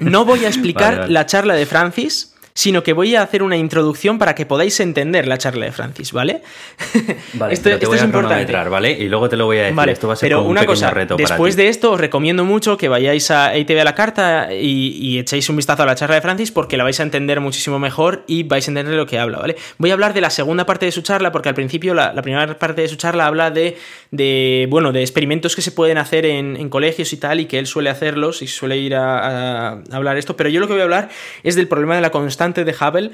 no 0.00 0.24
voy 0.24 0.44
a 0.44 0.48
explicar 0.48 0.88
Vale, 0.90 1.00
vale. 1.00 1.12
la 1.12 1.26
charla 1.26 1.54
de 1.54 1.64
Francis, 1.66 2.31
sino 2.54 2.82
que 2.82 2.92
voy 2.92 3.16
a 3.16 3.22
hacer 3.22 3.42
una 3.42 3.56
introducción 3.56 4.18
para 4.18 4.34
que 4.34 4.44
podáis 4.46 4.78
entender 4.80 5.26
la 5.26 5.38
charla 5.38 5.64
de 5.66 5.72
Francis, 5.72 6.12
¿vale? 6.12 6.42
Vale, 7.34 7.54
Esto- 7.54 7.64
pero 7.64 7.78
te 7.78 7.84
esto 7.84 7.88
voy 7.88 7.96
es 7.96 8.02
a 8.02 8.06
importante. 8.06 8.52
¿vale? 8.68 8.92
Y 8.92 9.08
luego 9.08 9.28
te 9.28 9.36
lo 9.36 9.46
voy 9.46 9.58
a 9.58 9.62
decir. 9.62 9.76
Vale, 9.76 9.92
Esto 9.92 10.06
va 10.08 10.12
a 10.14 10.16
ser 10.16 10.28
pero 10.28 10.38
como 10.38 10.50
un 10.50 10.58
una 10.58 10.66
cosa, 10.66 10.90
reto 10.90 11.16
para 11.16 11.28
después 11.28 11.56
ti. 11.56 11.62
de 11.62 11.68
esto 11.68 11.92
os 11.92 12.00
recomiendo 12.00 12.44
mucho 12.44 12.76
que 12.76 12.88
vayáis 12.88 13.30
a 13.30 13.56
ITV 13.56 13.80
a 13.80 13.84
la 13.84 13.94
carta 13.94 14.48
y, 14.52 14.96
y 15.00 15.18
echéis 15.18 15.48
un 15.48 15.56
vistazo 15.56 15.82
a 15.82 15.86
la 15.86 15.94
charla 15.94 16.16
de 16.16 16.20
Francis 16.20 16.50
porque 16.50 16.76
la 16.76 16.84
vais 16.84 16.98
a 17.00 17.02
entender 17.02 17.40
muchísimo 17.40 17.78
mejor 17.78 18.24
y 18.26 18.42
vais 18.42 18.66
a 18.68 18.70
entender 18.70 18.94
lo 18.94 19.06
que 19.06 19.18
habla, 19.18 19.38
¿vale? 19.38 19.56
Voy 19.78 19.90
a 19.90 19.94
hablar 19.94 20.12
de 20.14 20.20
la 20.20 20.30
segunda 20.30 20.66
parte 20.66 20.86
de 20.86 20.92
su 20.92 21.02
charla 21.02 21.32
porque 21.32 21.48
al 21.48 21.54
principio 21.54 21.94
la, 21.94 22.12
la 22.12 22.22
primera 22.22 22.58
parte 22.58 22.82
de 22.82 22.88
su 22.88 22.96
charla 22.96 23.26
habla 23.26 23.50
de, 23.50 23.76
de, 24.10 24.66
bueno, 24.70 24.92
de 24.92 25.00
experimentos 25.00 25.56
que 25.56 25.62
se 25.62 25.72
pueden 25.72 25.98
hacer 25.98 26.26
en, 26.26 26.56
en 26.56 26.68
colegios 26.68 27.12
y 27.12 27.16
tal 27.16 27.40
y 27.40 27.46
que 27.46 27.58
él 27.58 27.66
suele 27.66 27.90
hacerlos 27.90 28.42
y 28.42 28.46
suele 28.46 28.76
ir 28.76 28.94
a, 28.94 29.68
a 29.70 29.82
hablar 29.92 30.16
esto, 30.18 30.36
pero 30.36 30.48
yo 30.48 30.60
lo 30.60 30.66
que 30.66 30.72
voy 30.74 30.80
a 30.80 30.84
hablar 30.84 31.08
es 31.42 31.54
del 31.56 31.68
problema 31.68 31.94
de 31.96 32.02
la 32.02 32.10
constante 32.42 32.64
de 32.64 32.72
Hubble 32.72 33.10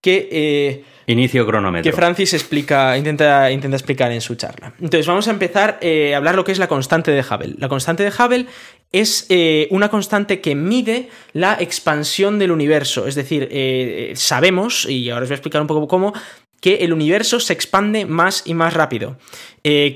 que... 0.00 0.28
eh, 0.32 0.84
Inicio 1.06 1.44
cronómetro. 1.46 1.90
Que 1.90 1.94
Francis 1.94 2.32
explica, 2.32 2.96
intenta, 2.96 3.50
intenta 3.50 3.76
explicar 3.76 4.12
en 4.12 4.20
su 4.20 4.36
charla. 4.36 4.72
Entonces, 4.80 5.06
vamos 5.06 5.26
a 5.28 5.32
empezar 5.32 5.80
a 5.82 6.16
hablar 6.16 6.36
lo 6.36 6.44
que 6.44 6.52
es 6.52 6.58
la 6.58 6.68
constante 6.68 7.10
de 7.10 7.20
Hubble. 7.20 7.56
La 7.58 7.68
constante 7.68 8.04
de 8.04 8.10
Hubble 8.10 8.46
es 8.92 9.26
una 9.70 9.88
constante 9.88 10.40
que 10.40 10.54
mide 10.54 11.08
la 11.32 11.56
expansión 11.58 12.38
del 12.38 12.52
universo. 12.52 13.08
Es 13.08 13.16
decir, 13.16 13.48
sabemos, 14.14 14.88
y 14.88 15.10
ahora 15.10 15.24
os 15.24 15.28
voy 15.28 15.34
a 15.34 15.38
explicar 15.38 15.60
un 15.60 15.66
poco 15.66 15.88
cómo, 15.88 16.14
que 16.60 16.76
el 16.76 16.92
universo 16.92 17.40
se 17.40 17.52
expande 17.52 18.06
más 18.06 18.44
y 18.46 18.54
más 18.54 18.72
rápido 18.72 19.18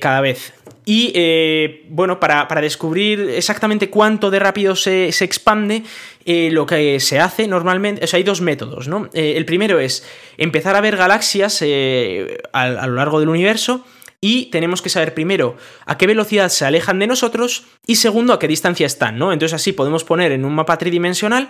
cada 0.01 0.20
vez. 0.20 0.55
Y 0.89 1.11
eh, 1.16 1.84
bueno, 1.89 2.20
para, 2.20 2.47
descubrir 2.61 3.18
exactamente 3.30 3.91
cuánto 3.91 4.30
de 4.30 4.39
rápido 4.39 4.76
se, 4.76 5.09
expande, 5.09 5.82
eh, 6.24 6.49
lo 6.53 6.64
que 6.64 7.01
se 7.01 7.18
hace 7.18 7.49
normalmente, 7.49 8.05
o 8.05 8.07
sea, 8.07 8.18
hay 8.18 8.22
dos 8.22 8.41
métodos, 8.41 8.87
¿no? 8.87 9.11
Eh, 9.12 9.34
el 9.37 9.45
primero 9.45 9.80
es 9.80 10.07
empezar 10.39 10.76
a 10.76 10.80
ver 10.80 10.97
galaxias 10.97 11.61
a, 11.61 12.87
lo 12.87 12.95
largo 12.95 13.18
del 13.18 13.30
universo 13.30 13.84
y 14.20 14.45
tenemos 14.47 14.80
que 14.80 14.89
saber 14.89 15.12
primero 15.12 15.57
a 15.87 15.99
qué 15.99 16.07
velocidad 16.07 16.51
se 16.51 16.64
alejan 16.64 17.01
de 17.01 17.09
nosotros 17.09 17.64
y 17.84 17.97
segundo 17.97 18.32
a 18.32 18.39
qué 18.39 18.47
distancia 18.47 18.87
están, 18.87 19.18
¿no? 19.18 19.32
Entonces 19.32 19.55
así 19.55 19.72
podemos 19.72 20.05
poner 20.05 20.30
en 20.30 20.45
un 20.45 20.55
mapa 20.55 20.78
tridimensional 20.78 21.49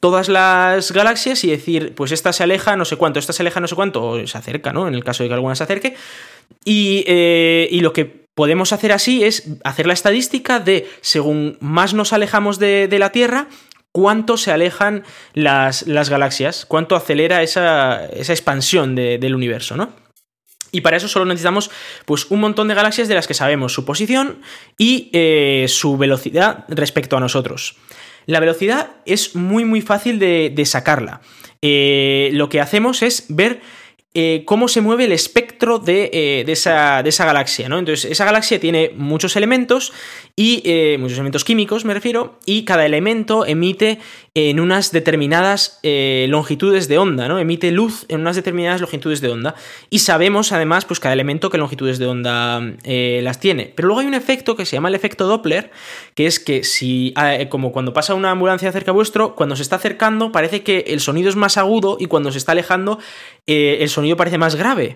todas 0.00 0.30
las 0.30 0.92
galaxias 0.92 1.44
y 1.44 1.50
decir, 1.50 1.94
pues 1.94 2.10
esta 2.10 2.32
se 2.32 2.42
aleja 2.42 2.74
no 2.74 2.86
sé 2.86 2.96
cuánto, 2.96 3.18
esta 3.18 3.34
se 3.34 3.42
aleja 3.42 3.60
no 3.60 3.68
sé 3.68 3.74
cuánto, 3.74 4.02
o 4.02 4.26
se 4.26 4.38
acerca, 4.38 4.72
¿no? 4.72 4.88
En 4.88 4.94
el 4.94 5.04
caso 5.04 5.24
de 5.24 5.28
que 5.28 5.34
alguna 5.34 5.54
se 5.56 5.64
acerque. 5.64 5.94
Y, 6.64 7.04
y 7.06 7.80
lo 7.80 7.92
que 7.92 8.27
podemos 8.38 8.72
hacer 8.72 8.92
así 8.92 9.24
es 9.24 9.48
hacer 9.64 9.88
la 9.88 9.94
estadística 9.94 10.60
de, 10.60 10.88
según 11.00 11.58
más 11.58 11.92
nos 11.92 12.12
alejamos 12.12 12.60
de, 12.60 12.88
la 12.96 13.10
Tierra, 13.10 13.48
cuánto 13.90 14.36
se 14.36 14.52
alejan 14.52 15.02
las, 15.34 15.84
galaxias, 15.84 16.64
cuánto 16.64 16.94
acelera 16.94 17.42
esa, 17.42 18.06
expansión 18.06 18.94
del 18.94 19.34
universo, 19.34 19.76
¿no? 19.76 19.92
Y 20.70 20.82
para 20.82 20.98
eso 20.98 21.08
solo 21.08 21.24
necesitamos 21.24 21.72
pues, 22.04 22.30
un 22.30 22.38
montón 22.38 22.68
de 22.68 22.74
galaxias 22.74 23.08
de 23.08 23.16
las 23.16 23.26
que 23.26 23.34
sabemos 23.34 23.72
su 23.72 23.84
posición 23.84 24.40
y 24.76 25.10
eh, 25.12 25.66
su 25.66 25.96
velocidad 25.96 26.64
respecto 26.68 27.16
a 27.16 27.20
nosotros. 27.20 27.74
La 28.26 28.38
velocidad 28.38 28.92
es 29.04 29.34
muy 29.34 29.64
muy 29.64 29.80
fácil 29.80 30.20
de, 30.20 30.62
sacarla. 30.64 31.22
Eh, 31.60 32.30
lo 32.34 32.48
que 32.48 32.60
hacemos 32.60 33.02
es 33.02 33.24
ver 33.30 33.62
eh, 34.14 34.42
cómo 34.46 34.68
se 34.68 34.80
mueve 34.80 35.04
el 35.04 35.12
espectro 35.12 35.78
de, 35.78 36.44
esa, 36.46 37.02
de, 37.02 37.08
esa, 37.08 37.24
galaxia, 37.26 37.68
¿no? 37.68 37.78
Entonces, 37.78 38.10
esa 38.10 38.24
galaxia 38.24 38.58
tiene 38.58 38.90
muchos 38.96 39.36
elementos 39.36 39.92
y 40.38 40.62
eh, 40.64 40.98
muchos 41.00 41.16
elementos 41.16 41.42
químicos, 41.42 41.84
me 41.84 41.92
refiero, 41.92 42.38
y 42.46 42.64
cada 42.64 42.86
elemento 42.86 43.44
emite 43.44 43.98
en 44.34 44.60
unas 44.60 44.92
determinadas 44.92 45.80
eh, 45.82 46.26
longitudes 46.28 46.86
de 46.86 46.96
onda, 46.96 47.26
¿no? 47.26 47.40
Emite 47.40 47.72
luz 47.72 48.06
en 48.08 48.20
unas 48.20 48.36
determinadas 48.36 48.80
longitudes 48.80 49.20
de 49.20 49.30
onda. 49.30 49.56
Y 49.90 49.98
sabemos, 49.98 50.52
además, 50.52 50.84
pues 50.84 51.00
cada 51.00 51.12
elemento 51.12 51.50
qué 51.50 51.58
longitudes 51.58 51.98
de 51.98 52.06
onda 52.06 52.62
eh, 52.84 53.18
las 53.24 53.40
tiene. 53.40 53.72
Pero 53.74 53.88
luego 53.88 53.98
hay 53.98 54.06
un 54.06 54.14
efecto 54.14 54.54
que 54.54 54.64
se 54.64 54.76
llama 54.76 54.90
el 54.90 54.94
efecto 54.94 55.26
Doppler, 55.26 55.72
que 56.14 56.26
es 56.26 56.38
que 56.38 56.62
si, 56.62 57.12
ah, 57.16 57.36
como 57.48 57.72
cuando 57.72 57.92
pasa 57.92 58.14
una 58.14 58.30
ambulancia 58.30 58.70
cerca 58.70 58.92
vuestro, 58.92 59.34
cuando 59.34 59.56
se 59.56 59.62
está 59.62 59.74
acercando 59.74 60.30
parece 60.30 60.62
que 60.62 60.84
el 60.86 61.00
sonido 61.00 61.30
es 61.30 61.34
más 61.34 61.56
agudo 61.56 61.96
y 61.98 62.06
cuando 62.06 62.30
se 62.30 62.38
está 62.38 62.52
alejando 62.52 63.00
el 63.48 63.88
sonido 63.88 64.16
parece 64.16 64.38
más 64.38 64.54
grave. 64.54 64.94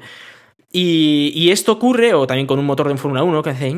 Y, 0.75 1.51
esto 1.51 1.73
ocurre, 1.73 2.15
o 2.15 2.27
también 2.27 2.47
con 2.47 2.59
un 2.59 2.65
motor 2.65 2.89
de 2.89 2.97
Fórmula 2.97 3.23
1 3.23 3.43
que 3.43 3.51
hace 3.51 3.75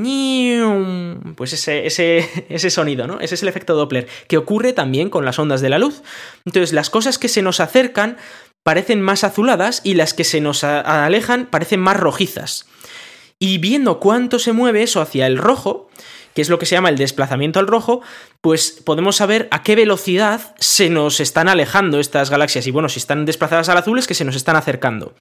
pues 1.34 1.52
ese, 1.52 1.86
ese, 2.48 2.70
sonido, 2.70 3.06
¿no? 3.08 3.18
Ese 3.20 3.34
es 3.34 3.42
el 3.42 3.48
efecto 3.48 3.74
Doppler, 3.74 4.06
que 4.28 4.36
ocurre 4.36 4.72
también 4.72 5.10
con 5.10 5.24
las 5.24 5.38
ondas 5.38 5.60
de 5.60 5.70
la 5.70 5.80
luz. 5.80 6.02
Entonces, 6.44 6.72
las 6.72 6.90
cosas 6.90 7.18
que 7.18 7.28
se 7.28 7.42
nos 7.42 7.58
acercan 7.58 8.16
parecen 8.62 9.02
más 9.02 9.24
azuladas 9.24 9.80
y 9.84 9.94
las 9.94 10.14
que 10.14 10.24
se 10.24 10.40
nos 10.40 10.62
alejan 10.62 11.46
parecen 11.46 11.80
más 11.80 11.98
rojizas. 11.98 12.66
Y 13.38 13.58
viendo 13.58 13.98
cuánto 13.98 14.38
se 14.38 14.52
mueve 14.52 14.82
eso 14.82 15.00
hacia 15.00 15.26
el 15.26 15.36
rojo, 15.36 15.90
que 16.34 16.42
es 16.42 16.48
lo 16.48 16.58
que 16.58 16.66
se 16.66 16.74
llama 16.74 16.88
el 16.88 16.98
desplazamiento 16.98 17.60
al 17.60 17.66
rojo, 17.66 18.02
pues 18.40 18.82
podemos 18.84 19.16
saber 19.16 19.48
a 19.50 19.62
qué 19.62 19.76
velocidad 19.76 20.54
se 20.58 20.90
nos 20.90 21.20
están 21.20 21.48
alejando 21.48 22.00
estas 22.00 22.30
galaxias. 22.30 22.66
Y 22.66 22.70
bueno, 22.70 22.88
si 22.88 22.98
están 22.98 23.24
desplazadas 23.24 23.68
al 23.68 23.78
azul 23.78 23.98
es 23.98 24.06
que 24.06 24.14
se 24.14 24.24
nos 24.24 24.34
están 24.34 24.56
acercando. 24.56 25.14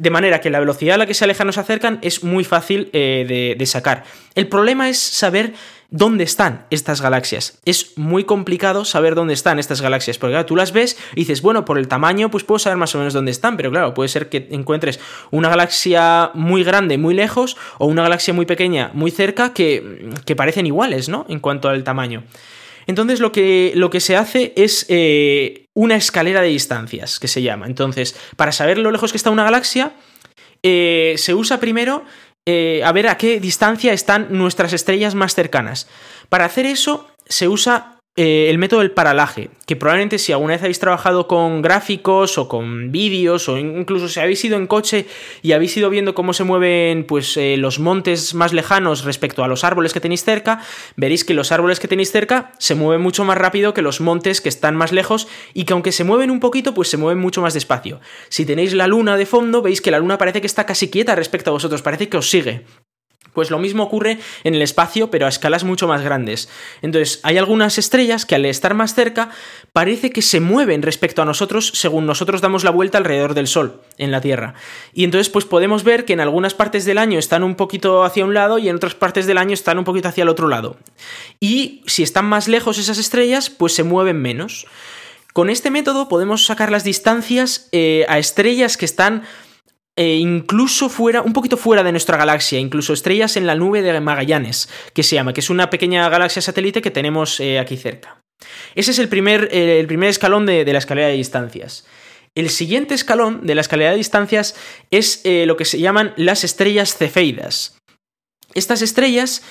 De 0.00 0.08
manera 0.08 0.40
que 0.40 0.48
la 0.48 0.60
velocidad 0.60 0.94
a 0.94 0.98
la 0.98 1.04
que 1.04 1.12
se 1.12 1.24
alejan 1.24 1.50
o 1.50 1.52
se 1.52 1.60
acercan 1.60 1.98
es 2.00 2.24
muy 2.24 2.42
fácil 2.42 2.88
eh, 2.94 3.54
de, 3.58 3.66
sacar. 3.66 4.04
El 4.34 4.48
problema 4.48 4.88
es 4.88 4.98
saber 4.98 5.52
dónde 5.90 6.24
están 6.24 6.64
estas 6.70 7.02
galaxias. 7.02 7.60
Es 7.66 7.98
muy 7.98 8.24
complicado 8.24 8.86
saber 8.86 9.14
dónde 9.14 9.34
están 9.34 9.58
estas 9.58 9.82
galaxias, 9.82 10.16
porque 10.16 10.42
tú 10.44 10.56
las 10.56 10.72
ves 10.72 10.96
y 11.12 11.20
dices, 11.20 11.42
bueno, 11.42 11.66
por 11.66 11.76
el 11.76 11.86
tamaño, 11.86 12.30
pues 12.30 12.44
puedo 12.44 12.58
saber 12.58 12.78
más 12.78 12.94
o 12.94 12.98
menos 12.98 13.12
dónde 13.12 13.30
están, 13.30 13.58
pero 13.58 13.70
claro, 13.70 13.92
puede 13.92 14.08
ser 14.08 14.30
que 14.30 14.48
encuentres 14.52 15.00
una 15.30 15.50
galaxia 15.50 16.30
muy 16.32 16.64
grande, 16.64 16.96
muy 16.96 17.12
lejos, 17.12 17.58
o 17.76 17.84
una 17.84 18.02
galaxia 18.02 18.32
muy 18.32 18.46
pequeña, 18.46 18.90
muy 18.94 19.10
cerca, 19.10 19.52
que, 19.52 20.08
que 20.24 20.34
parecen 20.34 20.64
iguales, 20.64 21.10
¿no? 21.10 21.26
En 21.28 21.40
cuanto 21.40 21.68
al 21.68 21.84
tamaño. 21.84 22.24
Entonces 22.86 23.20
lo 23.20 23.32
que, 23.32 23.72
lo 23.74 23.90
que 23.90 24.00
se 24.00 24.16
hace 24.16 24.52
es 24.56 24.86
eh, 24.88 25.66
una 25.74 25.96
escalera 25.96 26.40
de 26.40 26.48
distancias, 26.48 27.20
que 27.20 27.28
se 27.28 27.42
llama. 27.42 27.66
Entonces, 27.66 28.16
para 28.36 28.52
saber 28.52 28.78
lo 28.78 28.90
lejos 28.90 29.12
que 29.12 29.16
está 29.16 29.30
una 29.30 29.44
galaxia, 29.44 29.92
eh, 30.62 31.14
se 31.16 31.34
usa 31.34 31.60
primero 31.60 32.04
eh, 32.46 32.82
a 32.84 32.92
ver 32.92 33.08
a 33.08 33.16
qué 33.16 33.38
distancia 33.38 33.92
están 33.92 34.28
nuestras 34.30 34.72
estrellas 34.72 35.14
más 35.14 35.34
cercanas. 35.34 35.88
Para 36.28 36.46
hacer 36.46 36.66
eso 36.66 37.08
se 37.28 37.48
usa 37.48 37.99
eh, 38.16 38.50
el 38.50 38.58
método 38.58 38.80
del 38.80 38.90
paralaje, 38.90 39.50
que 39.66 39.76
probablemente 39.76 40.18
si 40.18 40.32
alguna 40.32 40.52
vez 40.54 40.62
habéis 40.62 40.78
trabajado 40.78 41.26
con 41.26 41.62
gráficos 41.62 42.38
o 42.38 42.48
con 42.48 42.92
vídeos 42.92 43.48
o 43.48 43.56
incluso 43.56 44.08
si 44.08 44.20
habéis 44.20 44.44
ido 44.44 44.58
en 44.58 44.66
coche 44.66 45.06
y 45.40 45.52
habéis 45.52 45.74
ido 45.76 45.88
viendo 45.88 46.12
cómo 46.12 46.32
se 46.32 46.44
mueven 46.44 47.04
pues, 47.04 47.36
eh, 47.36 47.56
los 47.56 47.78
montes 47.78 48.34
más 48.34 48.52
lejanos 48.52 49.04
respecto 49.04 49.42
a 49.42 49.48
los 49.48 49.62
árboles 49.62 49.94
que 49.94 50.00
tenéis 50.00 50.24
cerca, 50.24 50.60
veréis 50.96 51.24
que 51.24 51.34
los 51.34 51.50
árboles 51.50 51.80
que 51.80 51.88
tenéis 51.88 52.10
cerca 52.10 52.52
se 52.58 52.74
mueven 52.74 53.00
mucho 53.00 53.24
más 53.24 53.38
rápido 53.38 53.72
que 53.74 53.80
los 53.80 54.02
montes 54.02 54.40
que 54.40 54.48
están 54.50 54.76
más 54.76 54.90
lejos 54.90 55.28
y 55.54 55.64
que 55.64 55.72
aunque 55.72 55.92
se 55.92 56.04
mueven 56.04 56.32
un 56.32 56.40
poquito, 56.40 56.74
pues 56.74 56.90
se 56.90 56.96
mueven 56.96 57.22
mucho 57.22 57.40
más 57.40 57.54
despacio. 57.54 58.00
Si 58.28 58.44
tenéis 58.44 58.74
la 58.74 58.88
luna 58.88 59.16
de 59.16 59.24
fondo, 59.24 59.62
veis 59.62 59.80
que 59.80 59.92
la 59.92 60.00
luna 60.00 60.18
parece 60.18 60.40
que 60.40 60.48
está 60.48 60.66
casi 60.66 60.90
quieta 60.90 61.14
respecto 61.14 61.50
a 61.50 61.52
vosotros, 61.52 61.80
parece 61.80 62.08
que 62.08 62.16
os 62.16 62.28
sigue. 62.28 62.64
Pues 63.32 63.50
lo 63.50 63.58
mismo 63.58 63.82
ocurre 63.82 64.18
en 64.44 64.54
el 64.54 64.62
espacio, 64.62 65.10
pero 65.10 65.26
a 65.26 65.28
escalas 65.28 65.64
mucho 65.64 65.86
más 65.86 66.02
grandes. 66.02 66.48
Entonces, 66.82 67.20
hay 67.22 67.38
algunas 67.38 67.78
estrellas 67.78 68.26
que 68.26 68.34
al 68.34 68.44
estar 68.44 68.74
más 68.74 68.94
cerca 68.94 69.30
parece 69.72 70.10
que 70.10 70.22
se 70.22 70.40
mueven 70.40 70.82
respecto 70.82 71.22
a 71.22 71.24
nosotros 71.24 71.72
según 71.74 72.06
nosotros 72.06 72.40
damos 72.40 72.64
la 72.64 72.70
vuelta 72.70 72.98
alrededor 72.98 73.34
del 73.34 73.46
Sol 73.46 73.80
en 73.98 74.10
la 74.10 74.20
Tierra. 74.20 74.54
Y 74.92 75.04
entonces, 75.04 75.28
pues 75.28 75.44
podemos 75.44 75.84
ver 75.84 76.04
que 76.04 76.12
en 76.12 76.20
algunas 76.20 76.54
partes 76.54 76.84
del 76.84 76.98
año 76.98 77.18
están 77.18 77.42
un 77.42 77.54
poquito 77.54 78.04
hacia 78.04 78.24
un 78.24 78.34
lado 78.34 78.58
y 78.58 78.68
en 78.68 78.76
otras 78.76 78.94
partes 78.94 79.26
del 79.26 79.38
año 79.38 79.54
están 79.54 79.78
un 79.78 79.84
poquito 79.84 80.08
hacia 80.08 80.22
el 80.22 80.28
otro 80.28 80.48
lado. 80.48 80.76
Y 81.38 81.82
si 81.86 82.02
están 82.02 82.26
más 82.26 82.48
lejos 82.48 82.78
esas 82.78 82.98
estrellas, 82.98 83.50
pues 83.50 83.74
se 83.74 83.82
mueven 83.82 84.20
menos. 84.20 84.66
Con 85.32 85.48
este 85.48 85.70
método 85.70 86.08
podemos 86.08 86.44
sacar 86.44 86.72
las 86.72 86.82
distancias 86.82 87.68
eh, 87.72 88.04
a 88.08 88.18
estrellas 88.18 88.76
que 88.76 88.84
están 88.84 89.22
eh, 90.00 90.16
incluso 90.16 90.88
fuera, 90.88 91.20
un 91.20 91.34
poquito 91.34 91.58
fuera 91.58 91.82
de 91.82 91.92
nuestra 91.92 92.16
galaxia, 92.16 92.58
incluso 92.58 92.94
estrellas 92.94 93.36
en 93.36 93.46
la 93.46 93.54
nube 93.54 93.82
de 93.82 94.00
Magallanes, 94.00 94.70
que 94.94 95.02
se 95.02 95.14
llama, 95.14 95.34
que 95.34 95.40
es 95.40 95.50
una 95.50 95.68
pequeña 95.68 96.08
galaxia 96.08 96.40
satélite 96.40 96.80
que 96.80 96.90
tenemos 96.90 97.38
eh, 97.38 97.58
aquí 97.58 97.76
cerca. 97.76 98.18
Ese 98.74 98.92
es 98.92 98.98
el 98.98 99.10
primer, 99.10 99.50
eh, 99.52 99.78
el 99.78 99.86
primer 99.86 100.08
escalón 100.08 100.46
de, 100.46 100.64
la 100.64 100.78
escalera 100.78 101.08
de 101.08 101.16
distancias. 101.16 101.86
El 102.34 102.48
siguiente 102.48 102.94
escalón 102.94 103.44
de 103.44 103.54
la 103.54 103.60
escalera 103.60 103.90
de 103.90 103.98
distancias 103.98 104.56
es 104.90 105.20
lo 105.24 105.58
que 105.58 105.66
se 105.66 105.78
llaman 105.78 106.14
las 106.16 106.44
estrellas 106.44 106.96
cefeidas. 106.96 107.76
Estas 108.54 108.80
estrellas 108.80 109.42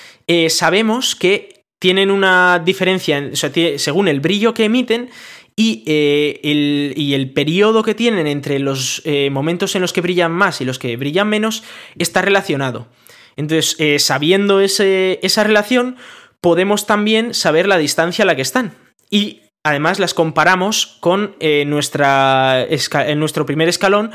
sabemos 0.48 1.14
que 1.14 1.62
tienen 1.78 2.10
una 2.10 2.60
diferencia, 2.64 3.30
según 3.76 4.08
el 4.08 4.20
brillo 4.20 4.52
que 4.52 4.64
emiten, 4.64 5.10
y, 5.60 5.82
eh, 5.84 6.40
el, 6.42 6.94
y 6.96 7.12
el, 7.12 7.34
periodo 7.34 7.82
que 7.82 7.94
tienen 7.94 8.26
entre 8.26 8.58
los 8.58 9.02
eh, 9.04 9.28
momentos 9.28 9.74
en 9.74 9.82
los 9.82 9.92
que 9.92 10.00
brillan 10.00 10.32
más 10.32 10.62
y 10.62 10.64
los 10.64 10.78
que 10.78 10.96
brillan 10.96 11.28
menos 11.28 11.64
está 11.98 12.22
relacionado. 12.22 12.88
Entonces, 13.36 13.76
eh, 13.78 13.98
sabiendo 13.98 14.60
esa 14.62 15.44
relación, 15.44 15.96
podemos 16.40 16.86
también 16.86 17.34
saber 17.34 17.68
la 17.68 17.76
distancia 17.76 18.22
a 18.22 18.26
la 18.26 18.36
que 18.36 18.42
están. 18.42 18.72
Y 19.10 19.42
además 19.62 19.98
las 19.98 20.14
comparamos 20.14 20.96
con 21.00 21.36
nuestra, 21.66 22.66
nuestro 23.16 23.44
primer 23.44 23.68
escalón, 23.68 24.12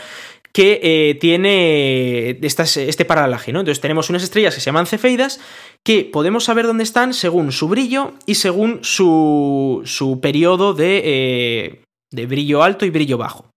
que 0.55 0.79
eh, 0.81 1.15
tiene 1.15 2.39
este 2.41 3.03
paralaje, 3.03 3.51
¿no? 3.51 3.59
Entonces 3.59 3.81
tenemos 3.81 4.09
unas 4.09 4.23
estrellas 4.23 4.55
que 4.55 4.61
se 4.61 4.67
llaman 4.67 4.87
cefeidas 4.87 5.41
que 5.83 6.05
podemos 6.05 6.45
saber 6.45 6.65
dónde 6.65 6.85
están 6.85 7.13
según 7.13 7.51
su 7.51 7.67
brillo 7.67 8.13
y 8.25 8.35
según 8.35 8.79
su, 8.81 9.81
su 9.83 10.21
periodo 10.21 10.73
de, 10.73 11.01
eh, 11.03 11.81
de, 12.09 12.25
brillo 12.25 12.63
alto 12.63 12.85
y 12.85 12.89
brillo 12.89 13.17
bajo. 13.17 13.51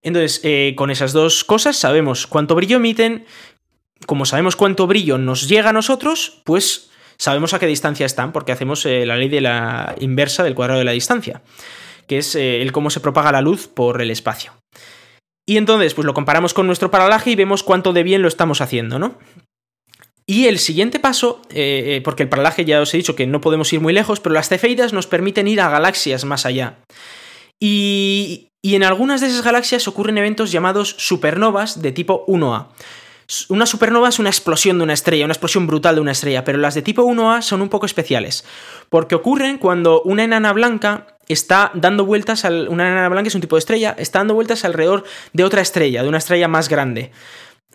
Entonces, 0.00 0.40
eh, 0.42 0.72
con 0.74 0.90
esas 0.90 1.12
dos 1.12 1.44
cosas 1.44 1.76
sabemos 1.76 2.26
cuánto 2.26 2.54
brillo 2.54 2.78
emiten, 2.78 3.26
como 4.06 4.24
sabemos 4.24 4.56
cuánto 4.56 4.86
brillo 4.86 5.18
nos 5.18 5.50
llega 5.50 5.68
a 5.68 5.74
nosotros, 5.74 6.40
pues 6.44 6.90
sabemos 7.18 7.52
a 7.52 7.58
qué 7.58 7.66
distancia 7.66 8.06
están, 8.06 8.32
porque 8.32 8.52
hacemos 8.52 8.86
la 8.86 9.18
ley 9.18 9.28
de 9.28 9.42
la 9.42 9.94
inversa 10.00 10.42
del 10.44 10.54
cuadrado 10.54 10.78
de 10.78 10.86
la 10.86 10.92
distancia, 10.92 11.42
que 12.06 12.16
es 12.16 12.34
el 12.36 12.72
cómo 12.72 12.88
se 12.88 13.00
propaga 13.00 13.32
la 13.32 13.42
luz 13.42 13.68
por 13.68 14.00
el 14.00 14.10
espacio. 14.10 14.61
Y 15.46 15.56
entonces, 15.56 15.94
pues 15.94 16.06
lo 16.06 16.14
comparamos 16.14 16.54
con 16.54 16.66
nuestro 16.66 16.90
paralaje 16.90 17.30
y 17.30 17.36
vemos 17.36 17.62
cuánto 17.62 17.92
de 17.92 18.02
bien 18.02 18.22
lo 18.22 18.28
estamos 18.28 18.60
haciendo, 18.60 18.98
¿no? 18.98 19.18
Y 20.24 20.46
el 20.46 20.58
siguiente 20.58 21.00
paso, 21.00 21.42
eh, 21.50 22.00
porque 22.04 22.22
el 22.22 22.28
paralaje 22.28 22.64
ya 22.64 22.80
os 22.80 22.94
he 22.94 22.96
dicho 22.96 23.16
que 23.16 23.26
no 23.26 23.40
podemos 23.40 23.72
ir 23.72 23.80
muy 23.80 23.92
lejos, 23.92 24.20
pero 24.20 24.34
las 24.34 24.48
cefeidas 24.48 24.92
nos 24.92 25.08
permiten 25.08 25.48
ir 25.48 25.60
a 25.60 25.68
galaxias 25.68 26.24
más 26.24 26.46
allá. 26.46 26.78
Y, 27.60 28.48
y 28.62 28.76
en 28.76 28.84
algunas 28.84 29.20
de 29.20 29.26
esas 29.26 29.42
galaxias 29.42 29.88
ocurren 29.88 30.18
eventos 30.18 30.52
llamados 30.52 30.94
supernovas 30.98 31.82
de 31.82 31.90
tipo 31.90 32.24
1A. 32.26 32.68
Una 33.48 33.66
supernova 33.66 34.08
es 34.08 34.18
una 34.18 34.28
explosión 34.28 34.78
de 34.78 34.84
una 34.84 34.92
estrella, 34.92 35.24
una 35.24 35.32
explosión 35.32 35.66
brutal 35.66 35.96
de 35.96 36.00
una 36.00 36.12
estrella, 36.12 36.44
pero 36.44 36.58
las 36.58 36.74
de 36.74 36.82
tipo 36.82 37.02
1A 37.02 37.42
son 37.42 37.62
un 37.62 37.68
poco 37.68 37.86
especiales, 37.86 38.44
porque 38.88 39.14
ocurren 39.14 39.58
cuando 39.58 40.02
una 40.02 40.24
enana 40.24 40.52
blanca 40.52 41.16
está 41.28 41.70
dando 41.74 42.04
vueltas, 42.04 42.44
al, 42.44 42.68
una 42.68 42.86
enana 42.86 43.08
blanca 43.08 43.28
es 43.28 43.34
un 43.34 43.40
tipo 43.40 43.56
de 43.56 43.60
estrella, 43.60 43.94
está 43.98 44.18
dando 44.20 44.34
vueltas 44.34 44.64
alrededor 44.64 45.04
de 45.32 45.44
otra 45.44 45.62
estrella, 45.62 46.02
de 46.02 46.08
una 46.08 46.18
estrella 46.18 46.48
más 46.48 46.68
grande. 46.68 47.10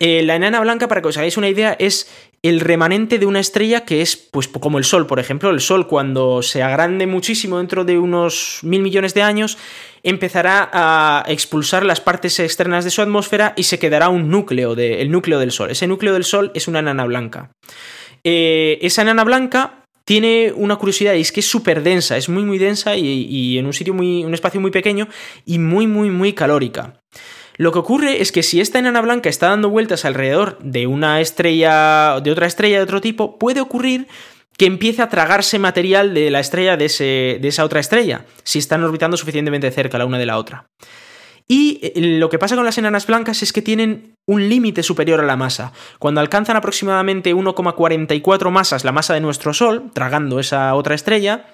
Eh, 0.00 0.22
la 0.22 0.36
enana 0.36 0.60
blanca, 0.60 0.86
para 0.86 1.02
que 1.02 1.08
os 1.08 1.16
hagáis 1.16 1.36
una 1.36 1.48
idea, 1.48 1.74
es 1.78 2.08
el 2.42 2.60
remanente 2.60 3.18
de 3.18 3.26
una 3.26 3.40
estrella 3.40 3.84
que 3.84 4.00
es, 4.00 4.16
pues, 4.16 4.46
como 4.46 4.78
el 4.78 4.84
Sol, 4.84 5.08
por 5.08 5.18
ejemplo. 5.18 5.50
El 5.50 5.60
Sol, 5.60 5.88
cuando 5.88 6.40
se 6.42 6.62
agrande 6.62 7.08
muchísimo 7.08 7.58
dentro 7.58 7.84
de 7.84 7.98
unos 7.98 8.60
mil 8.62 8.80
millones 8.80 9.14
de 9.14 9.22
años, 9.22 9.58
empezará 10.04 10.70
a 10.72 11.24
expulsar 11.26 11.84
las 11.84 12.00
partes 12.00 12.38
externas 12.38 12.84
de 12.84 12.90
su 12.90 13.02
atmósfera 13.02 13.54
y 13.56 13.64
se 13.64 13.80
quedará 13.80 14.08
un 14.08 14.30
núcleo, 14.30 14.74
el 14.74 15.10
núcleo 15.10 15.40
del 15.40 15.50
Sol. 15.50 15.70
Ese 15.70 15.88
núcleo 15.88 16.12
del 16.12 16.24
Sol 16.24 16.52
es 16.54 16.68
una 16.68 16.78
enana 16.78 17.04
blanca. 17.04 17.50
Eh, 18.22 18.78
esa 18.82 19.02
enana 19.02 19.24
blanca 19.24 19.84
tiene 20.08 20.54
una 20.56 20.76
curiosidad 20.76 21.12
y 21.12 21.20
es 21.20 21.32
que 21.32 21.40
es 21.40 21.50
súper 21.50 21.82
densa, 21.82 22.16
es 22.16 22.30
muy 22.30 22.42
muy 22.42 22.56
densa 22.56 22.96
y, 22.96 23.26
y, 23.28 23.58
en 23.58 23.66
un 23.66 23.74
sitio 23.74 23.92
muy, 23.92 24.24
un 24.24 24.32
espacio 24.32 24.58
muy 24.58 24.70
pequeño 24.70 25.06
y 25.44 25.58
muy 25.58 25.86
muy 25.86 26.08
muy 26.08 26.32
calórica. 26.32 27.02
Lo 27.58 27.72
que 27.72 27.80
ocurre 27.80 28.22
es 28.22 28.32
que 28.32 28.42
si 28.42 28.58
esta 28.58 28.78
enana 28.78 29.02
blanca 29.02 29.28
está 29.28 29.48
dando 29.48 29.68
vueltas 29.68 30.06
alrededor 30.06 30.56
de 30.62 30.86
una 30.86 31.20
estrella, 31.20 32.20
de 32.22 32.30
otra 32.30 32.46
estrella 32.46 32.78
de 32.78 32.84
otro 32.84 33.02
tipo, 33.02 33.38
puede 33.38 33.60
ocurrir 33.60 34.06
que 34.56 34.64
empiece 34.64 35.02
a 35.02 35.10
tragarse 35.10 35.58
material 35.58 36.14
de 36.14 36.30
la 36.30 36.40
estrella 36.40 36.78
de, 36.78 36.88
de 37.38 37.48
esa 37.48 37.66
otra 37.66 37.80
estrella, 37.80 38.24
si 38.44 38.60
están 38.60 38.82
orbitando 38.82 39.18
suficientemente 39.18 39.70
cerca 39.70 39.98
la 39.98 40.06
una 40.06 40.18
de 40.18 40.24
la 40.24 40.38
otra. 40.38 40.70
Y 41.50 41.80
eh, 41.82 41.92
lo 42.18 42.28
que 42.28 42.38
pasa 42.38 42.56
con 42.56 42.64
las 42.64 42.76
enanas 42.76 43.06
blancas 43.06 43.42
es 43.42 43.52
que 43.52 43.62
tienen 43.62 44.14
un 44.26 44.48
límite 44.48 44.82
superior 44.82 45.20
a 45.20 45.26
la 45.26 45.36
masa. 45.36 45.72
Cuando 45.98 46.20
alcanzan 46.20 46.56
aproximadamente 46.56 47.34
1,44 47.34 48.50
masas 48.50 48.84
la 48.84 48.92
masa 48.92 49.14
de 49.14 49.20
nuestro 49.20 49.54
Sol, 49.54 49.90
tragando 49.94 50.38
esa 50.38 50.74
otra 50.74 50.94
estrella, 50.94 51.46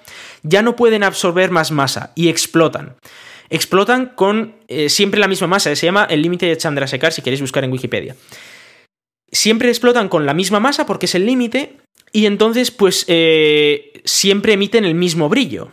ya 0.43 0.61
no 0.61 0.75
pueden 0.75 1.03
absorber 1.03 1.49
más 1.49 1.71
masa 1.71 2.11
y 2.15 2.29
explotan 2.29 2.95
explotan 3.49 4.11
con 4.15 4.55
eh, 4.67 4.89
siempre 4.89 5.19
la 5.19 5.27
misma 5.27 5.47
masa, 5.47 5.75
se 5.75 5.85
llama 5.85 6.07
el 6.09 6.21
límite 6.21 6.45
de 6.45 6.57
Chandrasekhar 6.57 7.13
si 7.13 7.21
queréis 7.21 7.41
buscar 7.41 7.63
en 7.63 7.71
Wikipedia. 7.71 8.15
Siempre 9.31 9.69
explotan 9.69 10.09
con 10.09 10.25
la 10.25 10.33
misma 10.33 10.59
masa 10.59 10.85
porque 10.85 11.05
es 11.05 11.15
el 11.15 11.25
límite 11.25 11.77
y 12.11 12.25
entonces 12.25 12.71
pues 12.71 13.05
eh, 13.07 14.01
siempre 14.03 14.53
emiten 14.53 14.85
el 14.85 14.95
mismo 14.95 15.29
brillo. 15.29 15.71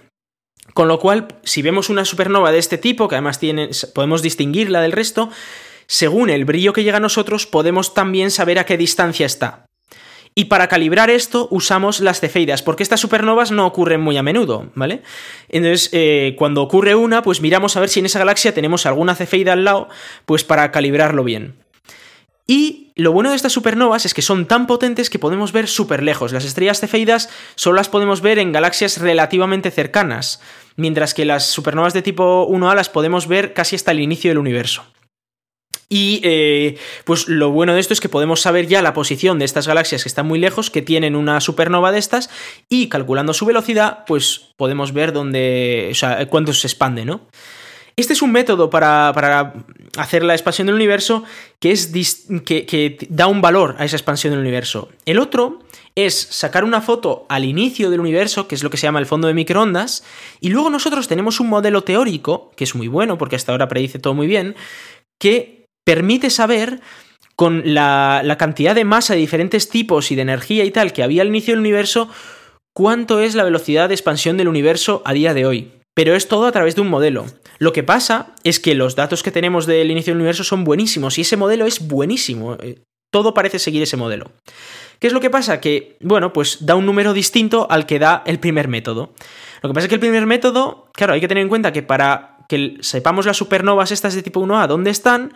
Con 0.74 0.88
lo 0.88 0.98
cual, 0.98 1.28
si 1.42 1.62
vemos 1.62 1.90
una 1.90 2.04
supernova 2.04 2.52
de 2.52 2.58
este 2.58 2.78
tipo, 2.78 3.08
que 3.08 3.16
además 3.16 3.40
podemos 3.94 4.22
distinguirla 4.22 4.80
del 4.80 4.92
resto, 4.92 5.30
según 5.86 6.30
el 6.30 6.44
brillo 6.44 6.72
que 6.72 6.84
llega 6.84 6.96
a 6.96 7.00
nosotros, 7.00 7.46
podemos 7.46 7.94
también 7.94 8.30
saber 8.30 8.58
a 8.58 8.64
qué 8.64 8.76
distancia 8.76 9.26
está. 9.26 9.66
Y 10.34 10.46
para 10.46 10.68
calibrar 10.68 11.10
esto 11.10 11.46
usamos 11.50 12.00
las 12.00 12.20
cefeidas, 12.20 12.62
porque 12.62 12.82
estas 12.82 13.00
supernovas 13.00 13.50
no 13.50 13.66
ocurren 13.66 14.00
muy 14.00 14.16
a 14.16 14.22
menudo, 14.22 14.70
¿vale? 14.74 15.02
Entonces, 15.50 15.90
eh, 15.92 16.34
cuando 16.38 16.62
ocurre 16.62 16.94
una, 16.94 17.22
pues 17.22 17.42
miramos 17.42 17.76
a 17.76 17.80
ver 17.80 17.90
si 17.90 18.00
en 18.00 18.06
esa 18.06 18.18
galaxia 18.18 18.54
tenemos 18.54 18.86
alguna 18.86 19.14
cefeida 19.14 19.52
al 19.52 19.64
lado, 19.64 19.88
pues 20.24 20.42
para 20.42 20.70
calibrarlo 20.70 21.22
bien. 21.22 21.56
Y 22.46 22.92
lo 22.96 23.12
bueno 23.12 23.30
de 23.30 23.36
estas 23.36 23.52
supernovas 23.52 24.06
es 24.06 24.14
que 24.14 24.22
son 24.22 24.46
tan 24.46 24.66
potentes 24.66 25.10
que 25.10 25.18
podemos 25.18 25.52
ver 25.52 25.68
súper 25.68 26.02
lejos. 26.02 26.32
Las 26.32 26.44
estrellas 26.44 26.80
cefeidas 26.80 27.28
solo 27.54 27.76
las 27.76 27.88
podemos 27.88 28.20
ver 28.20 28.38
en 28.38 28.52
galaxias 28.52 28.98
relativamente 28.98 29.70
cercanas, 29.70 30.40
mientras 30.76 31.14
que 31.14 31.24
las 31.24 31.46
supernovas 31.46 31.92
de 31.92 32.02
tipo 32.02 32.46
1A 32.48 32.74
las 32.74 32.88
podemos 32.88 33.28
ver 33.28 33.54
casi 33.54 33.76
hasta 33.76 33.90
el 33.90 34.00
inicio 34.00 34.30
del 34.30 34.38
universo. 34.38 34.84
Y 35.88 36.22
eh, 36.24 36.78
pues 37.04 37.28
lo 37.28 37.50
bueno 37.50 37.74
de 37.74 37.80
esto 37.80 37.92
es 37.92 38.00
que 38.00 38.08
podemos 38.08 38.40
saber 38.40 38.66
ya 38.66 38.80
la 38.80 38.94
posición 38.94 39.38
de 39.38 39.44
estas 39.44 39.68
galaxias 39.68 40.02
que 40.02 40.08
están 40.08 40.26
muy 40.26 40.38
lejos, 40.38 40.70
que 40.70 40.80
tienen 40.80 41.14
una 41.14 41.38
supernova 41.42 41.92
de 41.92 41.98
estas, 41.98 42.30
y 42.70 42.88
calculando 42.88 43.34
su 43.34 43.44
velocidad, 43.44 44.04
pues 44.06 44.52
podemos 44.56 44.94
ver 44.94 45.12
dónde, 45.12 45.88
o 45.92 45.94
sea, 45.94 46.26
cuánto 46.30 46.54
se 46.54 46.66
expande, 46.66 47.04
¿no? 47.04 47.28
Este 47.96 48.14
es 48.14 48.22
un 48.22 48.32
método 48.32 48.70
para, 48.70 49.12
para 49.14 49.52
hacer 49.98 50.24
la 50.24 50.32
expansión 50.32 50.66
del 50.66 50.76
universo 50.76 51.24
que, 51.60 51.72
es 51.72 51.92
que, 52.46 52.64
que 52.64 52.96
da 53.10 53.26
un 53.26 53.42
valor 53.42 53.76
a 53.78 53.84
esa 53.84 53.96
expansión 53.96 54.30
del 54.30 54.40
universo. 54.40 54.88
El 55.04 55.18
otro 55.18 55.58
es 55.94 56.14
sacar 56.14 56.64
una 56.64 56.80
foto 56.80 57.26
al 57.28 57.44
inicio 57.44 57.90
del 57.90 58.00
universo, 58.00 58.48
que 58.48 58.54
es 58.54 58.62
lo 58.62 58.70
que 58.70 58.76
se 58.76 58.86
llama 58.86 58.98
el 58.98 59.06
fondo 59.06 59.28
de 59.28 59.34
microondas, 59.34 60.04
y 60.40 60.48
luego 60.48 60.70
nosotros 60.70 61.08
tenemos 61.08 61.40
un 61.40 61.48
modelo 61.48 61.82
teórico, 61.82 62.50
que 62.56 62.64
es 62.64 62.74
muy 62.74 62.88
bueno, 62.88 63.18
porque 63.18 63.36
hasta 63.36 63.52
ahora 63.52 63.68
predice 63.68 63.98
todo 63.98 64.14
muy 64.14 64.26
bien, 64.26 64.54
que 65.20 65.66
permite 65.84 66.30
saber 66.30 66.80
con 67.36 67.62
la, 67.74 68.36
cantidad 68.38 68.74
de 68.74 68.84
masa 68.84 69.14
de 69.14 69.20
diferentes 69.20 69.68
tipos 69.68 70.10
y 70.10 70.14
de 70.14 70.22
energía 70.22 70.64
y 70.64 70.70
tal 70.70 70.92
que 70.92 71.02
había 71.02 71.22
al 71.22 71.28
inicio 71.28 71.52
del 71.52 71.60
universo, 71.60 72.08
cuánto 72.74 73.20
es 73.20 73.34
la 73.34 73.44
velocidad 73.44 73.88
de 73.88 73.94
expansión 73.94 74.36
del 74.36 74.48
universo 74.48 75.02
a 75.04 75.12
día 75.12 75.34
de 75.34 75.46
hoy. 75.46 75.72
Pero 75.94 76.14
es 76.14 76.26
todo 76.26 76.46
a 76.46 76.52
través 76.52 76.74
de 76.74 76.80
un 76.80 76.88
modelo. 76.88 77.26
Lo 77.58 77.72
que 77.72 77.82
pasa 77.82 78.34
es 78.44 78.60
que 78.60 78.74
los 78.74 78.96
datos 78.96 79.22
que 79.22 79.30
tenemos 79.30 79.66
del 79.66 79.90
inicio 79.90 80.12
del 80.12 80.20
universo 80.20 80.42
son 80.42 80.64
buenísimos 80.64 81.18
y 81.18 81.20
ese 81.20 81.36
modelo 81.36 81.66
es 81.66 81.86
buenísimo. 81.86 82.56
Eh, 82.62 82.82
todo 83.10 83.34
parece 83.34 83.58
seguir 83.58 83.82
ese 83.82 83.98
modelo. 83.98 84.30
¿Qué 85.02 85.08
es 85.08 85.12
lo 85.12 85.18
que 85.18 85.30
pasa? 85.30 85.60
Que, 85.60 85.96
bueno, 86.00 86.32
pues 86.32 86.64
da 86.64 86.76
un 86.76 86.86
número 86.86 87.12
distinto 87.12 87.66
al 87.68 87.86
que 87.86 87.98
da 87.98 88.22
el 88.24 88.38
primer 88.38 88.68
método. 88.68 89.12
Lo 89.60 89.68
que 89.68 89.74
pasa 89.74 89.86
es 89.86 89.88
que 89.88 89.96
el 89.96 90.00
primer 90.00 90.26
método, 90.26 90.86
claro, 90.92 91.14
hay 91.14 91.20
que 91.20 91.26
tener 91.26 91.42
en 91.42 91.48
cuenta 91.48 91.72
que 91.72 91.82
para 91.82 92.36
que 92.48 92.76
sepamos 92.82 93.26
las 93.26 93.36
supernovas 93.36 93.90
estas 93.90 94.14
de 94.14 94.22
tipo 94.22 94.40
1A 94.40 94.68
dónde 94.68 94.92
están, 94.92 95.34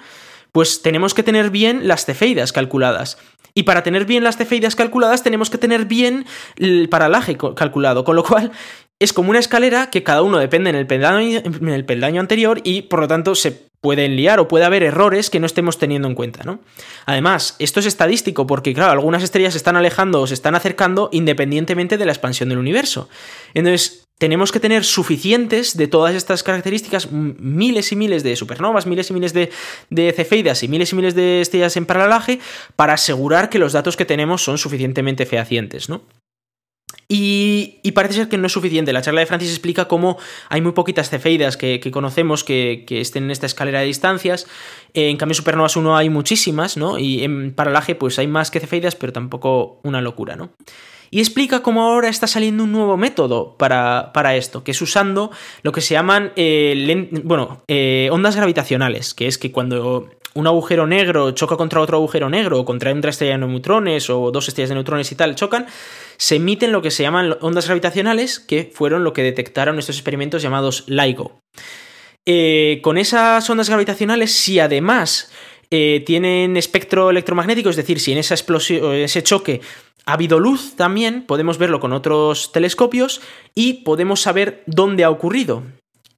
pues 0.53 0.83
tenemos 0.83 1.15
que 1.15 1.25
tener 1.25 1.51
bien 1.51 1.89
las 1.89 2.05
cefeidas 2.05 2.53
calculadas. 2.53 3.19
Y 3.55 3.65
para 3.65 3.83
tener 3.83 4.05
bien 4.05 4.23
las 4.23 4.37
cefeidas 4.37 4.77
calculadas 4.77 5.25
tenemos 5.25 5.51
que 5.51 5.59
tener 5.59 5.87
bien 5.87 6.27
el 6.59 6.89
paralaje 6.89 7.37
calculado, 7.37 8.05
con 8.05 8.15
lo 8.15 8.23
cual 8.23 8.53
es 9.01 9.13
como 9.13 9.31
una 9.31 9.41
escalera 9.41 9.91
que 9.91 10.05
cada 10.05 10.23
uno 10.23 10.39
depende 10.39 10.71
en 10.71 10.77
el 10.77 10.87
peldaño, 10.87 11.41
en 11.45 11.69
el 11.71 11.85
peldaño 11.85 12.21
anterior 12.21 12.61
y 12.63 12.83
por 12.83 13.01
lo 13.01 13.09
tanto 13.09 13.35
se 13.35 13.66
pueden 13.87 14.17
liar 14.17 14.41
o 14.41 14.49
puede 14.49 14.65
haber 14.65 14.83
errores 14.83 15.31
que 15.31 15.39
no 15.39 15.47
estemos 15.47 15.79
teniendo 15.79 16.09
en 16.09 16.17
cuenta, 16.17 16.43
¿no? 16.43 16.59
Además, 17.05 17.55
esto 17.61 17.79
es 17.79 17.87
estadístico 17.87 18.45
porque, 18.45 18.75
claro, 18.75 18.91
algunas 18.91 19.23
estrellas 19.23 19.53
se 19.53 19.59
están 19.59 19.77
alejando 19.77 20.21
o 20.21 20.27
se 20.27 20.35
están 20.35 20.57
acercando 20.57 21.09
independientemente 21.13 21.97
de 21.97 22.05
la 22.05 22.11
expansión 22.11 22.49
del 22.49 22.59
universo. 22.59 23.09
Entonces, 23.55 24.09
tenemos 24.19 24.51
que 24.51 24.59
tener 24.59 24.83
suficientes 24.83 25.77
de 25.77 25.87
todas 25.87 26.17
estas 26.17 26.43
características, 26.43 27.13
miles 27.13 27.93
y 27.93 27.95
miles 27.95 28.25
de 28.25 28.35
supernovas, 28.35 28.87
miles 28.87 29.09
y 29.11 29.13
miles 29.13 29.33
de, 29.33 29.53
de 29.89 30.13
cefeidas 30.13 30.65
y 30.65 30.69
miles 30.69 30.93
y 30.93 30.97
miles 30.97 31.15
de 31.15 31.41
estrellas 31.41 31.77
en 31.77 31.87
paralaje 31.87 32.41
para 32.75 32.95
asegurar 32.95 33.51
que 33.51 33.61
los 33.61 33.73
datos 33.73 33.97
que 33.97 34.05
tenemos 34.05 34.43
son 34.43 34.59
suficientemente 34.59 35.27
fehacientes, 35.27 35.89
¿no? 35.89 36.03
Y, 37.09 37.93
parece 37.93 38.15
ser 38.15 38.29
que 38.29 38.37
no 38.37 38.47
es 38.47 38.53
suficiente. 38.53 38.93
La 38.93 39.03
charla 39.03 39.21
de 39.21 39.27
Francis 39.27 39.51
explica 39.51 39.87
cómo 39.87 40.19
hay 40.49 40.61
muy 40.61 40.73
poquitas 40.73 41.09
cefeidas 41.09 41.57
que, 41.57 41.81
conocemos 41.93 42.43
que, 42.43 42.85
estén 42.89 43.25
en 43.25 43.31
esta 43.31 43.47
escalera 43.47 43.81
de 43.81 43.87
distancias. 43.87 44.47
en 44.93 45.17
cambio, 45.17 45.35
supernovas 45.35 45.77
1 45.77 45.97
hay 45.97 46.11
muchísimas, 46.11 46.77
¿no? 46.77 46.99
Y 46.99 47.23
en 47.23 47.55
paralaje, 47.55 47.95
pues 47.95 48.19
hay 48.19 48.27
más 48.27 48.51
que 48.51 48.61
cefeidas, 48.61 48.97
pero 48.97 49.13
tampoco 49.13 49.81
una 49.85 50.01
locura, 50.01 50.37
¿no? 50.37 50.51
Y 51.11 51.21
explica 51.21 51.63
cómo 51.63 51.83
ahora 51.83 52.09
está 52.09 52.27
saliendo 52.27 52.65
un 52.65 52.73
nuevo 52.73 52.97
método 52.97 53.57
para, 53.57 54.37
esto, 54.37 54.65
que 54.65 54.73
es 54.73 54.83
usando 54.83 55.31
lo 55.63 55.73
que 55.73 55.81
se 55.81 55.95
llaman 55.95 56.33
eh, 56.37 57.09
bueno, 57.25 57.63
eh, 57.69 58.09
ondas 58.11 58.37
gravitacionales, 58.37 59.15
que 59.15 59.27
es 59.27 59.39
que 59.39 59.53
cuando 59.53 60.09
un 60.35 60.47
agujero 60.47 60.87
negro 60.87 61.31
choca 61.31 61.57
contra 61.57 61.81
otro 61.81 61.97
agujero 61.97 62.29
negro, 62.29 62.61
o 62.61 62.65
contra 62.65 62.93
otra 62.93 63.11
estrella 63.11 63.39
de 63.39 63.47
neutrones, 63.47 64.11
o 64.11 64.31
dos 64.31 64.49
estrellas 64.49 64.71
de 64.71 64.75
neutrones 64.75 65.11
y 65.13 65.15
tal, 65.15 65.35
chocan, 65.35 65.67
se 66.17 66.37
emiten 66.37 66.73
lo 66.73 66.83
que 66.83 66.91
se 66.91 67.03
llaman 67.03 67.37
ondas 67.41 67.67
gravitacionales, 67.67 68.39
que 68.41 68.71
fueron 68.73 69.05
lo 69.05 69.13
que 69.13 69.23
detectaron 69.23 69.79
estos 69.79 69.97
experimentos 69.97 70.43
llamados 70.43 70.85
LIGO. 70.89 71.39
Eh, 72.27 72.81
con 72.83 72.99
esas 72.99 73.49
ondas 73.49 73.69
gravitacionales, 73.69 74.33
si 74.33 74.59
además 74.59 75.33
tienen 75.69 76.57
espectro 76.57 77.11
electromagnético, 77.11 77.69
es 77.69 77.77
decir, 77.77 77.99
si 77.99 78.13
en 78.13 78.19
esa 78.19 78.35
explosión, 78.35 78.95
ese 78.95 79.25
choque 79.25 79.61
ha 80.07 80.13
habido 80.13 80.39
luz 80.39 80.77
también, 80.77 81.27
podemos 81.27 81.59
verlo 81.59 81.81
con 81.81 81.93
otros 81.93 82.53
telescopios 82.53 83.21
y 83.55 83.85
podemos 83.85 84.23
saber 84.23 84.63
dónde 84.67 85.05
ha 85.05 85.11
ocurrido. 85.11 85.65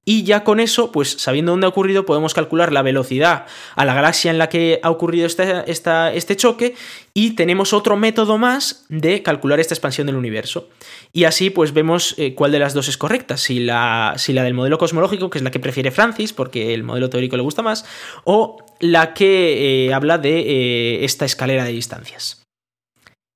Y 0.05 0.23
ya 0.23 0.43
con 0.43 0.59
eso, 0.59 0.91
pues 0.91 1.17
sabiendo 1.19 1.51
dónde 1.51 1.67
ha 1.67 1.69
ocurrido, 1.69 2.03
podemos 2.03 2.33
calcular 2.33 2.71
la 2.73 2.81
velocidad 2.81 3.45
a 3.75 3.85
la 3.85 3.93
galaxia 3.93 4.31
en 4.31 4.39
la 4.39 4.49
que 4.49 4.79
ha 4.81 4.89
ocurrido 4.89 5.27
este 5.27 6.35
choque 6.35 6.73
y 7.13 7.35
tenemos 7.35 7.73
otro 7.73 7.95
método 7.95 8.39
más 8.39 8.85
de 8.89 9.21
calcular 9.21 9.59
esta 9.59 9.75
expansión 9.75 10.07
del 10.07 10.15
universo. 10.15 10.69
Y 11.13 11.25
así 11.25 11.51
pues 11.51 11.73
vemos 11.73 12.15
eh, 12.17 12.33
cuál 12.33 12.51
de 12.51 12.57
las 12.57 12.73
dos 12.73 12.87
es 12.87 12.97
correcta, 12.97 13.37
si 13.37 13.59
la, 13.59 14.15
si 14.17 14.33
la 14.33 14.43
del 14.43 14.55
modelo 14.55 14.79
cosmológico, 14.79 15.29
que 15.29 15.37
es 15.37 15.43
la 15.43 15.51
que 15.51 15.59
prefiere 15.59 15.91
Francis, 15.91 16.33
porque 16.33 16.73
el 16.73 16.83
modelo 16.83 17.11
teórico 17.11 17.37
le 17.37 17.43
gusta 17.43 17.61
más, 17.61 17.85
o 18.23 18.57
la 18.79 19.13
que 19.13 19.87
eh, 19.87 19.93
habla 19.93 20.17
de 20.17 20.39
eh, 20.39 21.05
esta 21.05 21.25
escalera 21.25 21.63
de 21.65 21.71
distancias. 21.71 22.38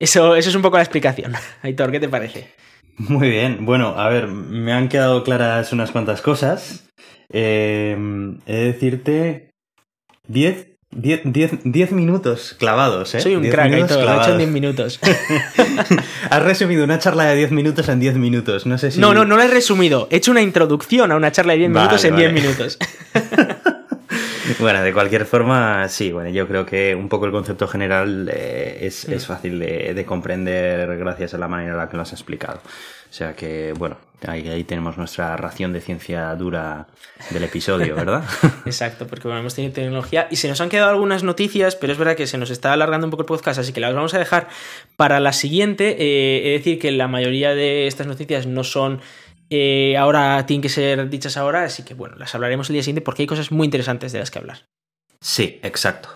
Eso, 0.03 0.35
eso 0.35 0.49
es 0.49 0.55
un 0.55 0.61
poco 0.61 0.75
la 0.75 0.83
explicación. 0.83 1.31
Aitor, 1.61 1.89
¿qué 1.89 2.01
te 2.01 2.09
parece? 2.09 2.49
Muy 2.97 3.29
bien. 3.29 3.65
Bueno, 3.65 3.95
a 3.97 4.09
ver, 4.09 4.27
me 4.27 4.73
han 4.73 4.89
quedado 4.89 5.23
claras 5.23 5.71
unas 5.71 5.91
cuantas 5.91 6.21
cosas. 6.21 6.89
Eh, 7.31 7.97
he 8.45 8.53
de 8.53 8.63
decirte 8.65 9.51
10 10.27 10.67
10 10.91 11.91
minutos 11.93 12.55
clavados, 12.59 13.15
¿eh? 13.15 13.21
Soy 13.21 13.35
un 13.35 13.49
crack, 13.49 13.71
Aitor, 13.71 14.03
lo 14.03 14.13
he 14.13 14.17
hecho 14.17 14.31
en 14.33 14.37
10 14.39 14.49
minutos. 14.51 14.99
Has 16.29 16.43
resumido 16.43 16.83
una 16.83 16.99
charla 16.99 17.23
de 17.23 17.37
10 17.37 17.51
minutos 17.51 17.87
en 17.87 17.99
10 18.01 18.15
minutos, 18.15 18.65
no 18.65 18.77
sé 18.77 18.91
si... 18.91 18.99
No, 18.99 19.13
no, 19.13 19.23
no 19.25 19.37
lo 19.37 19.41
he 19.41 19.47
resumido. 19.47 20.07
He 20.11 20.17
hecho 20.17 20.31
una 20.31 20.41
introducción 20.41 21.11
a 21.13 21.15
una 21.15 21.31
charla 21.31 21.53
de 21.53 21.59
10 21.59 21.71
minutos 21.71 22.03
en 22.03 22.15
10 22.17 22.33
minutos. 22.33 22.77
Bueno, 24.59 24.81
de 24.81 24.93
cualquier 24.93 25.25
forma, 25.25 25.87
sí, 25.89 26.11
bueno, 26.11 26.29
yo 26.29 26.47
creo 26.47 26.65
que 26.65 26.95
un 26.95 27.09
poco 27.09 27.25
el 27.25 27.31
concepto 27.31 27.67
general 27.67 28.29
eh, 28.33 28.79
es, 28.81 29.05
es, 29.05 29.25
fácil 29.25 29.59
de, 29.59 29.93
de, 29.93 30.05
comprender 30.05 30.97
gracias 30.97 31.33
a 31.33 31.37
la 31.37 31.47
manera 31.47 31.71
en 31.71 31.77
la 31.77 31.89
que 31.89 31.97
lo 31.97 32.03
has 32.03 32.13
explicado. 32.13 32.59
O 33.13 33.15
sea 33.15 33.35
que, 33.35 33.73
bueno, 33.77 33.97
ahí, 34.27 34.47
ahí 34.47 34.63
tenemos 34.63 34.97
nuestra 34.97 35.37
ración 35.37 35.71
de 35.71 35.81
ciencia 35.81 36.33
dura 36.35 36.87
del 37.29 37.43
episodio, 37.43 37.95
¿verdad? 37.95 38.23
Exacto, 38.65 39.05
porque 39.05 39.27
bueno, 39.27 39.41
hemos 39.41 39.53
tenido 39.53 39.71
tecnología 39.71 40.27
y 40.31 40.37
se 40.37 40.47
nos 40.47 40.59
han 40.61 40.69
quedado 40.69 40.89
algunas 40.89 41.23
noticias, 41.23 41.75
pero 41.75 41.93
es 41.93 41.99
verdad 41.99 42.15
que 42.15 42.25
se 42.25 42.39
nos 42.39 42.49
está 42.49 42.73
alargando 42.73 43.05
un 43.05 43.11
poco 43.11 43.21
el 43.21 43.27
podcast, 43.27 43.59
así 43.59 43.71
que 43.71 43.81
las 43.81 43.93
vamos 43.93 44.15
a 44.15 44.17
dejar 44.17 44.47
para 44.95 45.19
la 45.19 45.31
siguiente. 45.31 45.95
Eh, 45.99 46.55
es 46.55 46.61
decir, 46.61 46.79
que 46.79 46.91
la 46.91 47.07
mayoría 47.07 47.53
de 47.53 47.85
estas 47.85 48.07
noticias 48.07 48.47
no 48.47 48.63
son 48.63 48.99
eh, 49.49 49.95
ahora 49.97 50.45
tienen 50.45 50.61
que 50.61 50.69
ser 50.69 51.09
dichas 51.09 51.37
ahora, 51.37 51.63
así 51.63 51.83
que 51.83 51.93
bueno, 51.93 52.15
las 52.17 52.33
hablaremos 52.35 52.69
el 52.69 52.73
día 52.73 52.83
siguiente 52.83 53.01
porque 53.01 53.23
hay 53.23 53.27
cosas 53.27 53.51
muy 53.51 53.65
interesantes 53.65 54.11
de 54.11 54.19
las 54.19 54.31
que 54.31 54.39
hablar. 54.39 54.67
Sí, 55.21 55.59
exacto. 55.63 56.09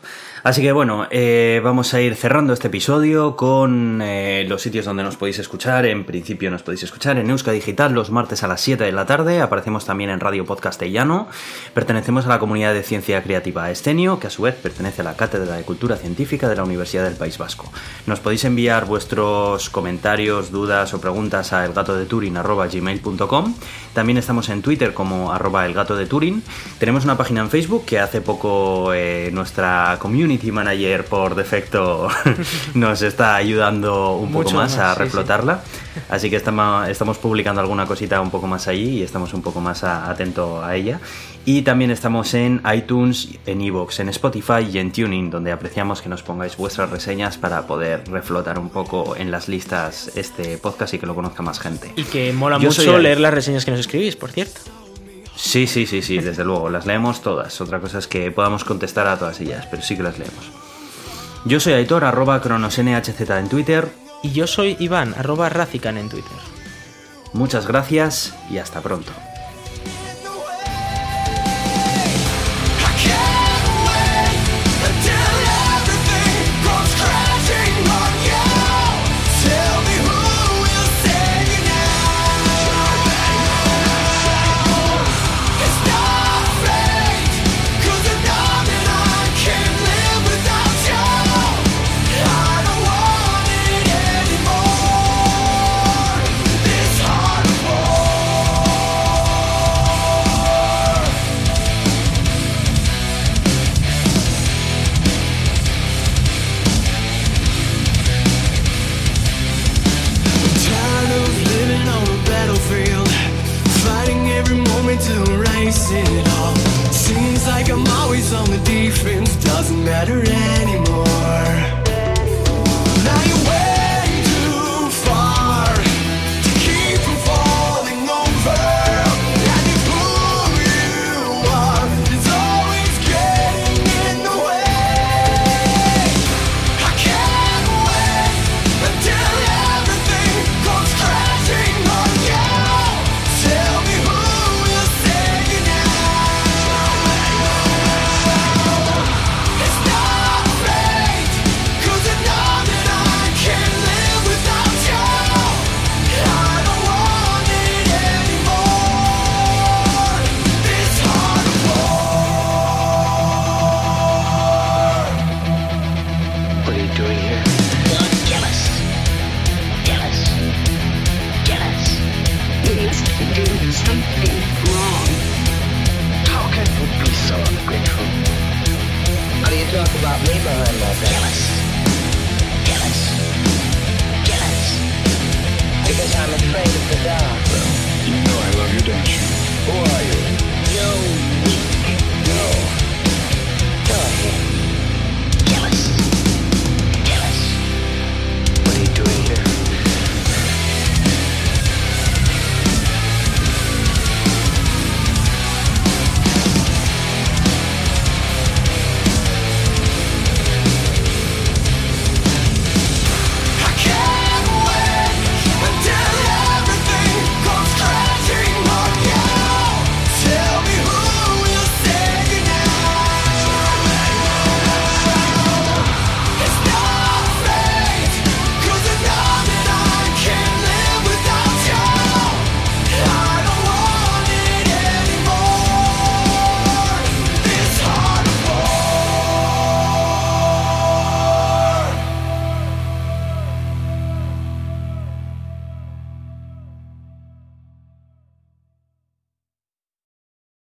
Así 0.47 0.61
que 0.61 0.71
bueno, 0.71 1.07
eh, 1.11 1.59
vamos 1.61 1.93
a 1.93 1.99
ir 1.99 2.15
cerrando 2.15 2.53
este 2.53 2.67
episodio 2.67 3.35
con 3.35 4.01
eh, 4.01 4.45
los 4.47 4.61
sitios 4.61 4.85
donde 4.85 5.03
nos 5.03 5.17
podéis 5.17 5.39
escuchar. 5.39 5.85
En 5.85 6.05
principio 6.05 6.49
nos 6.49 6.63
podéis 6.63 6.83
escuchar 6.83 7.17
en 7.17 7.29
Euska 7.29 7.51
Digital 7.51 7.91
los 7.91 8.11
martes 8.11 8.43
a 8.43 8.47
las 8.47 8.61
7 8.61 8.85
de 8.85 8.93
la 8.93 9.05
tarde. 9.05 9.41
Aparecemos 9.41 9.83
también 9.83 10.09
en 10.09 10.21
Radio 10.21 10.45
Podcastellano. 10.45 11.27
Pertenecemos 11.73 12.27
a 12.27 12.29
la 12.29 12.39
comunidad 12.39 12.73
de 12.73 12.83
ciencia 12.83 13.21
creativa 13.23 13.69
Estenio, 13.69 14.21
que 14.21 14.27
a 14.27 14.29
su 14.29 14.43
vez 14.43 14.55
pertenece 14.55 15.01
a 15.01 15.03
la 15.03 15.17
Cátedra 15.17 15.57
de 15.57 15.63
Cultura 15.63 15.97
Científica 15.97 16.47
de 16.47 16.55
la 16.55 16.63
Universidad 16.63 17.03
del 17.03 17.15
País 17.15 17.37
Vasco. 17.37 17.69
Nos 18.05 18.21
podéis 18.21 18.45
enviar 18.45 18.85
vuestros 18.85 19.69
comentarios, 19.69 20.49
dudas 20.49 20.93
o 20.93 21.01
preguntas 21.01 21.51
a 21.51 21.65
elgatodeturin.gmail.com 21.65 23.53
También 23.93 24.17
estamos 24.17 24.47
en 24.47 24.61
Twitter 24.61 24.93
como 24.93 25.33
arroba 25.33 25.65
elgatodeturin. 25.65 26.41
Tenemos 26.79 27.03
una 27.03 27.17
página 27.17 27.41
en 27.41 27.49
Facebook 27.49 27.83
que 27.83 27.99
hace 27.99 28.21
poco 28.21 28.93
eh, 28.93 29.29
nuestra 29.33 29.97
community 29.99 30.36
Manager 30.51 31.05
por 31.05 31.35
defecto 31.35 32.07
nos 32.73 33.01
está 33.01 33.35
ayudando 33.35 34.13
un 34.13 34.31
poco 34.31 34.51
más, 34.51 34.77
a 34.77 34.95
reflotarla. 34.95 35.61
Así 36.09 36.29
que 36.29 36.35
estamos, 36.35 36.87
estamos 36.87 37.17
publicando 37.17 37.61
alguna 37.61 37.85
cosita 37.85 38.21
un 38.21 38.31
poco 38.31 38.47
más 38.47 38.67
allí 38.67 38.99
y 38.99 39.03
estamos 39.03 39.33
un 39.33 39.41
poco 39.41 39.59
más 39.59 39.83
atento 39.83 40.63
a 40.63 40.75
ella. 40.75 40.99
Y 41.45 41.61
también 41.61 41.91
estamos 41.91 42.33
en 42.33 42.61
iTunes, 42.75 43.29
en 43.45 43.61
Evox, 43.61 44.01
en 44.01 44.09
Spotify 44.09 44.67
y 44.69 44.79
en 44.79 44.91
Tuning, 44.91 45.29
donde 45.29 45.53
apreciamos 45.53 46.01
que 46.01 46.09
nos 46.09 46.21
pongáis 46.21 46.57
vuestras 46.57 46.89
reseñas 46.89 47.37
para 47.37 47.65
poder 47.65 48.03
reflotar 48.09 48.59
un 48.59 48.69
poco 48.69 49.15
en 49.15 49.31
las 49.31 49.47
listas 49.47 50.11
este 50.15 50.57
podcast 50.57 50.93
y 50.93 50.99
que 50.99 51.05
lo 51.05 51.15
conozca 51.15 51.41
más 51.43 51.59
gente. 51.59 51.93
Y 51.95 52.03
que 52.03 52.33
mola 52.33 52.59
mucho 52.59 52.97
leer 52.99 53.21
las 53.21 53.33
reseñas 53.33 53.63
que 53.63 53.71
nos 53.71 53.79
escribís, 53.79 54.17
por 54.17 54.31
cierto. 54.31 54.59
Sí, 55.37 55.67
sí, 55.67 55.85
sí, 55.85 56.01
sí, 56.01 56.17
desde 56.17 56.43
luego, 56.43 56.69
las 56.69 56.87
leemos 56.87 57.21
todas. 57.21 57.61
Otra 57.61 57.79
cosa 57.79 57.99
es 57.99 58.07
que 58.07 58.31
podamos 58.31 58.63
contestar 58.63 59.07
a 59.07 59.19
todas 59.19 59.39
ellas, 59.39 59.67
pero 59.69 59.83
sí 59.83 59.95
que 59.95 60.01
las 60.01 60.17
leemos. 60.17 60.51
Yo 61.45 61.59
soy 61.59 61.73
Aitor, 61.73 62.03
arroba 62.03 62.41
cronosnhz 62.41 63.21
en 63.29 63.47
Twitter. 63.47 63.87
Y 64.23 64.31
yo 64.31 64.47
soy 64.47 64.75
Iván, 64.79 65.13
arroba 65.15 65.47
Razican 65.47 65.97
en 65.97 66.09
Twitter. 66.09 66.37
Muchas 67.33 67.67
gracias 67.67 68.35
y 68.49 68.57
hasta 68.57 68.81
pronto. 68.81 69.11